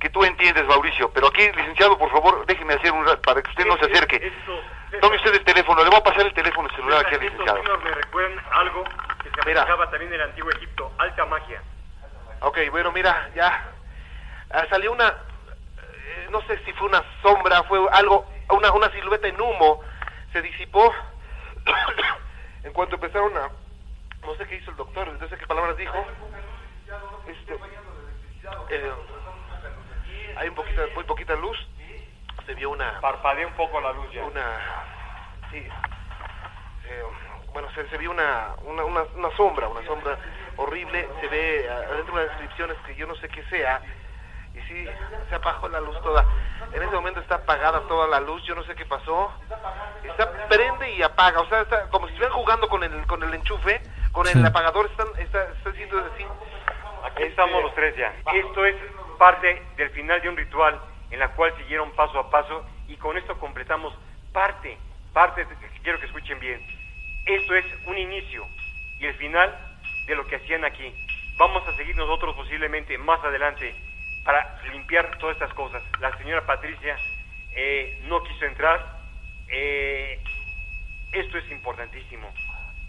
que 0.00 0.10
tú 0.10 0.24
entiendes, 0.24 0.64
Mauricio. 0.66 1.10
Pero 1.12 1.28
aquí, 1.28 1.50
licenciado, 1.52 1.96
por 1.98 2.10
favor, 2.10 2.44
déjeme 2.46 2.74
hacer 2.74 2.92
un 2.92 3.04
rato 3.06 3.22
para 3.22 3.42
que 3.42 3.50
usted 3.50 3.66
no 3.66 3.76
se 3.78 3.86
acerque. 3.86 4.32
Tome 5.00 5.16
usted 5.16 5.34
el 5.34 5.44
teléfono, 5.44 5.82
le 5.82 5.90
voy 5.90 5.98
a 5.98 6.02
pasar 6.04 6.26
el 6.26 6.34
teléfono 6.34 6.68
celular 6.70 7.04
aquí 7.04 7.14
al 7.14 7.20
licenciado. 7.22 7.62
me 7.78 7.90
recuerdan 7.90 8.44
algo 8.52 8.84
que 9.22 9.30
se 9.30 9.46
Mira. 9.46 9.62
aplicaba 9.62 9.90
también 9.90 10.12
en 10.12 10.20
el 10.20 10.28
antiguo 10.28 10.50
Egipto, 10.52 10.92
alta 10.98 11.24
magia. 11.26 11.62
Ok, 12.40 12.58
bueno, 12.70 12.92
mira, 12.92 13.30
ya. 13.34 13.72
Ah, 14.50 14.64
salió 14.70 14.92
una. 14.92 15.08
eh, 15.08 16.28
no 16.30 16.40
sé 16.42 16.58
si 16.64 16.72
fue 16.74 16.88
una 16.88 17.02
sombra, 17.22 17.62
fue 17.64 17.80
algo, 17.92 18.26
una, 18.50 18.70
una 18.72 18.90
silueta 18.92 19.26
en 19.28 19.40
humo. 19.40 19.80
Se 20.32 20.40
disipó. 20.42 20.92
en 22.64 22.72
cuanto 22.72 22.94
empezaron 22.96 23.36
a. 23.36 23.48
No 24.24 24.34
sé 24.36 24.46
qué 24.46 24.56
hizo 24.56 24.70
el 24.70 24.76
doctor, 24.76 25.08
no 25.08 25.28
sé 25.28 25.36
qué 25.38 25.46
palabras 25.46 25.76
dijo. 25.76 26.04
Este, 27.26 27.56
eh, 28.70 28.92
hay 30.36 30.48
un 30.48 30.54
poquito, 30.54 30.82
muy 30.94 31.04
poquita 31.04 31.34
luz. 31.36 31.56
Se 32.46 32.54
vio 32.54 32.70
una. 32.70 33.00
Parpadea 33.00 33.46
un 33.46 33.54
poco 33.54 33.80
la 33.80 33.92
luz 33.92 34.10
ya. 34.12 34.24
una 34.24 34.42
sí 35.50 35.58
eh, 36.88 37.02
bueno 37.52 37.68
se, 37.74 37.88
se 37.88 37.98
vio 37.98 38.10
una, 38.10 38.54
una, 38.64 38.84
una, 38.84 39.02
una 39.14 39.36
sombra 39.36 39.68
una 39.68 39.84
sombra 39.86 40.18
horrible 40.56 41.08
se 41.20 41.28
ve 41.28 41.68
adentro 41.70 42.16
de 42.16 42.26
las 42.26 42.30
descripciones 42.38 42.76
que 42.86 42.94
yo 42.96 43.06
no 43.06 43.14
sé 43.16 43.28
qué 43.28 43.42
sea 43.44 43.80
y 44.54 44.60
sí 44.62 44.86
se 45.28 45.34
apagó 45.34 45.68
la 45.68 45.80
luz 45.80 46.00
toda 46.02 46.24
en 46.72 46.82
ese 46.82 46.92
momento 46.92 47.20
está 47.20 47.36
apagada 47.36 47.80
toda 47.88 48.08
la 48.08 48.20
luz 48.20 48.42
yo 48.44 48.54
no 48.56 48.64
sé 48.64 48.74
qué 48.74 48.84
pasó 48.86 49.32
está 50.04 50.30
prende 50.48 50.90
y 50.94 51.02
apaga 51.02 51.40
o 51.40 51.48
sea 51.48 51.60
está 51.62 51.88
como 51.90 52.06
si 52.06 52.12
estuvieran 52.14 52.36
jugando 52.36 52.68
con 52.68 52.82
el 52.82 53.06
con 53.06 53.22
el 53.22 53.32
enchufe 53.34 53.80
con 54.12 54.26
el 54.26 54.32
Sí. 54.34 54.44
apagador 54.44 54.86
están 54.86 55.08
está, 55.18 55.42
está 55.44 55.70
haciendo 55.70 55.98
así 56.12 56.26
estamos 57.18 57.62
los 57.62 57.74
tres 57.74 57.96
ya. 57.96 58.14
Esto 58.34 58.64
es 58.64 58.76
parte 59.18 59.62
del 59.76 59.90
final 59.90 60.20
de 60.20 60.28
un 60.28 60.36
ritual 60.36 60.80
en 61.10 61.18
la 61.18 61.28
cual 61.28 61.54
siguieron 61.56 61.92
paso 61.92 62.18
a 62.18 62.30
paso 62.30 62.66
y 62.88 62.96
con 62.96 63.16
esto 63.16 63.38
completamos 63.38 63.96
parte, 64.32 64.78
parte, 65.12 65.44
de- 65.44 65.56
quiero 65.82 65.98
que 66.00 66.06
escuchen 66.06 66.38
bien. 66.38 66.62
Esto 67.24 67.54
es 67.54 67.64
un 67.86 67.98
inicio 67.98 68.48
y 68.98 69.06
el 69.06 69.14
final 69.14 69.58
de 70.06 70.14
lo 70.14 70.26
que 70.26 70.36
hacían 70.36 70.64
aquí. 70.64 70.94
Vamos 71.36 71.66
a 71.68 71.76
seguir 71.76 71.96
nosotros 71.96 72.34
posiblemente 72.34 72.96
más 72.98 73.22
adelante 73.24 73.74
para 74.24 74.58
limpiar 74.72 75.18
todas 75.18 75.34
estas 75.36 75.52
cosas. 75.54 75.82
La 76.00 76.16
señora 76.18 76.44
Patricia 76.46 76.98
eh, 77.52 77.98
no 78.02 78.22
quiso 78.22 78.44
entrar. 78.44 78.96
Eh, 79.48 80.20
esto 81.12 81.38
es 81.38 81.50
importantísimo. 81.50 82.32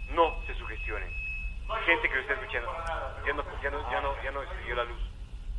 No 0.09 0.41
se 0.47 0.53
sugestionen. 0.55 1.09
Gente 1.85 2.09
que 2.09 2.15
lo 2.15 2.21
está 2.21 2.33
escuchando. 2.33 2.71
Ya 3.25 3.33
no, 3.33 3.43
ya 3.61 3.69
no, 3.71 3.91
ya 3.91 4.01
no, 4.01 4.23
ya 4.23 4.31
no 4.31 4.41
siguió 4.59 4.75
la 4.75 4.83
luz. 4.85 5.01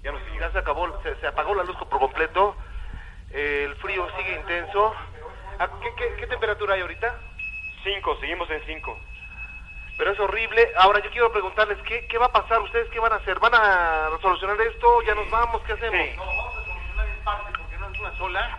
Ya 0.02 0.12
no 0.12 0.18
siguió. 0.20 0.40
Ya 0.40 0.50
se 0.52 0.58
acabó, 0.58 1.02
se, 1.02 1.16
se 1.16 1.26
apagó 1.26 1.54
la 1.54 1.64
luz 1.64 1.76
por 1.76 1.98
completo. 1.98 2.56
Eh, 3.30 3.64
el 3.66 3.76
frío 3.76 4.06
sigue 4.16 4.36
intenso. 4.36 4.94
¿A 5.58 5.68
¿Qué, 5.80 5.94
qué, 5.96 6.14
qué 6.16 6.26
temperatura 6.26 6.74
hay 6.74 6.80
ahorita? 6.80 7.14
Cinco, 7.84 8.16
seguimos 8.20 8.48
en 8.50 8.62
cinco. 8.64 8.98
Pero 9.98 10.12
es 10.12 10.20
horrible. 10.20 10.70
Ahora 10.76 11.00
yo 11.00 11.10
quiero 11.10 11.32
preguntarles, 11.32 11.78
¿qué, 11.82 12.06
qué 12.06 12.18
va 12.18 12.26
a 12.26 12.32
pasar? 12.32 12.60
¿Ustedes 12.60 12.88
qué 12.90 13.00
van 13.00 13.12
a 13.12 13.16
hacer? 13.16 13.38
¿Van 13.40 13.54
a 13.54 14.10
solucionar 14.22 14.60
esto? 14.60 15.02
¿Ya 15.02 15.14
nos 15.14 15.28
vamos? 15.30 15.60
¿Qué 15.62 15.72
hacemos? 15.72 16.16
No, 16.16 16.24
vamos 16.24 16.56
a 16.56 16.64
solucionar 16.64 17.08
en 17.08 17.24
parte 17.24 17.52
porque 17.58 17.78
no 17.78 17.90
es 17.90 17.98
una 17.98 18.16
sola. 18.16 18.58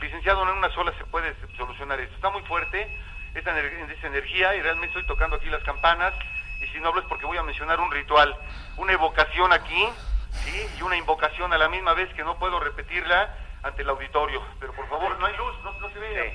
Licenciado, 0.00 0.44
no 0.44 0.52
en 0.52 0.58
una 0.58 0.70
sola 0.70 0.92
se 0.96 1.04
puede 1.04 1.34
solucionar 1.56 2.00
esto. 2.00 2.14
Está 2.14 2.30
muy 2.30 2.42
fuerte 2.42 2.88
esta, 3.34 3.58
esta 3.60 4.06
energía 4.06 4.54
y 4.56 4.62
realmente 4.62 4.98
estoy 4.98 5.06
tocando 5.06 5.36
aquí 5.36 5.50
las 5.50 5.62
campanas. 5.62 6.14
Y 6.60 6.66
si 6.68 6.80
no 6.80 6.88
hablo 6.88 7.00
es 7.00 7.06
porque 7.06 7.26
voy 7.26 7.38
a 7.38 7.42
mencionar 7.42 7.80
un 7.80 7.90
ritual, 7.90 8.36
una 8.76 8.92
evocación 8.92 9.52
aquí, 9.52 9.88
¿sí? 10.30 10.66
Y 10.78 10.82
una 10.82 10.96
invocación 10.96 11.52
a 11.52 11.58
la 11.58 11.68
misma 11.68 11.94
vez 11.94 12.12
que 12.14 12.24
no 12.24 12.38
puedo 12.38 12.58
repetirla 12.60 13.34
ante 13.62 13.82
el 13.82 13.88
auditorio. 13.90 14.42
Pero 14.60 14.72
por 14.72 14.88
favor, 14.88 15.18
no 15.18 15.26
hay 15.26 15.36
luz, 15.36 15.54
no, 15.64 15.72
no 15.80 15.88
se 15.90 15.98
ve. 15.98 16.34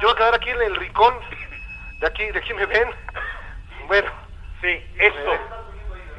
Yo 0.00 0.02
voy 0.02 0.12
a 0.12 0.16
quedar 0.16 0.34
aquí 0.34 0.50
en 0.50 0.62
el 0.62 0.76
rincón. 0.76 1.14
De 1.98 2.06
aquí, 2.06 2.24
de 2.26 2.38
aquí 2.38 2.54
me 2.54 2.66
ven. 2.66 2.90
Bueno. 3.86 4.26
Sí, 4.60 4.84
esto. 4.98 5.32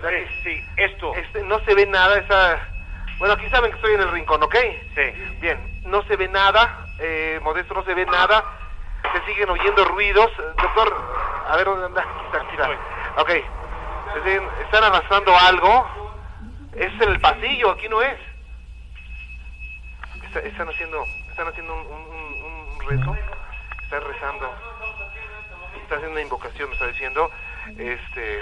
Sí, 0.02 0.44
sí, 0.44 0.66
esto. 0.78 1.14
Este, 1.16 1.44
no 1.44 1.60
se 1.66 1.74
ve 1.74 1.86
nada 1.86 2.18
esa... 2.20 2.68
Bueno, 3.18 3.34
aquí 3.34 3.50
saben 3.50 3.72
que 3.72 3.78
estoy 3.78 3.96
en 3.96 4.02
el 4.02 4.12
rincón, 4.12 4.44
¿ok? 4.44 4.56
Sí. 4.96 5.38
Bien, 5.40 5.82
no 5.86 6.04
se 6.04 6.16
ve 6.16 6.28
nada, 6.28 6.86
eh, 7.00 7.40
Modesto, 7.42 7.74
no 7.74 7.84
se 7.84 7.96
ve 7.96 8.06
nada. 8.06 8.44
Se 9.12 9.26
siguen 9.26 9.50
oyendo 9.50 9.86
ruidos. 9.86 10.32
Doctor, 10.38 10.96
a 11.50 11.56
ver 11.56 11.66
dónde 11.66 11.86
anda. 11.88 12.02
Aquí 12.02 12.26
está, 12.26 12.38
aquí 12.42 12.52
está. 12.52 12.97
Ok. 13.18 13.30
Están 14.64 14.84
arrastrando 14.84 15.38
algo. 15.38 15.88
Es 16.76 16.92
el 17.02 17.20
pasillo, 17.20 17.72
aquí 17.72 17.88
no 17.90 18.02
es. 18.02 18.18
Está- 20.24 20.40
están 20.42 20.70
haciendo, 20.70 21.04
están 21.30 21.48
haciendo 21.48 21.74
un, 21.76 21.88
un- 21.88 22.80
rezo. 22.88 23.16
Están 23.84 24.02
rezando. 24.04 24.50
Están 25.82 25.98
haciendo 25.98 26.12
una 26.12 26.22
invocación, 26.22 26.70
me 26.70 26.76
está 26.76 26.88
diciendo. 26.88 27.30
Este. 27.78 28.42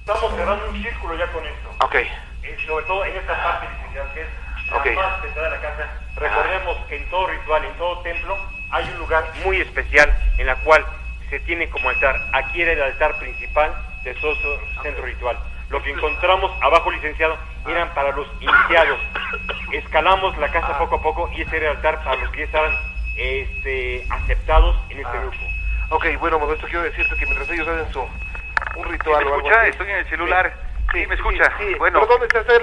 Estamos 0.00 0.34
cerrando 0.34 0.70
un 0.70 0.82
círculo 0.82 1.14
ya 1.16 1.26
con 1.32 1.44
esto. 1.46 1.68
Ok. 1.84 1.94
Eh, 1.94 2.56
sobre 2.66 2.84
todo 2.86 3.04
en 3.04 3.16
esta 3.16 3.42
parte, 3.42 3.66
que 4.14 4.22
es 4.22 4.28
la 4.70 4.76
Ok. 4.76 4.86
más 4.96 5.20
pesada 5.20 5.50
de 5.50 5.56
la 5.56 5.60
casa. 5.62 6.00
Recordemos 6.16 6.76
que 6.88 6.96
en 6.96 7.10
todo 7.10 7.26
ritual, 7.28 7.64
en 7.64 7.74
todo 7.76 8.00
templo, 8.02 8.36
hay 8.70 8.84
un 8.88 8.98
lugar 8.98 9.24
muy 9.44 9.60
especial 9.60 10.12
en 10.38 10.46
la 10.46 10.56
cual 10.56 10.84
se 11.30 11.38
tiene 11.40 11.68
como 11.70 11.88
altar. 11.90 12.20
Aquí 12.32 12.62
era 12.62 12.72
el 12.72 12.82
altar 12.82 13.16
principal 13.18 13.72
de 14.06 14.14
todo 14.20 14.34
centro 14.82 15.04
ritual. 15.04 15.36
Lo 15.68 15.82
que 15.82 15.90
encontramos 15.90 16.50
abajo, 16.62 16.90
licenciado, 16.92 17.36
eran 17.66 17.92
para 17.94 18.12
los 18.12 18.26
iniciados. 18.40 18.98
Escalamos 19.72 20.36
la 20.38 20.48
casa 20.52 20.78
poco 20.78 20.96
a 20.96 21.02
poco 21.02 21.30
y 21.34 21.42
ese 21.42 21.56
era 21.56 21.70
el 21.72 21.76
altar 21.76 22.02
para 22.04 22.16
los 22.16 22.30
que 22.30 22.38
ya 22.38 22.44
estaban 22.44 22.72
este, 23.16 24.06
aceptados 24.10 24.76
en 24.90 24.98
este 25.00 25.18
grupo. 25.18 25.36
Ok, 25.90 26.06
bueno, 26.20 26.38
Modesto, 26.38 26.66
quiero 26.66 26.82
decirte 26.82 27.16
que 27.16 27.26
mientras 27.26 27.50
ellos 27.50 27.66
hacen 27.68 27.92
su 27.92 28.00
un 28.76 28.84
ritual 28.84 29.24
¿Me 29.24 29.30
o 29.30 29.34
algo 29.34 29.46
escucha? 29.48 29.60
así- 29.60 29.70
Estoy 29.70 29.90
en 29.90 29.96
el 29.96 30.08
celular. 30.08 30.52
Sí, 30.92 31.00
Sí, 31.00 31.06
me 31.08 31.14
escucha. 31.16 31.44
sí, 31.58 31.64
sí. 31.66 31.74
Bueno. 31.74 31.98
¿Pero 32.00 32.12
dónde 32.12 32.26
está 32.26 32.54
el 32.54 32.62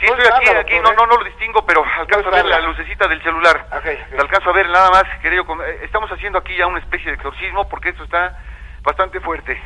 Sí, 0.00 0.06
¿Dónde 0.06 0.24
estoy 0.24 0.36
aquí, 0.48 0.50
aquí, 0.50 0.74
doctor, 0.76 0.94
no, 0.96 1.06
no, 1.06 1.12
no 1.12 1.16
lo 1.18 1.24
distingo, 1.24 1.64
pero 1.64 1.82
alcanzo 1.98 2.28
a 2.28 2.32
ver 2.32 2.44
la 2.44 2.60
lucecita 2.60 3.08
del 3.08 3.22
celular. 3.22 3.66
Ok, 3.72 3.76
ok. 3.86 4.12
La 4.14 4.22
alcanzo 4.22 4.50
a 4.50 4.52
ver 4.52 4.68
nada 4.68 4.90
más, 4.90 5.04
querido. 5.22 5.44
eh, 5.64 5.80
Estamos 5.84 6.10
haciendo 6.12 6.38
aquí 6.38 6.54
ya 6.56 6.66
una 6.66 6.80
especie 6.80 7.06
de 7.10 7.14
exorcismo 7.16 7.68
porque 7.68 7.88
esto 7.90 8.04
está 8.04 8.38
bastante 8.82 9.20
fuerte. 9.20 9.58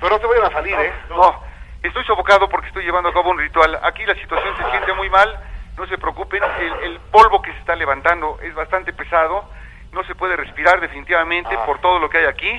Pero 0.00 0.14
no 0.16 0.18
te 0.20 0.26
vayan 0.26 0.46
a 0.46 0.50
salir, 0.52 0.74
¿eh? 0.74 0.92
No, 1.10 1.34
estoy 1.82 2.04
sofocado 2.04 2.48
porque 2.48 2.68
estoy 2.68 2.84
llevando 2.84 3.10
a 3.10 3.12
cabo 3.12 3.30
un 3.30 3.38
ritual. 3.38 3.78
Aquí 3.82 4.04
la 4.06 4.14
situación 4.14 4.54
se 4.56 4.70
siente 4.70 4.92
muy 4.94 5.10
mal, 5.10 5.28
no 5.76 5.86
se 5.86 5.98
preocupen. 5.98 6.42
El, 6.58 6.92
el 6.92 7.00
polvo 7.10 7.42
que 7.42 7.52
se 7.52 7.58
está 7.58 7.76
levantando 7.76 8.38
es 8.42 8.54
bastante 8.54 8.92
pesado, 8.92 9.44
no 9.92 10.02
se 10.04 10.14
puede 10.14 10.36
respirar 10.36 10.80
definitivamente 10.80 11.54
Ah. 11.54 11.66
por 11.66 11.80
todo 11.80 11.98
lo 11.98 12.08
que 12.08 12.18
hay 12.18 12.26
aquí. 12.26 12.50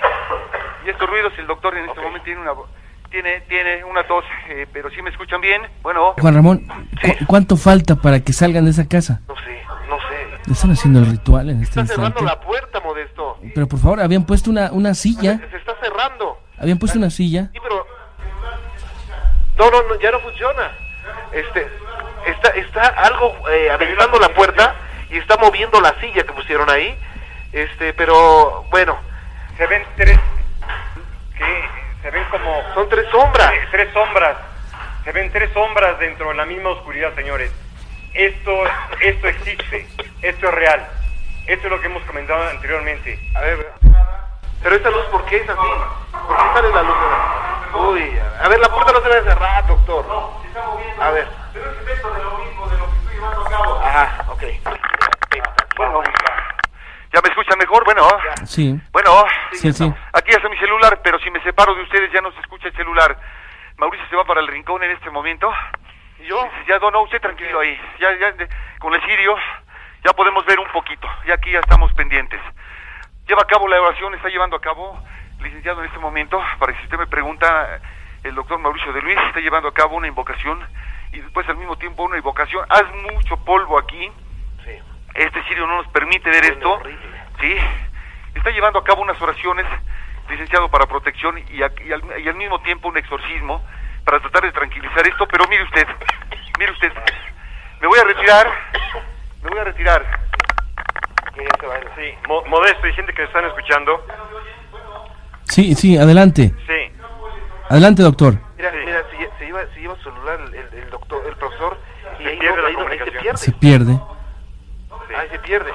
Y 0.86 0.90
estos 0.90 1.10
ruidos, 1.10 1.34
el 1.38 1.48
doctor 1.48 1.76
en 1.78 1.86
este 1.90 2.02
momento 2.02 2.24
tiene 2.26 2.42
una 2.42 2.52
tiene 3.10 3.42
tiene 3.42 3.84
una 3.84 4.04
tos, 4.08 4.24
eh, 4.50 4.66
pero 4.72 4.90
si 4.92 5.02
me 5.02 5.10
escuchan 5.10 5.42
bien. 5.42 5.62
Bueno, 5.82 6.14
Juan 6.20 6.34
Ramón, 6.36 6.68
¿cu- 7.02 7.26
¿cuánto 7.28 7.58
falta 7.58 7.96
para 7.96 8.20
que 8.22 8.32
salgan 8.34 8.64
de 8.66 8.72
esa 8.72 8.88
casa? 8.88 9.20
No 9.28 9.36
sé, 9.36 9.62
no 9.90 9.98
sé. 9.98 10.52
Están 10.52 10.72
haciendo 10.72 11.00
el 11.00 11.08
ritual 11.08 11.50
en 11.50 11.62
este 11.62 11.82
Está 11.82 11.94
cerrando 11.96 12.20
instante. 12.22 12.40
la 12.42 12.48
puerta, 12.48 12.80
Modesto. 12.80 13.38
Pero 13.54 13.68
por 13.68 13.80
favor, 13.80 14.00
habían 14.00 14.26
puesto 14.26 14.50
una, 14.50 14.72
una 14.72 14.94
silla. 14.94 15.40
Se 15.50 15.58
está 15.58 15.76
cerrando. 15.82 16.40
Habían 16.62 16.78
puesto 16.78 17.00
una 17.00 17.10
silla. 17.10 17.50
Sí, 17.52 17.60
pero... 17.62 17.88
No, 19.58 19.72
no, 19.72 19.84
no, 19.90 20.00
ya 20.00 20.12
no 20.12 20.20
funciona. 20.20 20.72
Este, 21.32 21.68
está, 22.28 22.50
está 22.50 22.88
algo 22.88 23.50
eh, 23.50 23.72
aventando 23.72 24.20
la 24.20 24.30
puerta 24.30 24.76
y 25.10 25.18
está 25.18 25.38
moviendo 25.38 25.82
la 25.82 26.00
silla 26.00 26.24
que 26.24 26.34
pusieron 26.34 26.70
ahí. 26.70 26.96
Este, 27.52 27.94
pero 27.94 28.66
bueno, 28.70 28.98
Se 29.58 29.68
ven 29.68 29.84
tres, 29.96 30.20
que 31.38 31.64
se 32.02 32.10
ven 32.10 32.24
como... 32.32 32.74
son 32.74 32.90
tres 32.90 33.06
sombras. 33.12 33.50
Tres, 33.50 33.68
tres 33.72 33.94
sombras. 33.94 34.38
Se 35.04 35.12
ven 35.12 35.32
tres 35.32 35.52
sombras 35.54 36.00
dentro 36.00 36.30
de 36.30 36.36
la 36.36 36.46
misma 36.46 36.70
oscuridad, 36.70 37.14
señores. 37.16 37.52
Esto, 38.14 38.52
esto 39.02 39.28
existe. 39.28 39.88
Esto 40.22 40.48
es 40.48 40.54
real. 40.54 40.88
Esto 41.48 41.68
es 41.68 41.72
lo 41.72 41.82
que 41.82 41.88
hemos 41.88 42.04
comentado 42.04 42.48
anteriormente. 42.50 43.20
A 43.36 43.42
ver, 43.42 43.72
pero 44.64 44.76
esta 44.76 44.90
luz, 44.90 45.06
¿por 45.12 45.26
qué 45.26 45.38
es 45.38 45.50
así? 45.50 45.60
¿Por 46.12 46.36
qué 46.38 46.44
sale 46.54 46.70
la 46.70 46.82
luz? 46.84 46.96
Uy, 47.74 48.20
a 48.44 48.48
ver, 48.50 48.60
la 48.60 48.70
puerta 48.70 48.92
no 48.94 49.02
se 49.02 49.10
debe 49.10 49.24
cerrar, 49.30 49.68
doctor. 49.68 50.06
A 51.00 51.10
ver. 51.12 51.28
Pero 51.54 51.72
es 51.72 51.78
efecto 51.82 52.12
de 52.14 52.24
lo 52.24 52.38
mismo, 52.40 52.68
de 52.68 52.78
lo 52.78 52.86
que 52.86 52.98
estoy 52.98 53.14
llevando 53.16 53.42
a 53.46 53.50
cabo. 53.50 53.80
Ajá, 53.80 54.26
ok. 54.30 54.44
Bueno, 55.78 56.04
¿ya 57.14 57.22
me 57.22 57.30
escuchan 57.30 57.58
mejor? 57.58 57.84
Bueno, 57.86 58.08
Sí. 58.46 58.80
bueno, 58.92 59.26
Sí, 59.54 59.74
sí. 59.74 59.94
aquí 60.14 60.32
está 60.32 60.48
mi 60.50 60.58
celular, 60.58 61.00
pero 61.04 61.18
si 61.20 61.32
me 61.32 61.42
separo 61.44 61.74
de 61.76 61.84
ustedes 61.84 62.12
ya 62.12 62.22
no 62.22 62.32
se 62.34 62.40
escucha 62.42 62.68
el 62.68 62.76
celular. 62.76 63.18
Mauricio 63.78 64.08
se 64.10 64.16
va 64.16 64.26
para 64.26 64.42
el 64.42 64.48
rincón 64.48 64.84
en 64.84 64.92
este 64.92 65.10
momento. 65.10 65.52
¿Y 66.20 66.26
yo? 66.28 66.48
Ya, 66.68 66.78
no, 66.78 66.92
no, 66.92 67.02
usted 67.04 67.20
tranquilo 67.20 67.60
ahí. 67.62 67.80
Ya, 68.00 68.12
ya, 68.20 68.34
con 68.80 68.94
el 68.94 69.02
sirio 69.06 69.36
ya 70.04 70.14
podemos 70.14 70.46
ver 70.46 70.60
un 70.60 70.68
poquito. 70.72 71.08
Y 71.26 71.32
aquí 71.32 71.52
ya 71.52 71.60
estamos 71.60 71.92
pendientes. 71.94 72.40
Lleva 73.32 73.44
a 73.44 73.48
cabo 73.48 73.66
la 73.70 73.82
oración, 73.82 74.14
está 74.14 74.28
llevando 74.28 74.58
a 74.58 74.60
cabo, 74.60 75.02
licenciado 75.40 75.80
en 75.80 75.86
este 75.86 76.00
momento, 76.00 76.38
para 76.60 76.74
que 76.74 76.80
si 76.80 76.84
usted 76.84 76.98
me 76.98 77.08
pregunta, 77.08 77.80
el 78.26 78.36
doctor 78.36 78.60
Mauricio 78.60 78.92
de 78.92 79.02
Luis 79.02 79.18
está 79.30 79.40
llevando 79.40 79.70
a 79.70 79.74
cabo 79.74 79.96
una 79.96 80.08
invocación 80.10 80.60
y 81.14 81.20
después 81.22 81.48
al 81.48 81.56
mismo 81.56 81.78
tiempo 81.78 82.04
una 82.04 82.18
invocación. 82.18 82.66
Haz 82.68 82.84
mucho 83.14 83.38
polvo 83.46 83.80
aquí. 83.80 84.12
Sí. 84.66 84.72
Este 85.16 85.42
sirio 85.44 85.66
no 85.66 85.78
nos 85.78 85.88
permite 85.94 86.30
ver 86.30 86.44
esto. 86.44 86.74
horrible. 86.74 87.22
Sí. 87.40 87.56
Está 88.36 88.50
llevando 88.50 88.80
a 88.80 88.84
cabo 88.84 89.02
unas 89.02 89.22
oraciones, 89.22 89.66
licenciado, 90.30 90.70
para 90.70 90.86
protección 90.88 91.38
y, 91.38 91.64
a- 91.64 91.72
y 91.86 91.94
al, 91.94 92.04
y 92.22 92.28
al 92.28 92.36
mismo 92.36 92.60
tiempo 92.64 92.90
un 92.90 92.98
exorcismo 92.98 93.66
para 94.04 94.20
tratar 94.20 94.44
de 94.44 94.52
tranquilizar 94.52 95.08
esto. 95.08 95.26
Pero 95.30 95.48
mire 95.48 95.64
usted, 95.64 95.88
mire 96.60 96.74
usted, 96.74 96.92
me 97.80 97.88
voy 97.88 97.98
a 97.98 98.04
retirar, 98.04 98.52
me 99.42 99.50
voy 99.52 99.60
a 99.60 99.64
retirar. 99.64 100.20
Sí, 101.96 102.14
Mo- 102.28 102.44
Modesto 102.46 102.88
y 102.88 102.94
gente 102.94 103.14
que 103.14 103.24
están 103.24 103.46
escuchando. 103.46 104.04
Sí, 105.44 105.76
sí, 105.76 105.98
adelante. 105.98 106.54
Sí. 106.68 106.92
Adelante, 107.70 108.02
doctor. 108.04 108.36
Mira, 108.58 108.72
Sí. 108.72 108.78
mira, 108.86 109.04
se, 109.10 109.18
lle- 109.18 109.30
se 109.38 109.46
lleva, 109.46 109.62
se 109.74 109.80
lleva 109.80 109.96
celular 109.98 110.40
el, 110.74 110.90
doctor, 110.90 111.24
el 111.28 111.36
profesor, 111.36 111.78
y 112.20 112.24
Se 112.24 112.30
ahí, 112.30 112.38
pierde 112.40 112.56
no, 112.58 112.62
la 112.62 112.68
ahí, 112.68 112.74
se 112.74 112.80
comunicación. 112.80 113.22
pierde. 113.22 113.38
Se 113.38 113.52
pierde. 113.54 113.94
Sí. 115.08 115.14
Ahí 115.16 115.30
se 115.30 115.40
pierde. 115.40 115.72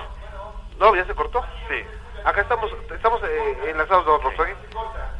No, 0.78 0.94
ya 0.94 1.04
se 1.04 1.14
cortó. 1.14 1.42
Sí. 1.68 1.76
Acá 2.24 2.40
estamos, 2.42 2.70
estamos 2.94 3.20
eh, 3.22 3.70
enlazados 3.70 4.04
dos, 4.04 4.20
profesor. 4.20 4.48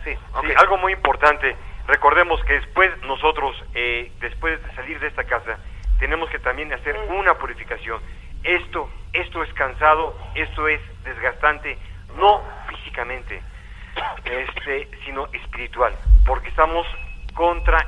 Sí, 0.05 0.11
ok. 0.35 0.45
Sí, 0.47 0.53
algo 0.57 0.77
muy 0.79 0.93
importante. 0.93 1.57
Recordemos 1.87 2.43
que 2.45 2.55
después 2.55 2.91
nosotros, 3.03 3.55
eh, 3.75 4.11
después 4.21 4.61
de 4.63 4.75
salir 4.75 4.99
de 5.01 5.07
esta 5.07 5.25
casa, 5.25 5.59
tenemos 6.01 6.29
que 6.31 6.39
también 6.41 6.73
hacer 6.73 6.97
una 7.11 7.35
purificación. 7.35 8.01
Esto, 8.43 8.89
esto 9.21 9.43
es 9.43 9.53
cansado, 9.55 10.17
esto 10.35 10.69
es 10.69 10.81
desgastante, 11.05 11.79
no 12.17 12.43
físicamente, 12.69 13.43
este, 14.25 14.89
sino 15.05 15.27
espiritual, 15.33 15.95
porque 16.27 16.49
estamos 16.49 16.87
contra 17.35 17.79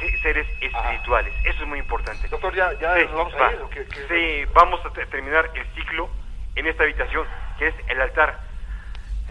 se- 0.00 0.18
seres 0.18 0.46
espirituales. 0.60 1.32
Eso 1.44 1.62
es 1.62 1.68
muy 1.68 1.78
importante. 1.78 2.28
Doctor, 2.28 2.54
ya, 2.54 2.72
ya 2.80 2.94
Sí, 2.96 3.02
nos 3.06 3.14
vamos 3.14 3.34
va. 3.40 3.48
a 3.48 3.52
ir. 3.52 3.58
¿o 3.60 3.70
qué- 3.70 3.86
qué- 3.86 4.06
Sí, 4.44 4.50
vamos 4.54 4.80
a 4.86 4.90
te- 4.90 5.06
terminar 5.06 5.50
el 5.54 5.66
ciclo 5.74 6.08
en 6.54 6.66
esta 6.66 6.82
habitación, 6.84 7.26
que 7.58 7.68
es 7.68 7.74
el 7.88 8.00
altar 8.00 8.38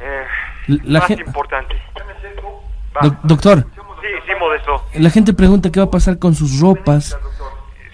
eh, 0.03 0.25
La 0.85 0.99
más 1.01 1.09
importante. 1.11 1.79
Doctor, 3.23 3.59
Sí, 4.01 4.07
sí, 4.25 4.31
Modesto. 4.39 4.83
la 4.95 5.09
gente 5.11 5.31
pregunta 5.33 5.71
qué 5.71 5.79
va 5.79 5.85
a 5.85 5.91
pasar 5.91 6.17
con 6.17 6.33
sus 6.33 6.59
ropas. 6.59 7.15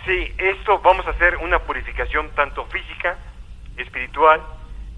Sí, 0.06 0.34
esto 0.38 0.80
vamos 0.80 1.06
a 1.06 1.10
hacer 1.10 1.36
una 1.38 1.60
purificación 1.60 2.30
tanto 2.30 2.66
física, 2.68 3.18
espiritual 3.78 4.42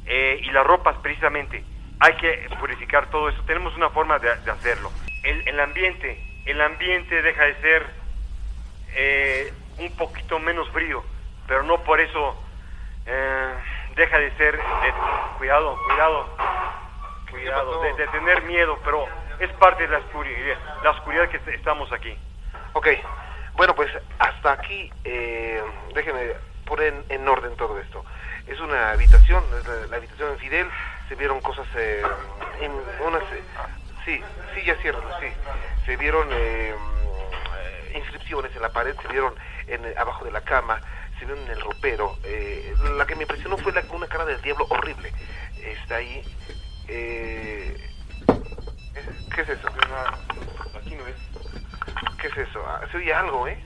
eh, 0.06 0.40
y 0.42 0.52
las 0.52 0.66
ropas 0.66 0.98
precisamente. 1.02 1.64
Hay 2.00 2.14
que 2.16 2.50
purificar 2.60 3.10
todo 3.10 3.30
eso. 3.30 3.42
Tenemos 3.44 3.76
una 3.76 3.90
forma 3.90 4.20
de, 4.20 4.30
hacerlo. 4.32 4.92
El, 5.24 5.48
el, 5.48 5.60
ambiente, 5.60 6.24
el 6.46 6.62
ambiente 6.62 7.22
deja 7.22 7.44
de 7.44 7.56
ser 7.62 7.86
eh, 8.96 9.54
un 9.78 9.92
poquito 9.98 10.40
menos 10.40 10.70
frío, 10.70 11.04
pero 11.48 11.64
no 11.64 11.84
por 11.84 12.00
eso 12.00 12.42
eh, 13.06 13.54
deja 13.96 14.20
de 14.20 14.32
ser. 14.38 14.60
Cuidado, 15.38 15.78
cuidado, 15.86 16.38
cuidado, 17.32 17.82
de, 17.82 17.94
de, 17.94 18.08
tener 18.08 18.42
miedo, 18.44 18.78
pero 18.84 19.06
es 19.40 19.50
parte 19.54 19.84
de 19.84 19.90
la 19.90 20.00
oscuridad, 20.00 20.58
la 20.84 20.92
oscuridad 20.92 21.30
que 21.30 21.40
estamos 21.54 21.92
aquí. 21.94 22.18
Ok, 22.74 22.88
bueno, 23.60 23.76
pues 23.76 23.90
hasta 24.20 24.54
aquí, 24.54 24.92
eh, 25.04 25.62
déjenme 25.94 26.34
poner 26.66 26.94
en, 27.10 27.28
orden 27.28 27.56
todo 27.58 27.80
esto. 27.80 28.06
Es 28.50 28.60
una 28.60 28.92
habitación, 28.92 29.44
es 29.58 29.90
la, 29.90 29.96
habitación 29.96 30.32
de 30.32 30.38
Fidel, 30.40 30.68
se 31.08 31.16
vieron 31.16 31.40
cosas 31.42 31.68
eh, 31.76 32.04
en 32.62 32.72
unas... 33.06 33.24
Eh, 33.24 33.44
sí, 34.06 34.22
sí, 34.54 34.66
ya 34.66 34.76
cierro, 34.78 35.02
sí. 35.20 35.28
Se 35.86 35.96
vieron 35.98 36.28
eh, 36.32 36.76
inscripciones 37.96 38.56
en 38.56 38.62
la 38.62 38.70
pared, 38.70 38.96
se 39.02 39.08
vieron 39.08 39.34
en, 39.68 39.98
abajo 39.98 40.26
de 40.26 40.32
la 40.32 40.42
cama, 40.42 40.82
se 41.18 41.26
vieron 41.26 41.44
en 41.46 41.52
el 41.52 41.62
ropero. 41.62 42.18
Eh, 42.24 42.74
la 42.98 43.06
que 43.06 43.16
me 43.16 43.24
impresionó 43.24 43.58
fue 43.58 43.72
la, 43.72 43.84
una 43.92 44.08
cara 44.08 44.26
del 44.26 44.42
diablo 44.42 44.66
horrible. 44.70 45.14
Está 45.62 45.98
ahí. 45.98 46.24
Eh, 46.88 47.78
¿Qué 49.36 49.42
es 49.42 49.50
eso? 49.50 49.68
Aquí 50.76 50.96
no 50.96 51.08
es. 51.08 51.16
¿Qué 52.20 52.28
es 52.28 52.38
eso? 52.38 52.64
Ah, 52.68 52.82
se 52.92 52.98
oye 52.98 53.14
algo, 53.14 53.48
¿eh? 53.48 53.64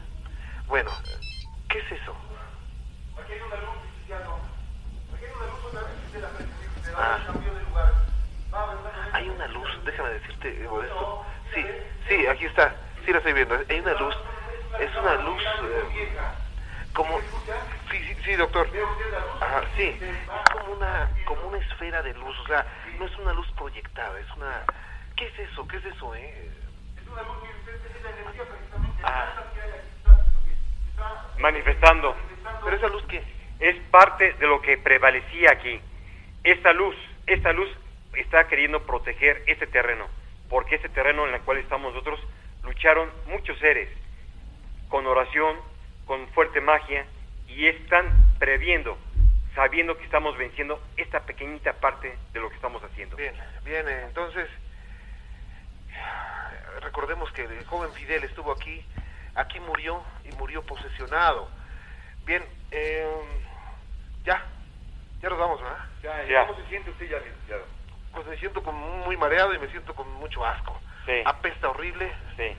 Bueno, 0.68 0.92
¿qué 1.70 1.80
es 1.80 1.92
eso? 1.92 2.16
Aquí 3.22 3.34
hay 3.34 3.40
una 3.42 3.56
luz, 3.56 3.76
Cristiano. 3.96 4.40
Aquí 5.14 5.26
hay 5.26 5.32
una 5.32 5.46
luz 5.46 5.66
otra 5.66 5.82
vez 5.82 5.90
de 5.90 5.94
la 5.94 5.94
se 5.94 6.02
Ah. 6.96 7.20
Hay 9.14 9.30
una 9.30 9.48
luz, 9.48 9.70
déjame 9.86 10.10
decirte 10.10 10.64
esto. 10.64 11.26
Sí, 11.54 11.66
sí, 12.08 12.28
aquí 12.28 12.46
está. 12.46 12.76
Sí 13.06 13.12
la 13.12 13.18
estoy 13.18 13.34
viendo. 13.34 13.56
Hay 13.70 13.80
una 13.80 13.94
luz. 13.94 14.16
Es 14.80 14.96
una 14.96 15.16
luz 15.16 15.44
eh, 15.44 16.18
como 16.94 17.20
sí, 17.92 18.00
sí, 18.00 18.16
sí, 18.24 18.36
doctor. 18.36 18.68
Ajá, 19.40 19.62
sí. 19.76 20.00
Es 20.02 20.52
como 20.52 20.74
una 20.74 21.10
como 21.26 21.48
una 21.48 21.58
esfera 21.58 22.02
de 22.02 22.14
luz, 22.14 22.38
o 22.40 22.48
sea, 22.48 22.66
no 22.98 23.06
es 23.06 23.16
una 23.18 23.34
luz 23.34 23.50
proyectada, 23.52 24.20
es 24.20 24.32
una 24.36 24.64
¿Qué 25.16 25.28
es 25.28 25.40
eso? 25.40 25.68
¿Qué 25.68 25.78
es 25.78 25.86
eso, 25.86 26.16
eh? 26.16 26.50
Es 26.98 27.08
una 27.08 27.22
luz 27.24 27.38
que 27.42 28.04
la 28.04 28.10
energía 28.10 28.44
precisamente. 28.46 29.04
Ah. 29.04 29.44
Manifestando. 31.38 32.16
Pero 32.64 32.78
esa 32.78 32.88
luz 32.88 33.04
qué? 33.08 33.24
Es 33.60 33.76
parte 33.92 34.34
de 34.34 34.48
lo 34.48 34.62
que 34.62 34.78
prevalecía 34.78 35.52
aquí. 35.52 35.80
Esta 36.44 36.74
luz, 36.74 36.96
esta 37.26 37.54
luz 37.54 37.70
está 38.16 38.48
queriendo 38.48 38.86
proteger 38.86 39.44
este 39.48 39.66
terreno, 39.68 40.08
porque 40.50 40.76
este 40.76 40.90
terreno 40.90 41.28
en 41.28 41.34
el 41.34 41.42
cual 41.42 41.58
estamos 41.58 41.94
nosotros 41.94 42.20
lucharon 42.64 43.10
muchos 43.28 43.58
seres 43.60 43.90
con 44.90 45.08
oración, 45.08 45.58
con 46.06 46.28
fuerte 46.30 46.60
magia 46.60 47.06
y 47.48 47.68
están 47.68 48.06
previendo, 48.40 48.98
sabiendo 49.56 49.98
que 49.98 50.04
estamos 50.04 50.38
venciendo 50.38 50.82
esta 50.98 51.22
pequeñita 51.22 51.74
parte 51.74 52.18
de 52.34 52.40
lo 52.40 52.50
que 52.50 52.56
estamos 52.56 52.84
haciendo. 52.84 53.16
Bien, 53.16 53.34
bien, 53.64 53.88
entonces 53.88 54.50
recordemos 56.82 57.32
que 57.32 57.44
el 57.44 57.66
joven 57.66 57.92
Fidel 57.94 58.24
estuvo 58.26 58.52
aquí, 58.52 58.86
aquí 59.36 59.60
murió 59.62 60.04
y 60.26 60.36
murió 60.36 60.62
posesionado. 60.64 61.50
Bien, 62.26 62.44
eh, 62.72 63.08
ya, 64.26 64.46
ya 65.24 65.30
nos 65.30 65.40
vamos, 65.40 65.62
¿verdad? 65.62 65.78
Ya, 66.04 66.24
Ya. 66.26 66.48
¿Cómo 66.48 66.60
se 66.60 66.68
siente 66.68 66.92
usted 66.92 67.10
ya, 67.10 67.18
licenciado? 67.20 67.64
Pues 68.12 68.28
me 68.28 68.38
siento 68.38 68.62
como 68.62 69.06
muy 69.06 69.16
mareado 69.16 69.54
y 69.54 69.58
me 69.58 69.70
siento 69.70 69.96
con 69.96 70.12
mucho 70.16 70.46
asco. 70.46 70.78
Sí. 71.06 71.24
Apesta 71.26 71.70
horrible. 71.70 72.12
Sí. 72.36 72.56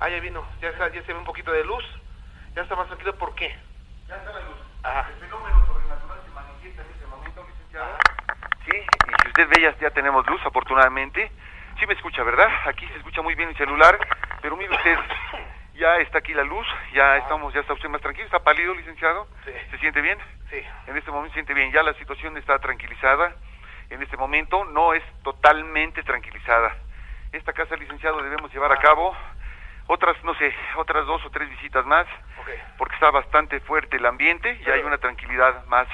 Ah, 0.00 0.08
ya 0.08 0.18
vino, 0.18 0.44
ya, 0.60 0.72
ya 0.72 1.02
se 1.02 1.12
ve 1.12 1.18
un 1.18 1.24
poquito 1.24 1.52
de 1.52 1.64
luz, 1.64 1.84
ya 2.54 2.62
está 2.62 2.74
más 2.74 2.88
tranquilo, 2.88 3.14
¿por 3.16 3.34
qué? 3.36 3.56
Ya 4.08 4.16
está 4.16 4.32
la 4.32 4.40
luz. 4.40 4.56
Ajá. 4.82 5.08
El 5.08 5.20
fenómeno 5.20 5.66
sobrenatural 5.66 6.18
se 6.24 6.30
manifiesta 6.30 6.82
en 6.82 6.90
este 6.90 7.06
momento, 7.06 7.46
licenciado. 7.48 7.98
Sí, 8.64 8.76
y 8.76 9.22
si 9.22 9.28
usted 9.28 9.48
ve, 9.48 9.62
ya, 9.62 9.78
ya 9.78 9.90
tenemos 9.90 10.26
luz, 10.26 10.40
afortunadamente. 10.44 11.30
Sí 11.78 11.86
me 11.86 11.94
escucha, 11.94 12.24
¿verdad? 12.24 12.48
Aquí 12.66 12.86
se 12.88 12.96
escucha 12.96 13.22
muy 13.22 13.36
bien 13.36 13.50
el 13.50 13.56
celular, 13.56 13.96
pero 14.42 14.56
mire 14.56 14.74
usted, 14.74 14.98
ya 15.78 15.96
está 15.98 16.18
aquí 16.18 16.34
la 16.34 16.42
luz, 16.44 16.66
ya 16.92 17.16
estamos, 17.18 17.54
ya 17.54 17.60
está 17.60 17.72
usted 17.72 17.88
más 17.88 18.00
tranquilo, 18.02 18.26
está 18.26 18.40
pálido, 18.40 18.74
licenciado. 18.74 19.26
Sí. 19.44 19.52
¿Se 19.70 19.78
siente 19.78 20.00
bien? 20.00 20.18
Sí. 20.50 20.60
En 20.86 20.96
este 20.96 21.10
momento 21.10 21.30
se 21.30 21.34
siente 21.34 21.54
bien, 21.54 21.72
ya 21.72 21.82
la 21.82 21.94
situación 21.94 22.36
está 22.36 22.58
tranquilizada. 22.58 23.34
En 23.90 24.02
este 24.02 24.16
momento 24.16 24.64
no 24.66 24.92
es 24.92 25.02
totalmente 25.22 26.02
tranquilizada. 26.02 26.76
Esta 27.32 27.52
casa, 27.52 27.76
licenciado, 27.76 28.22
debemos 28.22 28.52
llevar 28.52 28.72
a 28.72 28.76
cabo 28.78 29.16
otras, 29.86 30.22
no 30.24 30.34
sé, 30.34 30.54
otras 30.76 31.06
dos 31.06 31.24
o 31.24 31.30
tres 31.30 31.48
visitas 31.48 31.84
más, 31.86 32.06
Ok. 32.40 32.48
porque 32.76 32.94
está 32.94 33.10
bastante 33.10 33.60
fuerte 33.60 33.96
el 33.96 34.04
ambiente 34.06 34.52
y 34.52 34.64
Pero- 34.64 34.74
hay 34.74 34.82
una 34.82 34.98
tranquilidad 34.98 35.64
más. 35.66 35.88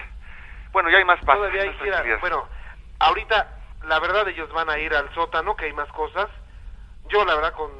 Bueno, 0.73 0.91
ya 0.91 0.99
hay 0.99 1.05
más 1.05 1.21
paz. 1.25 1.37
Todavía 1.37 1.63
hay 1.63 1.69
más 1.69 1.77
que 1.79 1.87
ir 1.87 1.93
a- 1.93 1.97
tranquilidad. 1.97 2.21
Bueno, 2.21 2.49
ahorita, 2.99 3.49
la 3.85 4.01
verdad, 4.01 4.27
ellos 4.29 4.51
van 4.53 4.69
a 4.71 4.79
ir 4.79 4.93
al 4.95 5.13
sótano, 5.15 5.55
que 5.55 5.67
hay 5.67 5.73
más 5.73 5.89
cosas. 5.93 6.29
Yo, 7.09 7.25
la 7.25 7.35
verdad, 7.37 7.53
con 7.53 7.71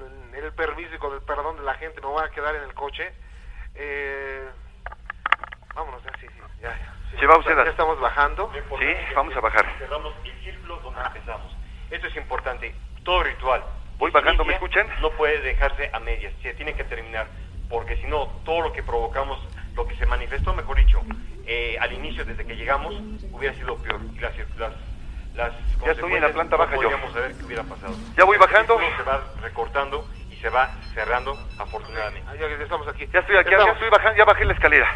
el 0.43 0.53
permiso 0.53 0.95
y 0.95 0.99
con 0.99 1.13
el 1.15 1.21
perdón 1.21 1.57
de 1.57 1.63
la 1.63 1.75
gente, 1.75 2.01
me 2.01 2.07
voy 2.09 2.25
a 2.25 2.31
quedar 2.31 2.55
en 2.57 2.63
el 2.63 2.75
coche. 2.75 3.13
Eh, 3.75 4.49
vámonos, 5.75 6.03
ya, 6.05 6.11
sí, 6.21 6.27
sí, 6.29 6.41
ya. 6.63 6.69
ya. 6.71 6.95
Sí, 7.11 7.19
Se 7.19 7.27
va 7.27 7.39
usted 7.39 7.59
a- 7.59 7.65
Ya 7.65 7.71
estamos 7.71 8.01
bajando. 8.01 8.51
Sí, 8.53 8.95
vamos 9.15 9.37
a 9.37 9.41
bajar. 9.41 9.67
Cerramos 9.79 10.15
el 10.25 10.33
círculo 10.45 10.77
donde 10.79 11.01
empezamos. 11.01 11.57
Esto 11.91 12.07
es 12.09 12.17
importante. 12.17 12.75
Todo 13.05 13.23
ritual. 13.23 13.63
Voy 13.99 14.11
que 14.11 14.19
bajando, 14.19 14.45
¿me 14.45 14.55
escuchan? 14.55 14.89
No 15.01 15.11
puede 15.11 15.41
dejarse 15.41 15.91
a 15.93 16.01
medias. 16.01 16.33
Se 16.43 16.55
tiene 16.55 16.75
que 16.75 16.85
terminar. 16.85 17.27
Porque 17.69 17.97
si 17.97 18.05
no, 18.07 18.27
todo 18.45 18.61
lo 18.63 18.73
que 18.73 18.83
provocamos, 18.83 19.39
lo 19.75 19.87
que 19.87 19.97
se 19.97 20.07
manifestó, 20.07 20.53
mejor 20.55 20.77
dicho, 20.77 21.01
eh, 21.47 21.77
al 21.81 21.93
inicio, 21.93 22.25
desde 22.25 22.45
que 22.45 22.57
llegamos, 22.57 22.95
hubiera 23.33 23.55
sido 23.55 23.77
peor. 23.79 24.01
Y 24.15 24.19
las, 24.19 24.33
las, 25.35 25.53
Ya 25.85 25.93
estoy 25.93 26.13
en 26.15 26.23
la 26.23 26.29
planta 26.31 26.57
no 26.57 26.63
baja 26.65 26.75
yo. 26.77 26.83
podríamos 26.83 27.13
saber 27.13 27.35
qué 27.37 27.45
hubiera 27.45 27.63
pasado. 27.65 27.95
Ya 28.17 28.25
voy 28.25 28.39
bajando. 28.39 28.79
Se 28.97 29.03
va 29.03 29.23
recortando 29.43 30.09
se 30.45 30.51
va 30.51 30.69
cerrando, 30.93 31.33
afortunadamente. 31.59 32.29
Ah, 32.29 32.35
ya, 32.39 32.47
ya 32.47 32.63
estamos 32.63 32.87
aquí. 32.87 33.09
Ya 33.11 33.21
estoy 33.21 33.37
aquí, 33.39 33.49
ya 33.51 33.73
estoy 33.73 33.89
bajando, 33.89 34.19
ya 34.19 34.25
bajé 34.27 34.45
la 34.45 34.53
escalera. 34.53 34.87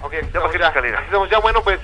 Ok, 0.00 0.14
Ya 0.34 0.40
bajé 0.40 0.58
la 0.58 0.66
escalera. 0.66 0.98
aquí 0.98 1.04
estamos 1.06 1.30
ya, 1.30 1.38
bueno, 1.38 1.62
pues, 1.62 1.78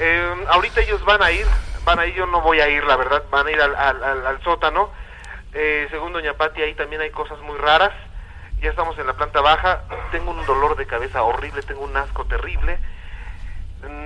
eh, 0.00 0.34
ahorita 0.48 0.80
ellos 0.80 1.04
van 1.04 1.22
a 1.22 1.30
ir, 1.30 1.46
van 1.84 2.00
a 2.00 2.06
ir, 2.06 2.14
yo 2.16 2.26
no 2.26 2.40
voy 2.40 2.58
a 2.58 2.68
ir, 2.68 2.82
la 2.82 2.96
verdad, 2.96 3.22
van 3.30 3.46
a 3.46 3.50
ir 3.52 3.60
al, 3.60 3.72
al, 3.76 4.02
al- 4.02 4.26
al 4.26 4.42
sótano. 4.42 4.90
Eh, 5.54 5.86
según 5.92 6.12
Doña 6.12 6.34
Pati, 6.34 6.60
ahí 6.60 6.74
también 6.74 7.00
hay 7.02 7.10
cosas 7.10 7.38
muy 7.42 7.56
raras. 7.56 7.92
Ya 8.60 8.70
estamos 8.70 8.98
en 8.98 9.06
la 9.06 9.12
planta 9.12 9.40
baja. 9.40 9.82
Tengo 10.10 10.32
un 10.32 10.44
dolor 10.44 10.76
de 10.76 10.86
cabeza 10.86 11.22
horrible, 11.22 11.62
tengo 11.62 11.82
un 11.84 11.96
asco 11.96 12.24
terrible. 12.24 12.78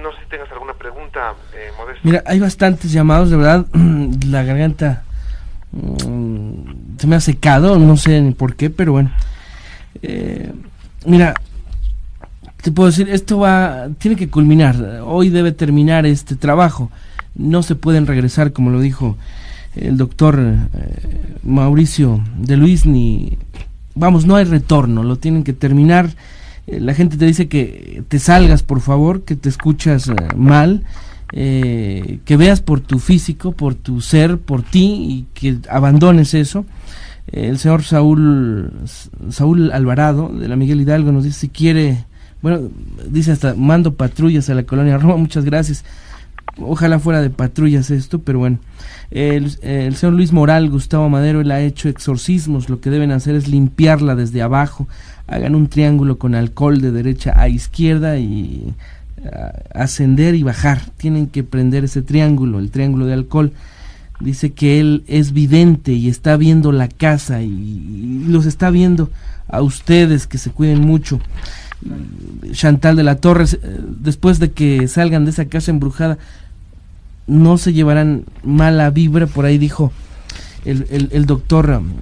No 0.03 0.13
sé 0.13 0.19
si 0.21 0.27
tengas 0.27 0.53
alguna 0.53 0.75
pregunta, 0.75 1.33
eh, 1.55 1.73
Modesto. 1.79 2.01
Mira, 2.05 2.23
hay 2.27 2.39
bastantes 2.41 2.93
llamados, 2.93 3.31
de 3.31 3.39
verdad. 3.39 3.65
La 4.27 4.43
garganta 4.43 5.03
mm, 5.73 6.73
se 7.01 7.07
me 7.07 7.17
ha 7.17 7.21
secado, 7.21 7.79
no 7.79 7.97
sé 7.97 8.21
ni 8.21 8.33
por 8.33 8.57
qué, 8.57 8.69
pero 8.69 8.93
bueno. 8.93 9.11
Eh, 10.03 10.53
mira, 11.07 11.33
te 12.61 12.71
puedo 12.73 12.91
decir, 12.91 13.09
esto 13.09 13.39
va, 13.39 13.89
tiene 13.97 14.19
que 14.19 14.29
culminar. 14.29 15.01
Hoy 15.07 15.31
debe 15.31 15.53
terminar 15.53 16.05
este 16.05 16.37
trabajo. 16.37 16.91
No 17.35 17.63
se 17.63 17.75
pueden 17.75 18.07
regresar, 18.07 18.53
como 18.53 18.69
lo 18.69 18.81
dijo 18.81 19.17
el 19.77 19.97
doctor 19.97 20.39
eh, 20.39 21.37
Mauricio 21.43 22.23
de 22.37 22.59
Luis, 22.59 22.85
ni. 22.85 23.39
Vamos, 23.95 24.27
no 24.27 24.37
hay 24.37 24.45
retorno, 24.45 25.03
lo 25.03 25.17
tienen 25.17 25.43
que 25.43 25.55
terminar. 25.55 26.11
Eh, 26.67 26.81
la 26.81 26.93
gente 26.93 27.17
te 27.17 27.25
dice 27.25 27.49
que 27.49 28.03
te 28.09 28.19
salgas, 28.19 28.63
por 28.63 28.83
favor, 28.83 29.23
que 29.23 29.37
te 29.37 29.49
escuchas 29.49 30.09
eh, 30.09 30.15
mal, 30.37 30.85
eh, 31.33 32.19
que 32.25 32.37
veas 32.37 32.61
por 32.61 32.81
tu 32.81 32.99
físico, 32.99 33.53
por 33.53 33.75
tu 33.75 34.01
ser, 34.01 34.39
por 34.39 34.63
ti 34.63 35.07
y 35.09 35.27
que 35.35 35.59
abandones 35.69 36.35
eso. 36.35 36.65
Eh, 37.29 37.49
el 37.49 37.59
señor 37.59 37.85
Saúl 37.85 38.73
Saúl 39.31 39.71
Alvarado 39.73 40.29
de 40.29 40.49
la 40.49 40.57
Miguel 40.57 40.81
Hidalgo 40.81 41.13
nos 41.13 41.25
dice 41.25 41.41
si 41.41 41.49
quiere, 41.49 42.05
bueno, 42.43 42.69
dice 43.09 43.33
hasta 43.33 43.55
mando 43.55 43.95
patrullas 43.95 44.51
a 44.51 44.55
la 44.55 44.65
colonia 44.65 44.99
Roma, 44.99 45.17
muchas 45.19 45.45
gracias. 45.45 45.85
Ojalá 46.59 46.99
fuera 46.99 47.23
de 47.23 47.31
patrullas 47.31 47.91
esto, 47.91 48.19
pero 48.19 48.41
bueno. 48.41 48.59
El, 49.13 49.57
el 49.63 49.95
señor 49.97 50.15
Luis 50.15 50.33
Moral, 50.33 50.69
Gustavo 50.69 51.09
Madero, 51.09 51.41
él 51.41 51.51
ha 51.53 51.61
hecho 51.61 51.89
exorcismos. 51.89 52.69
Lo 52.69 52.81
que 52.81 52.91
deben 52.91 53.13
hacer 53.13 53.35
es 53.37 53.49
limpiarla 53.49 54.15
desde 54.15 54.43
abajo. 54.43 54.89
Hagan 55.27 55.55
un 55.55 55.69
triángulo 55.69 56.19
con 56.19 56.35
alcohol 56.35 56.81
de 56.81 56.91
derecha 56.91 57.33
a 57.37 57.49
izquierda 57.49 58.19
y 58.19 58.75
ascender 59.75 60.35
y 60.35 60.43
bajar. 60.43 60.81
Tienen 60.97 61.27
que 61.27 61.43
prender 61.43 61.85
ese 61.85 62.03
triángulo, 62.03 62.59
el 62.59 62.71
triángulo 62.71 63.07
de 63.07 63.15
alcohol. 63.15 63.53
Dice 64.21 64.53
que 64.53 64.81
él 64.81 65.03
es 65.07 65.33
vidente 65.33 65.93
y 65.93 66.09
está 66.09 66.37
viendo 66.37 66.73
la 66.73 66.89
casa 66.89 67.43
y, 67.43 68.25
los 68.27 68.47
está 68.47 68.71
viendo 68.71 69.11
a 69.49 69.63
ustedes 69.63 70.27
que 70.27 70.39
se 70.39 70.51
cuiden 70.51 70.81
mucho. 70.81 71.21
Chantal 72.53 72.97
de 72.97 73.03
la 73.03 73.17
Torre, 73.17 73.45
eh, 73.45 73.81
después 74.01 74.39
de 74.39 74.53
que 74.53 74.87
salgan 74.89 75.25
de 75.25 75.31
esa 75.31 75.47
casa 75.47 75.71
embrujada, 75.71 76.19
no 77.27 77.57
se 77.57 77.73
llevarán 77.73 78.25
mala 78.45 78.91
vibra, 78.91 79.27
por 79.27 79.47
ahí 79.47 79.57
dijo 79.57 79.93
el, 80.65 80.87
el, 80.91 81.09
el 81.13 81.27
doctor 81.27 81.71
um, 81.71 81.93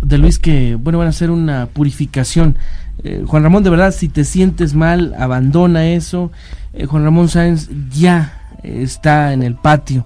de 0.00 0.18
Luis 0.18 0.38
que, 0.38 0.76
bueno, 0.76 0.98
van 0.98 1.08
a 1.08 1.10
hacer 1.10 1.30
una 1.30 1.66
purificación. 1.66 2.56
Eh, 3.04 3.24
Juan 3.26 3.42
Ramón, 3.42 3.62
de 3.62 3.70
verdad, 3.70 3.92
si 3.92 4.08
te 4.08 4.24
sientes 4.24 4.74
mal, 4.74 5.14
abandona 5.18 5.88
eso. 5.88 6.30
Eh, 6.72 6.86
Juan 6.86 7.04
Ramón 7.04 7.28
Sáenz 7.28 7.68
ya 7.90 8.42
está 8.62 9.32
en 9.32 9.42
el 9.42 9.54
patio. 9.54 10.04